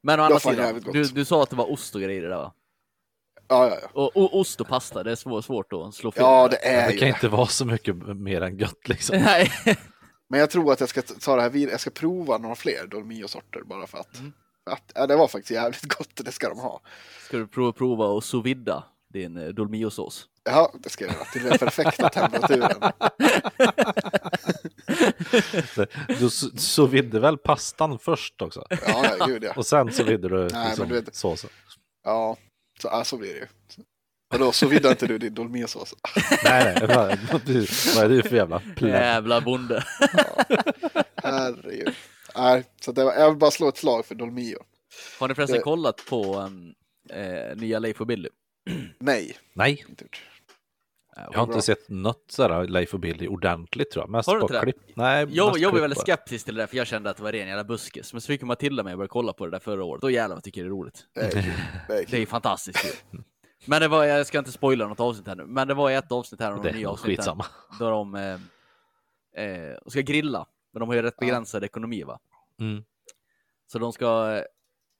Men 0.00 0.20
å 0.20 0.22
andra 0.22 0.38
sidan, 0.40 0.80
du, 0.92 1.04
du 1.04 1.24
sa 1.24 1.42
att 1.42 1.50
det 1.50 1.56
var 1.56 1.70
ost 1.72 1.94
och 1.94 2.00
grejer 2.00 2.22
där 2.22 2.36
va? 2.36 2.52
Ja, 3.48 3.68
ja, 3.68 3.76
ja. 3.82 3.88
Och, 3.92 4.16
och 4.16 4.38
ost 4.40 4.60
och 4.60 4.68
pasta, 4.68 5.02
det 5.02 5.10
är 5.10 5.14
svår, 5.16 5.42
svårt 5.42 5.72
att 5.72 5.94
slå 5.94 6.10
fel. 6.12 6.22
Ja, 6.22 6.48
det 6.48 6.66
är 6.66 6.86
Det 6.86 6.92
ju 6.92 6.98
kan 6.98 7.08
det. 7.08 7.14
inte 7.14 7.28
vara 7.28 7.46
så 7.46 7.64
mycket 7.64 7.96
mer 8.16 8.40
än 8.40 8.58
gött 8.58 8.88
liksom. 8.88 9.16
Nej. 9.18 9.50
Men 10.28 10.40
jag 10.40 10.50
tror 10.50 10.72
att 10.72 10.80
jag 10.80 10.88
ska 10.88 11.02
ta 11.02 11.36
det 11.36 11.42
här 11.42 11.50
vidare. 11.50 11.70
Jag 11.72 11.80
ska 11.80 11.90
prova 11.90 12.38
några 12.38 12.54
fler 12.54 12.86
Dolmio-sorter 12.86 13.62
bara 13.64 13.86
för 13.86 13.98
att. 13.98 14.18
Mm. 14.18 14.32
för 14.68 14.72
att 14.74 14.92
ja, 14.94 15.06
det 15.06 15.16
var 15.16 15.28
faktiskt 15.28 15.50
jävligt 15.50 15.84
gott, 15.98 16.10
det 16.24 16.32
ska 16.32 16.48
de 16.48 16.58
ha. 16.58 16.80
Ska 17.26 17.36
du 17.36 17.46
prova, 17.46 17.72
prova 17.72 18.18
att 18.18 18.24
sous 18.24 18.44
vida 18.46 18.84
din 19.12 19.36
eh, 19.36 19.48
Dolmio-sås? 19.48 20.26
Ja, 20.44 20.72
det 20.82 20.88
ska 20.90 21.04
jag 21.04 21.14
göra 21.14 21.24
till 21.24 21.42
den 21.44 21.58
perfekta 21.58 22.08
temperaturen. 22.08 22.92
Du 26.76 26.86
vidde 26.88 27.20
väl 27.20 27.38
pastan 27.38 27.98
först 27.98 28.42
också? 28.42 28.64
Ja, 28.86 29.26
gud 29.26 29.44
ja. 29.44 29.52
Och 29.56 29.66
sen 29.66 29.92
så 29.92 30.02
vidde 30.02 30.28
du 30.28 30.48
Nej, 30.52 30.66
liksom 30.68 30.88
men 30.88 30.96
du 30.96 31.00
vet- 31.00 31.14
såsen. 31.14 31.50
Ja, 32.04 32.36
så, 32.82 32.88
ja, 32.92 33.04
så 33.04 33.16
blir 33.16 33.34
det 33.34 33.38
ju. 33.40 33.46
Och 34.32 34.38
då 34.38 34.52
så 34.52 34.66
vidde 34.68 34.88
inte 34.88 35.06
du 35.06 35.18
din 35.18 35.34
Dolmio-sås? 35.34 35.94
Nej, 36.44 36.74
nej, 36.78 36.86
vad, 36.88 37.18
vad 37.96 38.04
är 38.04 38.08
det 38.08 38.22
för 38.28 38.36
jävla 38.36 38.62
plem? 38.76 38.90
Jävla 38.90 39.40
bonde. 39.40 39.84
Herregud. 41.16 41.94
Nej, 42.36 42.64
så 42.80 42.92
det 42.92 43.04
var, 43.04 43.14
jag 43.14 43.30
vill 43.30 43.38
bara 43.38 43.50
slå 43.50 43.68
ett 43.68 43.76
slag 43.76 44.06
för 44.06 44.14
Dolmio. 44.14 44.58
Har 45.20 45.28
ni 45.28 45.34
förresten 45.34 45.56
Det- 45.56 45.62
kollat 45.62 46.02
på 46.08 46.36
um, 46.40 46.74
eh, 47.10 47.56
nya 47.56 47.78
Leif 47.78 48.00
och 48.00 48.06
Billy? 48.06 48.28
Nej, 48.98 49.36
Nej, 49.52 49.84
inte 49.88 50.04
gjort. 50.04 50.22
Jag 51.16 51.32
har 51.38 51.42
inte 51.42 51.52
bra. 51.52 51.62
sett 51.62 51.88
något 51.88 52.24
sådär 52.28 52.66
Leif 52.66 52.94
och 52.94 53.00
Billy 53.00 53.26
ordentligt 53.28 53.90
tror 53.90 54.02
jag. 54.02 54.10
Mest 54.10 54.28
Har 54.28 54.36
du 54.36 54.42
inte 54.42 54.54
det? 54.54 54.60
klipp. 54.60 54.76
Nej, 54.96 55.26
Jag, 55.30 55.58
jag 55.58 55.66
var 55.70 55.70
klipp 55.70 55.82
väldigt 55.82 55.98
skeptisk 56.00 56.44
till 56.44 56.54
det 56.54 56.62
där 56.62 56.66
för 56.66 56.76
jag 56.76 56.86
kände 56.86 57.10
att 57.10 57.16
det 57.16 57.22
var 57.22 57.32
ren 57.32 57.48
jävla 57.48 57.64
buskis. 57.64 58.12
Men 58.12 58.20
så 58.20 58.26
fick 58.26 58.42
Matilda 58.42 58.82
mig 58.82 58.92
att 58.92 58.98
börja 58.98 59.08
kolla 59.08 59.32
på 59.32 59.44
det 59.44 59.50
där 59.50 59.58
förra 59.58 59.84
året. 59.84 60.02
Då 60.02 60.10
jävlar 60.10 60.36
vad 60.36 60.42
tycker 60.44 60.60
jag 60.60 60.66
det 60.70 60.74
är 60.74 60.76
roligt. 60.76 61.06
Det 61.14 61.20
är 61.20 61.30
kul. 61.30 61.42
Det 61.88 61.92
är 61.92 61.96
Det 61.96 62.02
är 62.02 62.04
kul. 62.06 62.18
ju 62.18 62.26
fantastiskt 62.26 62.78
kul. 63.10 63.20
Men 63.66 63.80
det 63.80 63.88
var, 63.88 64.04
jag 64.04 64.26
ska 64.26 64.38
inte 64.38 64.52
spoila 64.52 64.88
något 64.88 65.00
avsnitt 65.00 65.26
här 65.26 65.36
nu, 65.36 65.44
men 65.46 65.68
det 65.68 65.74
var 65.74 65.90
ett 65.90 66.12
avsnitt 66.12 66.40
här, 66.40 66.50
Det 66.52 66.62
de 66.62 66.68
är 66.68 66.72
nya 66.72 66.82
nog 66.82 66.92
avsnitten, 66.92 67.16
skitsamma. 67.16 67.46
då 67.78 67.90
de 67.90 68.14
eh, 68.14 69.44
eh, 69.44 69.74
ska 69.86 70.00
grilla. 70.00 70.46
Men 70.72 70.80
de 70.80 70.88
har 70.88 70.96
ju 70.96 71.02
rätt 71.02 71.16
begränsad 71.16 71.64
ekonomi 71.64 72.02
va? 72.02 72.18
Mm. 72.60 72.84
Så 73.72 73.78
de 73.78 73.92
ska 73.92 74.36
eh, 74.36 74.42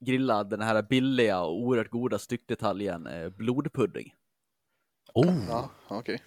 grilla 0.06 0.44
den 0.44 0.60
här 0.60 0.82
billiga 0.82 1.40
och 1.40 1.56
oerhört 1.60 1.90
goda 1.90 2.18
styckdetaljen 2.18 3.06
eh, 3.06 3.28
blodpudding. 3.28 4.14
Oh, 5.14 5.34
Ja, 5.48 5.70
okej. 5.88 6.22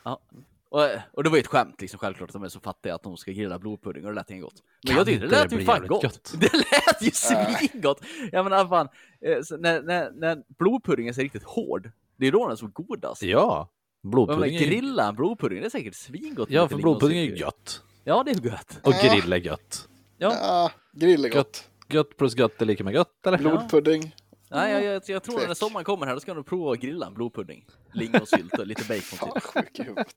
Och, 0.70 0.84
eh, 0.84 1.02
och 1.14 1.24
det 1.24 1.30
var 1.30 1.38
ju 1.38 1.42
ett 1.42 1.48
skämt 1.48 1.82
liksom 1.82 2.00
självklart 2.00 2.30
att 2.30 2.34
de 2.34 2.44
är 2.44 2.50
så 2.50 2.60
fattiga 2.60 2.96
att 2.96 3.04
de 3.04 3.18
ska 3.18 3.32
grilla 3.32 3.60
blodpudding 3.60 4.06
och 4.06 4.12
det 4.12 4.16
lät 4.16 4.30
inget 4.32 4.44
gott. 4.44 4.64
Men 4.84 4.88
Kan 4.88 4.98
jag 4.98 5.06
tyckte 5.06 5.26
det 5.28 5.32
lät 5.42 5.50
det 5.50 5.56
ju 5.56 5.66
fan 5.66 5.88
gott. 5.88 6.02
gott? 6.04 6.34
Det 6.40 6.54
lät 6.54 7.02
ju 7.02 7.12
svingott! 7.12 8.02
Jag 8.32 8.44
menar 8.44 8.68
fan, 8.68 8.88
eh, 9.22 9.58
när, 9.60 9.82
när, 9.82 10.12
när 10.12 10.44
blodpuddingen 10.58 11.14
är 11.14 11.18
riktigt 11.24 11.44
hård, 11.44 11.92
det 12.18 12.28
är 12.28 12.32
då 12.32 12.44
den 12.44 12.52
är 12.52 12.56
som 12.56 12.72
godast. 12.72 13.22
ja. 13.24 13.70
Men 14.02 14.12
Blodpudding 14.12 14.56
är 14.56 14.60
grilla 14.66 15.08
en 15.08 15.16
blodpudding, 15.16 15.60
det 15.60 15.66
är 15.66 15.70
säkert 15.70 15.96
svingott. 15.96 16.50
Ja, 16.50 16.68
för 16.68 16.76
blodpudding 16.76 17.18
är 17.18 17.24
ju 17.24 17.38
gött. 17.38 17.82
Ja, 18.04 18.24
det 18.26 18.32
är 18.32 18.46
gött. 18.46 18.80
Och 18.84 18.94
grill 18.94 19.34
är 19.34 19.38
gött. 19.38 19.88
Ja. 20.18 20.34
Ja, 20.42 20.72
grill 20.94 21.26
är 21.26 21.30
gott. 21.30 21.70
Gött 21.90 22.18
plus 22.18 22.38
gött 22.38 22.62
är 22.62 22.66
lika 22.66 22.84
med 22.84 22.94
gött, 22.94 23.28
eller? 23.28 23.38
Blodpudding. 23.38 24.16
Nej, 24.50 24.72
jag, 24.74 24.84
jag, 24.84 25.04
jag 25.08 25.24
tror 25.24 25.38
Tvek. 25.38 25.48
när 25.48 25.54
sommaren 25.56 25.86
kommer 25.86 26.06
här, 26.06 26.14
då 26.14 26.20
ska 26.20 26.30
jag 26.32 26.36
nog 26.36 26.46
prova 26.46 26.72
att 26.72 26.80
grilla 26.80 27.06
en 27.08 27.14
blodpudding. 27.14 27.66
Lingonsylt 27.94 28.54
och 28.60 28.68
lite 28.68 28.82
bacon 28.88 29.02
Fan 29.02 29.32
till. 29.32 29.42
sjuk 29.42 29.80
i 29.80 29.84
huvudet. 29.84 30.16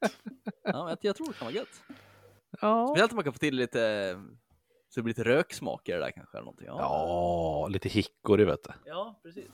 Ja, 0.65 0.89
jag, 0.89 0.99
jag 1.01 1.17
tror 1.17 1.27
det 1.27 1.33
kan 1.33 1.47
vara 1.47 1.55
gött. 1.55 1.83
Ja. 2.61 2.87
Speciellt 2.89 3.13
om 3.13 3.17
man 3.17 3.25
kan 3.25 3.33
få 3.33 3.39
till 3.39 3.57
lite, 3.57 4.13
så 4.89 5.01
det 5.01 5.03
blir 5.03 5.11
lite 5.15 5.25
röksmak 5.31 5.89
i 5.89 5.93
det 5.93 5.99
där 5.99 6.11
kanske. 6.11 6.37
Eller 6.37 6.45
någonting. 6.45 6.67
Ja. 6.67 6.77
Ja, 6.79 7.69
lite 7.69 7.89
hickory 7.89 8.45
vet 8.45 8.63
du. 8.65 8.71
ja, 8.85 9.21
precis. 9.23 9.45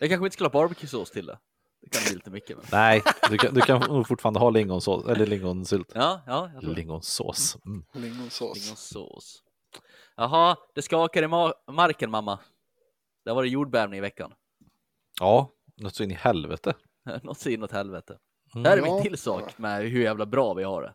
jag 0.00 0.08
kanske 0.10 0.26
inte 0.26 0.30
skulle 0.34 0.48
ha 0.48 0.52
barbecue-sås 0.52 1.10
till 1.10 1.26
det. 1.26 1.38
Det 1.80 1.88
kan 1.90 2.02
bli 2.06 2.14
lite 2.14 2.30
mycket. 2.30 2.56
Men... 2.56 2.66
Nej, 2.72 3.02
du 3.30 3.38
kan, 3.38 3.54
du 3.54 3.60
kan 3.60 3.80
nog 3.80 4.08
fortfarande 4.08 4.40
ha 4.40 4.50
lingonsås, 4.50 5.04
eller 5.06 5.26
lingonsylt. 5.26 5.92
Ja, 5.94 6.20
ja, 6.26 6.50
jag 6.54 6.62
tror 6.62 6.70
det. 6.70 6.76
Lingonsås. 6.80 7.56
Mm. 7.66 7.84
Lingonsås. 7.92 8.56
Lingonsås. 8.64 9.42
Jaha, 10.16 10.56
det 10.74 10.82
skakar 10.82 11.22
i 11.22 11.26
ma- 11.26 11.52
marken 11.72 12.10
mamma. 12.10 12.38
Det 13.24 13.32
var 13.32 13.42
det 13.42 13.48
jordbävning 13.48 13.98
i 13.98 14.00
veckan. 14.00 14.32
Ja, 15.20 15.50
något 15.76 15.94
så 15.94 16.02
in 16.02 16.10
i 16.10 16.14
helvete. 16.14 16.74
Något 17.22 17.38
så 17.38 17.48
inåt 17.48 17.72
helvete. 17.72 18.18
Mm. 18.54 18.62
Det 18.62 18.68
här 18.70 18.76
är 18.76 18.86
Ja. 18.86 18.94
min 18.94 19.02
till 19.02 19.18
sak 19.18 19.58
med 19.58 19.82
hur 19.82 20.02
jävla 20.02 20.26
bra 20.26 20.54
vi 20.54 20.64
har 20.64 20.82
det. 20.82 20.94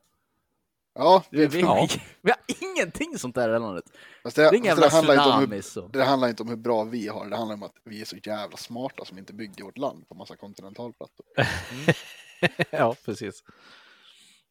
Ja, 0.94 1.24
Vi, 1.30 1.38
det, 1.38 1.48
vi, 1.48 1.60
Ja. 1.62 1.88
vi 2.22 2.32
har 2.32 2.40
ingenting 2.62 3.18
sånt 3.18 3.36
där 3.36 3.44
i 3.44 3.48
det 3.48 3.54
här 3.54 3.60
landet. 3.60 3.86
fast 4.24 4.36
det, 4.36 4.42
Det 4.52 4.76
fast 4.76 4.82
det, 4.82 4.90
handlar 4.90 5.14
inte 5.14 5.30
om 5.30 5.40
hur, 5.40 5.90
det 5.92 6.04
handlar 6.04 6.28
inte 6.30 6.44
om 6.44 6.50
hur 6.50 6.56
bra 6.56 6.84
vi 6.84 7.08
har 7.08 7.24
det. 7.24 7.30
Det 7.30 7.36
handlar 7.38 7.56
om 7.56 7.64
att 7.64 7.76
vi 7.86 8.02
är 8.02 8.06
så 8.06 8.18
jävla 8.24 8.58
smarta 8.58 9.06
som 9.06 9.18
inte 9.18 9.34
bygger 9.34 9.64
vårt 9.64 9.78
land 9.78 10.08
på 10.10 10.16
massa 10.16 10.36
kontinentalplattor. 10.36 11.26
ja, 12.72 12.96
precis. 13.06 13.44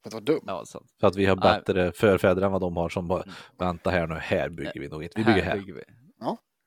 För 0.03 0.09
att 0.09 0.13
vara 0.13 0.25
dum. 0.25 0.45
Ja, 0.47 0.65
sant. 0.67 0.95
För 1.01 1.07
att 1.07 1.17
vi 1.17 1.27
har 1.27 1.37
Nej. 1.37 1.43
bättre 1.59 1.93
förfäder 1.93 2.43
än 2.43 2.53
vad 2.53 2.61
de 2.61 2.77
har 2.77 2.89
som 2.89 3.09
bara, 3.09 3.25
vänta 3.59 3.91
här 3.91 4.07
nu, 4.07 4.15
här 4.15 4.49
bygger 4.49 4.81
vi 4.81 4.89
nog 4.89 5.03
inte. 5.03 5.19
Vi 5.19 5.25
bygger 5.25 5.43
här. 5.43 5.57
bygger 5.57 5.75
vi. 5.75 5.83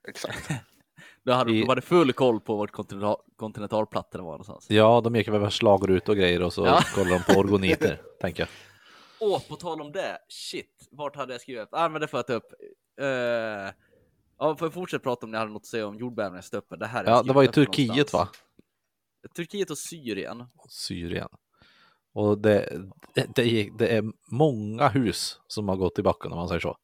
Exakt. 0.08 0.50
Då 1.24 1.32
hade, 1.32 1.52
I- 1.52 1.60
de 1.60 1.68
hade 1.68 1.80
full 1.82 2.12
koll 2.12 2.40
på 2.40 2.56
vart 2.56 2.70
kontinental, 2.70 3.16
kontinentalplattorna 3.36 4.24
var 4.24 4.30
någonstans. 4.30 4.66
Ja, 4.70 5.00
de 5.00 5.16
gick 5.16 5.28
väl 5.28 5.50
slagrutor 5.50 6.12
och 6.12 6.16
grejer 6.16 6.42
och 6.42 6.52
så 6.52 6.66
Ja. 6.66 6.80
kollar 6.94 7.10
de 7.10 7.34
på 7.34 7.40
orgoniter, 7.40 8.02
tänker 8.20 8.42
jag. 8.42 8.48
Åh, 9.20 9.42
på 9.48 9.56
tal 9.56 9.80
om 9.80 9.92
det, 9.92 10.18
shit, 10.28 10.88
vart 10.90 11.16
hade 11.16 11.32
jag 11.34 11.40
skrivit? 11.40 11.68
Ah, 11.72 11.88
men 11.88 12.00
det 12.00 12.08
får 12.08 12.18
jag 12.18 12.26
ta 12.26 12.32
upp. 12.32 12.52
Uh, 13.00 13.06
ja, 14.38 14.56
får 14.56 14.66
jag 14.66 14.72
fortsätta 14.72 15.02
prata 15.02 15.26
om 15.26 15.30
ni 15.32 15.38
hade 15.38 15.50
något 15.52 15.60
att 15.62 15.66
säga 15.66 15.86
om 15.86 15.98
jordbävningen 15.98 16.40
i 16.40 16.42
Stöppen? 16.42 16.78
Det 16.78 16.86
här 16.86 17.04
är 17.04 17.10
Ja, 17.10 17.22
det 17.22 17.32
var 17.32 17.44
upp 17.44 17.52
Turkiet 17.52 17.88
va? 18.12 18.18
någonstans. 18.18 18.28
Turkiet 19.36 19.70
och 19.70 19.78
Syrien. 19.78 20.44
Syrien. 20.68 21.28
Och 22.14 22.38
det, 22.38 22.82
det, 23.14 23.26
det, 23.34 23.70
det 23.78 23.88
är 23.96 24.04
många 24.30 24.88
hus 24.88 25.40
som 25.46 25.68
har 25.68 25.76
gått 25.76 25.98
i 25.98 26.02
backen 26.02 26.32
om 26.32 26.38
man 26.38 26.48
säger 26.48 26.60
så. 26.60 26.76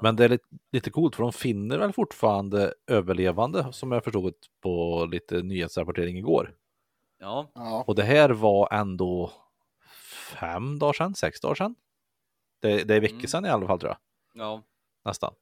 Men 0.00 0.16
det 0.16 0.24
är 0.24 0.28
lite, 0.28 0.44
lite 0.72 0.90
coolt 0.90 1.16
för 1.16 1.22
de 1.22 1.32
finner 1.32 1.78
väl 1.78 1.92
fortfarande 1.92 2.74
överlevande 2.86 3.72
som 3.72 3.92
jag 3.92 4.04
förstod 4.04 4.34
på 4.62 5.04
lite 5.12 5.42
nyhetsrapportering 5.42 6.18
igår. 6.18 6.54
Ja. 7.18 7.50
Och 7.86 7.94
det 7.94 8.02
här 8.02 8.30
var 8.30 8.68
ändå 8.72 9.32
fem 10.40 10.78
dagar 10.78 10.92
sedan, 10.92 11.14
sex 11.14 11.40
dagar 11.40 11.54
sedan. 11.54 11.74
Det, 12.60 12.84
det 12.84 12.94
är 12.94 13.00
veckor 13.00 13.14
Mm. 13.14 13.26
sedan 13.28 13.44
i 13.44 13.48
alla 13.48 13.66
fall 13.66 13.80
tror 13.80 13.90
jag, 13.90 13.98
ja, 14.44 14.62
nästan. 15.04 15.34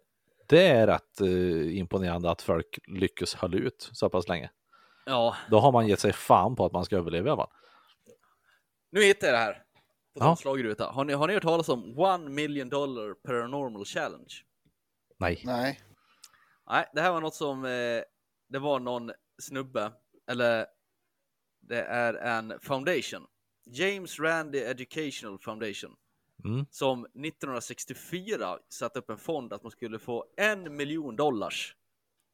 Det 0.49 0.67
är 0.67 0.87
rätt 0.87 1.21
eh, 1.21 1.79
imponerande 1.79 2.31
att 2.31 2.43
folk 2.43 2.79
lyckas 2.87 3.35
hålla 3.35 3.57
ut 3.57 3.91
så 3.93 4.09
pass 4.11 4.29
länge. 4.29 4.51
ja. 5.07 5.37
Då 5.51 5.59
har 5.59 5.73
man 5.73 5.89
gett 5.89 6.01
sig 6.01 6.13
fan 6.13 6.57
på 6.57 6.65
att 6.67 6.73
man 6.73 6.85
ska 6.85 6.97
överleva 6.97 7.29
i 7.29 7.31
alla 7.31 7.43
fall. 7.43 7.53
Nu 8.91 9.03
hittar 9.03 9.27
jag 9.27 9.35
det 9.35 9.39
här. 9.39 9.63
På 10.15 10.25
Ja. 10.25 10.37
slagruta. 10.37 10.87
Har 10.91 11.05
ni, 11.05 11.13
har 11.13 11.27
ni 11.27 11.35
hört 11.35 11.43
talas 11.43 11.69
om 11.69 11.99
One 11.99 12.31
Million 12.31 12.69
Dollar 12.69 13.15
Paranormal 13.15 13.85
Challenge? 13.85 14.35
Nej. 15.19 15.43
Nej. 15.45 15.81
Nej, 16.71 16.87
det 16.95 17.01
här 17.01 17.13
var 17.13 17.21
något 17.21 17.35
som, 17.35 17.65
eh, 17.65 18.03
det 18.49 18.59
var 18.59 18.81
någon 18.81 19.11
snubbe, 19.39 19.93
eller 20.27 20.67
det 21.61 21.83
är 21.83 22.15
en 22.15 22.61
foundation. 22.61 23.27
James 23.67 24.21
Randi 24.21 24.59
Educational 24.59 25.39
Foundation. 25.39 25.97
Mm. 26.45 26.67
Som 26.71 27.07
1964 27.15 28.59
satte 28.69 28.99
upp 28.99 29.11
en 29.11 29.19
fond 29.19 29.53
att 29.53 29.63
man 29.63 29.71
skulle 29.73 29.99
få 29.99 30.25
en 30.37 30.77
miljon 30.77 31.17
dollars. 31.17 31.77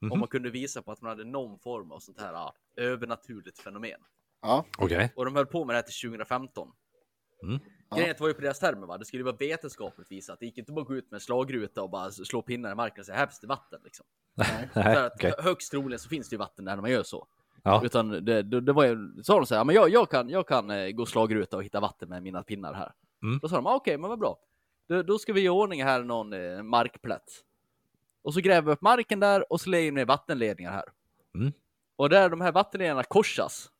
Om 0.02 0.08
Mhm. 0.08 0.18
man 0.18 0.28
kunde 0.28 0.50
visa 0.50 0.82
på 0.82 0.92
att 0.92 1.00
man 1.00 1.08
hade 1.08 1.24
någon 1.24 1.58
form 1.58 1.92
av 1.92 1.98
sånt 2.00 2.20
här 2.20 2.50
övernaturligt 2.76 3.58
fenomen. 3.58 4.00
Ja. 4.42 4.64
Okej. 4.78 5.12
Och 5.16 5.24
de 5.24 5.36
höll 5.36 5.46
på 5.46 5.64
med 5.64 5.74
det 5.74 5.78
här 5.78 5.82
till 5.82 5.94
2015. 6.10 6.72
Mm. 7.42 7.58
Grejen 7.96 8.14
var 8.18 8.28
ju 8.28 8.34
på 8.34 8.40
deras 8.40 8.58
termer 8.58 8.86
va, 8.86 8.98
det 8.98 9.04
skulle 9.04 9.20
ju 9.20 9.24
vara 9.24 9.36
vetenskapligt 9.36 10.10
visat. 10.10 10.40
Det 10.40 10.46
gick 10.46 10.58
inte 10.58 10.72
bara 10.72 10.80
att 10.80 10.88
gå 10.88 10.96
ut 10.96 11.10
med 11.10 11.16
en 11.16 11.20
slagruta 11.20 11.82
och 11.82 11.90
bara 11.90 12.10
slå 12.10 12.42
pinnar 12.42 12.72
i 12.72 12.74
marken 12.74 13.00
och 13.00 13.06
säga 13.06 13.18
här 13.18 13.26
finns 13.26 13.40
det 13.40 13.46
vatten 13.46 13.80
liksom. 13.84 14.06
Nej, 14.34 14.68
För 14.72 15.06
att 15.06 15.14
okej. 15.14 15.32
högst 15.38 15.70
troligen 15.70 15.98
så 15.98 16.08
finns 16.08 16.28
det 16.28 16.34
ju 16.34 16.38
vatten 16.38 16.64
där 16.64 16.74
när 16.76 16.82
man 16.82 16.90
gör 16.90 17.02
så. 17.02 17.26
Ja. 17.62 17.82
Utan 17.84 18.08
det, 18.08 18.42
det, 18.42 18.60
det 18.60 18.72
var 18.72 18.84
ju, 18.84 19.22
sa 19.22 19.36
de 19.36 19.46
så 19.46 19.54
här, 19.54 19.64
men 19.64 19.74
jag, 19.74 19.90
jag 19.90 20.10
kan, 20.10 20.28
jag 20.28 20.48
kan 20.48 20.70
eh, 20.70 20.90
gå 20.90 21.06
slagruta 21.06 21.56
och 21.56 21.64
hitta 21.64 21.80
vatten 21.80 22.08
med 22.08 22.22
mina 22.22 22.42
pinnar 22.42 22.74
här. 22.74 22.92
Mm. 23.22 23.38
Då 23.42 23.48
sa 23.48 23.56
de, 23.56 23.66
okej, 23.66 23.98
men 23.98 24.10
vad 24.10 24.18
bra. 24.18 24.38
Då, 24.88 25.02
då 25.02 25.18
ska 25.18 25.32
vi 25.32 25.44
i 25.44 25.48
ordning 25.48 25.84
här 25.84 26.02
någon 26.02 26.32
eh, 26.32 26.62
markplätt. 26.62 27.44
Och 28.22 28.34
så 28.34 28.40
gräver 28.40 28.66
vi 28.66 28.72
upp 28.72 28.82
marken 28.82 29.20
där 29.20 29.52
och 29.52 29.60
så 29.60 29.70
lägger 29.70 29.84
vi 29.84 29.90
ner 29.90 30.04
vattenledningar 30.04 30.72
här. 30.72 30.84
Mm. 31.34 31.52
Och 31.96 32.08
där 32.08 32.28
de 32.28 32.40
här 32.40 32.52
vattenledningarna 32.52 33.02
korsas 33.02 33.70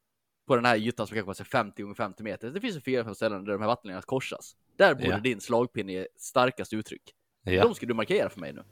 på 0.49 0.57
den 0.57 0.65
här 0.65 0.77
ytan 0.77 1.07
som 1.07 1.15
kanske 1.15 1.27
var 1.27 1.35
så 1.35 1.45
50 1.45 1.83
gånger 1.83 1.95
50 1.95 2.23
meter. 2.23 2.51
Det 2.51 2.61
finns 2.61 2.77
ju 2.77 2.81
fyra 2.81 3.05
fem 3.05 3.15
ställen 3.15 3.45
där 3.45 3.53
de 3.53 3.61
här 3.61 3.69
vattenledningarna 3.69 4.03
korsas. 4.03 4.57
Där 4.77 4.95
borde 4.95 5.09
Ja. 5.09 5.19
din 5.19 5.41
slagpinne 5.41 5.93
ge 5.93 6.07
starkast 6.17 6.73
uttryck. 6.73 7.15
Ja. 7.43 7.63
De 7.65 7.75
ska 7.75 7.87
du 7.87 7.95
markera 7.95 8.29
för 8.31 8.41
mig 8.41 8.53
nu. 8.53 8.65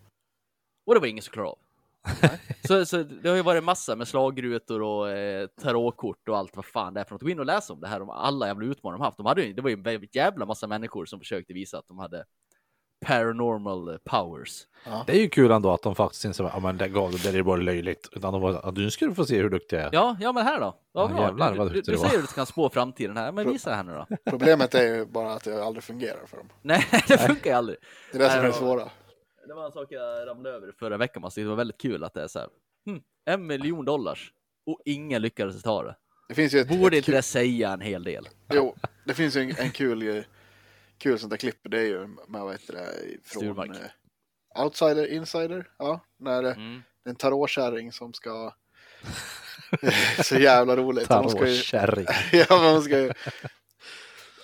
Och 0.86 0.94
det 0.94 1.00
var 1.00 1.06
ingen 1.06 1.22
som 1.22 1.32
klarade 1.32 1.50
av. 1.50 1.58
så, 2.66 2.86
så 2.86 3.02
det 3.02 3.28
har 3.28 3.36
ju 3.36 3.42
varit 3.42 3.64
massa 3.64 3.96
med 3.96 4.08
slagrutor 4.08 4.82
och 4.82 5.10
eh, 5.10 5.46
tarotkort 5.46 6.28
och 6.28 6.36
allt 6.38 6.56
vad 6.56 6.64
fan 6.64 6.94
det 6.94 7.00
är 7.00 7.04
för 7.04 7.14
något. 7.14 7.22
Gå 7.22 7.28
in 7.30 7.38
och 7.38 7.46
läs 7.46 7.70
om 7.70 7.80
det 7.80 7.88
här 7.88 8.02
om 8.02 8.10
alla 8.10 8.46
jävla 8.46 8.66
utmaningar 8.66 8.98
de 8.98 9.04
haft. 9.04 9.16
De 9.16 9.26
hade 9.26 9.42
ju, 9.42 9.52
det 9.52 9.62
var 9.62 9.70
ju 9.70 9.82
en 9.94 10.08
jävla 10.12 10.46
massa 10.46 10.66
människor 10.66 11.04
som 11.06 11.18
försökte 11.20 11.52
visa 11.52 11.78
att 11.78 11.88
de 11.88 11.98
hade 11.98 12.24
paranormal 13.00 13.98
powers. 14.04 14.66
Det 15.06 15.12
är 15.12 15.20
ju 15.20 15.28
kul 15.28 15.50
ändå 15.50 15.72
att 15.72 15.82
de 15.82 15.94
faktiskt 15.94 16.24
inte 16.24 16.42
ja 16.42 16.60
men 16.60 16.76
lägg 16.76 16.96
av, 16.96 17.10
det 17.12 17.22
där 17.22 17.38
är 17.38 17.42
bara 17.42 17.56
löjligt. 17.56 18.08
Utan 18.12 18.32
de 18.32 18.42
var, 18.42 18.52
ja, 18.52 18.70
nu 18.76 18.90
ska 18.90 19.06
du 19.06 19.14
få 19.14 19.24
se 19.24 19.36
hur 19.36 19.50
duktig 19.50 19.76
jag 19.76 19.84
är. 19.84 19.90
Ja, 19.92 20.16
ja 20.20 20.32
men 20.32 20.44
här 20.46 20.60
då. 20.60 20.64
Ja, 20.64 21.00
Ja, 21.00 21.08
bra. 21.08 21.22
jävlar, 21.22 21.52
du, 21.52 21.58
vad 21.58 21.68
du, 21.72 21.72
du 21.80 21.92
du 21.92 21.98
säger 21.98 22.18
att 22.18 22.28
du 22.28 22.34
kan 22.34 22.46
spå 22.46 22.70
framtiden 22.70 23.16
här, 23.16 23.32
men 23.32 23.52
visa 23.52 23.74
här 23.74 23.84
nu 23.84 23.92
då. 23.92 24.16
Problemet 24.30 24.74
är 24.74 24.82
ju 24.94 25.06
bara 25.06 25.32
att 25.32 25.44
det 25.44 25.64
aldrig 25.64 25.84
fungerar 25.84 26.26
för 26.26 26.36
dem. 26.36 26.48
Nej, 26.62 26.84
det 27.08 27.18
funkar 27.18 27.50
ju 27.50 27.56
aldrig. 27.56 27.78
Det 28.12 28.18
är 28.18 28.22
det 28.22 28.30
som 28.30 28.40
är 28.40 28.44
det 28.46 28.52
svåra. 28.52 28.88
Det 29.48 29.54
var 29.54 29.66
en 29.66 29.72
sak 29.72 29.86
jag 29.90 30.28
ramlade 30.28 30.56
över 30.56 30.72
förra 30.78 30.96
veckan, 30.96 31.20
man. 31.22 31.30
så 31.30 31.40
det 31.40 31.46
var 31.46 31.56
väldigt 31.56 31.80
kul 31.80 32.04
att 32.04 32.14
det 32.14 32.22
är 32.22 32.28
så 32.28 32.38
här. 32.38 32.48
Hmm, 32.86 33.00
en 33.26 33.46
miljon 33.46 33.84
dollars 33.84 34.32
och 34.66 34.80
ingen 34.84 35.22
lyckades 35.22 35.62
ta 35.62 35.82
det. 35.82 35.96
Det 36.28 36.34
finns 36.34 36.54
ju 36.54 36.58
ett, 36.58 36.68
Borde 36.68 36.82
ett 36.86 36.92
inte 36.94 37.00
kul, 37.06 37.14
det 37.14 37.22
säga 37.22 37.70
en 37.72 37.80
hel 37.80 38.04
del? 38.04 38.28
jo, 38.52 38.74
det 39.04 39.14
finns 39.14 39.36
ju 39.36 39.40
en, 39.40 39.54
en 39.58 39.70
kul, 39.70 40.16
eh, 40.16 40.24
kul 40.98 41.18
sånt 41.18 41.30
där 41.30 41.36
klipp. 41.36 41.58
Det 41.62 41.78
är 41.78 41.84
ju 41.84 42.06
med, 42.06 42.40
vad 42.42 42.52
heter 42.52 42.72
det, 42.72 42.92
från 43.24 43.40
Sturmark. 43.40 43.70
eh, 44.54 44.62
Outsider, 44.64 45.06
Insider. 45.12 45.70
Ja, 45.78 46.00
när 46.16 46.42
det 46.42 46.52
Mm. 46.52 46.82
det 47.02 47.08
är 47.08 47.10
en 47.10 47.16
tarotkärring 47.16 47.92
som 47.92 48.12
ska... 48.12 48.52
så 50.24 50.36
jävla 50.38 50.76
roligt. 50.76 51.08
Tarotkärring. 51.08 52.06
ja, 52.32 52.46
men 52.50 52.72
hon 52.72 52.82
ska 52.82 52.98
ju... 53.00 53.12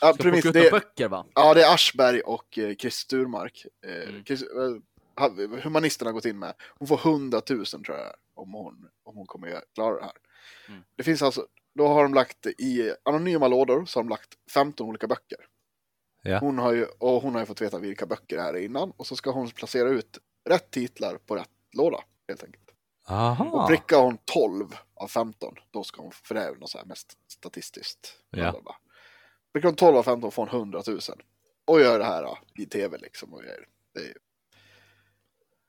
Ja, 0.00 0.12
Ska 0.14 0.22
plocka 0.22 0.50
det, 0.52 0.70
böcker 0.70 1.08
va? 1.08 1.26
ja, 1.34 1.54
det 1.54 1.62
är 1.64 1.74
Aschberg 1.74 2.20
och 2.20 2.58
eh, 2.58 2.74
Chris 2.76 2.94
Sturmark. 2.94 3.66
Eh, 3.86 4.08
Mm. 4.08 4.24
Chris, 4.24 4.42
eh, 4.42 5.60
humanisterna 5.62 6.08
har 6.08 6.12
gått 6.14 6.24
in 6.24 6.38
med. 6.38 6.54
Hon 6.78 6.88
får 6.88 6.98
100 6.98 7.42
000 7.50 7.64
tror 7.66 7.84
jag 7.96 8.12
om 8.34 8.52
hon, 8.52 8.88
om 9.04 9.16
hon 9.16 9.26
kommer 9.26 9.54
att 9.54 9.64
klara 9.74 9.94
det 9.96 10.02
här. 10.04 10.12
Mm. 10.68 10.82
Det 10.96 11.02
finns 11.02 11.22
alltså, 11.22 11.46
då 11.74 11.88
har 11.88 12.02
de 12.02 12.14
lagt 12.14 12.46
i 12.46 12.92
anonyma 13.02 13.48
lådor 13.48 13.84
så 13.86 13.98
har 13.98 14.04
de 14.04 14.08
lagt 14.08 14.28
15 14.54 14.86
olika 14.88 15.06
böcker. 15.06 15.38
Ja. 16.22 16.38
Hon 16.38 16.58
har 16.58 16.72
ju, 16.72 16.84
och 16.84 17.22
hon 17.22 17.32
har 17.32 17.40
ju 17.40 17.46
fått 17.46 17.60
veta 17.60 17.78
vilka 17.78 18.06
böcker 18.06 18.36
det 18.36 18.42
här 18.42 18.54
är 18.54 18.60
innan 18.60 18.90
och 18.90 19.06
så 19.06 19.16
ska 19.16 19.30
hon 19.30 19.50
placera 19.50 19.88
ut 19.88 20.18
rätt 20.48 20.70
titlar 20.70 21.16
på 21.26 21.36
rätt 21.36 21.50
låda 21.72 21.98
helt 22.28 22.44
enkelt. 22.44 22.70
Och 23.04 23.12
Aha. 23.14 23.66
prickar 23.68 23.96
hon 23.96 24.18
12 24.24 24.66
av 24.94 25.08
15, 25.08 25.54
då 25.70 25.84
ska 25.84 26.02
hon, 26.02 26.12
för 26.12 26.34
det 26.34 26.40
är 26.40 26.54
något 26.54 26.70
så 26.70 26.78
här 26.78 26.84
mest 26.84 27.18
statistiskt. 27.28 28.18
Ja. 28.30 28.76
Prickar 29.52 29.68
hon 29.68 29.76
12 29.76 29.96
av 29.96 30.02
15 30.02 30.32
får 30.32 30.46
hon 30.46 30.58
100 30.58 30.82
000. 30.86 30.98
Och 31.64 31.80
gör 31.80 31.98
det 31.98 32.04
här 32.04 32.22
då, 32.22 32.38
i 32.54 32.66
tv 32.66 32.98
liksom. 32.98 33.34
Och 33.34 33.44
gör, 33.44 33.66
det 33.94 34.00
är 34.00 34.04
ju... 34.04 34.14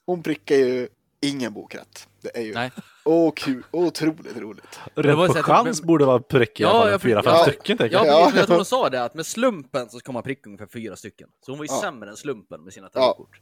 Hon 0.06 0.24
prickar 0.24 0.56
ju 0.56 0.88
ingen 1.22 1.54
bok 1.54 1.76
rätt. 1.76 2.08
Det 2.22 2.38
är 2.38 2.42
ju 2.42 2.54
Nej. 2.54 2.72
Åh, 3.06 3.34
kul, 3.36 3.64
otroligt 3.72 4.38
roligt. 4.38 4.80
Rätt 4.96 5.16
på 5.16 5.34
chans 5.34 5.82
men- 5.82 5.88
borde 5.88 6.06
vara 6.06 6.20
prick 6.20 6.60
i 6.60 6.64
alla 6.64 6.86
Ja, 6.86 6.90
fall, 6.92 7.00
fyra, 7.00 7.24
fem 7.24 7.34
ja. 7.34 7.44
stycken 7.44 7.78
tänker 7.78 7.96
Ja, 7.98 8.06
jag. 8.06 8.22
Ja. 8.22 8.26
men 8.30 8.38
jag 8.38 8.48
tror 8.48 8.58
de 8.58 8.66
sa 8.66 8.90
det 8.90 9.04
att 9.04 9.14
med 9.14 9.26
slumpen 9.26 9.90
så 9.90 10.00
kommer 10.00 10.14
man 10.18 10.24
pricka 10.24 10.42
ungefär 10.50 10.68
fyra 10.68 10.96
stycken. 10.96 11.30
Så 11.46 11.52
hon 11.52 11.58
var 11.60 11.66
ju 11.66 11.72
Ja. 11.72 11.82
sämre 11.82 12.10
än 12.10 12.18
slumpen 12.18 12.64
med 12.64 12.74
sina 12.74 12.90
Ja. 12.94 13.00
tarotkort. 13.02 13.40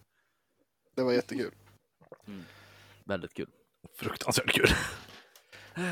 Det 0.96 1.04
var 1.04 1.12
jättekul. 1.14 1.52
Väldigt 3.06 3.34
kul. 3.34 3.48
Fruktansvärt 3.98 4.52
kul. 4.52 4.68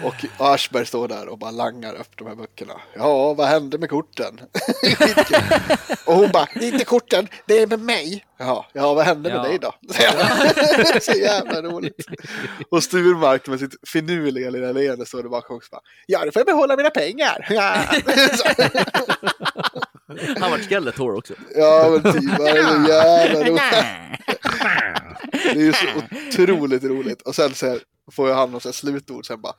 Och 0.04 0.26
Aschberg 0.38 0.86
står 0.86 1.08
där 1.08 1.28
och 1.28 1.38
bara 1.38 1.52
langar 1.52 1.94
upp 1.94 2.18
de 2.18 2.28
här 2.28 2.36
böckerna. 2.36 2.74
Ja, 2.96 3.34
vad 3.34 3.48
hände 3.48 3.78
med 3.78 3.90
korten? 3.90 4.40
Och 6.06 6.16
hon 6.16 6.32
bara, 6.32 6.48
det 6.56 6.68
är 6.68 6.72
inte 6.74 6.86
korten, 6.86 7.28
det 7.46 7.62
är 7.62 7.68
med 7.68 7.80
mig. 7.80 8.26
Ja, 8.38 8.66
ja 8.74 8.94
vad 8.94 9.06
hände 9.06 9.30
med 9.30 9.38
Ja. 9.38 9.44
dig 9.44 9.60
då? 9.60 9.76
Så 11.02 11.12
jävla 11.12 11.62
roligt. 11.62 12.06
Och 12.72 12.84
Sturmark 12.84 13.48
med 13.48 13.60
sitt 13.60 13.76
finurliga 13.90 14.50
lilla 14.50 14.72
leende 14.72 15.06
står 15.06 15.24
det 15.24 15.30
bakom 15.30 15.56
också 15.58 15.70
bara, 15.72 15.82
ja, 16.08 16.26
då 16.26 16.32
får 16.32 16.40
jag 16.40 16.46
behålla 16.48 16.76
mina 16.76 16.90
pengar. 16.90 17.48
Ja, 17.50 17.84
Han 20.40 20.52
var 20.52 20.58
Skeletor 20.58 21.16
också. 21.18 21.34
ja 21.56 21.90
men 22.04 22.14
typ, 22.14 22.38
det 22.38 22.50
är 22.50 22.64
så 22.84 22.90
jävla 22.92 23.40
roligt. 23.50 23.62
Det 25.44 25.50
är 25.50 25.56
ju 25.56 25.74
så 25.74 25.86
otroligt 26.44 26.84
roligt. 26.84 27.22
Och 27.22 27.36
sen 27.36 27.54
så 27.54 27.68
här, 27.70 27.80
får 28.12 28.30
jag 28.30 28.36
han 28.36 28.52
något 28.52 28.76
slutord 28.76 29.28
sen 29.28 29.42
bara, 29.42 29.56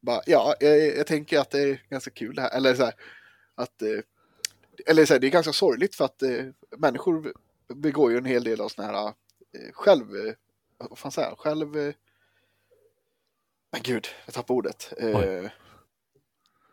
bara 0.00 0.22
ja, 0.26 0.54
jag, 0.60 0.96
jag 0.96 1.06
tänker 1.06 1.38
att 1.38 1.50
det 1.50 1.60
är 1.60 1.82
ganska 1.90 2.10
kul 2.10 2.34
det 2.34 2.42
här. 2.42 2.56
Eller 2.56 2.74
så 2.74 2.84
här, 2.84 2.94
att, 3.54 3.82
eh, 3.82 3.98
eller 4.86 5.04
så 5.04 5.14
här, 5.14 5.20
det 5.20 5.26
är 5.26 5.30
ganska 5.30 5.52
sorgligt 5.52 5.94
för 5.94 6.04
att 6.04 6.22
eh, 6.22 6.44
människor 6.76 7.32
begår 7.74 8.10
ju 8.10 8.18
en 8.18 8.24
hel 8.24 8.44
del 8.44 8.60
av 8.60 8.68
sådana 8.68 8.98
här 8.98 9.06
eh, 9.06 9.72
själv, 9.72 10.16
eh, 10.16 10.34
vad 10.78 10.98
fan 10.98 11.12
säger 11.12 11.34
själv, 11.34 11.76
eh, 11.76 11.94
men 13.72 13.82
gud, 13.82 14.06
jag 14.24 14.34
tappade 14.34 14.56
ordet. 14.56 14.92
Eh, 14.96 15.50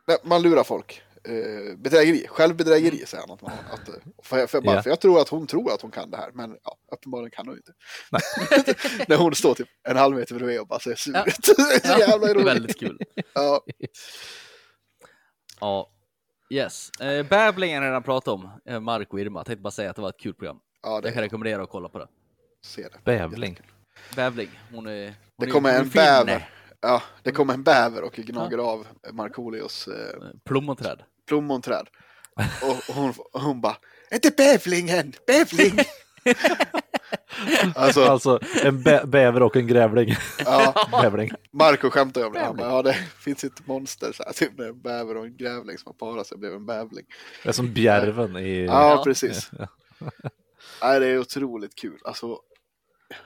nej, 0.07 0.17
man 0.23 0.41
lurar 0.41 0.63
folk. 0.63 1.03
Eh, 1.27 1.77
bedrägeri, 1.77 2.27
självbedrägeri 2.27 3.05
säger 3.05 3.23
han. 3.27 3.31
Att 3.35 3.41
man, 3.41 3.51
att, 3.71 3.89
eh, 3.89 3.93
för, 4.23 4.37
jag- 4.37 4.49
för, 4.49 4.61
bara, 4.61 4.75
Ja. 4.75 4.81
för 4.81 4.89
jag 4.89 4.99
tror 5.01 5.19
att 5.21 5.29
hon 5.29 5.47
tror 5.47 5.73
att 5.73 5.81
hon 5.81 5.91
kan 5.91 6.11
det 6.11 6.17
här, 6.17 6.31
men 6.33 6.57
ja, 6.63 6.77
uppenbarligen 6.95 7.31
kan 7.31 7.47
hon 7.47 7.57
inte. 7.57 7.71
När 9.07 9.17
hon 9.17 9.35
står 9.35 9.53
typ 9.55 9.67
en 9.89 9.97
halv 9.97 10.15
meter 10.15 10.35
bredvid 10.35 10.59
och 10.59 10.67
bara 10.67 10.79
ser 10.79 10.95
sur 10.95 11.13
Ja. 11.13 11.25
ut. 11.25 11.35
Det 11.57 11.61
är 11.89 11.93
så 11.95 11.99
jävla 11.99 12.33
roligt. 12.33 12.47
Väldigt 12.47 12.79
kul. 12.79 12.99
Ja, 13.33 13.61
Ja. 15.59 15.89
Yes. 16.49 16.89
Eh, 16.99 17.25
Bävlingen 17.27 17.77
har 17.77 17.83
jag 17.85 17.91
redan 17.91 18.03
pratat 18.03 18.27
om. 18.27 18.49
Eh, 18.65 18.79
Mark 18.79 19.13
och 19.13 19.19
Irma. 19.19 19.39
Jag 19.39 19.45
tänkte 19.45 19.61
bara 19.61 19.71
säga 19.71 19.89
att 19.89 19.95
det 19.95 20.01
var 20.01 20.09
ett 20.09 20.19
kul 20.19 20.33
program. 20.33 20.59
Ja, 20.83 21.01
det 21.01 21.07
Jag 21.07 21.13
kan 21.13 21.23
rekommendera 21.23 21.63
att 21.63 21.69
kolla 21.69 21.89
på 21.89 21.99
det. 21.99 22.07
ser 22.65 22.83
det. 22.83 22.97
Bävling. 23.03 23.59
Bävling. 24.15 24.49
Hon 24.73 24.87
är... 24.87 25.05
Hon 25.05 25.13
Det 25.37 25.45
är- 25.45 25.51
kommer 25.51 25.79
en 25.79 25.89
bäver. 25.89 26.49
Ja, 26.81 27.01
det 27.23 27.31
kommer 27.31 27.53
en 27.53 27.63
bäver 27.63 28.03
och 28.03 28.13
gnager 28.13 28.57
av 28.57 28.87
Markoolios 29.11 29.87
eh, 29.87 29.93
Plommonträd. 30.45 31.01
Plommonträd. 31.27 31.87
Och, 32.61 32.89
och 32.89 32.95
hon, 32.95 33.13
och 33.33 33.41
hon 33.41 33.61
bara, 33.61 33.77
inte 34.11 34.31
bävlingen, 34.37 35.13
bävling! 35.27 35.79
alltså, 37.75 38.03
Alltså 38.03 38.39
en 38.63 38.83
bä 38.83 39.05
bäver 39.05 39.43
och 39.43 39.55
en 39.55 39.67
grävling. 39.67 40.15
ja, 40.45 40.87
Bävling. 41.01 41.31
Marco 41.51 41.89
skämtar 41.89 42.21
ju 42.21 42.27
om 42.27 42.33
det. 42.33 42.39
Han 42.39 42.57
bara, 42.57 42.69
ja, 42.69 42.81
det 42.81 42.93
finns 42.93 43.43
ett 43.43 43.67
monster, 43.67 44.11
så 44.11 44.23
här, 44.23 44.33
typ 44.33 44.59
en 44.59 44.81
bäver 44.81 45.17
och 45.17 45.25
en 45.25 45.37
grävling 45.37 45.77
som 45.77 45.89
har 45.89 45.93
parat 46.11 46.27
sig 46.27 46.37
blev 46.37 46.53
en 46.53 46.65
bävling. 46.65 47.05
Det 47.43 47.49
är 47.49 47.53
som 47.53 47.73
bjärven 47.73 48.37
i... 48.37 48.65
Ja, 48.65 48.89
Ja. 48.97 49.03
precis. 49.03 49.51
Nej, 50.81 50.99
det 50.99 51.07
är 51.07 51.19
otroligt 51.19 51.75
kul. 51.75 51.99
Alltså, 52.05 52.39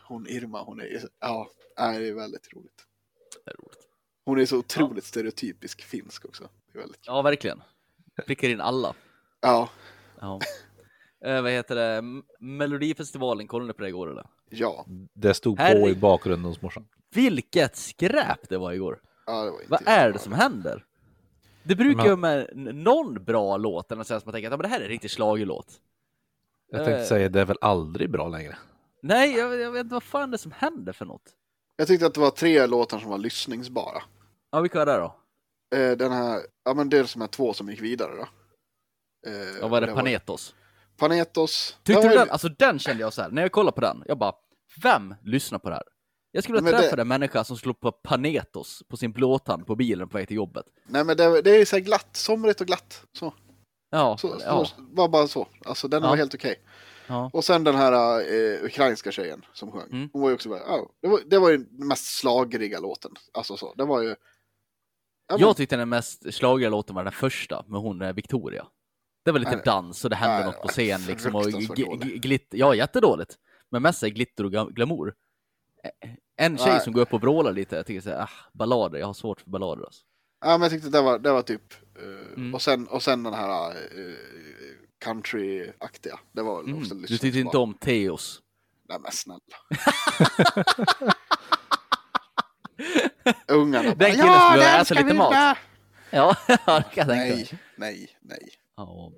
hon 0.07 0.27
Irma, 0.27 0.63
hon 0.63 0.79
är, 0.79 1.03
ja, 1.19 1.49
nej, 1.79 1.99
det 1.99 2.07
är 2.07 2.13
väldigt 2.13 2.53
roligt. 2.53 2.85
Det 3.45 3.51
är 3.51 3.55
roligt. 3.55 3.79
Hon 4.25 4.39
är 4.39 4.45
så 4.45 4.57
otroligt 4.57 5.05
stereotypisk 5.05 5.81
finsk 5.81 6.25
också. 6.25 6.49
Det 6.73 6.77
är 6.77 6.81
väldigt 6.81 7.01
kul. 7.01 7.13
Ja, 7.13 7.21
verkligen. 7.21 7.61
Prickar 8.25 8.49
in 8.49 8.61
alla. 8.61 8.93
Ja, 9.41 9.69
Ja. 10.21 10.39
Eh, 11.25 11.41
vad 11.41 11.51
heter 11.51 11.75
det? 11.75 12.01
Melodifestivalen, 12.39 13.47
kollade 13.47 13.67
ni 13.67 13.73
på 13.73 13.81
det 13.81 13.87
igår 13.89 14.11
eller? 14.11 14.25
ja, 14.49 14.85
Det 15.13 15.33
stod 15.33 15.57
på 15.57 15.63
Herregud. 15.63 15.97
i 15.97 15.99
bakgrunden 15.99 16.45
hos 16.45 16.61
morsan. 16.61 16.85
Vilket 17.13 17.75
skräp 17.75 18.49
det 18.49 18.57
var 18.57 18.71
igår! 18.71 19.01
ja, 19.25 19.43
det 19.43 19.51
var 19.51 19.59
inte 19.61 19.67
Vad 19.71 19.81
är 19.85 20.11
det 20.13 20.19
som 20.19 20.33
händer? 20.33 20.85
Det 21.63 21.75
brukar 21.75 21.97
Men- 21.97 22.05
ju 22.09 22.15
med 22.15 22.49
n- 22.69 22.83
någon 22.83 23.23
bra 23.23 23.57
låt, 23.57 23.91
eller 23.91 24.03
så 24.03 24.19
som 24.19 24.21
man 24.25 24.33
tänker 24.33 24.47
att 24.47 24.51
ja, 24.51 24.57
men 24.57 24.61
det 24.63 24.67
här 24.67 24.79
är 24.79 24.83
en 24.83 24.89
riktig 24.89 25.11
schlagerlåt. 25.11 25.67
Jag 26.71 26.85
tänkte 26.85 27.01
Eh. 27.01 27.07
säga, 27.07 27.29
det 27.29 27.41
är 27.41 27.45
väl 27.45 27.57
aldrig 27.61 28.11
bra 28.11 28.27
längre. 28.27 28.57
Nej, 29.01 29.37
jag, 29.37 29.59
jag 29.59 29.71
vet 29.71 29.79
inte 29.83 29.93
vad 29.93 30.03
fan 30.03 30.31
det 30.31 30.35
är 30.35 30.37
som 30.37 30.51
händer 30.51 30.93
för 30.93 31.05
något. 31.05 31.23
Jag 31.75 31.87
tyckte 31.87 32.05
att 32.05 32.13
det 32.13 32.19
var 32.19 32.29
tre 32.29 32.67
låtar 32.67 32.99
som 32.99 33.09
var 33.09 33.17
lyssningsbara. 33.17 34.03
Ja, 34.51 34.59
vilka 34.59 34.79
var 34.79 34.85
det 34.85 34.97
då? 34.97 35.15
Eh, 35.75 35.91
den 35.91 36.11
här, 36.11 36.41
ja 36.65 36.73
men 36.73 36.89
det 36.89 36.97
är 36.97 37.03
som 37.03 37.21
är 37.21 37.27
två 37.27 37.53
som 37.53 37.69
gick 37.69 37.81
vidare 37.81 38.15
då. 38.15 38.27
Eh, 39.31 39.57
Ja, 39.61 39.67
var 39.67 39.81
det 39.81 39.87
var- 39.87 39.93
Panetos? 39.95 40.55
Panetos. 40.97 41.77
Tyckte 41.83 42.01
du 42.01 42.09
det- 42.09 42.15
den? 42.15 42.29
Alltså 42.29 42.49
den 42.49 42.79
kände 42.79 43.01
jag 43.01 43.13
så 43.13 43.21
här, 43.21 43.29
när 43.29 43.41
jag 43.41 43.51
kollade 43.51 43.75
på 43.75 43.81
den, 43.81 44.03
jag 44.07 44.17
bara, 44.17 44.33
vem 44.83 45.15
lyssnar 45.23 45.59
på 45.59 45.69
det 45.69 45.75
här? 45.75 45.83
Jag 46.31 46.43
skulle 46.43 46.55
vilja 46.57 46.71
Men 46.71 46.77
det- 46.77 46.81
träffa 46.81 46.95
den 46.95 47.07
människa 47.07 47.43
som 47.43 47.57
slog 47.57 47.79
på 47.79 47.91
Panetos 47.91 48.83
på 48.89 48.97
sin 48.97 49.11
blåtand 49.11 49.67
på 49.67 49.75
bilen 49.75 50.09
på 50.09 50.17
väg 50.17 50.27
till 50.27 50.37
jobbet. 50.37 50.65
Nej 50.85 51.03
men 51.03 51.17
det, 51.17 51.41
det 51.41 51.51
är 51.61 51.65
så 51.65 51.75
här 51.75 51.83
glatt, 51.83 52.09
somrigt 52.15 52.61
och 52.61 52.67
glatt. 52.67 53.03
Så, 53.19 53.33
Ja, 53.93 54.17
så, 54.17 54.37
ja, 54.45 54.65
så 54.65 54.75
var 54.77 55.07
bara 55.09 55.27
så. 55.27 55.47
Alltså 55.65 55.87
den 55.87 56.03
Ja. 56.03 56.09
var 56.09 56.15
helt 56.15 56.33
okej. 56.35 56.55
ja. 57.07 57.29
Och 57.33 57.43
sen 57.43 57.63
den 57.63 57.75
här 57.75 58.19
eh, 58.19 58.63
ukrainska 58.65 59.11
tjejen 59.11 59.45
som 59.53 59.71
sjöng. 59.71 59.89
Mm. 59.91 60.09
Hon 60.13 60.21
var 60.21 60.29
ju 60.29 60.35
också 60.35 60.49
bara, 60.49 60.59
ja, 60.59 60.89
det, 61.01 61.07
var, 61.07 61.19
det 61.25 61.39
var 61.39 61.49
ju 61.49 61.57
den 61.57 61.87
mest 61.87 62.05
slagriga 62.19 62.79
låten. 62.79 63.11
Alltså 63.33 63.57
så, 63.57 63.73
det 63.73 63.85
var 63.85 64.01
ju... 64.01 64.15
Men, 65.31 65.39
Jag 65.39 65.57
tyckte 65.57 65.75
den 65.75 65.89
mest 65.89 66.33
schlagliga 66.33 66.69
låten 66.69 66.95
var 66.95 67.03
den 67.03 67.13
första 67.13 67.65
med 67.67 67.81
hon 67.81 68.01
eh, 68.01 68.13
Victoria. 68.13 68.67
Det 69.25 69.31
var 69.31 69.39
lite 69.39 69.51
Nej. 69.55 69.61
dans 69.65 70.03
och 70.03 70.09
det 70.09 70.15
hände 70.15 70.35
Nej, 70.35 70.45
något 70.45 70.61
på 70.61 70.67
scen 70.67 71.01
liksom 71.07 71.35
och 71.35 71.45
glitter, 72.01 72.57
ja 72.57 72.75
jättedåligt. 72.75 73.35
Men 73.69 73.81
mest 73.81 74.03
är 74.03 74.07
glitter 74.07 74.43
och 74.43 74.51
gla- 74.51 74.71
glamour. 74.71 75.13
Eh, 75.83 76.09
En 76.37 76.57
tjej 76.57 76.71
Nej. 76.71 76.81
som 76.81 76.93
går 76.93 77.01
upp 77.01 77.13
och 77.13 77.21
vrålar 77.21 77.53
lite, 77.53 77.75
jag 77.75 77.85
tycker 77.85 78.01
såhär, 78.01 78.21
ah, 78.23 78.29
ballader, 78.53 78.99
jag 78.99 79.07
har 79.07 79.13
svårt 79.13 79.41
för 79.41 79.49
ballader 79.49 79.83
alltså. 79.85 80.01
ja, 80.45 80.51
men 80.51 80.61
jag 80.61 80.71
tyckte 80.71 80.89
det 80.89 81.01
var, 81.01 81.19
det 81.19 81.31
var 81.31 81.41
typ... 81.41 81.73
Eh, 81.73 82.33
Mm. 82.37 82.53
och, 82.55 82.61
sen, 82.61 82.87
och 82.87 83.03
sen 83.03 83.23
den 83.23 83.33
här 83.33 83.69
eh, 83.71 83.75
country-aktiga. 85.05 86.19
Det 86.31 86.41
var 86.41 86.57
väl 86.61 86.69
Mm. 86.71 86.81
också 86.81 86.95
Du 86.95 87.17
tyckte 87.17 87.39
inte 87.39 87.57
om 87.57 87.73
Teos? 87.73 88.41
Nej 88.89 88.97
men 89.01 89.11
snälla. 89.11 89.39
Ungarna 93.47 93.83
bara, 93.89 93.95
Den 93.95 94.11
killen 94.11 94.39
skulle 94.39 94.51
vilja 94.53 94.81
äta 94.81 94.93
lite 94.93 95.13
mat." 95.13 95.31
med." 95.31 95.55
Ja, 96.13 96.35
det 96.47 96.57
kan 96.67 96.79
jag 96.95 97.07
tänka. 97.07 97.17
Nej, 97.17 97.49
nej, 97.77 98.09
nej. 98.21 98.49
Ja. 98.77 99.11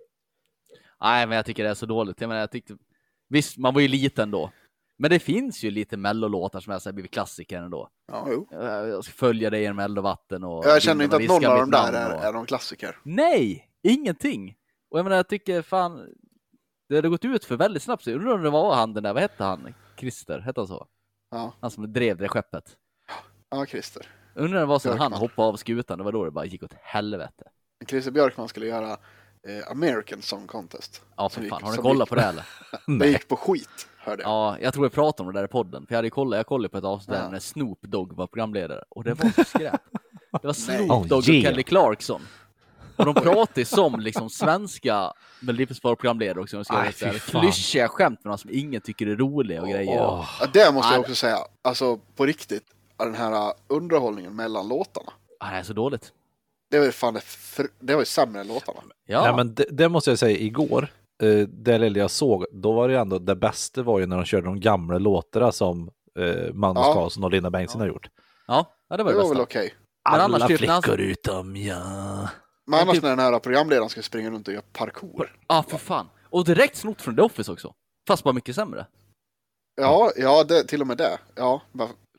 Nej, 1.02 1.28
men 1.28 1.36
jag 1.36 1.46
tycker 1.46 1.64
det 1.64 1.70
är 1.70 1.74
så 1.74 1.86
dåligt. 1.86 2.22
Jag 2.22 2.28
menar, 2.28 2.40
jag 2.42 2.52
tyckte... 2.52 2.74
Visst, 3.30 3.58
man 3.58 3.74
var 3.74 3.82
ju 3.82 3.88
liten 3.88 4.32
då. 4.32 4.52
Men 4.98 5.10
det 5.10 5.20
finns 5.20 5.64
ju 5.64 5.72
lite 5.72 5.98
mellolåtar 5.98 6.60
som 6.60 6.72
har 6.74 6.92
blivit 6.92 7.12
klassiker 7.12 7.62
ändå. 7.62 7.90
Ja, 8.12 8.28
jo. 8.30 8.48
Eh, 8.52 8.66
Jag 8.68 9.04
ska 9.04 9.14
följa 9.14 9.50
dig 9.50 9.62
genom 9.62 9.80
eld 9.80 9.98
och 9.98 10.04
vatten 10.04 10.44
och... 10.44 10.66
Jag 10.66 10.82
känner 10.82 11.04
inte 11.04 11.16
att 11.16 11.24
någon 11.24 11.46
av 11.46 11.58
dem 11.58 11.66
mitt 11.70 11.72
där 11.72 11.94
är, 11.94 12.16
och... 12.16 12.24
är 12.24 12.34
någon 12.34 12.46
klassiker. 12.46 12.98
Nej! 13.04 13.70
Ingenting! 13.84 14.56
Och 14.92 15.00
jag 15.00 15.04
menar, 15.04 15.16
jag 15.18 15.28
tycker 15.28 15.62
fan... 15.62 16.10
Det 16.90 16.96
hade 16.96 17.10
gått 17.10 17.26
ut 17.26 17.46
för 17.46 17.56
väldigt 17.56 17.84
snabbt. 17.84 18.08
Jag 18.08 18.16
undrar 18.16 18.34
om 18.34 18.44
det 18.44 18.50
var 18.50 18.76
han 18.76 18.94
den 18.94 19.04
där, 19.04 19.14
vad 19.14 19.22
hette 19.22 19.44
han? 19.44 19.74
Christer, 19.98 20.40
hette 20.40 20.60
han 20.60 20.68
så? 20.68 20.88
Ja, 21.32 21.54
Han 21.62 21.72
som 21.72 21.94
drev 21.94 22.18
det 22.18 22.28
skeppet. 22.28 22.78
Ja 23.58 23.66
Christer. 23.66 24.06
Undrar 24.36 24.58
om 24.58 24.62
det 24.62 24.66
var 24.66 24.80
så 24.80 24.90
att 24.90 24.98
han 25.00 25.12
Björkman. 25.12 25.20
hoppade 25.30 25.48
av 25.48 25.56
skutan, 25.56 25.98
det 25.98 26.04
var 26.04 26.12
då 26.12 26.26
det 26.26 26.32
bara 26.32 26.46
gick 26.46 26.64
åt 26.64 26.74
helvete. 26.82 27.44
Christer 27.90 28.12
Björkman 28.12 28.48
skulle 28.50 28.66
göra 28.68 28.92
eh, 29.48 29.72
American 29.72 30.22
Song 30.22 30.48
Contest. 30.48 31.02
Ja, 31.18 31.30
Som 31.30 31.36
för 31.36 31.42
gick- 31.42 31.50
fan. 31.50 31.64
Har 31.64 31.70
ni 31.70 31.76
som 31.76 31.84
kollat 31.84 32.00
gick- 32.06 32.10
på 32.10 32.16
det 32.16 32.22
eller? 32.24 32.46
Det 33.00 33.08
gick 33.08 33.28
på 33.28 33.36
skit, 33.36 33.88
hörde 33.98 34.24
jag. 34.24 34.32
Ja, 34.32 34.58
jag 34.62 34.74
tror 34.74 34.86
jag 34.86 34.94
pratade 34.94 35.28
om 35.28 35.34
det 35.34 35.40
där 35.40 35.46
i 35.46 35.48
podden. 35.50 35.86
För 35.88 35.94
jag 35.94 35.98
hade 35.98 36.10
kollat, 36.10 36.38
jag 36.38 36.46
kollade 36.46 36.70
på 36.70 36.78
ett 36.78 36.84
avsnitt 36.84 37.18
Ja. 37.18 37.24
där 37.24 37.32
när 37.32 37.40
Snoop 37.40 37.82
Dogg 37.82 38.14
var 38.14 38.28
programledare. 38.28 38.84
Och 38.90 39.04
det 39.04 39.14
var 39.14 39.30
så 39.30 39.44
skräp. 39.44 39.82
Det 40.42 40.48
var 40.48 40.54
Snoop 40.54 40.92
Oh, 40.92 41.08
Dogg 41.08 41.20
och 41.20 41.30
yeah. 41.30 41.44
Kelly 41.44 41.64
Clarkson. 41.64 42.22
Och 42.96 43.06
de 43.06 43.14
pratade 43.24 43.66
som 43.66 44.00
liksom 44.00 44.30
svenska 44.30 45.14
Melodifestivalprogramledare 45.40 46.40
också. 46.42 46.58
De 46.58 46.66
ska 46.66 46.78
Aj, 46.78 46.94
klyschiga 47.20 47.88
skämt 47.88 48.24
med 48.24 48.30
någon 48.30 48.38
som 48.38 48.50
ingen 48.54 48.82
tycker 48.82 49.08
är 49.08 49.16
roliga 49.16 49.62
och 49.62 49.68
grejer. 49.68 50.02
Åh. 50.02 50.30
Ja, 50.40 50.48
det 50.54 50.72
måste 50.74 50.88
Ja. 50.90 50.94
jag 50.94 51.00
också 51.02 51.16
säga. 51.16 51.38
Alltså 51.62 51.98
på 52.16 52.26
riktigt, 52.26 52.64
den 52.98 53.16
här 53.16 53.48
uh, 53.48 53.54
underhållningen 53.68 54.36
mellan 54.36 54.68
låtarna. 54.68 55.14
Ah, 55.40 55.52
det 55.52 55.58
är 55.58 55.64
så 55.64 55.74
dåligt. 55.74 56.12
Det 56.72 56.80
var 56.80 56.86
ju 56.86 56.92
fan 56.92 57.14
det, 57.14 57.22
för, 57.22 57.68
det 57.80 57.94
var 57.94 58.02
ju 58.02 58.06
sämre 58.06 58.42
än 58.42 58.48
låtarna. 58.48 58.80
Ja, 59.06 59.22
Nej, 59.24 59.36
men 59.36 59.54
det, 59.56 59.66
det 59.72 59.90
måste 59.90 60.12
jag 60.12 60.20
säga 60.20 60.38
igår, 60.38 60.88
eh, 61.24 61.48
det 61.48 61.78
lilla 61.78 62.00
jag 62.00 62.12
såg, 62.12 62.46
då 62.52 62.72
var 62.72 62.90
det 62.90 63.00
ändå 63.00 63.20
det 63.20 63.36
bästa 63.36 63.84
var 63.84 64.00
ju 64.00 64.06
när 64.06 64.16
de 64.16 64.26
körde 64.26 64.46
de 64.46 64.60
gamla 64.60 64.98
låtarna 64.98 65.52
som 65.52 65.90
eh, 66.20 66.54
Magnus 66.54 66.84
Ja. 66.88 66.94
Carlsson 66.94 67.24
och 67.24 67.32
Linda 67.32 67.50
Bengtzing 67.50 67.82
har 67.82 67.88
gjort. 67.88 68.10
ja, 68.48 68.66
ja, 68.90 68.98
det 68.98 69.04
var 69.04 69.12
Det 69.12 69.18
det 69.18 69.24
var 69.24 69.30
väl 69.30 69.42
okej. 69.42 69.74
Men 70.12 70.22
annars 70.22 70.36
Alla 70.42 70.48
typ 70.48 70.62
när 70.62 70.82
flickor 70.82 71.00
utom 71.00 71.56
jag. 71.56 72.28
Men 72.68 72.80
annars 72.80 72.94
typ- 72.94 73.04
när 73.04 73.10
den 73.10 73.20
här 73.20 73.40
programledaren 73.40 73.90
skulle 73.90 74.04
springa 74.04 74.30
runt 74.30 74.48
och 74.48 74.54
göra 74.54 74.64
parkour. 74.74 75.36
Ja, 75.48 75.58
ah, 75.58 75.64
för 75.64 75.78
fan. 75.78 76.10
Och 76.30 76.46
direkt 76.46 76.76
snott 76.76 77.02
från 77.02 77.16
The 77.16 77.22
Office 77.22 77.52
också. 77.52 77.74
Fast 78.08 78.24
bara 78.24 78.34
mycket 78.34 78.56
sämre. 78.56 78.86
Ja, 79.76 80.12
ja 80.16 80.44
det, 80.44 80.64
till 80.64 80.82
och 80.82 80.88
med 80.88 80.98
det. 80.98 81.18
Ja, 81.36 81.62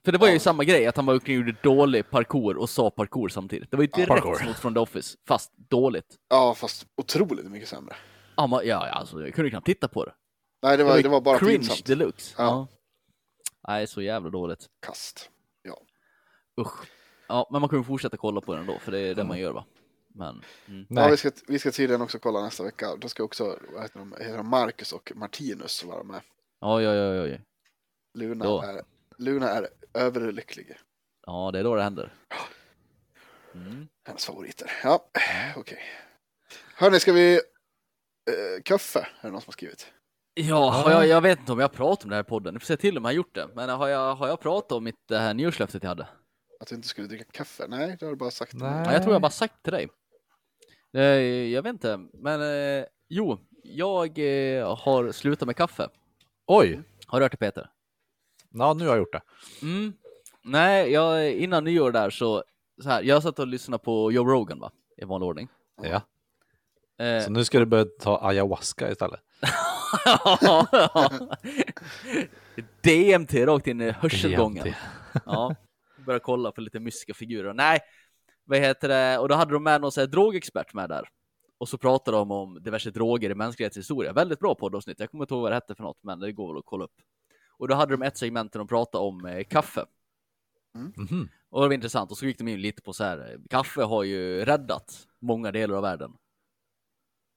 För 0.05 0.13
det 0.13 0.19
var 0.19 0.29
ju 0.29 0.39
samma 0.39 0.65
grej, 0.65 0.87
att 0.87 0.97
han 0.97 1.07
var 1.07 1.15
och 1.15 1.29
gjorde 1.29 1.57
dålig 1.63 2.11
parkour 2.11 2.57
och 2.57 2.71
sa 2.71 2.91
parkour 2.91 3.29
samtidigt. 3.29 3.71
Det 3.71 3.77
var 3.77 3.85
ju 3.85 3.91
direkt 3.91 4.39
snott 4.43 4.59
från 4.59 4.75
The 4.75 4.81
Office, 4.81 5.19
fast 5.29 5.53
dåligt. 5.57 6.17
ja 6.29 6.55
fast 6.55 6.87
otroligt 6.97 7.47
mycket 7.47 7.69
sämre. 7.69 7.97
Ja, 8.37 8.47
man, 8.47 8.67
ja, 8.67 8.89
alltså, 8.89 9.21
jag 9.21 9.35
kunde 9.35 9.51
knappt 9.51 9.67
titta 9.67 9.89
på 9.89 10.05
det. 10.05 10.15
Nej, 10.63 10.77
det 10.77 10.85
var, 10.85 11.03
det 11.03 11.09
var 11.09 11.21
bara 11.21 11.39
cringe 11.39 11.59
pinsamt. 11.59 11.87
deluxe. 11.87 12.35
Ja. 12.39 12.45
Ja. 12.45 12.69
Nej, 13.69 13.87
så 13.87 14.03
jävla 14.03 14.31
dåligt. 14.31 14.67
Kast. 14.87 15.31
Ja. 15.63 15.81
Usch. 16.61 16.87
Ja, 17.29 17.49
men 17.53 17.61
man 17.61 17.69
kommer 17.71 17.83
fortsätta 17.83 18.17
kolla 18.17 18.41
på 18.41 18.55
den 18.55 18.67
då, 18.67 18.79
för 18.79 18.93
det 18.93 18.99
är 18.99 19.15
det 19.15 19.25
man 19.25 19.39
gör 19.39 19.53
va. 19.53 19.65
Men, 20.09 20.29
mm. 20.69 20.81
Ja, 20.81 20.85
Nej, 20.89 21.11
vi, 21.11 21.17
ska, 21.17 21.31
vi 21.49 21.59
ska 21.59 21.71
tydligen 21.71 22.03
också 22.03 22.19
kolla 22.19 22.43
nästa 22.43 22.65
vecka. 22.65 22.97
Då 22.97 23.09
ska 23.09 23.23
också 23.23 23.59
vad 23.73 23.83
heter 23.83 23.99
de, 23.99 24.13
heter 24.19 24.37
de 24.37 24.49
Marcus 24.49 24.93
och 24.93 25.13
Martinus 25.15 25.85
vara 25.85 26.03
med. 26.03 26.21
ja, 26.61 26.83
ja, 26.83 26.95
ja, 26.95 27.27
ja. 27.27 27.37
Luna, 28.15 28.45
Då. 28.45 28.63
är, 28.63 28.83
Luna 29.19 29.51
är 29.51 29.69
överlycklig. 29.95 30.77
Ja, 31.27 31.51
det 31.53 31.59
är 31.59 31.65
då 31.65 31.75
det 31.75 31.83
händer. 31.83 32.13
Mm. 33.55 33.89
Hennes 34.07 34.25
favoriter. 34.25 34.73
Ja, 34.83 35.09
okej. 35.57 35.79
Hörni, 36.75 37.01
ska 37.01 37.13
vi... 37.13 37.41
Uh, 38.31 38.63
kaffe, 38.63 38.99
är 38.99 39.23
det 39.23 39.31
någon 39.31 39.41
som 39.41 39.49
har 39.49 39.53
skrivit. 39.53 39.93
Ja, 40.35 40.71
har 40.71 40.91
jag, 40.91 41.07
jag 41.07 41.21
vet 41.21 41.39
inte 41.39 41.53
om 41.53 41.59
jag 41.59 41.69
har 41.69 41.75
pratat 41.75 42.05
om 42.05 42.11
det 42.11 42.17
här 42.17 42.23
i 42.23 42.27
podden. 42.27 42.55
Ni 42.55 42.61
får 42.61 42.67
se 42.67 42.77
till 42.77 42.99
om 42.99 43.05
jag 43.05 43.09
har 43.09 43.15
gjort 43.15 43.35
det. 43.35 43.49
Men 43.55 43.69
har 43.69 43.89
jag, 43.89 44.15
har 44.15 44.29
jag 44.29 44.41
pratat 44.41 44.73
om 44.73 44.85
mitt 44.85 45.09
det 45.09 45.19
här 45.19 45.35
nyårslöftet 45.35 45.83
jag 45.83 45.89
hade? 45.89 46.09
Att 46.61 46.69
du 46.69 46.75
inte 46.75 46.89
skulle 46.89 47.09
dricka 47.09 47.25
kaffe? 47.31 47.67
Nej, 47.69 47.97
det 48.01 48.07
har 48.07 48.11
du 48.13 48.17
bara 48.17 48.31
sagt. 48.31 48.53
Nej. 48.53 48.83
Ja, 48.87 48.93
jag 48.93 49.03
tror 49.03 49.15
jag 49.15 49.23
bara 49.23 49.31
sagt 49.31 49.63
till 49.63 49.73
dig. 49.73 49.89
Eh, 50.97 51.03
jag 51.53 51.63
vet 51.63 51.71
inte, 51.71 52.09
men 52.13 52.41
eh, 52.43 52.85
jo, 53.09 53.39
jag 53.63 54.19
eh, 54.19 54.77
har 54.77 55.13
slutat 55.13 55.47
med 55.47 55.57
kaffe. 55.57 55.89
oj, 56.47 56.83
Har 57.07 57.21
du 57.21 57.25
hört 57.25 57.33
det 57.33 57.39
Peter? 57.39 57.71
Ja 58.55 58.75
nu 58.75 58.85
har 58.85 58.91
jag 58.91 58.99
gjort 58.99 59.13
det. 59.13 59.21
Mm. 59.63 59.93
Nej, 60.43 60.91
jag, 60.93 61.33
innan 61.33 61.65
nyår 61.65 61.93
där 61.93 62.11
så, 62.11 62.45
så 62.83 62.89
här, 62.89 63.03
jag 63.03 63.23
satt 63.23 63.39
och 63.39 63.47
lyssnade 63.47 63.85
på 63.85 64.13
Joe 64.13 64.25
Rogan 64.25 64.61
va, 64.61 64.71
i 64.97 65.05
vanlig 65.05 65.29
ordning. 65.29 65.49
Ja. 65.83 66.01
Eh, 67.05 67.25
Så 67.25 67.31
nu 67.31 67.45
ska 67.45 67.59
du 67.59 67.67
börja 67.67 67.85
ta 68.01 68.29
ayahuasca 68.29 68.91
istället. 68.91 69.21
DMT 72.83 73.35
rakt 73.35 73.67
in 73.67 73.81
i 73.81 73.91
hörselgången. 73.91 74.65
DMT. 74.65 74.77
Ja, 75.27 75.55
börja 76.07 76.19
kolla 76.21 76.53
på 76.53 76.61
lite 76.61 76.81
mystiska 76.81 77.15
figurer. 77.15 77.55
Nej, 77.55 77.81
vad 78.45 78.59
heter 78.59 78.89
det? 78.89 79.19
Och 79.19 79.29
då 79.29 79.35
hade 79.35 79.53
de 79.53 79.63
med 79.63 79.81
någon 79.81 79.93
så 79.93 80.01
här 80.01 80.07
drogexpert 80.07 80.75
med 80.75 80.89
där. 80.89 81.09
och 81.59 81.69
så 81.69 81.79
pratar 81.79 82.13
de 82.13 82.31
om 82.31 82.63
diverse 82.63 82.91
droger 82.91 83.31
i 83.31 83.35
mänsklighetens 83.35 83.85
historia. 83.85 84.13
Väldigt 84.13 84.39
bra 84.39 84.55
poddavsnitt. 84.55 85.01
Jag 85.01 85.11
kommer 85.11 85.25
inte 85.25 85.35
ihåg 85.35 85.43
vad 85.43 85.51
det 85.51 85.55
hette 85.57 85.75
för 85.75 85.83
något, 85.83 85.99
men 86.03 86.21
det 86.21 86.33
går 86.33 86.53
väl 86.53 86.59
att 86.59 86.65
kolla 86.67 86.85
upp. 86.85 86.95
Och 87.59 87.69
då 87.69 87.75
hade 87.75 87.93
de 87.97 88.03
ett 88.03 88.17
segment 88.17 88.53
där 88.53 88.59
de 88.59 88.69
pratade 88.69 89.05
om 89.05 89.25
eh, 89.27 89.45
kaffe. 89.45 89.87
Mhm. 90.75 91.29
Och 91.51 91.63
det 91.63 91.69
var 91.69 91.75
intressant. 91.75 92.11
Och 92.11 92.19
så 92.19 92.27
gick 92.27 92.39
de 92.39 92.49
in 92.49 92.61
lite 92.61 92.83
på 92.83 92.93
så 92.93 93.05
här. 93.05 93.33
eh, 93.33 93.39
Kaffe 93.51 93.83
har 93.83 94.03
ju 94.03 94.45
räddat 94.45 95.09
många 95.19 95.53
delar 95.53 95.75
av 95.77 95.83
världen. 95.83 96.13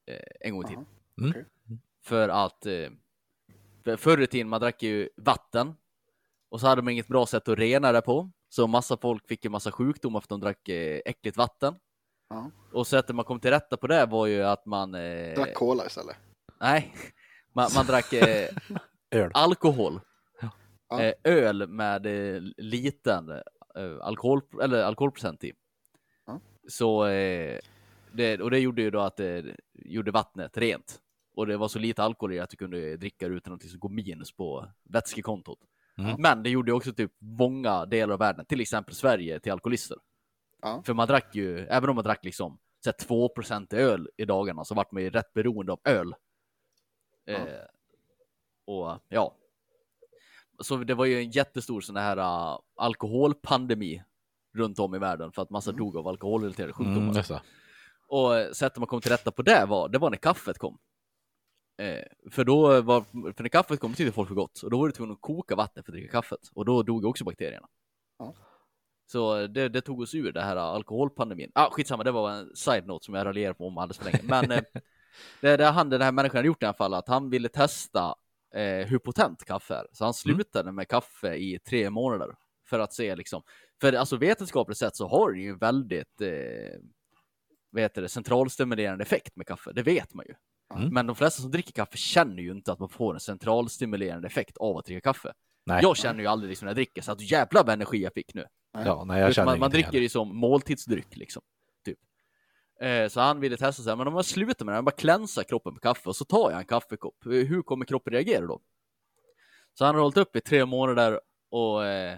Eh, 0.07 0.19
en 0.47 0.53
gång 0.53 0.63
i 0.63 0.67
tiden. 0.67 0.85
Mm. 1.17 1.29
Okej. 1.29 1.45
För 2.03 2.29
att 2.29 2.65
eh, 2.65 2.89
för 3.83 3.97
förr 3.97 4.21
i 4.21 4.27
tiden 4.27 4.49
man 4.49 4.61
drack 4.61 4.83
ju 4.83 5.09
vatten. 5.17 5.75
Och 6.49 6.59
så 6.61 6.67
hade 6.67 6.81
man 6.81 6.93
inget 6.93 7.07
bra 7.07 7.25
sätt 7.25 7.47
att 7.47 7.57
rena 7.59 7.91
det 7.91 8.01
på. 8.01 8.31
Så 8.49 8.67
massa 8.67 8.97
folk 8.97 9.27
fick 9.27 9.45
en 9.45 9.51
massa 9.51 9.71
sjukdomar 9.71 10.19
för 10.19 10.25
att 10.25 10.29
de 10.29 10.39
drack 10.39 10.69
eh, 10.69 11.01
äckligt 11.05 11.37
vatten. 11.37 11.75
Ja. 12.29 12.51
Och 12.73 12.87
sättet 12.87 13.15
man 13.15 13.25
kom 13.25 13.39
till 13.39 13.49
rätta 13.51 13.77
på 13.77 13.87
det 13.87 14.05
var 14.05 14.25
ju 14.27 14.43
att 14.43 14.65
man... 14.65 14.95
Eh, 14.95 15.35
Drack 15.35 15.53
cola 15.53 15.85
istället. 15.85 16.15
Nej, 16.59 16.93
man, 17.53 17.69
man 17.75 17.85
drack 17.85 18.13
eh, 18.13 18.49
Öl. 19.11 19.31
alkohol. 19.33 19.99
Ja. 20.89 21.01
Eh, 21.01 21.13
öl 21.23 21.67
med 21.67 22.05
eh, 22.05 22.41
liten 22.57 23.29
eh, 23.75 23.97
alkohol, 24.01 24.41
eller 24.61 24.83
alkoholprocent 24.83 25.43
i. 25.43 25.53
Ja. 26.25 26.39
Så, 26.67 27.05
eh, 27.05 27.59
det, 28.11 28.41
och 28.41 28.51
det 28.51 28.59
gjorde 28.59 28.81
ju 28.81 28.91
då 28.91 28.99
att 28.99 29.17
det 29.17 29.55
gjorde 29.73 30.11
vattnet 30.11 30.57
rent. 30.57 30.99
Och 31.35 31.47
det 31.47 31.57
var 31.57 31.67
så 31.67 31.79
lite 31.79 32.03
alkohol 32.03 32.33
i 32.33 32.39
att 32.39 32.49
du 32.49 32.57
kunde 32.57 32.97
dricka 32.97 33.25
utan 33.25 33.53
att 33.53 33.61
det 33.61 33.67
skulle 33.67 33.79
gå 33.79 33.89
minus 33.89 34.31
på 34.31 34.67
vätskekontot. 34.83 35.59
Mm. 35.97 36.21
Men 36.21 36.43
det 36.43 36.49
gjorde 36.49 36.73
också 36.73 36.93
typ 36.93 37.11
många 37.19 37.85
delar 37.85 38.13
av 38.13 38.19
världen, 38.19 38.45
till 38.45 38.61
exempel 38.61 38.95
Sverige, 38.95 39.39
till 39.39 39.51
alkoholister. 39.51 39.97
Ja. 40.61 40.83
För 40.85 40.93
man 40.93 41.07
drack 41.07 41.35
ju, 41.35 41.59
även 41.59 41.89
om 41.89 41.95
man 41.95 42.05
drack 42.05 42.25
liksom 42.25 42.59
så 42.83 42.89
här 42.89 43.07
2% 43.07 43.75
öl 43.75 44.09
i 44.17 44.25
dagarna 44.25 44.65
så 44.65 44.75
vart 44.75 44.91
man 44.91 45.03
ju 45.03 45.09
rätt 45.09 45.33
beroende 45.33 45.71
av 45.71 45.79
öl. 45.83 46.15
Eh, 47.27 47.37
och 48.67 48.99
ja. 49.09 49.35
Så 50.59 50.77
det 50.77 50.93
var 50.93 51.05
ju 51.05 51.17
en 51.17 51.31
jättestor 51.31 51.81
sån 51.81 51.95
här 51.95 52.17
uh, 52.17 52.59
alkoholpandemi 52.75 54.03
runt 54.53 54.79
om 54.79 54.95
i 54.95 54.99
världen 54.99 55.31
för 55.31 55.41
att 55.41 55.49
massa 55.49 55.71
dog 55.71 55.97
av 55.97 56.07
alkoholrelaterade 56.07 56.73
sjukdomar. 56.73 57.01
Mm, 57.01 57.15
just 57.15 57.29
det. 57.29 57.41
Och 58.07 58.37
eh, 58.37 58.51
sättet 58.51 58.77
man 58.77 58.87
kom 58.87 59.01
till 59.01 59.11
rätta 59.11 59.31
på 59.31 59.41
det 59.41 59.65
var, 59.65 59.89
det 59.89 59.97
var 59.97 60.09
när 60.09 60.17
kaffet 60.17 60.57
kom. 60.57 60.77
Eh, 61.77 62.03
för 62.31 62.43
då 62.43 62.81
var, 62.81 63.01
för 63.33 63.43
när 63.43 63.49
kaffet 63.49 63.79
kom 63.79 63.93
tyckte 63.93 64.11
folk 64.11 64.27
för 64.27 64.35
gott 64.35 64.61
och 64.61 64.69
då 64.69 64.79
var 64.79 64.87
det 64.87 64.93
tvungen 64.93 65.13
att 65.13 65.21
koka 65.21 65.55
vatten 65.55 65.83
för 65.83 65.91
att 65.91 65.93
dricka 65.93 66.11
kaffet 66.11 66.39
och 66.53 66.65
då 66.65 66.83
dog 66.83 67.05
också 67.05 67.23
bakterierna. 67.23 67.67
Ja. 68.19 68.35
Så 69.11 69.47
det, 69.47 69.69
det 69.69 69.81
tog 69.81 70.01
oss 70.01 70.15
ur 70.15 70.31
det 70.31 70.41
här 70.41 70.55
alkoholpandemin. 70.55 71.51
Ah, 71.55 71.69
skitsamma, 71.69 72.03
det 72.03 72.11
var 72.11 72.31
en 72.31 72.55
side-note 72.55 73.05
som 73.05 73.13
jag 73.13 73.25
raljerar 73.25 73.53
på 73.53 73.67
om 73.67 73.77
alldeles 73.77 73.97
för 73.97 74.05
länge. 74.05 74.19
Men 74.23 74.51
eh, 74.57 74.63
det, 75.41 75.57
det 75.57 75.65
han, 75.65 75.89
den 75.89 76.01
här 76.01 76.11
människan 76.11 76.37
hade 76.37 76.47
gjort 76.47 76.63
i 76.63 76.65
alla 76.65 76.73
fall, 76.73 76.93
att 76.93 77.07
han 77.07 77.29
ville 77.29 77.49
testa 77.49 78.15
eh, 78.57 78.87
hur 78.87 78.99
potent 78.99 79.45
kaffe 79.45 79.73
är. 79.73 79.87
Så 79.91 80.03
han 80.03 80.13
slutade 80.13 80.71
med 80.71 80.87
kaffe 80.87 81.35
i 81.35 81.59
tre 81.59 81.89
månader 81.89 82.35
för 82.69 82.79
att 82.79 82.93
se 82.93 83.15
liksom. 83.15 83.41
För 83.81 83.93
alltså 83.93 84.17
vetenskapligt 84.17 84.77
sett 84.77 84.95
så 84.95 85.07
har 85.07 85.31
det 85.31 85.39
ju 85.39 85.57
väldigt 85.57 86.21
eh, 86.21 86.79
vad 87.71 87.81
heter 87.81 88.01
det, 88.01 88.09
centralstimulerande 88.09 89.01
effekt 89.01 89.35
med 89.35 89.47
kaffe. 89.47 89.71
Det 89.73 89.83
vet 89.83 90.13
man 90.13 90.25
ju. 90.27 90.33
Mm. 90.75 90.93
Men 90.93 91.07
de 91.07 91.15
flesta 91.15 91.41
som 91.41 91.51
dricker 91.51 91.71
kaffe 91.71 91.97
känner 91.97 92.43
ju 92.43 92.51
inte 92.51 92.71
att 92.71 92.79
man 92.79 92.89
får 92.89 93.13
en 93.13 93.19
centralstimulerande 93.19 94.27
effekt 94.27 94.57
av 94.57 94.77
att 94.77 94.85
dricka 94.85 95.01
kaffe. 95.01 95.33
Nej. 95.65 95.79
Jag 95.81 95.97
känner 95.97 96.19
ju 96.19 96.27
aldrig 96.27 96.49
liksom 96.49 96.65
när 96.65 96.69
jag 96.69 96.75
dricker 96.75 97.01
så 97.01 97.11
att 97.11 97.21
jävla 97.21 97.63
vad 97.63 97.73
energi 97.73 98.03
jag 98.03 98.13
fick 98.13 98.33
nu. 98.33 98.45
Ja, 98.73 99.03
nej, 99.03 99.21
jag 99.21 99.35
känner 99.35 99.51
man, 99.51 99.59
man 99.59 99.71
dricker 99.71 100.01
det 100.01 100.09
som 100.09 100.37
måltidsdryck 100.37 101.15
liksom. 101.15 101.41
Eh, 102.79 103.07
så 103.09 103.19
han 103.19 103.39
ville 103.39 103.57
testa 103.57 103.89
här, 103.89 103.95
men 103.95 104.07
om 104.07 104.15
jag 104.15 104.25
slutar 104.25 104.65
med 104.65 104.73
det, 104.73 104.77
jag 104.77 104.85
bara 104.85 104.91
klänsa 104.91 105.43
kroppen 105.43 105.73
på 105.73 105.79
kaffe 105.79 106.09
och 106.09 106.15
så 106.15 106.25
tar 106.25 106.51
jag 106.51 106.59
en 106.59 106.65
kaffekopp. 106.65 107.25
Eh, 107.25 107.31
Hur 107.31 107.61
kommer 107.61 107.85
kroppen 107.85 108.13
reagera 108.13 108.45
då? 108.45 108.59
Så 109.73 109.85
han 109.85 109.95
har 109.95 110.01
hållit 110.01 110.17
upp 110.17 110.35
i 110.35 110.41
tre 110.41 110.65
månader 110.65 111.19
och 111.51 111.85
eh, 111.85 112.17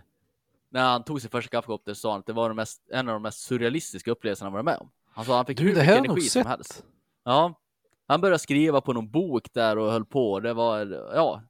när 0.69 0.81
han 0.81 1.03
tog 1.03 1.22
sin 1.22 1.30
första 1.30 1.49
kaffekopp 1.49 1.86
där 1.86 1.94
sa 1.94 2.11
han 2.11 2.19
att 2.19 2.26
det 2.26 2.34
var 2.34 2.53
mest, 2.53 2.81
en 2.91 3.10
av 3.10 3.14
de 3.14 3.22
mest 3.22 3.40
surrealistiska 3.40 4.11
upplevelserna 4.11 4.45
han 4.45 4.53
varit 4.53 4.65
med 4.65 4.77
om. 4.77 4.91
Han 5.14 5.26
sa 5.26 5.31
att 5.31 5.38
han 5.38 5.45
fick 5.45 5.57
Du, 5.57 5.64
hur 5.64 5.76
mycket 5.76 5.88
energi 5.98 6.22
som 6.22 6.45
helst. 6.45 6.84
Ja, 7.23 7.53
han 8.07 8.22
började 8.22 8.40
skriva 8.40 8.81
på 8.81 8.94
någon 8.94 9.11
bok 9.11 9.53
där 9.53 9.77
och 9.77 9.91
höll 9.91 10.06
på. 10.06 10.40
Det 10.40 10.53
var, 10.53 10.80
ja, 11.15 11.41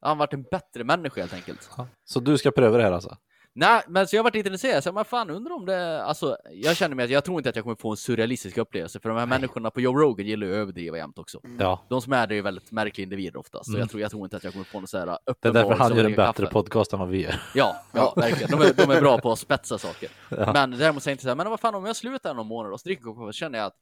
han 0.00 0.18
vart 0.18 0.32
en 0.32 0.42
bättre 0.42 0.84
människa 0.84 1.20
helt 1.20 1.34
enkelt. 1.34 1.70
Så 2.04 2.20
du 2.20 2.38
ska 2.38 2.50
pröva 2.50 2.76
det 2.76 2.82
här 2.82 2.92
alltså? 2.92 3.16
Nej, 3.56 3.82
men 3.88 4.06
så 4.08 4.16
jag 4.16 4.22
varit 4.22 4.34
intresserad, 4.34 4.82
så 4.82 4.88
jag, 4.88 4.94
men 4.94 5.04
fan 5.04 5.30
undrar 5.30 5.54
om 5.54 5.66
det, 5.66 6.02
alltså, 6.04 6.36
jag 6.52 6.76
känner 6.76 6.96
mig 6.96 7.04
att 7.04 7.10
jag 7.10 7.24
tror 7.24 7.38
inte 7.38 7.50
att 7.50 7.56
jag 7.56 7.62
kommer 7.64 7.76
få 7.76 7.90
en 7.90 7.96
surrealistisk 7.96 8.58
upplevelse, 8.58 9.00
för 9.00 9.08
de 9.08 9.18
här 9.18 9.26
människorna 9.26 9.70
på 9.70 9.80
Joe 9.80 9.92
Rogan 9.98 10.26
gillar 10.26 10.46
ju 10.46 10.52
att 10.52 10.56
överdriva 10.56 10.96
jämt 10.96 11.18
också. 11.18 11.40
Ja. 11.58 11.84
De 11.88 12.02
som 12.02 12.12
är 12.12 12.26
det 12.26 12.34
är 12.34 12.36
ju 12.36 12.42
väldigt 12.42 12.72
märkliga 12.72 13.02
individer 13.02 13.38
oftast, 13.38 13.64
så 13.64 13.70
Mm. 13.70 13.80
jag 13.80 13.90
tror, 13.90 14.00
jag 14.00 14.10
tror 14.10 14.24
inte 14.24 14.36
att 14.36 14.44
jag 14.44 14.52
kommer 14.52 14.64
få 14.64 14.80
någon 14.80 14.86
så 14.86 14.98
här 14.98 15.06
Det 15.06 15.48
är 15.48 15.52
därför 15.52 15.74
han 15.74 15.96
gör 15.96 16.04
en 16.04 16.10
bättre 16.14 16.32
kaffe. 16.32 16.52
podcast 16.52 16.92
än 16.92 16.98
vad 16.98 17.08
vi 17.08 17.22
gör. 17.22 17.34
Ja, 17.54 17.76
ja, 17.92 18.12
verkligen. 18.16 18.50
De 18.50 18.60
är, 18.66 18.72
de 18.86 18.90
är 18.90 19.00
bra 19.00 19.18
på 19.18 19.32
att 19.32 19.38
spetsa 19.38 19.78
saker. 19.78 20.10
Ja. 20.28 20.52
Men 20.52 20.70
däremot 20.70 21.02
säger 21.02 21.12
jag 21.12 21.14
inte 21.14 21.22
så 21.22 21.28
här, 21.28 21.36
men 21.36 21.50
vad 21.50 21.60
fan 21.60 21.74
om 21.74 21.84
jag 21.86 21.96
slutar 21.96 22.34
någon 22.34 22.46
månad 22.46 22.72
och 22.72 22.80
så 22.80 22.84
dricker 22.88 23.02
kaffe, 23.04 23.26
så 23.26 23.32
känner 23.32 23.58
jag 23.58 23.66
att, 23.66 23.76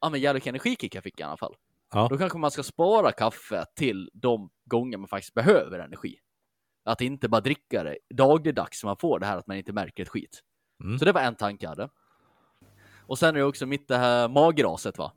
ja 0.00 0.08
men 0.08 0.20
vilken 0.32 0.50
energikick 0.54 0.94
jag 0.94 1.02
fick 1.04 1.20
i 1.20 1.22
alla 1.22 1.36
fall. 1.36 1.54
Ja. 1.94 2.06
Då 2.10 2.18
kanske 2.18 2.38
man 2.38 2.50
ska 2.50 2.62
spara 2.62 3.12
kaffe 3.12 3.64
till 3.76 4.10
de 4.12 4.50
gånger 4.70 4.98
man 4.98 5.08
faktiskt 5.08 5.34
behöver 5.34 5.78
energi. 5.78 6.16
Att 6.88 7.00
inte 7.00 7.28
bara 7.28 7.40
dricka 7.40 7.84
det 7.84 7.98
dagligdags 8.14 8.84
man 8.84 8.96
får 8.96 9.18
det 9.18 9.26
här 9.26 9.36
att 9.36 9.46
man 9.46 9.56
inte 9.56 9.72
märker 9.72 10.02
ett 10.02 10.08
skit. 10.08 10.40
Mm. 10.84 10.98
Så 10.98 11.04
det 11.04 11.12
var 11.12 11.20
en 11.20 11.34
tanke 11.34 11.64
jag 11.64 11.70
hade. 11.70 11.88
Och 13.06 13.18
sen 13.18 13.28
är 13.34 13.38
det 13.38 13.44
också 13.44 13.66
mitt 13.66 13.88
det 13.88 13.96
här 13.96 14.28
magraset 14.28 14.98
va. 14.98 15.12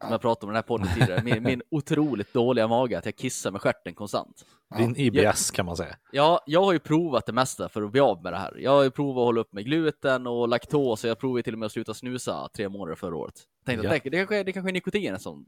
Som 0.00 0.10
jag 0.10 0.20
pratade 0.20 0.46
om 0.46 0.48
den 0.48 0.56
här 0.56 0.62
podden 0.62 0.88
tidigare. 0.94 1.22
Min, 1.24 1.42
min 1.42 1.62
otroligt 1.70 2.32
dåliga 2.32 2.68
mage, 2.68 2.98
att 2.98 3.04
jag 3.04 3.16
kissar 3.16 3.50
med 3.50 3.60
stjärten 3.60 3.94
konstant. 3.94 4.46
Din 4.76 4.96
IBS 4.96 5.50
kan 5.50 5.66
man 5.66 5.76
säga. 5.76 5.96
Ja, 6.12 6.40
jag 6.46 6.62
har 6.64 6.72
ju 6.72 6.78
provat 6.78 7.26
det 7.26 7.32
mesta 7.32 7.68
för 7.68 7.82
att 7.82 7.92
bli 7.92 8.00
av 8.00 8.22
med 8.22 8.32
det 8.32 8.36
här. 8.36 8.56
Jag 8.58 8.70
har 8.70 8.82
ju 8.82 8.90
provat 8.90 9.20
att 9.20 9.24
hålla 9.26 9.40
upp 9.40 9.52
med 9.52 9.64
gluten 9.64 10.26
och 10.26 10.48
laktos 10.48 11.04
och 11.04 11.10
jag 11.10 11.18
provade 11.18 11.42
till 11.42 11.52
och 11.52 11.58
med 11.58 11.66
att 11.66 11.72
sluta 11.72 11.94
snusa 11.94 12.48
tre 12.48 12.68
månader 12.68 12.94
förra 12.96 13.16
året. 13.16 13.34
Tänkte 13.64 13.86
Ja. 13.86 13.96
att 13.96 14.02
det, 14.02 14.10
det, 14.10 14.16
kanske, 14.16 14.42
det 14.42 14.52
kanske 14.52 14.70
är 14.70 14.72
nikotinen 14.72 15.18
som 15.20 15.46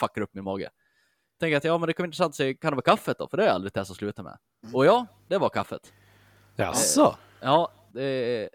fuckar 0.00 0.22
upp 0.22 0.34
min 0.34 0.44
mage. 0.44 0.70
Tänkte 1.44 1.56
att 1.56 1.64
ja, 1.64 1.78
men 1.78 1.86
det 1.86 1.92
kan 1.92 2.02
vara 2.02 2.06
intressant 2.06 2.30
att 2.30 2.36
se, 2.36 2.54
kan 2.54 2.72
det 2.72 2.76
vara 2.76 2.96
kaffet 2.96 3.18
då? 3.18 3.28
För 3.28 3.36
det 3.36 3.42
har 3.42 3.48
jag 3.48 3.54
aldrig 3.54 3.72
testat 3.72 3.94
att 3.94 3.98
sluta 3.98 4.22
med. 4.22 4.38
Och 4.72 4.86
ja, 4.86 5.06
det 5.28 5.38
var 5.38 5.48
kaffet. 5.48 5.92
Jaså? 6.56 7.16
Ja, 7.40 7.72
det, 7.92 8.48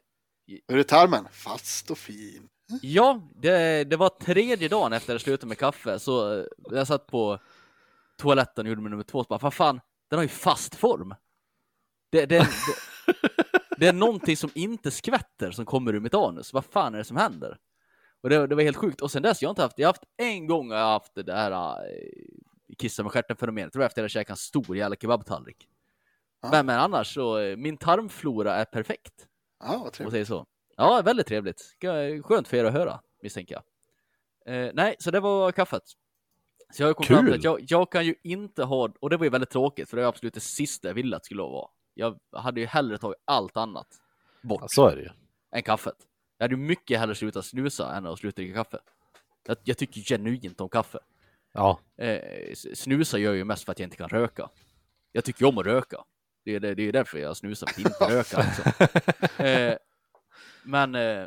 Hur 0.68 0.80
är 0.80 0.84
tarmen? 0.84 1.28
Fast 1.32 1.92
och 1.92 1.98
fin. 1.98 2.50
ja 2.82 3.22
det, 3.36 3.84
det 3.84 3.98
var 3.98 4.10
tredje 4.10 4.68
dagen 4.68 4.94
efter 4.94 5.14
jag 5.14 5.22
slutade 5.22 5.48
med 5.48 5.58
kaffe, 5.58 6.00
så 6.00 6.40
eh, 6.40 6.46
jag 6.72 6.88
satt 6.88 7.08
på 7.08 7.40
toaletten 8.18 8.66
och 8.66 8.70
gjorde 8.70 8.82
min 8.82 8.92
nummer 8.92 9.04
två, 9.04 9.24
så 9.24 9.28
bara, 9.28 9.40
vad 9.40 9.54
fan, 9.54 9.82
den 10.10 10.18
har 10.18 10.24
ju 10.24 10.30
fast 10.30 10.76
form. 10.76 11.16
Det, 12.12 12.26
det, 12.26 12.38
det, 12.38 12.48
det 13.78 13.88
är 13.88 13.94
någonting 13.94 14.38
som 14.38 14.50
inte 14.56 14.92
skvätter 14.92 15.52
som 15.52 15.66
kommer 15.66 15.96
ur 15.96 16.00
mitt 16.00 16.14
anus. 16.14 16.54
Vad 16.54 16.66
fan 16.66 16.94
är 16.94 16.98
det 16.98 17.04
som 17.04 17.18
händer? 17.18 17.58
Och 18.24 18.30
det, 18.30 18.48
det 18.48 18.56
var 18.56 18.64
helt 18.64 18.78
sjukt. 18.78 19.02
Och 19.02 19.12
sen 19.12 19.22
dess, 19.22 19.42
jag 19.42 19.50
har 19.50 19.52
inte 19.52 19.62
haft, 19.62 19.80
jag 19.80 19.88
har 19.88 19.94
haft 19.94 20.04
en 20.18 20.48
gång 20.48 20.72
har 20.72 20.78
jag 20.78 20.86
haft 20.86 21.16
det 21.16 21.34
här 21.34 21.52
äh, 21.52 21.90
kissa 22.78 23.04
med 23.04 23.12
stjärten 23.12 23.38
fenomenet. 23.38 23.74
Det 23.74 23.80
var 23.80 23.86
efter 23.86 24.02
att 24.02 24.04
jag 24.04 24.12
käkade 24.12 24.34
en 24.34 24.38
stor 24.38 24.78
jävla 24.78 24.96
kebabtallrik. 24.96 25.68
Ja. 26.42 26.50
Men, 26.52 26.66
men 26.66 26.80
annars 26.80 27.14
så, 27.14 27.38
eh, 27.40 27.58
min 27.58 27.78
tarmflora 27.78 28.56
är 28.56 28.66
perfekt. 28.66 29.28
Ja, 29.60 29.82
vad 29.84 29.94
trevligt. 29.94 30.12
säger 30.12 30.26
så. 30.26 30.46
Ja, 30.78 31.02
väldigt 31.06 31.28
trevligt. 31.28 31.76
Skönt 32.24 32.48
för 32.48 32.58
er 32.58 32.66
att 32.66 32.74
höra, 32.74 33.00
misstänker 33.22 33.56
jag. 33.56 33.64
Eh, 34.56 34.72
nej, 34.74 34.96
så 35.00 35.12
det 35.12 35.20
var 35.20 35.52
kaffet. 35.52 35.84
Så 36.74 36.84
jag 36.84 36.96
kom 36.96 37.06
fram 37.06 37.26
till 37.26 37.36
att 37.36 37.44
jag, 37.44 37.60
jag 37.68 37.92
kan 37.92 38.06
ju 38.06 38.16
inte 38.24 38.64
ha, 38.64 38.90
och 39.00 39.10
det 39.10 39.18
var 39.18 39.24
ju 39.24 39.30
väldigt 39.30 39.50
tråkigt, 39.50 39.90
för 39.90 39.98
det 39.98 40.04
var 40.04 40.10
absolut 40.10 40.34
det 40.34 40.40
sista 40.40 40.88
jag 40.88 40.96
ville 40.96 41.16
att 41.16 41.24
det 41.24 41.26
skulle 41.26 41.42
vara. 41.42 41.70
Jag 41.94 42.20
hade 42.32 42.60
ju 42.60 42.66
hellre 42.66 42.98
tagit 42.98 43.18
allt 43.26 43.58
annat 43.58 43.88
bort 44.42 44.62
Ja, 44.62 44.68
så 44.68 44.88
är 44.88 44.96
det 44.96 45.02
ju. 45.02 45.10
än 45.52 45.64
kaffet. 45.64 45.96
Jag 46.38 46.44
hade 46.44 46.56
ju 46.56 46.62
mycket 46.62 47.00
hellre 47.00 47.16
slutat 47.16 47.46
snusa 47.46 47.96
än 47.96 48.06
att 48.06 48.20
sluta 48.20 48.36
dricka 48.42 48.64
kaffe. 48.64 48.80
Jag, 49.48 49.58
jag 49.64 49.78
tycker 49.78 50.02
genuint 50.02 50.62
om 50.62 50.70
kaffe. 50.70 51.00
Ja, 51.54 51.80
Eh, 51.98 52.52
s- 52.52 52.80
snusa 52.82 53.18
gör 53.18 53.32
jag 53.32 53.38
ju 53.38 53.44
mest 53.44 53.64
för 53.66 53.72
att 53.72 53.80
jag 53.80 53.86
inte 53.88 53.98
kan 53.98 54.10
röka. 54.10 54.50
Jag 55.12 55.26
tycker 55.26 55.42
ju 55.44 55.50
om 55.50 55.58
att 55.58 55.66
röka. 55.66 55.98
Det 56.46 56.56
är, 56.56 56.60
det, 56.60 56.76
det 56.76 56.84
är 56.84 56.92
därför 56.92 57.18
jag 57.18 57.38
snusar, 57.38 57.68
för 57.68 57.82
att 57.82 57.88
inte 57.88 58.18
röka. 58.18 58.38
Liksom. 58.44 58.88
Eh, 59.46 59.76
men 60.64 60.96
eh, 60.96 61.26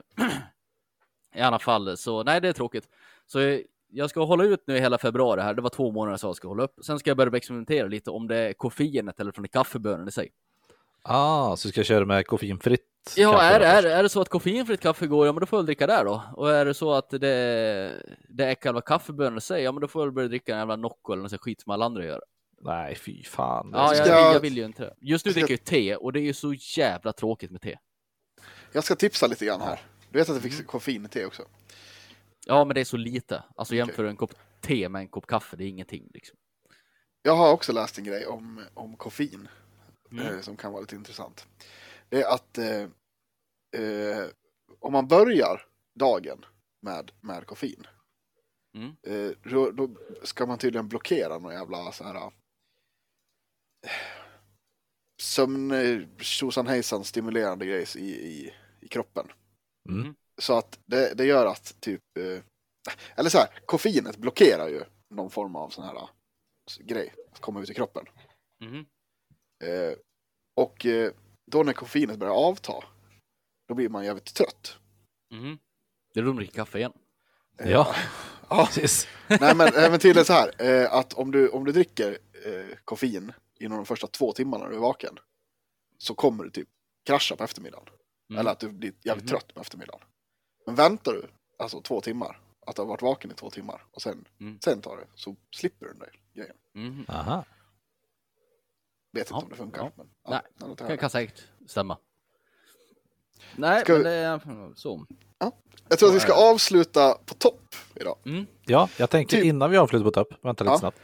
i 1.34 1.40
alla 1.40 1.58
fall, 1.58 1.96
så 1.96 2.22
nej, 2.22 2.40
det 2.40 2.48
är 2.48 2.52
tråkigt. 2.52 2.88
Så 3.26 3.40
eh, 3.40 3.60
jag 3.88 4.10
ska 4.10 4.24
hålla 4.24 4.44
ut 4.44 4.64
nu 4.66 4.78
hela 4.78 4.98
februari 4.98 5.40
här. 5.40 5.54
Det 5.54 5.62
var 5.62 5.70
två 5.70 5.92
månader 5.92 6.16
så 6.16 6.26
jag 6.26 6.36
ska 6.36 6.48
hålla 6.48 6.62
upp. 6.62 6.74
Sen 6.84 6.98
ska 6.98 7.10
jag 7.10 7.16
börja 7.16 7.36
experimentera 7.36 7.86
lite 7.88 8.10
om 8.10 8.28
det 8.28 8.36
är 8.36 8.52
koffeinet 8.52 9.20
eller 9.20 9.32
från 9.32 9.48
kaffebönan 9.48 10.08
i 10.08 10.10
sig. 10.12 10.28
Ah, 11.02 11.56
så 11.56 11.68
ska 11.68 11.78
jag 11.80 11.86
köra 11.86 12.04
med 12.04 12.26
koffeinfritt 12.26 12.88
Ja, 13.16 13.32
kaffe 13.32 13.44
är, 13.44 13.60
då 13.60 13.66
är, 13.66 13.82
är 13.98 14.02
det 14.02 14.08
så 14.08 14.20
att 14.20 14.28
koffeinfritt 14.28 14.80
kaffe 14.80 15.06
går, 15.06 15.26
ja 15.26 15.32
men 15.32 15.40
då 15.40 15.46
får 15.46 15.56
jag 15.56 15.62
väl 15.62 15.66
dricka 15.66 15.86
där 15.86 16.04
då. 16.04 16.22
Och 16.36 16.50
är 16.54 16.64
det 16.64 16.74
så 16.74 16.92
att 16.92 17.10
det, 17.10 17.18
det 18.28 18.44
är 18.44 18.54
själva 18.62 18.80
kaffebönan 18.80 19.38
i 19.38 19.40
sig, 19.40 19.62
ja 19.62 19.72
men 19.72 19.80
då 19.80 19.88
får 19.88 20.02
jag 20.02 20.06
väl 20.06 20.14
börja 20.14 20.28
dricka 20.28 20.52
en 20.52 20.58
jävla 20.58 20.76
Nocco 20.76 21.12
eller 21.12 21.22
något 21.22 21.40
skit 21.40 21.60
som 21.62 21.72
alla 21.72 21.84
andra 21.84 22.04
gör. 22.04 22.22
Nej, 22.60 22.94
fy 22.94 23.22
fan. 23.24 23.70
Ja, 23.72 23.94
jag, 23.94 24.06
jag- 24.08 24.34
jag 24.34 24.40
vill 24.40 24.56
ju 24.56 24.64
inte 24.64 24.82
det. 24.82 24.94
Just 25.00 25.26
nu 25.26 25.32
Ska- 25.32 25.40
dricker 25.40 25.52
jag 25.54 25.64
te 25.64 25.96
och 25.96 26.12
det 26.12 26.20
är 26.20 26.24
ju 26.24 26.32
så 26.34 26.54
jävla 26.54 27.12
tråkigt 27.12 27.50
med 27.50 27.60
te. 27.60 27.78
Jag 28.72 28.84
ska 28.84 28.94
tipsa 28.94 29.26
lite 29.26 29.44
grann 29.46 29.60
här. 29.60 29.80
Du 30.10 30.18
vet 30.18 30.28
att 30.28 30.34
det 30.36 30.42
finns 30.42 30.66
koffein 30.66 31.04
i 31.06 31.08
te 31.08 31.24
också. 31.26 31.42
Ja, 32.46 32.64
men 32.64 32.74
det 32.74 32.80
är 32.80 32.84
så 32.84 32.96
lite. 32.96 33.42
Alltså 33.56 33.74
jämför 33.74 34.04
en 34.04 34.16
kopp 34.16 34.34
te 34.60 34.88
med 34.88 35.00
en 35.00 35.08
kopp 35.08 35.26
kaffe, 35.26 35.56
det 35.56 35.64
är 35.64 35.68
ingenting 35.68 36.08
liksom. 36.14 36.36
Jag 37.22 37.36
har 37.36 37.52
också 37.52 37.72
läst 37.72 37.98
en 37.98 38.04
grej 38.04 38.26
om, 38.26 38.60
om 38.74 38.96
koffein 38.96 39.48
Mm. 40.12 40.26
eh, 40.26 40.40
som 40.40 40.56
kan 40.56 40.72
vara 40.72 40.80
lite 40.80 40.96
intressant. 40.96 41.46
Det 42.08 42.22
är 42.22 42.34
att 42.34 42.58
eh, 42.58 42.82
eh, 43.82 44.26
om 44.80 44.92
man 44.92 45.08
börjar 45.08 45.66
dagen 45.94 46.44
med, 46.82 47.12
med 47.20 47.46
koffein 47.46 47.86
Mm. 48.76 48.96
eh, 49.02 49.36
då, 49.50 49.70
då 49.70 49.90
ska 50.22 50.46
man 50.46 50.58
tydligen 50.58 50.88
blockera 50.88 51.38
någon 51.38 51.52
jävla 51.52 51.92
så 51.92 52.04
här 52.04 52.32
sömn, 55.22 55.72
tjosan 56.18 56.66
hejsan 56.66 57.04
stimulerande 57.04 57.66
grejs 57.66 57.96
i, 57.96 58.10
i, 58.10 58.54
i 58.80 58.88
kroppen. 58.88 59.26
Mm. 59.88 60.14
Så 60.40 60.58
att 60.58 60.80
det, 60.86 61.14
det 61.14 61.24
gör 61.24 61.46
att 61.46 61.80
typ, 61.80 62.02
eh, 62.18 62.42
eller 63.16 63.30
så 63.30 63.38
här, 63.38 63.48
koffeinet 63.66 64.16
blockerar 64.16 64.68
ju 64.68 64.84
någon 65.10 65.30
form 65.30 65.56
av 65.56 65.68
sån 65.68 65.84
här 65.84 66.08
grej 66.80 67.14
att 67.32 67.40
komma 67.40 67.60
ut 67.62 67.70
i 67.70 67.74
kroppen. 67.74 68.06
Mhm. 68.60 68.86
Eh, 69.62 69.96
och 70.56 70.86
eh, 70.86 71.12
då 71.50 71.62
när 71.62 71.72
koffeinet 71.72 72.18
börjar 72.18 72.34
avta, 72.34 72.72
då 73.68 73.74
blir 73.74 73.88
man 73.88 74.04
jävligt 74.04 74.34
trött. 74.34 74.76
Mhm. 75.30 75.58
Det 76.14 76.20
är 76.20 76.24
då 76.24 76.28
de 76.30 76.36
dricker 76.36 76.54
kaffe 76.54 76.78
igen. 76.78 76.92
Eh, 77.58 77.70
Ja, 77.70 77.94
ja. 78.50 78.66
precis. 78.66 79.08
Nej 79.28 79.54
men, 79.56 79.70
men 79.74 79.98
tydligen 79.98 80.24
så 80.24 80.32
här, 80.32 80.86
att 80.90 81.12
om 81.12 81.30
du, 81.30 81.48
om 81.48 81.64
du 81.64 81.72
dricker 81.72 82.18
eh, 82.46 82.76
koffein 82.84 83.32
inom 83.60 83.76
de 83.76 83.86
första 83.86 84.06
två 84.06 84.32
timmarna 84.32 84.64
när 84.64 84.70
du 84.70 84.76
är 84.76 84.80
vaken, 84.80 85.18
så 85.98 86.14
kommer 86.14 86.44
du 86.44 86.50
typ 86.50 86.68
krascha 87.06 87.36
på 87.36 87.44
eftermiddagen. 87.44 87.88
Mm. 88.30 88.40
Eller 88.40 88.50
att 88.50 88.58
du 88.60 88.68
blir 88.68 88.92
jävligt 89.04 89.24
Mhm. 89.24 89.30
trött 89.30 89.54
på 89.54 89.60
eftermiddagen. 89.60 90.00
Men 90.66 90.74
väntar 90.74 91.12
du, 91.12 91.26
alltså 91.58 91.80
två 91.80 92.00
timmar, 92.00 92.40
att 92.66 92.76
du 92.76 92.82
har 92.82 92.86
varit 92.86 93.02
vaken 93.02 93.30
i 93.30 93.34
två 93.34 93.50
timmar 93.50 93.84
och 93.90 94.02
sen, 94.02 94.24
Mm. 94.40 94.58
sen 94.60 94.80
tar 94.80 94.96
det, 94.96 95.06
så 95.14 95.36
slipper 95.56 95.86
du 95.86 95.92
den 95.92 95.98
där 96.00 96.20
grejen. 96.34 96.56
Mhm. 96.74 97.04
Aha. 97.08 97.44
Vet 99.12 99.20
inte 99.20 99.32
Ja, 99.34 99.38
om 99.42 99.48
det 99.50 99.56
funkar. 99.56 99.80
ja. 99.82 99.90
Men, 99.96 100.06
Nej, 100.28 100.40
jag 100.60 100.68
låter 100.68 100.96
Kan, 100.96 101.10
säkert 101.10 101.42
stämma. 101.66 101.98
Nej, 103.56 103.80
Ska 103.80 103.92
men 103.92 104.02
vi- 104.02 104.08
det 104.08 104.14
är 104.14 104.40
så. 104.74 105.06
Jag 105.88 105.98
tror 105.98 106.08
att 106.08 106.14
vi 106.14 106.20
ska 106.20 106.32
avsluta 106.52 107.14
på 107.26 107.34
topp 107.34 107.74
idag. 107.94 108.16
Mm. 108.26 108.46
Ja, 108.66 108.88
jag 108.96 109.10
tänker 109.10 109.36
Typ. 109.36 109.44
innan 109.46 109.70
vi 109.70 109.76
avslutar 109.76 110.04
på 110.04 110.10
topp, 110.10 110.28
vänta 110.44 110.64
lite 110.64 110.72
Ja. 110.74 110.78
snabbt. 110.78 110.98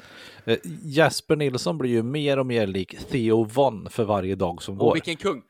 Eh, 0.45 0.59
Jesper 0.83 1.37
Nilsson 1.37 1.79
blir 1.79 1.91
ju 1.91 2.03
mer 2.03 2.39
och 2.39 2.47
mer 2.47 2.67
lik 2.67 2.99
Theo 3.11 3.45
Von 3.45 3.91
för 3.91 4.05
varje 4.05 4.35
dag 4.35 4.63
som 4.63 4.75
Och 4.75 4.81
går. 4.81 4.93
vilken 4.95 5.17
kung! 5.17 5.43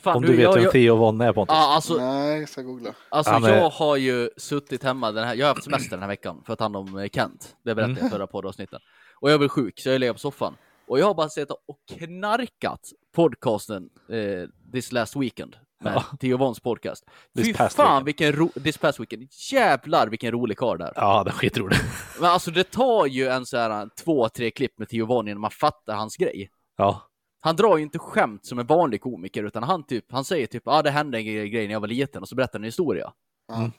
Fan, 0.00 0.16
Om 0.16 0.22
du 0.22 0.28
vet 0.32 0.40
jag, 0.40 0.54
vem 0.54 0.62
jag, 0.62 0.72
Theo 0.72 0.96
Von 0.96 1.20
är 1.20 1.32
Pontus. 1.32 1.54
Ja, 1.56 1.74
alltså, 1.74 1.94
Nej, 1.96 2.40
jag 2.40 2.48
ska 2.48 2.62
googla. 2.62 2.94
alltså 3.08 3.32
är- 3.32 3.56
jag 3.56 3.70
har 3.70 3.96
ju 3.96 4.30
suttit 4.36 4.82
hemma, 4.82 5.12
den 5.12 5.24
här, 5.24 5.34
jag 5.34 5.46
har 5.46 5.54
haft 5.54 5.64
semester 5.64 5.90
den 5.90 6.00
här 6.00 6.08
veckan 6.08 6.42
för 6.46 6.52
att 6.52 6.58
ta 6.58 6.64
hand 6.64 6.76
om 6.76 7.08
Kent. 7.12 7.56
Det 7.64 7.74
berättade 7.74 8.00
jag 8.00 8.06
i 8.06 8.10
förra 8.10 8.26
poddavsnittet. 8.26 8.82
Och 9.20 9.30
jag 9.30 9.38
blev 9.40 9.48
sjuk, 9.48 9.80
så 9.80 9.88
jag 9.88 10.00
legat 10.00 10.16
på 10.16 10.20
soffan. 10.20 10.56
Och 10.86 10.98
jag 10.98 11.06
har 11.06 11.14
bara 11.14 11.28
suttit 11.28 11.50
och 11.50 11.78
knarkat 11.98 12.80
podcasten 13.12 13.90
eh, 14.08 14.48
This 14.72 14.92
Last 14.92 15.16
Weekend 15.16 15.56
med 15.80 16.02
Theo 16.20 16.36
Vons 16.36 16.60
podcast. 16.60 17.04
This 17.36 17.46
Fy 17.46 17.54
past 17.54 17.76
fan 17.76 18.04
weekend. 18.04 18.04
vilken 18.04 18.32
ro- 18.32 18.62
This 18.62 18.78
Past 18.78 19.00
Weekend, 19.00 19.28
jävlar 19.52 20.06
vilken 20.08 20.32
rolig 20.32 20.58
karl 20.58 20.78
där. 20.78 20.92
Ja, 20.96 21.24
det 21.24 21.30
är 21.30 21.32
skitroligt. 21.32 21.80
Men 22.20 22.30
alltså 22.30 22.50
det 22.50 22.64
tar 22.64 23.06
ju 23.06 23.28
en 23.28 23.46
så 23.46 23.56
här 23.56 23.88
två, 24.04 24.28
tre 24.28 24.50
klipp 24.50 24.78
med 24.78 24.88
Theo 24.88 25.06
Von 25.06 25.28
innan 25.28 25.40
man 25.40 25.50
fattar 25.50 25.94
hans 25.94 26.16
grej. 26.16 26.50
Ja, 26.76 27.02
Han 27.40 27.56
drar 27.56 27.76
ju 27.76 27.82
inte 27.82 27.98
skämt 27.98 28.46
som 28.46 28.58
en 28.58 28.66
vanlig 28.66 29.00
komiker, 29.00 29.44
utan 29.44 29.62
han, 29.62 29.86
typ, 29.86 30.12
han 30.12 30.24
säger 30.24 30.46
typ 30.46 30.62
ja 30.66 30.72
ah, 30.72 30.82
det 30.82 30.90
hände 30.90 31.18
en 31.18 31.24
grej 31.24 31.48
grej 31.48 31.66
när 31.66 31.72
jag 31.72 31.80
var 31.80 31.88
liten 31.88 32.22
och 32.22 32.28
så 32.28 32.34
berättar 32.34 32.58
han 32.58 32.62
en 32.62 32.68
historia. 32.68 33.12
Mm. 33.56 33.70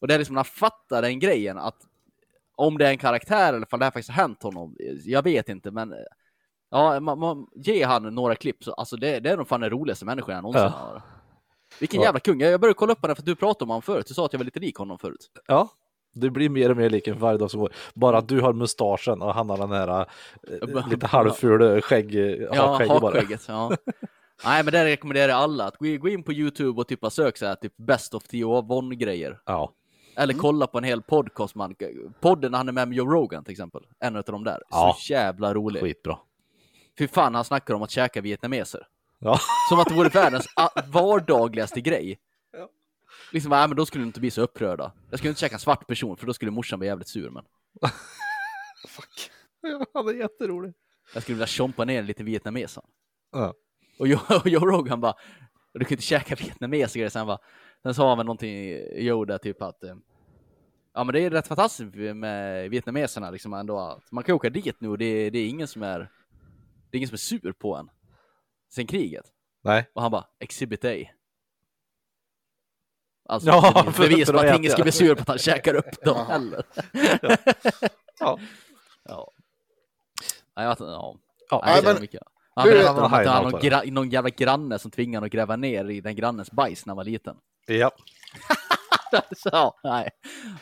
Och 0.00 0.08
det 0.08 0.14
är 0.14 0.18
liksom, 0.18 0.36
han 0.36 0.44
fattar 0.44 1.02
den 1.02 1.18
grejen 1.18 1.58
att 1.58 1.76
om 2.56 2.78
det 2.78 2.86
är 2.86 2.90
en 2.90 2.98
karaktär 2.98 3.48
eller 3.54 3.66
om 3.74 3.78
det 3.78 3.84
här 3.84 3.90
faktiskt 3.90 4.08
har 4.10 4.22
hänt 4.22 4.42
honom, 4.42 4.76
jag 5.04 5.22
vet 5.22 5.48
inte, 5.48 5.70
men 5.70 5.92
eh, 5.92 5.98
ja, 6.74 7.00
man, 7.00 7.18
man, 7.18 7.46
ge 7.54 7.84
han 7.84 8.14
några 8.14 8.34
klipp, 8.34 8.64
så, 8.64 8.72
alltså 8.72 8.96
det, 8.96 9.20
det 9.20 9.30
är 9.30 9.36
nog 9.36 9.48
fan 9.48 9.60
den 9.60 9.70
roligaste 9.70 10.04
människan 10.04 10.34
jag 10.34 10.42
någonsin 10.42 10.62
Ja. 10.62 10.68
har. 10.68 11.02
Vilken 11.80 12.00
Ja. 12.00 12.06
jävla 12.06 12.20
kung, 12.20 12.40
jag 12.40 12.52
jag 12.52 12.60
började 12.60 12.74
kolla 12.74 12.92
upp 12.92 13.02
honom 13.02 13.16
för 13.16 13.22
att 13.22 13.26
du 13.26 13.34
pratade 13.36 13.62
om 13.64 13.68
honom 13.68 13.82
förut, 13.82 14.06
du 14.08 14.14
sa 14.14 14.24
att 14.26 14.32
jag 14.32 14.38
var 14.38 14.44
lite 14.44 14.60
lik 14.60 14.76
honom 14.76 14.98
förut. 14.98 15.30
ja. 15.46 15.68
Det 16.16 16.30
blir 16.30 16.48
mer 16.48 16.70
och 16.70 16.76
mer 16.76 16.90
lik 16.90 17.08
en 17.08 17.14
för 17.14 17.20
varje 17.20 17.38
dag 17.38 17.50
som 17.50 17.60
går. 17.60 17.72
Bara 17.94 18.18
att 18.18 18.28
du 18.28 18.40
har 18.40 18.52
mustaschen 18.52 19.22
och 19.22 19.34
han 19.34 19.50
har 19.50 19.58
den 19.58 19.70
här 19.72 20.06
eh, 20.62 20.88
lite 20.88 21.06
halvfula 21.06 21.80
skägg, 21.80 22.14
Ja, 22.14 22.66
hakskägg 22.66 22.88
bara. 22.88 23.00
hakskägget. 23.00 23.44
Ja. 23.48 23.70
Nej, 24.44 24.64
men 24.64 24.72
det 24.72 24.84
rekommenderar 24.84 25.28
jag 25.28 25.38
alla 25.38 25.64
att 25.64 25.78
gå 25.78 25.86
in- 26.08 26.22
på 26.22 26.32
Youtube 26.32 26.80
och 26.80 26.88
typ 26.88 27.00
bara 27.00 27.10
sök 27.10 27.36
så 27.36 27.46
här, 27.46 27.54
typ 27.54 27.76
Best 27.76 28.14
of 28.14 28.22
Theo 28.24 28.62
Von 28.62 28.98
grejer. 28.98 29.38
Ja, 29.46 29.72
Eller 30.16 30.34
kolla 30.34 30.66
på 30.66 30.78
en 30.78 30.84
hel 30.84 31.02
podcast 31.02 31.54
man. 31.54 31.74
Podden 32.20 32.50
när 32.50 32.58
han 32.58 32.68
är 32.68 32.72
med 32.72 32.88
med 32.88 32.96
Joe 32.96 33.06
Rogan 33.10 33.44
till 33.44 33.52
exempel. 33.52 33.82
En 34.00 34.16
av 34.16 34.22
dem 34.22 34.44
där. 34.44 34.62
Ja. 34.70 34.96
Så 34.98 35.12
jävla 35.12 35.54
rolig. 35.54 35.82
skitbra. 35.82 36.18
Fy 36.98 37.08
fan, 37.08 37.34
han 37.34 37.44
snackar 37.44 37.74
om 37.74 37.82
att 37.82 37.90
käka 37.90 38.20
vietnameser. 38.20 38.86
Ja. 39.18 39.38
Som 39.68 39.78
att 39.80 39.88
det 39.88 39.94
vore 39.94 40.08
världens 40.08 40.46
vardagligaste 40.86 41.80
grej. 41.80 42.18
Liksom, 43.32 43.50
nej 43.50 43.68
men 43.68 43.76
då 43.76 43.86
skulle 43.86 44.04
du 44.04 44.06
inte 44.06 44.20
bli 44.20 44.30
så 44.30 44.42
upprörda. 44.42 44.92
Jag 45.10 45.18
skulle 45.18 45.28
inte 45.28 45.40
käka 45.40 45.54
en 45.54 45.60
svart 45.60 45.86
person 45.86 46.16
för 46.16 46.26
då 46.26 46.32
skulle 46.34 46.50
morsan 46.50 46.78
bli 46.78 46.88
jävligt 46.88 47.08
sur. 47.08 47.30
Men 47.30 47.44
Fuck. 48.88 49.30
Han 49.94 50.08
är 50.08 50.12
jätterolig. 50.12 50.74
jag 51.14 51.22
skulle 51.22 51.34
vilja 51.34 51.46
tjompa 51.46 51.84
ner 51.84 52.02
lite 52.02 52.24
vietnameser. 52.24 52.82
Ja. 53.32 53.54
Och 53.98 54.08
Joe, 54.08 54.18
och 54.44 54.48
Joe 54.48 54.66
Rogan 54.66 55.00
bara, 55.00 55.14
du 55.74 55.84
kan 55.84 55.90
inte 55.92 56.02
käka 56.02 56.34
vietnameser. 56.34 57.08
Sen, 57.08 57.26
bara, 57.26 57.38
sen 57.82 57.94
sa 57.94 58.08
han 58.08 58.18
väl 58.18 58.26
någonting, 58.26 58.78
Joe 58.96 59.24
där 59.24 59.38
typ 59.38 59.62
att, 59.62 59.84
eh, 59.84 59.94
ja 60.94 61.04
men 61.04 61.12
det 61.12 61.20
är 61.20 61.30
rätt 61.30 61.46
fantastiskt 61.48 61.94
med 61.94 62.70
vietnameserna 62.70 63.30
liksom 63.30 63.52
ändå. 63.52 63.78
Att 63.78 64.12
man 64.12 64.24
kan 64.24 64.34
åka 64.34 64.50
dit 64.50 64.80
nu 64.80 64.88
och 64.88 64.98
det, 64.98 65.30
det 65.30 65.38
är 65.38 65.48
ingen 65.48 65.68
som 65.68 65.82
är, 65.82 66.10
det 66.94 66.96
är 66.96 66.98
ingen 66.98 67.08
som 67.08 67.14
är 67.14 67.40
sur 67.40 67.52
på 67.52 67.76
en. 67.76 67.90
Sen 68.74 68.86
kriget. 68.86 69.24
Nej. 69.64 69.90
Och 69.94 70.02
han 70.02 70.10
bara, 70.10 70.26
Exhibit 70.40 70.84
A. 70.84 70.94
Alltså, 73.28 73.48
Ja, 73.48 73.72
det 73.84 73.88
är 73.88 73.92
för- 73.92 74.08
bevis 74.08 74.30
på 74.30 74.38
att 74.38 74.56
ingen 74.56 74.70
ska 74.72 74.82
bli 74.82 74.92
sur 74.92 75.14
på 75.14 75.20
att 75.22 75.28
han 75.28 75.38
käkar 75.38 75.74
upp 75.74 76.04
dem 76.04 76.26
heller. 76.26 76.64
Ja. 78.20 78.38
ja. 79.04 79.30
Nej, 80.56 80.66
jag, 80.66 80.76
ja. 80.80 81.18
Ja, 81.50 81.62
Nej, 81.66 81.82
det 81.82 81.88
är 81.90 81.94
men- 81.94 82.02
mycket. 82.02 82.22
Han 82.54 82.68
berättade 82.68 82.88
om 82.90 82.96
Han 82.96 83.14
att 83.20 83.24
det 83.26 83.30
var 83.30 83.50
var 83.70 83.82
någon, 83.84 83.94
någon 83.94 84.10
jävla 84.10 84.30
granne 84.30 84.78
som 84.78 84.90
tvingade 84.90 85.16
honom 85.16 85.26
att 85.26 85.32
gräva 85.32 85.56
ner 85.56 85.90
i 85.90 86.00
den 86.00 86.16
grannens 86.16 86.50
bajs 86.50 86.86
när 86.86 86.90
han 86.90 86.96
var 86.96 87.04
liten. 87.04 87.36
Ja. 87.66 87.90
Så, 89.36 89.48
ja, 89.52 89.80
nej. 89.84 90.10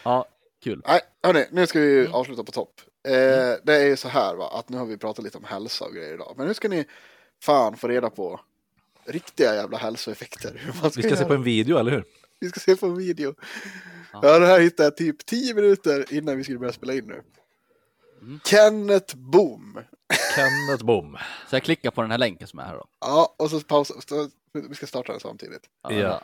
Ja, 0.05 0.27
kul. 0.65 0.83
Nej, 0.87 1.01
hörni, 1.23 1.47
nu 1.51 1.67
ska 1.67 1.81
vi 1.81 2.01
Mm. 2.01 2.15
avsluta 2.15 2.45
på 2.45 2.53
topp. 2.53 2.81
Eh, 3.09 3.55
det 3.63 3.75
är 3.75 3.85
ju 3.85 3.97
så 3.97 4.09
här 4.09 4.35
va, 4.35 4.51
att 4.59 4.69
nu 4.69 4.77
har 4.79 4.87
vi 4.87 4.97
pratat 4.97 5.25
lite 5.25 5.39
om 5.39 5.45
hälsa 5.45 5.85
och 5.85 5.95
grejer 5.95 6.15
idag. 6.15 6.35
Men 6.37 6.47
nu 6.49 6.55
ska 6.55 6.69
ni 6.69 6.85
fan 7.43 7.77
få 7.77 7.89
reda 7.89 8.11
på 8.11 8.41
riktiga 9.05 9.55
jävla 9.55 9.79
hälsoeffekter. 9.79 10.55
Hur 10.65 10.73
man 10.83 10.91
Vi 10.97 11.03
ska 11.03 11.03
se 11.03 11.09
göra. 11.09 11.25
på 11.29 11.35
en 11.35 11.43
video, 11.43 11.79
eller 11.79 11.91
hur? 11.93 12.05
Vi 12.41 12.49
ska 12.49 12.61
se 12.61 12.77
på 12.77 12.87
en 12.87 12.97
video. 12.97 13.35
Ja, 14.13 14.39
det 14.39 14.47
här 14.47 14.61
hittade 14.61 14.87
jag 14.87 14.97
typ 14.97 15.27
10 15.27 15.55
minuter 15.55 16.13
innan 16.15 16.37
vi 16.37 16.45
skulle 16.45 16.59
börja 16.59 16.73
spela 16.73 16.95
in 16.95 17.05
nu. 17.07 17.23
Mm. 18.23 18.41
Kenneth 18.45 19.17
Boom. 19.17 19.79
Kenneth 20.37 20.85
Boom. 20.85 21.17
Så 21.51 21.57
jag 21.57 21.63
klickar 21.63 21.91
på 21.91 22.03
den 22.03 22.11
här 22.11 22.19
länken 22.19 22.49
som 22.49 22.59
är 22.59 22.65
här 22.65 22.75
då. 22.75 22.85
Ja, 23.01 23.35
och 23.39 23.51
så 23.51 23.61
pausa. 23.61 23.95
så- 24.09 24.29
Vi 24.53 24.75
ska 24.75 24.87
starta 24.87 25.13
den 25.13 25.21
samtidigt. 25.21 25.63
Ja. 25.83 25.93
Ja. 25.93 26.23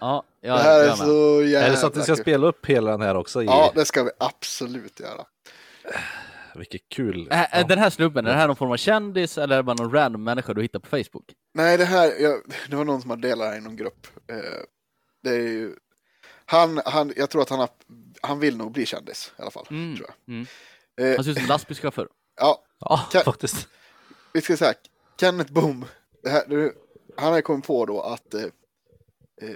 Ja, 0.00 0.24
ja, 0.40 0.54
det 0.56 0.62
här 0.62 0.80
är 0.80 0.86
jag 0.86 0.98
så 0.98 1.42
jävla 1.42 1.66
Är 1.66 1.70
det 1.70 1.76
så 1.76 1.86
att 1.86 1.96
vi 1.96 2.02
ska 2.02 2.16
spela 2.16 2.46
upp 2.46 2.66
hela 2.66 2.90
den 2.90 3.00
här 3.02 3.14
också? 3.16 3.42
I... 3.42 3.46
Ja, 3.46 3.72
det 3.74 3.84
ska 3.84 4.02
vi 4.02 4.10
absolut 4.18 5.00
göra. 5.00 5.24
Vilket 6.54 6.88
kul. 6.88 7.28
Ä- 7.30 7.48
Ja. 7.52 7.64
Den 7.64 7.78
här 7.78 7.90
snubben, 7.90 8.26
är 8.26 8.30
det 8.30 8.36
här 8.36 8.46
någon 8.46 8.56
form 8.56 8.72
av 8.72 8.76
kändis 8.76 9.38
eller 9.38 9.54
är 9.54 9.56
det 9.56 9.62
bara 9.62 9.76
någon 9.82 9.92
random 9.92 10.24
människa 10.24 10.54
du 10.54 10.62
hittar 10.62 10.78
på 10.78 10.88
Facebook? 10.88 11.24
Nej, 11.54 11.78
det 11.78 11.84
här, 11.84 12.12
jag, 12.20 12.42
det 12.68 12.76
var 12.76 12.84
någon 12.84 13.00
som 13.00 13.10
har 13.10 13.16
delat 13.16 13.46
det 13.46 13.50
här 13.50 13.56
i 13.58 13.60
någon 13.60 13.76
grupp. 13.76 14.06
Eh, 14.30 14.36
det 15.22 15.30
är 15.30 15.34
ju, 15.40 15.74
han, 16.46 16.80
han, 16.84 17.12
jag 17.16 17.30
tror 17.30 17.42
att 17.42 17.48
han, 17.50 17.58
har, 17.58 17.68
han 18.22 18.40
vill 18.40 18.56
nog 18.56 18.72
bli 18.72 18.86
kändis 18.86 19.32
i 19.38 19.42
alla 19.42 19.50
fall. 19.50 19.66
Mm. 19.70 19.96
Tror 19.96 20.08
jag. 20.08 20.34
Mm. 20.34 20.46
Eh, 21.00 21.16
Han 21.16 21.24
ser 21.24 21.30
ut 21.30 21.36
som 21.36 21.42
en 21.44 21.48
lastbilschaufför. 21.48 22.08
ja, 22.40 22.64
Ja, 22.80 23.08
Kan- 23.12 23.22
faktiskt. 23.24 23.68
vi 24.32 24.40
ska 24.40 24.56
säga 24.56 24.74
Kenneth 25.20 25.52
Boom. 25.52 25.84
Det 26.22 26.30
här, 26.30 26.72
han 27.16 27.32
har 27.32 27.40
kommit 27.40 27.66
på 27.66 27.86
då 27.86 28.00
att 28.00 28.34
eh, 28.34 28.42
eh, 29.42 29.50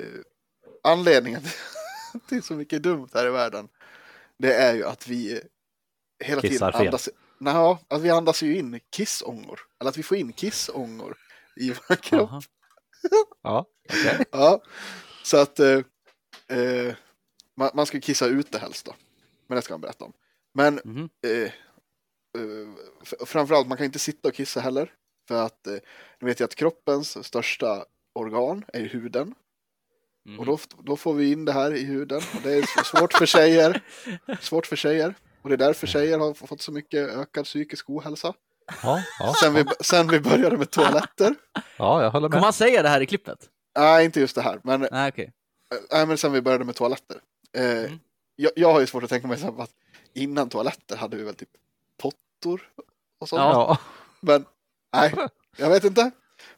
anledningen 0.83 1.43
till 2.29 2.43
så 2.43 2.55
mycket 2.55 2.83
dumt 2.83 3.09
här 3.15 3.27
i 3.27 3.31
världen, 3.31 3.69
det 4.39 4.55
är 4.55 4.75
ju 4.75 4.85
att 4.87 5.09
vi 5.09 5.41
hela 6.25 6.41
Kissar 6.41 6.73
tiden 6.73 6.73
fel. 6.73 6.87
andas, 6.89 7.09
nej, 7.39 7.77
att 7.89 8.01
vi 8.03 8.11
andas 8.11 8.43
ju 8.43 8.57
in 8.59 8.81
kissångor. 8.91 9.61
Eller 9.81 9.89
att 9.89 9.97
vi 9.99 10.03
får 10.03 10.17
in 10.17 10.33
kissångor 10.33 11.17
i 11.61 11.71
vår 11.71 11.97
kropp. 11.97 12.31
Jaha. 12.31 12.43
Ja. 13.43 13.67
Ja, 14.33 14.63
så 15.23 15.37
att 15.37 15.59
eh, 15.61 15.81
eh, 16.49 16.95
man, 17.57 17.71
man 17.75 17.87
ska 17.87 18.01
kissa 18.01 18.27
ute 18.27 18.59
helst 18.59 18.87
då. 18.87 18.95
Men 19.49 19.57
det 19.57 19.63
ska 19.63 19.75
man 19.75 19.81
berätta 19.81 20.05
om. 20.05 20.13
Men 20.55 20.81
Mhm. 20.85 21.09
eh, 21.27 21.43
eh, 21.43 22.69
framförallt, 23.27 23.69
man 23.69 23.77
kan 23.77 23.85
inte 23.87 23.99
sitta 23.99 24.29
och 24.29 24.35
kissa 24.35 24.61
heller. 24.61 24.93
För 25.29 25.43
att 25.47 25.67
eh, 25.67 25.73
ni 26.21 26.27
vet 26.27 26.41
ju 26.41 26.45
att 26.45 26.55
kroppens 26.55 27.27
största 27.27 27.85
organ 28.15 28.65
är 28.73 28.81
huden. 28.85 29.35
Mhm. 30.25 30.39
Och 30.41 30.47
då, 30.47 30.59
då 30.83 30.97
får 30.97 31.15
vi 31.15 31.33
in 31.33 31.45
det 31.45 31.53
här 31.53 31.75
i 31.75 31.85
huden. 31.85 32.23
Och 32.35 32.41
det 32.43 32.53
är 32.55 32.85
svårt 32.85 33.13
för 33.13 33.27
tjejer. 33.27 33.81
Svårt 34.41 34.67
för 34.67 34.77
tjejer. 34.77 35.15
Och 35.47 35.51
det 35.51 35.55
är 35.55 35.67
därför 35.67 35.87
tjejer 35.87 36.19
har 36.19 36.35
fått 36.35 36.61
så 36.63 36.73
mycket 36.73 37.09
ökad 37.09 37.45
psykisk 37.45 37.91
ohälsa. 37.91 38.35
Ja, 38.83 39.03
ja, 39.19 39.35
Sen 39.41 39.55
vi, 39.55 39.65
sen 39.81 40.09
vi 40.09 40.21
började 40.21 40.57
med 40.59 40.71
toaletter. 40.71 41.35
ja 41.79 42.03
jag 42.03 42.11
håller 42.11 42.29
Kommer 42.29 42.37
med. 42.37 42.43
han 42.45 42.53
säga 42.53 42.83
det 42.83 42.89
här 42.89 43.01
i 43.01 43.07
klippet? 43.07 43.39
Nej, 43.79 44.05
inte 44.05 44.21
just 44.21 44.35
det 44.35 44.43
här. 44.43 44.61
Men, 44.65 44.89
Nej, 44.93 45.09
okej. 45.09 45.33
nej, 45.93 46.07
men 46.07 46.19
sen 46.19 46.33
vi 46.33 46.43
började 46.43 46.65
med 46.65 46.75
toaletter. 46.75 47.17
Eh, 47.57 47.79
Mm. 47.85 47.99
jag, 48.37 48.53
jag 48.57 48.73
har 48.73 48.81
ju 48.81 48.87
svårt 48.87 49.03
att 49.03 49.11
tänka 49.11 49.27
mig 49.29 49.39
att 49.59 49.71
innan 50.15 50.49
toaletter 50.49 50.97
hade 50.97 51.17
vi 51.17 51.23
väl 51.25 51.35
typ 51.35 51.49
pottor 52.03 52.71
och 53.21 53.29
sånt. 53.29 53.41
Ja. 53.41 53.79
Men 54.21 54.45
nej, 54.97 55.15
jag 55.57 55.71
vet 55.71 55.85
inte. 55.85 56.11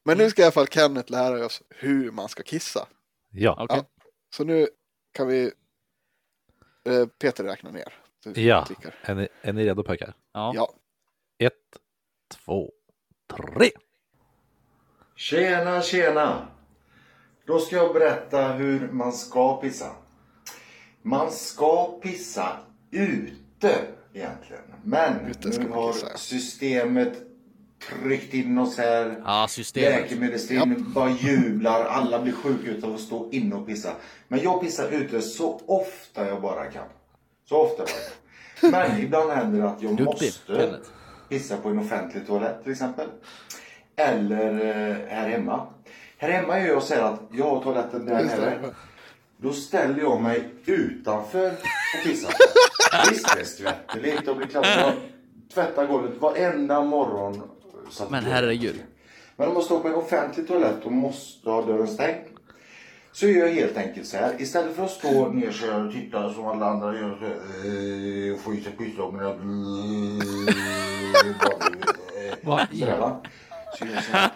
Men 0.04 0.18
nu 0.18 0.30
ska 0.30 0.42
i 0.42 0.44
alla 0.44 0.52
fall 0.52 0.68
Kenneth 0.68 1.12
lära 1.12 1.46
oss 1.46 1.62
hur 1.68 2.10
man 2.10 2.28
ska 2.28 2.42
kissa. 2.42 2.86
Ja. 3.30 3.56
Okej. 3.60 3.76
Ja. 3.76 4.04
Så 4.36 4.44
nu 4.44 4.68
kan 5.12 5.26
vi 5.28 5.52
eh, 6.84 7.06
Peter 7.06 7.44
räkna 7.44 7.70
ner. 7.70 7.94
Ja. 8.24 8.64
klickar. 8.64 8.94
Är, 9.02 9.14
ni, 9.14 9.28
är 9.42 9.52
ni 9.52 9.64
redo 9.66 9.82
pojkar? 9.82 10.14
Ja. 10.32 10.52
Ja. 10.54 10.72
Ett, 11.38 11.52
två, 12.44 12.70
tre. 13.36 13.70
Tjena, 15.16 15.82
tjena! 15.82 16.46
Då 17.46 17.58
ska 17.58 17.76
jag 17.76 17.92
berätta 17.94 18.52
hur 18.52 18.88
man 18.92 19.12
ska 19.12 19.60
pissa. 19.60 19.90
Man 21.02 21.30
ska 21.30 22.00
pissa 22.02 22.56
ute 22.90 23.78
egentligen. 24.12 24.62
Men 24.84 25.26
Ute 25.26 25.52
ska 25.52 25.62
nu 25.62 25.70
har 25.70 26.16
systemet 26.16 27.12
tryckt 27.88 28.34
in 28.34 28.58
oss 28.58 28.78
här. 28.78 29.22
Ja, 29.24 29.46
systemet. 29.48 30.00
Läkemedelsindustrin 30.00 30.92
bara 30.92 31.10
jublar. 31.10 31.84
Alla 31.84 32.22
blir 32.22 32.32
sjuka 32.32 32.70
utav 32.70 32.94
att 32.94 33.00
stå 33.00 33.30
inne 33.30 33.54
och 33.54 33.66
pissa. 33.66 33.92
Men 34.28 34.40
jag 34.42 34.60
pissar 34.60 34.90
ute 34.90 35.22
så 35.22 35.60
ofta 35.66 36.28
jag 36.28 36.42
bara 36.42 36.70
kan. 36.70 36.88
Så 37.48 37.56
ofta 37.56 37.82
bara 37.82 37.88
kan. 38.60 38.70
Men 38.88 39.00
ibland 39.00 39.30
händer 39.30 39.58
det 39.62 39.68
att 39.68 39.82
jag 39.82 40.00
måste 40.00 40.78
pissa 41.28 41.56
på 41.56 41.68
en 41.68 41.78
offentlig 41.78 42.26
toalett 42.26 42.62
till 42.62 42.72
exempel. 42.72 43.06
Eller 43.96 44.52
eh, 44.54 44.96
här 45.08 45.28
hemma. 45.28 45.66
Här 46.18 46.30
hemma 46.30 46.60
gör 46.60 46.66
jag 46.66 46.82
så 46.82 46.94
här 46.94 47.02
att 47.02 47.20
jag 47.32 47.44
har 47.50 47.62
toaletten 47.62 48.06
där 48.06 48.14
det. 48.16 48.24
nere. 48.24 48.58
Då 49.36 49.52
ställer 49.52 49.98
jag 50.00 50.20
mig 50.22 50.48
utanför 50.66 51.46
och 51.50 52.04
pissar. 52.04 52.34
Visst 53.10 53.36
det 53.36 53.44
skvätter 53.44 54.00
lite 54.00 54.30
och 54.30 54.36
blir 54.36 54.46
klart. 54.46 54.66
Jag 54.66 54.92
tvättar 55.54 55.86
golvet 55.86 56.20
varenda 56.20 56.82
morgon. 56.82 57.42
Så 57.90 58.04
att 58.04 58.10
Men 58.10 58.24
det- 58.24 58.30
herregud. 58.30 58.82
men 59.36 59.48
om 59.48 59.54
man 59.54 59.62
står 59.62 59.80
på 59.80 59.88
en 59.88 59.94
offentlig 59.94 60.48
toalett 60.48 60.84
och 60.84 60.92
måste 60.92 61.50
ha 61.50 61.62
dörren 61.62 61.88
stängd. 61.88 62.24
Så 63.18 63.26
gör 63.28 63.46
jag 63.46 63.54
helt 63.54 63.76
enkelt 63.76 64.06
så 64.06 64.16
här. 64.16 64.42
Istället 64.42 64.76
för 64.76 64.84
att 64.84 64.90
stå 64.90 65.28
nerkörd 65.28 65.86
och 65.86 65.92
titta 65.92 66.34
som 66.34 66.46
alla 66.46 66.66
andra 66.66 66.94
gör. 66.94 67.16
så 67.20 67.24
eh, 68.28 68.34
Och 68.34 68.40
få 68.40 68.54
i 68.54 68.60
sig 68.62 68.72
i- 68.72 68.76
Sådär 72.78 72.98
va. 72.98 73.22
Så 73.78 73.84
gör 73.84 73.94
jag 73.94 74.04
så 74.04 74.12
här. 74.12 74.30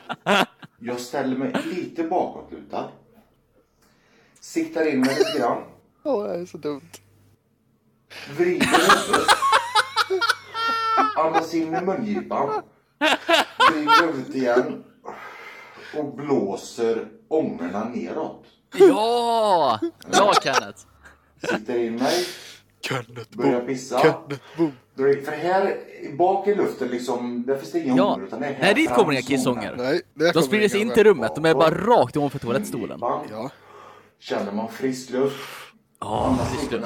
Jag 0.79 1.01
ställer 1.01 1.37
mig 1.37 1.53
lite 1.65 2.03
bakåtlutad. 2.05 2.89
Siktar 4.41 4.89
in 4.89 5.01
mig 5.01 5.15
lite 5.19 5.39
grann. 5.39 5.63
Åh, 6.03 6.25
det 6.25 6.35
är 6.35 6.47
så 6.47 6.59
dumt. 6.59 6.91
Vrider 8.37 8.67
huvudet. 8.67 9.27
Andas 11.17 11.55
in 11.55 11.75
i 11.75 11.81
mungipan. 11.81 12.63
Vrider 13.73 14.07
huvudet 14.07 14.35
igen. 14.35 14.85
Och 15.97 16.15
blåser 16.17 17.09
ångorna 17.29 17.85
neråt. 17.89 18.47
Ja! 18.75 19.79
Ja, 20.13 20.33
Kenneth. 20.43 20.79
Siktar 21.41 21.77
in 21.77 21.95
mig. 21.97 22.25
Kenneth 22.81 23.37
Börjar 23.37 23.61
pissa. 23.61 23.99
Kenneth 24.01 24.43
Boom. 24.57 24.73
För 24.97 25.33
här 25.33 25.77
bak 26.19 26.49
i 26.49 26.55
luften 26.55 26.89
liksom, 26.89 27.43
där 27.47 27.57
finns 27.57 27.73
det 27.73 27.81
inga 27.81 27.97
Ja. 27.97 28.15
ångor. 28.15 28.27
Utan 28.27 28.41
det 28.41 28.47
är 28.47 28.53
här 28.53 28.63
Nej, 28.63 28.75
dit 28.75 28.91
kommer 28.91 29.31
inga 29.31 29.51
ångorna. 29.51 29.73
Nej, 29.77 30.33
De 30.35 30.43
sprider 30.43 30.69
sig 30.69 30.81
inga 30.81 30.89
in 30.91 30.95
till 30.95 31.05
väl. 31.05 31.15
rummet. 31.15 31.35
De 31.35 31.45
är 31.45 31.55
bara 31.55 31.71
rakt 31.71 32.17
ovanför 32.17 32.39
toalettstolen. 32.39 32.99
Ja, 33.01 33.51
Känner 34.19 34.53
man 34.53 34.69
frisk 34.69 35.11
luft. 35.11 35.37
Ja, 36.01 36.39
frisk 36.53 36.73
luft. 36.73 36.85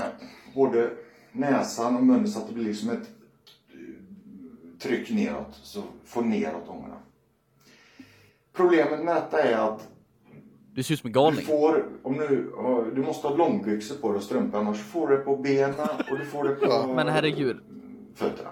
Både 0.55 0.91
näsan 1.33 1.97
och 1.97 2.03
munnen 2.05 2.29
så 2.29 2.39
att 2.39 2.49
det 2.49 2.55
blir 2.55 2.65
liksom 2.65 2.91
ett 2.91 2.97
eh, 2.99 4.79
tryck 4.83 5.11
neråt. 5.11 5.55
Så 5.63 5.83
får 6.05 6.23
neråt 6.23 6.69
ångorna. 6.69 6.97
Problemet 8.53 9.05
med 9.05 9.17
detta 9.17 9.43
är 9.43 9.55
att 9.57 9.89
Du 10.77 10.83
ser 10.83 10.95
ut 10.95 11.01
som 11.01 11.07
en 11.09 11.13
du 11.13 11.19
galning. 11.21 11.47
får, 11.47 11.85
om 12.03 12.17
du, 12.17 12.53
du 12.95 13.03
måste 13.03 13.27
ha 13.29 13.37
långbyxor 13.37 13.97
på 13.97 14.09
dig 14.09 14.17
och 14.17 14.23
strumpor 14.23 14.59
annars 14.61 14.79
får 14.81 15.09
du 15.09 15.17
det 15.17 15.23
på 15.23 15.37
benen 15.37 15.75
och 16.11 16.19
du 16.19 16.25
får 16.25 16.45
det 16.45 16.55
på 16.55 16.93
Men 16.95 17.09
herregud. 17.09 17.57
fötterna. 18.15 18.51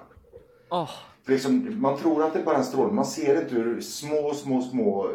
För 1.24 1.32
liksom, 1.32 1.80
man 1.80 1.98
tror 1.98 2.22
att 2.24 2.32
det 2.32 2.38
är 2.40 2.44
bara 2.44 2.56
en 2.56 2.64
stråle, 2.64 2.92
man 2.92 3.04
ser 3.04 3.40
inte 3.42 3.54
hur 3.54 3.80
små, 3.80 4.34
små, 4.34 4.62
små 4.62 5.08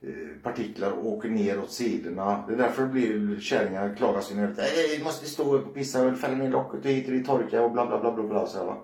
eh, 0.00 0.08
partiklar 0.42 1.06
åker 1.06 1.28
ner 1.28 1.58
åt 1.58 1.70
sidorna. 1.70 2.44
Det 2.48 2.52
är 2.54 2.58
därför 2.58 2.82
det 2.82 2.88
blir 2.88 3.40
kärringar 3.40 3.94
klagar 3.94 4.20
sig 4.20 4.36
ner. 4.36 4.54
"Nej, 4.56 5.00
måste 5.04 5.26
stå 5.26 5.54
upp 5.56 5.66
och 5.66 5.74
pissa 5.74 6.06
och 6.06 6.18
fälla 6.18 6.34
ner 6.36 6.50
locket 6.50 6.80
och 6.80 6.86
hit 6.90 7.06
och 7.06 7.12
dit 7.12 7.26
torka 7.26 7.62
och 7.62 7.72
bla 7.72 7.86
bla 7.86 8.00
bla 8.00 8.12
bla 8.12 8.22
bla. 8.24 8.46
Så 8.46 8.58
här? 8.58 8.74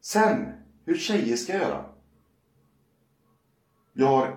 Sen, 0.00 0.46
hur 0.84 0.94
tjejer 0.96 1.36
ska 1.36 1.52
göra. 1.52 1.84
Jag 3.92 4.06
har 4.06 4.36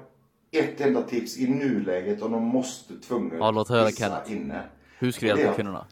ett 0.51 0.81
enda 0.81 1.01
tips 1.03 1.37
i 1.37 1.47
nuläget 1.47 2.21
om 2.21 2.31
de 2.31 2.43
måste 2.43 2.93
tvunget 2.99 3.37
Ja, 3.39 3.51
låt 3.51 3.69
höra, 3.69 3.85
pissa 3.87 3.99
Kenneth. 4.09 4.31
inne. 4.31 4.61
hur 4.99 5.11
ska 5.11 5.21
du 5.21 5.27
hjälpa 5.41 5.53
kvinnorna? 5.53 5.85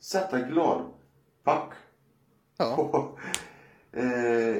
Sätta 0.00 0.40
gladpack 0.40 1.72
Ja. 2.58 2.76
på 2.76 3.18
eh, 3.98 4.56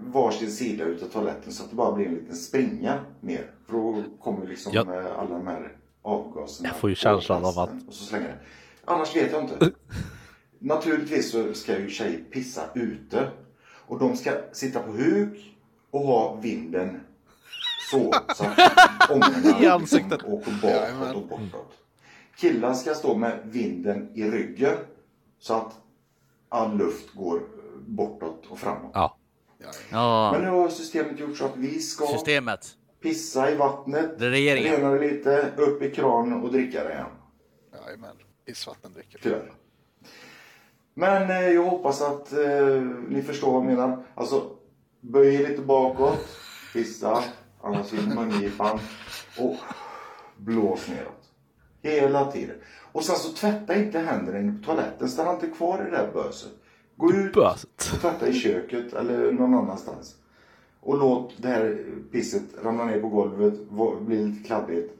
varsin 0.00 0.50
sida 0.50 0.84
utav 0.84 1.06
toaletten 1.08 1.52
så 1.52 1.64
att 1.64 1.70
det 1.70 1.76
bara 1.76 1.92
blir 1.92 2.06
en 2.06 2.14
liten 2.14 2.36
springa 2.36 3.04
ner. 3.20 3.50
För 3.66 3.72
då 3.72 4.02
kommer 4.20 4.46
liksom 4.46 4.72
Ja. 4.74 4.80
eh, 4.94 5.18
alla 5.18 5.30
de 5.30 5.46
här 5.46 5.76
avgaserna. 6.02 6.68
Jag 6.68 6.76
får 6.76 6.90
ju 6.90 6.96
känslan 6.96 7.44
av 7.44 7.52
plasten 7.52 7.84
Och 7.88 7.94
så 7.94 8.04
slänger 8.04 8.28
det. 8.28 8.38
Annars 8.84 9.16
vet 9.16 9.32
jag 9.32 9.42
inte. 9.42 9.70
Naturligtvis 10.58 11.30
så 11.30 11.54
ska 11.54 11.78
ju 11.78 11.90
tjejer 11.90 12.20
pissa 12.30 12.62
ute. 12.74 13.28
Och 13.86 13.98
de 13.98 14.16
ska 14.16 14.30
sitta 14.52 14.80
på 14.80 14.92
huk 14.92 15.56
och 15.90 16.00
ha 16.00 16.34
vinden 16.34 17.00
så. 17.92 18.12
Så 18.34 18.44
ångorna 19.14 19.60
I 19.62 19.66
ansiktet. 19.66 20.22
åker 20.24 20.52
bakåt 20.62 21.16
och 21.16 21.22
bortåt. 21.28 21.72
Killar 22.36 22.74
ska 22.74 22.94
stå 22.94 23.14
med 23.16 23.38
vinden 23.44 24.10
i 24.14 24.30
ryggen. 24.30 24.74
Så 25.38 25.54
att 25.54 25.72
all 26.48 26.76
luft 26.76 27.14
går 27.14 27.42
bortåt 27.86 28.46
och 28.48 28.58
framåt. 28.58 28.90
Ja. 28.94 29.16
Men 29.58 29.70
Ja, 30.00 30.38
nu 30.40 30.48
har 30.48 30.68
systemet 30.68 31.18
gjort 31.18 31.36
så 31.36 31.44
att 31.44 31.56
vi 31.56 31.80
ska 31.80 32.06
systemet. 32.06 32.66
pissa 33.02 33.50
i 33.50 33.54
vattnet. 33.56 34.18
Det 34.18 34.26
är 34.26 34.30
regeringen. 34.30 34.76
Rena 34.76 34.90
det 34.90 35.00
lite, 35.10 35.52
upp 35.56 35.82
i 35.82 35.90
kranen 35.90 36.42
och 36.42 36.52
dricka 36.52 36.84
det 36.84 36.90
igen. 36.92 37.06
Jajamän. 37.86 38.16
Pissvatten 38.46 38.92
dricker 38.92 39.18
vi. 39.18 39.22
Tyvärr. 39.22 39.52
Men 40.94 41.30
eh, 41.30 41.48
jag 41.48 41.62
hoppas 41.64 42.02
att 42.02 42.32
eh, 42.32 42.66
ni 43.08 43.22
förstår 43.22 43.52
vad 43.52 43.60
jag 43.60 43.78
menar. 43.78 44.04
Alltså, 44.14 44.50
böj 45.00 45.34
er 45.34 45.48
lite 45.48 45.62
bakåt, 45.62 46.28
pissa, 46.72 47.24
andas 47.62 47.92
in 47.92 48.14
mungipan 48.14 48.78
och 49.38 49.56
blås 50.36 50.88
neråt. 50.88 51.18
Hela 51.82 52.32
tiden. 52.32 52.56
Och 52.92 53.04
sen 53.04 53.16
så 53.16 53.32
tvätta 53.32 53.74
inte 53.74 53.98
händerna 53.98 54.38
inne 54.38 54.58
på 54.58 54.64
toaletten. 54.64 55.08
Stanna 55.08 55.32
inte 55.34 55.46
kvar 55.46 55.80
i 55.86 55.90
det 55.90 55.96
där 55.96 56.10
böset. 56.12 56.50
Gå 56.96 57.12
ut 57.12 57.32
Böset. 57.34 57.70
och 57.94 58.00
tvätta 58.00 58.28
i 58.28 58.32
köket 58.32 58.92
eller 58.92 59.32
någon 59.32 59.54
annanstans. 59.54 60.14
Och 60.80 60.98
låt 60.98 61.32
det 61.36 61.48
här 61.48 61.84
pisset 62.12 62.42
ramla 62.64 62.84
ner 62.84 63.00
på 63.00 63.08
golvet, 63.08 63.54
bli 64.06 64.24
lite 64.26 64.44
kladdigt. 64.46 64.92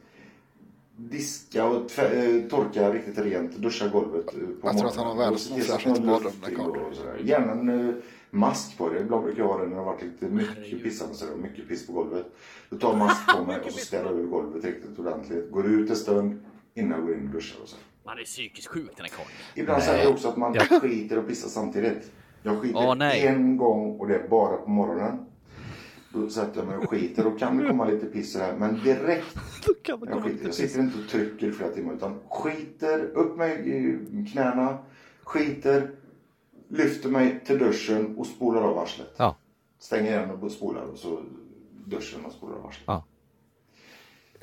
Diska 0.97 1.65
och 1.67 1.91
tvä- 1.91 2.43
eh, 2.45 2.49
torka 2.51 2.93
riktigt 2.93 3.19
rent, 3.19 3.57
duscha 3.57 3.89
golvet 3.89 4.27
eh, 4.35 4.41
på 4.41 4.69
Jag 4.69 4.79
tror 4.79 4.89
att 4.89 4.97
han 4.97 5.07
har 5.07 5.15
morgonen. 5.15 5.39
världens 5.49 5.51
luft 5.87 6.03
badrum, 6.57 6.95
sådär. 6.95 7.21
Gärna 7.25 7.53
en 7.53 7.89
eh, 7.89 7.95
mask 8.35 8.79
på 8.79 8.89
det. 8.89 9.01
Ibland 9.01 9.25
brukar 9.25 9.43
jag 9.43 9.49
ha 9.49 9.59
det 9.59 9.63
när 9.67 9.71
det 9.71 9.77
har 9.77 9.85
varit 9.85 10.03
lite 10.03 10.27
mycket 10.27 10.83
pissande 10.83 11.15
sådär, 11.15 11.35
mycket 11.37 11.69
piss 11.69 11.87
på 11.87 11.93
golvet. 11.93 12.27
Då 12.71 12.79
tar 12.79 12.89
jag 12.89 12.99
mask 12.99 13.37
på 13.37 13.45
mig 13.45 13.61
och 13.67 13.73
så 13.73 13.79
ställer 13.79 14.05
jag 14.05 14.13
över 14.19 14.25
golvet 14.29 14.65
riktigt 14.65 14.99
ordentligt. 14.99 15.51
Går 15.51 15.67
ut 15.67 15.91
en 15.91 15.97
stund 15.97 16.45
innan 16.75 16.99
jag 16.99 17.07
går 17.07 17.17
in 17.17 17.27
och 17.27 17.33
duschar 17.35 17.63
och 17.63 17.69
så. 17.69 17.77
Man 18.05 18.19
är 18.19 18.25
psykiskt 18.25 18.67
sjuk 18.69 18.91
den 18.97 19.05
här 19.05 19.13
karln. 19.17 19.29
Ibland 19.55 19.83
säger 19.83 20.05
jag 20.05 20.13
också 20.13 20.29
att 20.29 20.37
man 20.37 20.55
Ja. 20.55 20.81
skiter 20.81 21.19
och 21.19 21.29
pissar 21.29 21.49
samtidigt. 21.49 22.13
Jag 22.43 22.61
skiter 22.61 22.79
Åh, 22.79 22.95
nej. 22.95 23.27
en 23.27 23.57
gång 23.57 23.99
och 24.01 24.09
det 24.09 24.15
är 24.15 24.29
bara 24.29 24.57
på 24.57 24.71
morgonen. 24.71 25.27
Då 26.13 26.29
sätter 26.31 26.59
jag 26.61 26.67
mig 26.67 26.77
och 26.77 26.91
skiter. 26.91 27.25
Då 27.25 27.31
kan 27.31 27.59
det 27.59 27.69
komma 27.69 27.85
lite 27.89 28.07
piss 28.07 28.37
här. 28.37 28.57
Men 28.59 28.81
direkt 28.85 29.35
kan 29.83 30.01
det 30.01 30.07
jag 30.07 30.11
komma 30.11 30.23
skiter. 30.23 30.33
lite 30.35 30.45
Jag 30.45 30.55
sitter 30.55 30.81
inte 30.81 30.99
och 30.99 31.09
trycker 31.09 31.47
i 31.47 31.53
flera 31.53 31.71
timmar. 31.71 31.95
Utan 31.95 32.19
skiter, 32.29 33.05
upp 33.05 33.37
med 33.37 33.67
i 33.67 33.99
knäna, 34.33 34.79
skiter, 35.25 35.91
lyfter 36.73 37.09
mig 37.09 37.41
till 37.47 37.59
duschen 37.59 38.17
och 38.19 38.27
spolar 38.27 38.63
av 38.63 38.79
arslet. 38.79 39.15
Ja. 39.17 39.37
Stänger 39.79 40.13
igen 40.13 40.31
och 40.31 40.53
spolar 40.53 40.83
och 40.83 40.99
så 40.99 41.21
duschen 41.87 42.25
och 42.25 42.33
spolar 42.33 42.57
av 42.57 42.67
arslet. 42.67 42.85
Ja. 42.87 43.05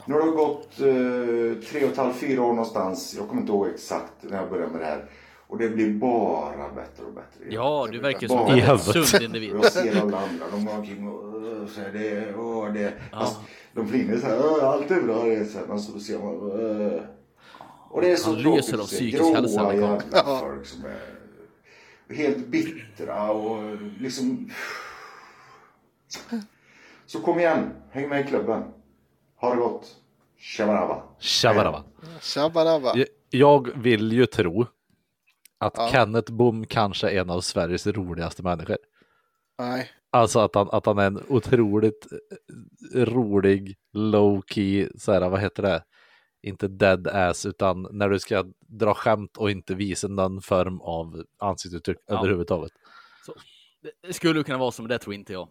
Nu 0.06 0.14
har 0.14 0.26
det 0.26 0.32
gått 0.32 0.80
eh, 0.80 1.70
tre 1.70 1.86
och 1.86 1.92
ett 1.92 1.98
halvt, 1.98 2.16
fyra 2.16 2.42
år 2.44 2.54
någonstans. 2.54 3.16
Jag 3.18 3.28
kommer 3.28 3.42
inte 3.42 3.54
ihåg 3.54 3.68
exakt 3.68 4.14
när 4.22 4.38
jag 4.38 4.50
började 4.50 4.72
med 4.72 4.82
det 4.82 4.86
här. 4.86 5.10
Och 5.48 5.58
det 5.58 5.70
blir 5.70 5.94
bara 5.94 6.70
bättre 6.76 7.06
och 7.06 7.14
bättre. 7.14 7.46
Ja, 7.50 7.86
Det 7.86 7.92
du 7.92 8.00
verkar 8.00 8.28
som 8.28 8.38
bara 8.38 8.52
en 8.52 8.58
I 8.58 8.62
väldigt 8.62 8.88
huvudet. 8.96 9.10
sund 9.10 9.24
individ. 9.24 9.54
Och 9.54 9.66
jag 9.66 9.72
ser 9.72 10.02
alla 10.02 10.18
andra, 10.18 10.46
de 10.52 10.66
går 10.66 10.74
omkring 10.78 11.08
och 11.08 11.70
här, 11.78 11.92
det, 11.94 12.34
oh, 12.36 12.74
det. 12.74 12.94
Fast 13.12 13.40
de 13.74 13.88
flinar 13.88 14.18
så 14.18 14.26
här, 14.26 14.62
allt 14.62 14.92
är 14.92 15.02
bra. 15.02 15.24
Det 15.24 15.36
är 15.36 15.46
så 15.46 15.58
här, 15.60 15.66
men 15.68 15.80
så 15.80 16.00
ser 16.00 16.20
man. 16.20 16.36
Och 17.92 18.02
det 18.02 18.12
är 18.12 18.16
så 18.16 18.30
Han 18.32 18.42
tråkigt 18.42 18.58
lyser 18.66 18.78
av 18.78 18.82
att 18.82 18.90
se 18.90 18.96
psykisk 18.96 19.24
gråa 19.24 19.36
hälsa, 19.36 19.60
Karl. 19.60 19.76
jävla 19.76 20.40
folk 20.40 20.66
som 20.66 20.86
är 20.86 21.19
helt 22.10 22.48
bittra 22.48 23.32
och 23.32 23.78
liksom. 24.00 24.50
Så 27.06 27.20
kom 27.20 27.40
igen, 27.40 27.72
häng 27.92 28.10
med 28.10 28.26
i 28.26 28.28
klubben. 28.28 28.64
Ha 29.36 29.56
det 29.56 29.62
gott. 29.62 29.96
Shabaraba. 30.38 31.04
Shabaraba. 31.20 31.84
Shabba 32.22 32.64
Jag- 33.30 33.70
vill 33.76 34.12
ju 34.12 34.26
tro 34.26 34.66
att 35.58 35.74
Ja. 35.78 35.90
Kenneth 35.92 36.32
Bom 36.32 36.66
kanske 36.66 37.10
är 37.10 37.22
en 37.22 37.30
av 37.30 37.42
Sveriges 37.42 37.88
roligaste 37.88 38.44
människor. 38.44 38.78
Nej. 39.60 39.90
Alltså 40.12 40.40
att 40.40 40.56
han, 40.56 40.70
att 40.72 40.86
han 40.86 40.98
är 40.98 41.08
en 41.08 41.24
otroligt 41.28 42.08
rolig, 42.96 43.76
low 43.94 44.42
key, 44.48 44.90
så 44.98 45.12
här, 45.14 45.30
vad 45.30 45.40
heter 45.42 45.64
det? 45.64 45.84
Inte 46.42 46.68
dead 46.68 47.08
ass, 47.08 47.46
utan 47.46 47.88
när 47.92 48.10
du 48.10 48.20
ska 48.20 48.46
dra 48.60 48.94
skämt 48.94 49.38
och 49.38 49.52
inte 49.52 49.76
visa 49.76 50.08
någon 50.08 50.42
form 50.42 50.82
av 50.82 51.24
ansiktsuttryck 51.40 51.98
Ja. 52.08 52.18
överhuvudtaget. 52.18 52.72
Det- 53.82 53.92
Det 54.08 54.14
skulle 54.14 54.44
kunna 54.44 54.58
vara 54.58 54.72
som 54.72 54.88
det 54.88 54.98
tror 55.00 55.14
inte 55.16 55.34
jag. 55.34 55.50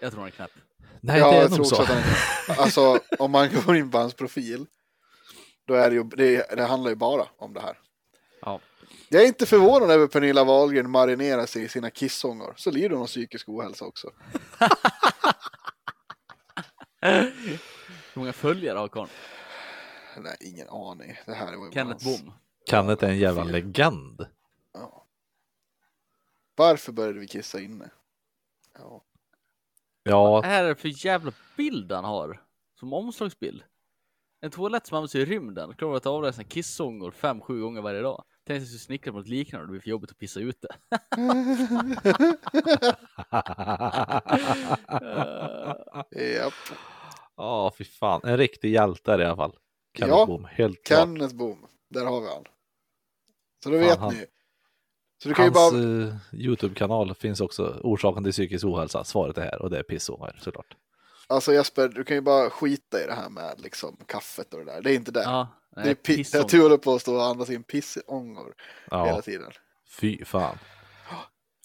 Jag 0.00 0.10
tror 0.12 0.20
han 0.20 0.28
är 0.28 0.32
knäpp. 0.32 0.50
Nej, 1.00 1.18
ja, 1.20 1.30
det 1.30 1.36
är 1.36 1.40
jag 1.42 1.50
nog 1.50 1.56
tror 1.56 1.64
så. 1.64 1.82
att 1.82 1.88
han 1.88 2.02
Alltså, 2.58 2.98
om 3.18 3.30
man 3.30 3.48
går 3.66 3.76
in 3.76 3.90
på 3.90 3.98
hans 3.98 4.14
profil, 4.14 4.66
då 5.66 5.74
är 5.74 5.90
det 5.90 5.96
ju, 5.96 6.02
det, 6.04 6.56
det 6.56 6.62
handlar 6.64 6.90
ju 6.90 6.96
bara 6.96 7.26
om 7.36 7.52
det 7.54 7.60
här. 7.60 7.78
Ja. 8.40 8.60
Jag 9.08 9.22
är 9.22 9.26
inte 9.26 9.46
förvånad 9.46 9.90
över 9.90 10.06
Pernilla 10.06 10.44
Wahlgren 10.44 10.90
marinerar 10.90 11.46
sig 11.46 11.62
i 11.62 11.68
sina 11.68 11.90
kissångor. 11.90 12.54
Så 12.56 12.70
lider 12.70 12.90
hon 12.90 13.02
av 13.02 13.06
psykisk 13.06 13.48
ohälsa 13.48 13.84
också. 13.84 14.10
Hur 17.00 17.28
många 18.20 18.32
följare 18.32 18.78
har 18.78 18.88
karln? 18.88 19.08
Nej, 20.20 20.36
ingen 20.40 20.68
aning. 20.68 21.16
Det 21.26 21.34
här 21.34 21.56
var 21.56 21.66
ju 21.66 21.72
Kenneth 21.72 22.04
hans- 22.06 22.22
Bom. 22.24 22.32
Kenneth 22.70 23.04
är 23.04 23.08
en 23.08 23.18
jävla 23.18 23.44
legend. 23.44 24.26
Ja. 24.72 25.06
Varför 26.54 26.92
började 26.92 27.18
vi 27.20 27.26
kissa 27.28 27.60
inne? 27.60 27.90
Ja. 28.78 29.04
Ja, 30.02 30.30
Vad 30.30 30.44
är 30.44 30.64
det 30.64 30.74
för 30.74 31.06
jävla 31.06 31.32
bild 31.56 31.92
han 31.92 32.04
har? 32.04 32.42
Som 32.80 32.92
omslagsbild. 32.92 33.62
En 34.40 34.50
toalett 34.50 34.86
som 34.86 34.96
används 34.96 35.14
i 35.14 35.24
rymden. 35.24 35.74
Klarar 35.74 35.96
att 35.96 36.06
avläsa 36.06 36.44
kissångor 36.44 37.10
fem, 37.10 37.40
sju 37.40 37.60
gånger 37.60 37.82
varje 37.82 38.00
dag. 38.00 38.24
Tänk 38.44 38.56
att 38.56 38.60
jag 38.60 38.68
skulle 38.68 38.78
snickra 38.78 39.12
på 39.12 39.18
något 39.18 39.28
liknande 39.28 39.62
och 39.62 39.66
det 39.66 39.70
blir 39.72 39.80
för 39.80 39.90
jobbigt 39.90 40.10
att 40.10 40.18
pissa 40.18 40.40
ute. 40.40 40.68
Japp. 46.10 46.52
ja, 47.36 47.72
fy 47.78 47.84
fan. 47.84 48.20
En 48.24 48.36
riktig 48.36 48.72
hjälte 48.72 49.16
det 49.16 49.22
i 49.22 49.26
alla 49.26 49.36
fall. 49.36 49.56
Kenneth 49.98 50.18
Ja, 50.18 50.26
Bom, 50.26 50.44
helt 50.50 50.84
klart. 50.84 50.98
Kenneth 50.98 51.34
Boom. 51.34 51.66
Där 51.90 52.06
har 52.06 52.20
vi 52.20 52.28
han. 52.28 52.44
Så 53.64 53.70
då 53.70 53.78
Fan, 53.78 53.86
vet 53.88 53.98
han- 53.98 54.14
ni. 54.14 54.26
Så 55.22 55.28
du 55.28 55.34
kan 55.34 55.44
Hans 55.44 55.54
bara... 55.72 55.82
eh, 56.08 56.14
YouTube-kanal 56.32 57.14
finns 57.14 57.40
också 57.40 57.80
orsaken 57.82 58.22
till 58.24 58.32
psykisk 58.32 58.64
ohälsa. 58.64 59.04
Svaret 59.04 59.38
är 59.38 59.42
här 59.42 59.62
och 59.62 59.70
det 59.70 59.78
är 59.78 59.82
pissånger 59.82 60.38
såklart. 60.40 60.76
Alltså 61.26 61.52
Jesper, 61.52 61.88
du 61.88 62.04
kan 62.04 62.16
ju 62.16 62.20
bara 62.20 62.50
skita 62.50 63.02
i 63.04 63.06
det 63.06 63.14
här 63.14 63.28
med 63.28 63.60
liksom 63.60 63.96
kaffet 64.06 64.54
och 64.54 64.58
det 64.58 64.64
där. 64.72 64.82
Det 64.82 64.90
är 64.92 64.94
inte 64.94 65.10
det. 65.12 65.22
Ja, 65.22 65.48
det 65.74 65.80
är 65.80 65.84
nej, 65.84 65.94
pi- 65.94 66.16
pissångor. 66.16 66.42
jag 66.42 66.48
tror 66.50 66.62
håller 66.62 66.76
på 66.76 66.94
att 66.94 67.00
stå 67.00 67.14
och 67.16 67.24
andas 67.24 67.50
in 67.50 67.62
pissångor 67.62 68.54
hela 68.90 69.06
Ja, 69.08 69.22
tiden. 69.22 69.50
fy 70.00 70.24
fan. 70.24 70.58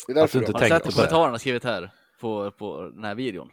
Det 0.08 0.12
är 0.12 0.16
därför 0.16 0.24
Att 0.26 0.32
du 0.32 0.40
inte 0.40 0.52
du 0.52 0.60
tänkte 0.70 0.92
sett 0.92 1.10
på 1.10 1.16
det. 1.16 1.16
har 1.22 1.38
skrivit 1.38 1.64
här 1.64 1.92
på, 2.20 2.52
på 2.52 2.90
den 2.90 3.04
här 3.04 3.16
videon? 3.16 3.50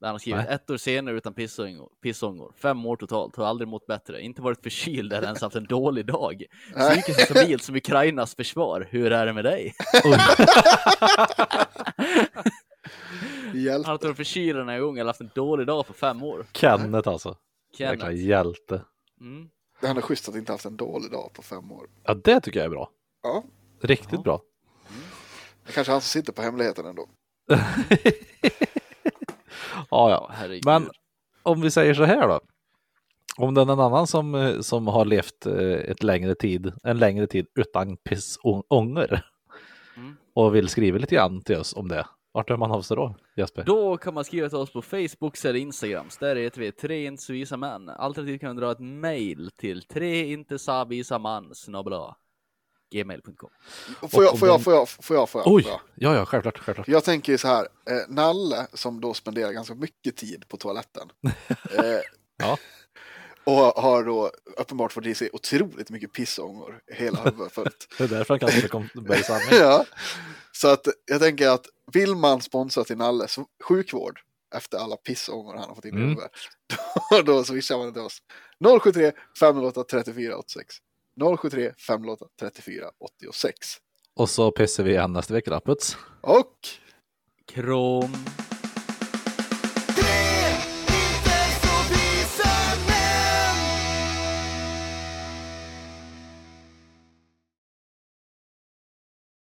Där 0.00 0.06
han 0.06 0.14
har 0.14 0.18
skrivit 0.18 0.44
Nej. 0.44 0.54
ett 0.54 0.70
år 0.70 0.76
senare 0.76 1.16
utan 1.16 1.34
pissångor, 1.34 1.88
pissångor, 2.02 2.52
fem 2.56 2.86
år 2.86 2.96
totalt, 2.96 3.36
har 3.36 3.44
aldrig 3.44 3.68
mått 3.68 3.86
bättre, 3.86 4.20
inte 4.22 4.42
varit 4.42 4.62
förkyld 4.62 5.12
eller 5.12 5.26
ens 5.26 5.40
haft 5.42 5.56
en 5.56 5.64
dålig 5.64 6.06
dag. 6.06 6.42
Psykiskt 6.78 7.20
stabilt 7.30 7.62
som 7.62 7.74
Ukrainas 7.76 8.34
försvar, 8.34 8.88
hur 8.90 9.12
är 9.12 9.26
det 9.26 9.32
med 9.32 9.44
dig? 9.44 9.74
Hjälp. 13.54 13.86
Han 13.86 13.90
har 13.90 13.94
inte 13.94 14.06
varit 14.06 14.16
förkyld 14.16 14.58
den 14.58 14.68
här 14.68 14.78
gången 14.80 15.00
eller 15.00 15.08
haft 15.08 15.20
en 15.20 15.30
dålig 15.34 15.66
dag 15.66 15.86
på 15.86 15.92
fem 15.92 16.22
år. 16.22 16.46
Kenneth 16.52 17.08
alltså. 17.08 17.36
Jäkla 17.78 18.04
Kenneth. 18.06 18.24
hjälte. 18.26 18.82
Mm. 19.20 19.48
Det 19.80 19.86
är 19.86 20.00
schysst 20.00 20.28
att 20.28 20.34
inte 20.36 20.52
haft 20.52 20.64
en 20.64 20.76
dålig 20.76 21.10
dag 21.10 21.30
på 21.32 21.42
fem 21.42 21.72
år. 21.72 21.86
Ja, 22.04 22.14
det 22.14 22.40
tycker 22.40 22.58
jag 22.58 22.66
är 22.66 22.70
bra. 22.70 22.90
Ja, 23.22 23.44
Riktigt 23.82 24.12
Ja. 24.12 24.18
bra. 24.22 24.40
det 25.66 25.72
kanske 25.72 25.92
han 25.92 26.00
som 26.00 26.08
sitter 26.08 26.32
på 26.32 26.42
hemligheten 26.42 26.86
ändå. 26.86 27.08
Ja, 29.96 30.10
ja. 30.10 30.30
Herregud. 30.32 30.62
Men 30.66 30.90
om 31.42 31.60
vi 31.60 31.70
säger 31.70 31.94
så 31.94 32.04
här 32.04 32.28
då. 32.28 32.40
Om 33.36 33.54
det 33.54 33.60
är 33.60 33.64
någon 33.64 33.80
annan 33.80 34.06
som, 34.06 34.34
eh, 34.34 34.60
som 34.60 34.86
har 34.86 35.04
levt 35.04 35.46
eh, 35.46 35.54
ett 35.72 36.02
längre 36.02 36.34
tid, 36.34 36.72
en 36.82 36.98
längre 36.98 37.26
tid 37.26 37.46
utan 37.54 37.96
pissånger 37.96 39.22
Mm. 39.96 40.16
och 40.34 40.54
vill 40.54 40.68
skriva 40.68 40.98
lite 40.98 41.14
grann 41.14 41.42
till 41.42 41.56
oss 41.56 41.74
om 41.76 41.88
det. 41.88 42.06
Vart 42.32 42.50
hör 42.50 42.56
man 42.56 42.70
av 42.70 42.82
sig 42.82 42.96
då, 42.96 43.14
Jesper? 43.36 43.64
Då 43.64 43.96
kan 43.96 44.14
man 44.14 44.24
skriva 44.24 44.48
till 44.48 44.58
oss 44.58 44.72
på 44.72 44.82
Facebook 44.82 45.44
eller 45.44 45.58
Instagram. 45.58 46.06
Där 46.20 46.36
heter 46.36 46.60
vi 46.60 46.72
tre 46.72 47.06
inte 47.06 47.22
så 47.22 47.32
visa 47.32 47.56
män. 47.56 47.88
Alternativt 47.88 48.40
kan 48.40 48.48
man 48.48 48.56
dra 48.56 48.72
ett 48.72 48.80
mail 48.80 49.50
till 49.56 49.82
tre 49.82 50.32
inte 50.32 50.58
så 50.58 50.84
visa 50.84 51.18
man 51.18 51.54
snabel-a 51.54 52.16
gmail.com. 52.94 53.50
Får 54.10 54.24
jag, 54.24 54.38
får 54.38 54.48
jag, 54.48 54.62
får 54.64 54.72
jag, 54.74 54.88
får 54.88 55.16
jag, 55.16 55.28
får 55.28 55.40
jag? 55.40 55.52
Oj, 55.54 55.62
Får 55.62 55.72
jag? 55.72 55.80
ja, 55.94 56.14
ja, 56.16 56.24
självklart, 56.26 56.58
självklart. 56.58 56.88
Jag 56.88 57.04
tänker 57.04 57.32
ju 57.32 57.38
så 57.38 57.48
här, 57.48 57.62
eh, 57.90 57.96
Nalle 58.08 58.66
som 58.72 59.00
då 59.00 59.14
spenderar 59.14 59.52
ganska 59.52 59.74
mycket 59.74 60.16
tid 60.16 60.44
på 60.48 60.56
toaletten. 60.56 61.08
Eh, 61.78 62.00
Ja. 62.38 62.58
Och 63.44 63.54
har 63.54 64.04
då 64.04 64.30
uppenbart 64.56 64.92
fått 64.92 65.06
i 65.06 65.14
sig 65.14 65.30
otroligt 65.32 65.90
mycket 65.90 66.12
pissångor, 66.12 66.80
hela 66.92 67.22
huvudet 67.22 67.52
fullt. 67.52 67.86
Det 67.98 68.04
är 68.04 68.08
därför 68.08 68.34
han 68.34 68.38
kallar 68.40 68.52
sig 68.52 68.68
Kompberg 68.68 69.22
sanning. 69.24 69.48
ja. 69.50 69.84
Så 70.52 70.68
att 70.68 70.86
jag 71.06 71.20
tänker 71.20 71.48
att 71.48 71.66
vill 71.92 72.14
man 72.14 72.40
sponsra 72.42 72.84
till 72.84 72.96
Nalles 72.96 73.36
sjukvård 73.64 74.20
efter 74.56 74.78
alla 74.78 74.96
pissångor 74.96 75.54
han 75.54 75.68
har 75.68 75.74
fått 75.74 75.84
in 75.84 75.94
i 75.94 75.96
Mm. 75.96 76.08
huvudet, 76.08 76.30
då, 77.10 77.22
då 77.22 77.44
swishar 77.44 77.78
man 77.78 77.92
till 77.92 78.02
oss. 78.02 78.18
073 78.82 79.12
508 79.40 79.84
34 79.90 80.36
86. 80.38 80.76
073 81.20 81.72
508 81.86 82.26
34 82.40 82.84
86. 83.00 83.56
Och 84.14 84.30
så 84.30 84.50
pissar 84.50 84.84
vi 84.84 84.90
igen 84.90 85.12
nästa 85.12 85.34
vecka, 85.34 85.50
då. 85.50 85.60
Puts! 85.60 85.96
Och 86.20 86.54
Krom. 87.46 88.12